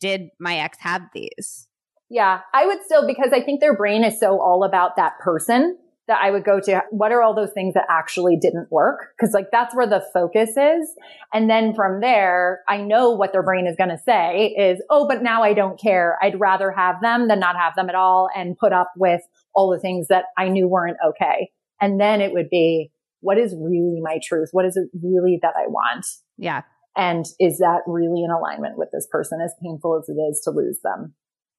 did 0.00 0.28
my 0.40 0.56
ex 0.56 0.78
have 0.80 1.02
these? 1.14 1.68
Yeah, 2.08 2.40
I 2.54 2.66
would 2.66 2.78
still, 2.84 3.06
because 3.06 3.32
I 3.32 3.40
think 3.40 3.60
their 3.60 3.76
brain 3.76 4.04
is 4.04 4.18
so 4.20 4.40
all 4.40 4.64
about 4.64 4.96
that 4.96 5.18
person 5.18 5.76
that 6.08 6.20
I 6.22 6.30
would 6.30 6.44
go 6.44 6.60
to 6.60 6.82
what 6.90 7.12
are 7.12 7.22
all 7.22 7.34
those 7.34 7.52
things 7.52 7.74
that 7.74 7.86
actually 7.88 8.36
didn't 8.36 8.70
work? 8.70 9.14
Cause 9.18 9.32
like 9.32 9.50
that's 9.50 9.74
where 9.74 9.86
the 9.86 10.04
focus 10.12 10.50
is. 10.50 10.94
And 11.32 11.50
then 11.50 11.74
from 11.74 12.00
there, 12.00 12.60
I 12.68 12.78
know 12.78 13.10
what 13.10 13.32
their 13.32 13.42
brain 13.42 13.66
is 13.66 13.76
going 13.76 13.90
to 13.90 13.98
say 13.98 14.54
is, 14.56 14.80
Oh, 14.88 15.08
but 15.08 15.22
now 15.22 15.42
I 15.42 15.52
don't 15.52 15.80
care. 15.80 16.16
I'd 16.22 16.40
rather 16.40 16.70
have 16.70 17.00
them 17.02 17.28
than 17.28 17.40
not 17.40 17.56
have 17.56 17.74
them 17.74 17.88
at 17.88 17.94
all 17.94 18.28
and 18.34 18.56
put 18.56 18.72
up 18.72 18.92
with 18.96 19.22
all 19.54 19.70
the 19.70 19.80
things 19.80 20.08
that 20.08 20.26
I 20.38 20.48
knew 20.48 20.68
weren't 20.68 20.98
okay. 21.06 21.50
And 21.80 22.00
then 22.00 22.20
it 22.20 22.32
would 22.32 22.48
be, 22.50 22.90
what 23.20 23.38
is 23.38 23.54
really 23.58 24.00
my 24.00 24.18
truth? 24.22 24.50
What 24.52 24.66
is 24.66 24.76
it 24.76 24.88
really 25.02 25.38
that 25.42 25.54
I 25.56 25.66
want? 25.66 26.06
Yeah. 26.38 26.62
And 26.96 27.26
is 27.38 27.58
that 27.58 27.80
really 27.86 28.22
in 28.22 28.30
alignment 28.30 28.78
with 28.78 28.88
this 28.92 29.06
person 29.10 29.40
as 29.44 29.52
painful 29.62 29.98
as 30.00 30.08
it 30.08 30.18
is 30.18 30.40
to 30.44 30.50
lose 30.50 30.78
them? 30.82 31.14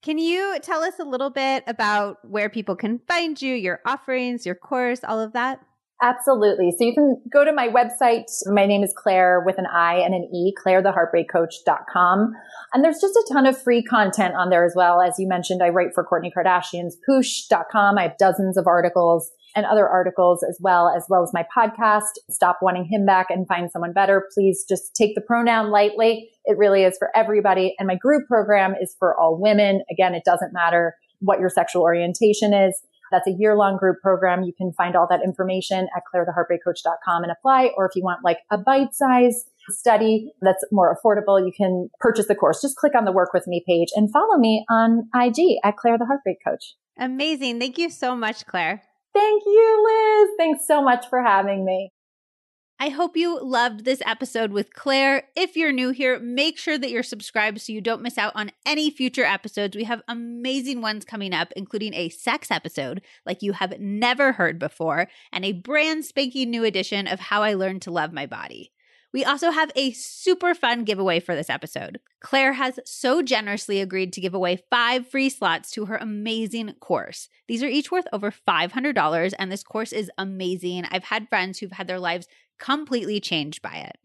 Can 0.08 0.18
you 0.18 0.58
tell 0.62 0.84
us 0.84 1.00
a 1.00 1.04
little 1.04 1.30
bit 1.30 1.66
about 1.68 2.20
where 2.24 2.48
people 2.48 2.78
can 2.78 3.02
find 3.10 3.42
you, 3.42 3.54
your 3.54 3.82
offerings, 3.86 4.46
your 4.46 4.56
course, 4.56 5.02
all 5.04 5.20
of 5.20 5.34
that? 5.34 5.60
Absolutely. 6.02 6.72
So 6.72 6.86
you 6.86 6.94
can 6.94 7.22
go 7.30 7.44
to 7.44 7.52
my 7.52 7.68
website. 7.68 8.24
My 8.46 8.66
name 8.66 8.84
is 8.84 8.94
Claire 8.96 9.44
with 9.46 9.58
an 9.58 9.66
I 9.66 9.96
and 9.96 10.14
an 10.14 10.30
E, 10.34 10.54
clairetheheartbreakcoach.com. 10.66 12.34
And 12.74 12.86
there's 12.86 13.02
just 13.02 13.18
a 13.18 13.26
ton 13.34 13.46
of 13.46 13.62
free 13.62 13.84
content 13.84 14.36
on 14.36 14.50
there 14.50 14.64
as 14.64 14.72
well. 14.78 15.02
As 15.02 15.16
you 15.20 15.28
mentioned, 15.28 15.62
I 15.62 15.68
write 15.68 15.90
for 15.94 16.06
Kourtney 16.06 16.32
Kardashian's 16.34 16.96
Poosh.com. 17.06 17.98
I 17.98 18.04
have 18.04 18.18
dozens 18.18 18.56
of 18.56 18.66
articles 18.66 19.30
and 19.58 19.66
other 19.66 19.90
articles 19.90 20.42
as 20.48 20.58
well, 20.62 20.94
as 20.96 21.06
well 21.10 21.24
as 21.24 21.32
my 21.34 21.44
podcast, 21.54 22.14
Stop 22.30 22.60
Wanting 22.62 22.86
Him 22.86 23.06
Back 23.06 23.28
and 23.30 23.48
Find 23.48 23.70
Someone 23.72 23.92
Better. 23.92 24.30
Please 24.34 24.64
just 24.70 24.96
take 24.96 25.16
the 25.16 25.22
pronoun 25.22 25.72
lightly. 25.72 26.30
It 26.48 26.58
really 26.58 26.84
is 26.84 26.98
for 26.98 27.10
everybody. 27.16 27.76
And 27.78 27.88
my 27.88 27.96
group 27.96 28.28
program 28.28 28.74
is 28.82 28.96
for 28.98 29.16
all 29.20 29.38
women. 29.40 29.84
Again, 29.92 30.16
it 30.16 30.24
doesn't 30.26 30.54
matter 30.54 30.96
what 31.20 31.40
your 31.40 31.50
sexual 31.50 31.84
orientation 31.84 32.54
is. 32.54 32.82
That's 33.12 33.28
a 33.28 33.32
year 33.32 33.56
long 33.56 33.78
group 33.78 33.98
program. 34.02 34.44
You 34.44 34.54
can 34.58 34.74
find 34.74 34.96
all 34.96 35.08
that 35.10 35.22
information 35.24 35.88
at 35.96 36.04
clairetheheartbreakcoach.com 36.14 37.24
and 37.24 37.32
apply. 37.32 37.72
Or 37.78 37.86
if 37.86 37.96
you 37.96 38.04
want 38.04 38.24
like 38.24 38.40
a 38.52 38.58
bite 38.58 38.94
size 38.94 39.46
study 39.70 40.32
that's 40.42 40.64
more 40.72 40.96
affordable, 40.96 41.40
you 41.40 41.52
can 41.56 41.90
purchase 42.00 42.28
the 42.28 42.36
course. 42.36 42.62
Just 42.62 42.76
click 42.78 42.94
on 42.98 43.06
the 43.06 43.12
work 43.12 43.34
with 43.34 43.48
me 43.48 43.64
page 43.68 43.90
and 43.96 44.12
follow 44.12 44.38
me 44.38 44.66
on 44.70 45.10
IG 45.16 45.60
at 45.64 45.78
Claire 45.78 45.98
the 45.98 46.06
Heartbreak 46.06 46.38
Coach. 46.46 46.76
Amazing. 46.98 47.60
Thank 47.60 47.78
you 47.78 47.90
so 47.90 48.16
much, 48.16 48.46
Claire. 48.46 48.82
Thank 49.14 49.44
you, 49.46 49.86
Liz. 49.86 50.30
Thanks 50.38 50.68
so 50.68 50.82
much 50.82 51.08
for 51.10 51.22
having 51.22 51.66
me. 51.66 51.92
I 52.80 52.90
hope 52.90 53.18
you 53.18 53.42
loved 53.42 53.86
this 53.86 54.04
episode 54.06 54.52
with 54.52 54.72
Claire. 54.72 55.24
If 55.36 55.58
you're 55.58 55.72
new 55.72 55.90
here, 55.90 56.20
make 56.20 56.60
sure 56.60 56.78
that 56.78 56.92
you're 56.92 57.02
subscribed 57.02 57.60
so 57.60 57.74
you 57.74 57.82
don't 57.82 58.04
miss 58.04 58.20
out 58.20 58.34
on 58.36 58.52
any 58.68 58.92
future 58.92 59.24
episodes. 59.24 59.76
We 59.76 59.86
have 59.86 60.04
amazing 60.08 60.82
ones 60.82 61.04
coming 61.04 61.34
up, 61.34 61.52
including 61.56 61.96
a 61.96 62.10
sex 62.10 62.52
episode 62.52 63.02
like 63.26 63.42
you 63.42 63.54
have 63.54 63.80
never 63.80 64.34
heard 64.34 64.60
before, 64.60 65.08
and 65.32 65.44
a 65.44 65.54
brand 65.54 66.06
spanking 66.06 66.52
new 66.52 66.64
edition 66.64 67.08
of 67.08 67.20
How 67.20 67.42
I 67.42 67.56
Learned 67.56 67.82
to 67.82 67.92
Love 67.92 68.14
My 68.14 68.28
Body. 68.28 68.72
We 69.14 69.26
also 69.26 69.50
have 69.50 69.72
a 69.76 69.94
super 69.94 70.54
fun 70.54 70.84
giveaway 70.84 71.20
for 71.20 71.34
this 71.34 71.50
episode. 71.50 72.00
Claire 72.20 72.54
has 72.54 72.80
so 72.86 73.24
generously 73.24 73.80
agreed 73.80 74.14
to 74.14 74.22
give 74.22 74.36
away 74.36 74.64
five 74.70 75.08
free 75.08 75.30
slots 75.30 75.72
to 75.72 75.86
her 75.86 75.96
amazing 75.96 76.74
course. 76.82 77.30
These 77.48 77.64
are 77.64 77.68
each 77.68 77.90
worth 77.90 78.06
over 78.14 78.32
$500, 78.32 79.34
and 79.40 79.52
this 79.52 79.64
course 79.64 79.94
is 79.94 80.12
amazing. 80.18 80.86
I've 80.92 81.06
had 81.06 81.30
friends 81.30 81.58
who've 81.58 81.72
had 81.72 81.88
their 81.88 82.00
lives 82.00 82.28
completely 82.58 83.20
changed 83.20 83.62
by 83.62 83.76
it. 83.76 83.98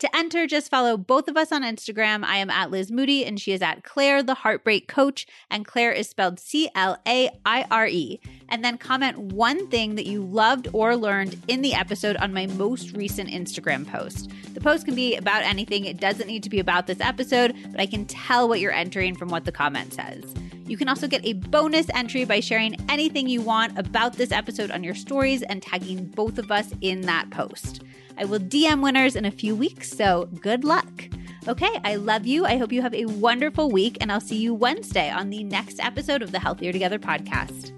To 0.00 0.16
enter, 0.16 0.46
just 0.46 0.70
follow 0.70 0.96
both 0.96 1.28
of 1.28 1.36
us 1.36 1.52
on 1.52 1.62
Instagram. 1.62 2.24
I 2.24 2.38
am 2.38 2.48
at 2.48 2.70
Liz 2.70 2.90
Moody 2.90 3.22
and 3.26 3.38
she 3.38 3.52
is 3.52 3.60
at 3.60 3.84
Claire 3.84 4.22
the 4.22 4.32
Heartbreak 4.32 4.88
Coach. 4.88 5.26
And 5.50 5.66
Claire 5.66 5.92
is 5.92 6.08
spelled 6.08 6.40
C 6.40 6.70
L 6.74 6.96
A 7.06 7.28
I 7.44 7.66
R 7.70 7.86
E. 7.86 8.18
And 8.48 8.64
then 8.64 8.78
comment 8.78 9.18
one 9.18 9.68
thing 9.68 9.96
that 9.96 10.06
you 10.06 10.22
loved 10.22 10.68
or 10.72 10.96
learned 10.96 11.38
in 11.48 11.60
the 11.60 11.74
episode 11.74 12.16
on 12.16 12.32
my 12.32 12.46
most 12.46 12.96
recent 12.96 13.28
Instagram 13.28 13.86
post. 13.86 14.30
The 14.54 14.60
post 14.62 14.86
can 14.86 14.94
be 14.94 15.16
about 15.16 15.42
anything, 15.42 15.84
it 15.84 16.00
doesn't 16.00 16.28
need 16.28 16.44
to 16.44 16.50
be 16.50 16.60
about 16.60 16.86
this 16.86 17.00
episode, 17.00 17.54
but 17.70 17.78
I 17.78 17.84
can 17.84 18.06
tell 18.06 18.48
what 18.48 18.60
you're 18.60 18.72
entering 18.72 19.14
from 19.14 19.28
what 19.28 19.44
the 19.44 19.52
comment 19.52 19.92
says. 19.92 20.24
You 20.64 20.78
can 20.78 20.88
also 20.88 21.08
get 21.08 21.26
a 21.26 21.34
bonus 21.34 21.88
entry 21.92 22.24
by 22.24 22.40
sharing 22.40 22.74
anything 22.88 23.28
you 23.28 23.42
want 23.42 23.78
about 23.78 24.14
this 24.14 24.32
episode 24.32 24.70
on 24.70 24.82
your 24.82 24.94
stories 24.94 25.42
and 25.42 25.62
tagging 25.62 26.06
both 26.06 26.38
of 26.38 26.50
us 26.50 26.72
in 26.80 27.02
that 27.02 27.28
post. 27.30 27.82
I 28.20 28.24
will 28.24 28.38
DM 28.38 28.82
winners 28.82 29.16
in 29.16 29.24
a 29.24 29.30
few 29.30 29.56
weeks, 29.56 29.90
so 29.90 30.28
good 30.42 30.62
luck. 30.62 31.08
Okay, 31.48 31.80
I 31.82 31.94
love 31.94 32.26
you. 32.26 32.44
I 32.44 32.58
hope 32.58 32.70
you 32.70 32.82
have 32.82 32.92
a 32.92 33.06
wonderful 33.06 33.70
week, 33.70 33.96
and 33.98 34.12
I'll 34.12 34.20
see 34.20 34.36
you 34.36 34.52
Wednesday 34.52 35.10
on 35.10 35.30
the 35.30 35.42
next 35.42 35.80
episode 35.80 36.20
of 36.20 36.30
the 36.30 36.38
Healthier 36.38 36.70
Together 36.70 36.98
podcast. 36.98 37.72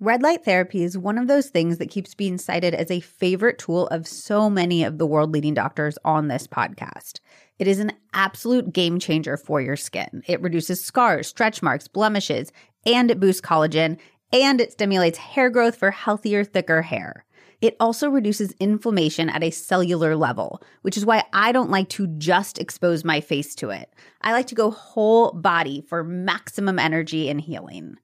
Red 0.00 0.22
light 0.22 0.46
therapy 0.46 0.82
is 0.82 0.96
one 0.96 1.18
of 1.18 1.28
those 1.28 1.48
things 1.48 1.76
that 1.76 1.90
keeps 1.90 2.14
being 2.14 2.38
cited 2.38 2.74
as 2.74 2.90
a 2.90 3.00
favorite 3.00 3.58
tool 3.58 3.86
of 3.88 4.06
so 4.06 4.48
many 4.48 4.82
of 4.82 4.96
the 4.96 5.06
world 5.06 5.30
leading 5.30 5.52
doctors 5.54 5.98
on 6.06 6.28
this 6.28 6.46
podcast. 6.46 7.20
It 7.58 7.68
is 7.68 7.78
an 7.78 7.92
absolute 8.12 8.72
game 8.72 8.98
changer 8.98 9.36
for 9.36 9.60
your 9.60 9.76
skin. 9.76 10.22
It 10.26 10.40
reduces 10.40 10.84
scars, 10.84 11.28
stretch 11.28 11.62
marks, 11.62 11.86
blemishes, 11.86 12.52
and 12.84 13.10
it 13.10 13.20
boosts 13.20 13.40
collagen, 13.40 13.98
and 14.32 14.60
it 14.60 14.72
stimulates 14.72 15.18
hair 15.18 15.50
growth 15.50 15.76
for 15.76 15.92
healthier, 15.92 16.44
thicker 16.44 16.82
hair. 16.82 17.24
It 17.60 17.76
also 17.80 18.10
reduces 18.10 18.52
inflammation 18.60 19.30
at 19.30 19.42
a 19.42 19.50
cellular 19.50 20.16
level, 20.16 20.60
which 20.82 20.96
is 20.96 21.06
why 21.06 21.24
I 21.32 21.52
don't 21.52 21.70
like 21.70 21.88
to 21.90 22.06
just 22.18 22.58
expose 22.58 23.04
my 23.04 23.20
face 23.20 23.54
to 23.54 23.70
it. 23.70 23.90
I 24.20 24.32
like 24.32 24.48
to 24.48 24.54
go 24.54 24.70
whole 24.70 25.32
body 25.32 25.82
for 25.88 26.04
maximum 26.04 26.78
energy 26.78 27.30
and 27.30 27.40
healing. 27.40 27.96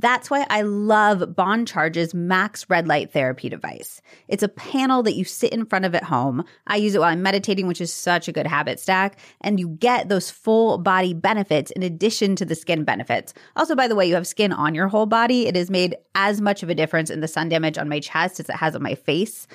That's 0.00 0.30
why 0.30 0.46
I 0.48 0.62
love 0.62 1.36
Bon 1.36 1.66
Charge's 1.66 2.14
Max 2.14 2.70
Red 2.70 2.88
Light 2.88 3.12
Therapy 3.12 3.50
device. 3.50 4.00
It's 4.28 4.42
a 4.42 4.48
panel 4.48 5.02
that 5.02 5.14
you 5.14 5.24
sit 5.24 5.52
in 5.52 5.66
front 5.66 5.84
of 5.84 5.94
at 5.94 6.04
home. 6.04 6.42
I 6.66 6.76
use 6.76 6.94
it 6.94 7.00
while 7.00 7.12
I'm 7.12 7.22
meditating, 7.22 7.66
which 7.66 7.82
is 7.82 7.92
such 7.92 8.26
a 8.26 8.32
good 8.32 8.46
habit 8.46 8.80
stack. 8.80 9.18
And 9.42 9.60
you 9.60 9.68
get 9.68 10.08
those 10.08 10.30
full 10.30 10.78
body 10.78 11.12
benefits 11.12 11.70
in 11.72 11.82
addition 11.82 12.34
to 12.36 12.46
the 12.46 12.54
skin 12.54 12.84
benefits. 12.84 13.34
Also, 13.56 13.76
by 13.76 13.88
the 13.88 13.94
way, 13.94 14.06
you 14.06 14.14
have 14.14 14.26
skin 14.26 14.54
on 14.54 14.74
your 14.74 14.88
whole 14.88 15.04
body. 15.04 15.46
It 15.46 15.54
has 15.54 15.70
made 15.70 15.96
as 16.14 16.40
much 16.40 16.62
of 16.62 16.70
a 16.70 16.74
difference 16.74 17.10
in 17.10 17.20
the 17.20 17.28
sun 17.28 17.50
damage 17.50 17.76
on 17.76 17.90
my 17.90 18.00
chest 18.00 18.40
as 18.40 18.48
it 18.48 18.56
has 18.56 18.74
on 18.74 18.82
my 18.82 18.94
face. 18.94 19.46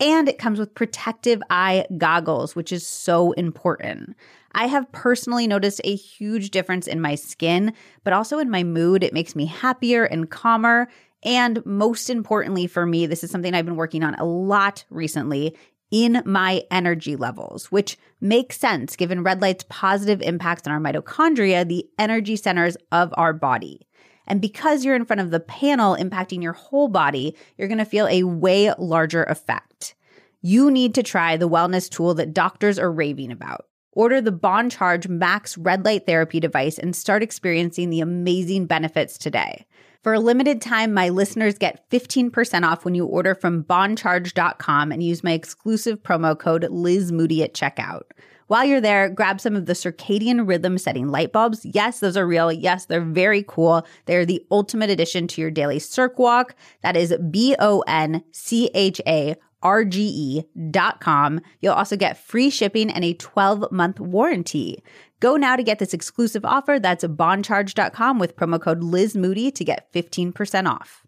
And 0.00 0.28
it 0.28 0.38
comes 0.38 0.58
with 0.58 0.74
protective 0.74 1.40
eye 1.48 1.86
goggles, 1.96 2.56
which 2.56 2.72
is 2.72 2.84
so 2.84 3.30
important. 3.32 4.16
I 4.54 4.66
have 4.66 4.90
personally 4.92 5.46
noticed 5.46 5.80
a 5.84 5.94
huge 5.94 6.50
difference 6.50 6.86
in 6.86 7.00
my 7.00 7.14
skin, 7.14 7.72
but 8.04 8.12
also 8.12 8.38
in 8.38 8.50
my 8.50 8.62
mood. 8.62 9.02
It 9.02 9.14
makes 9.14 9.34
me 9.34 9.46
happier 9.46 10.04
and 10.04 10.30
calmer. 10.30 10.88
And 11.22 11.64
most 11.64 12.10
importantly 12.10 12.66
for 12.66 12.84
me, 12.86 13.06
this 13.06 13.22
is 13.22 13.30
something 13.30 13.54
I've 13.54 13.64
been 13.64 13.76
working 13.76 14.02
on 14.02 14.14
a 14.14 14.24
lot 14.24 14.84
recently 14.90 15.56
in 15.90 16.22
my 16.24 16.62
energy 16.70 17.16
levels, 17.16 17.70
which 17.70 17.98
makes 18.20 18.58
sense 18.58 18.96
given 18.96 19.22
red 19.22 19.42
light's 19.42 19.64
positive 19.68 20.22
impacts 20.22 20.66
on 20.66 20.72
our 20.72 20.80
mitochondria, 20.80 21.68
the 21.68 21.86
energy 21.98 22.34
centers 22.34 22.76
of 22.90 23.12
our 23.16 23.32
body. 23.32 23.86
And 24.26 24.40
because 24.40 24.84
you're 24.84 24.96
in 24.96 25.04
front 25.04 25.20
of 25.20 25.30
the 25.30 25.40
panel 25.40 25.96
impacting 25.96 26.42
your 26.42 26.54
whole 26.54 26.88
body, 26.88 27.36
you're 27.56 27.68
going 27.68 27.78
to 27.78 27.84
feel 27.84 28.06
a 28.06 28.22
way 28.22 28.72
larger 28.78 29.24
effect. 29.24 29.94
You 30.40 30.70
need 30.70 30.94
to 30.94 31.02
try 31.02 31.36
the 31.36 31.48
wellness 31.48 31.90
tool 31.90 32.14
that 32.14 32.32
doctors 32.32 32.78
are 32.78 32.90
raving 32.90 33.30
about. 33.30 33.66
Order 33.94 34.22
the 34.22 34.32
Bon 34.32 34.70
Charge 34.70 35.06
Max 35.06 35.58
Red 35.58 35.84
Light 35.84 36.06
Therapy 36.06 36.40
device 36.40 36.78
and 36.78 36.96
start 36.96 37.22
experiencing 37.22 37.90
the 37.90 38.00
amazing 38.00 38.64
benefits 38.64 39.18
today. 39.18 39.66
For 40.02 40.14
a 40.14 40.18
limited 40.18 40.62
time, 40.62 40.94
my 40.94 41.10
listeners 41.10 41.58
get 41.58 41.88
15% 41.90 42.66
off 42.66 42.86
when 42.86 42.94
you 42.94 43.04
order 43.04 43.34
from 43.34 43.62
boncharge.com 43.64 44.92
and 44.92 45.02
use 45.02 45.22
my 45.22 45.32
exclusive 45.32 46.02
promo 46.02 46.36
code 46.36 46.62
LizMoody 46.62 47.42
at 47.42 47.54
checkout. 47.54 48.04
While 48.46 48.64
you're 48.64 48.80
there, 48.80 49.10
grab 49.10 49.40
some 49.40 49.56
of 49.56 49.66
the 49.66 49.74
circadian 49.74 50.48
rhythm 50.48 50.78
setting 50.78 51.08
light 51.08 51.30
bulbs. 51.30 51.64
Yes, 51.64 52.00
those 52.00 52.16
are 52.16 52.26
real. 52.26 52.50
Yes, 52.50 52.86
they're 52.86 53.00
very 53.00 53.44
cool. 53.46 53.86
They're 54.06 54.26
the 54.26 54.44
ultimate 54.50 54.90
addition 54.90 55.28
to 55.28 55.40
your 55.40 55.50
daily 55.50 55.78
circ 55.78 56.18
walk. 56.18 56.54
That 56.82 56.96
is 56.96 57.14
B 57.30 57.54
O 57.58 57.84
N 57.86 58.24
C 58.32 58.70
H 58.74 59.00
A 59.06 59.36
rge.com. 59.62 61.40
You'll 61.60 61.74
also 61.74 61.96
get 61.96 62.18
free 62.18 62.50
shipping 62.50 62.90
and 62.90 63.04
a 63.04 63.14
12 63.14 63.70
month 63.72 64.00
warranty. 64.00 64.82
Go 65.20 65.36
now 65.36 65.56
to 65.56 65.62
get 65.62 65.78
this 65.78 65.94
exclusive 65.94 66.44
offer. 66.44 66.78
That's 66.80 67.04
boncharge.com 67.04 68.18
with 68.18 68.36
promo 68.36 68.60
code 68.60 68.82
Liz 68.82 69.16
Moody 69.16 69.50
to 69.52 69.64
get 69.64 69.92
15% 69.92 70.68
off. 70.68 71.01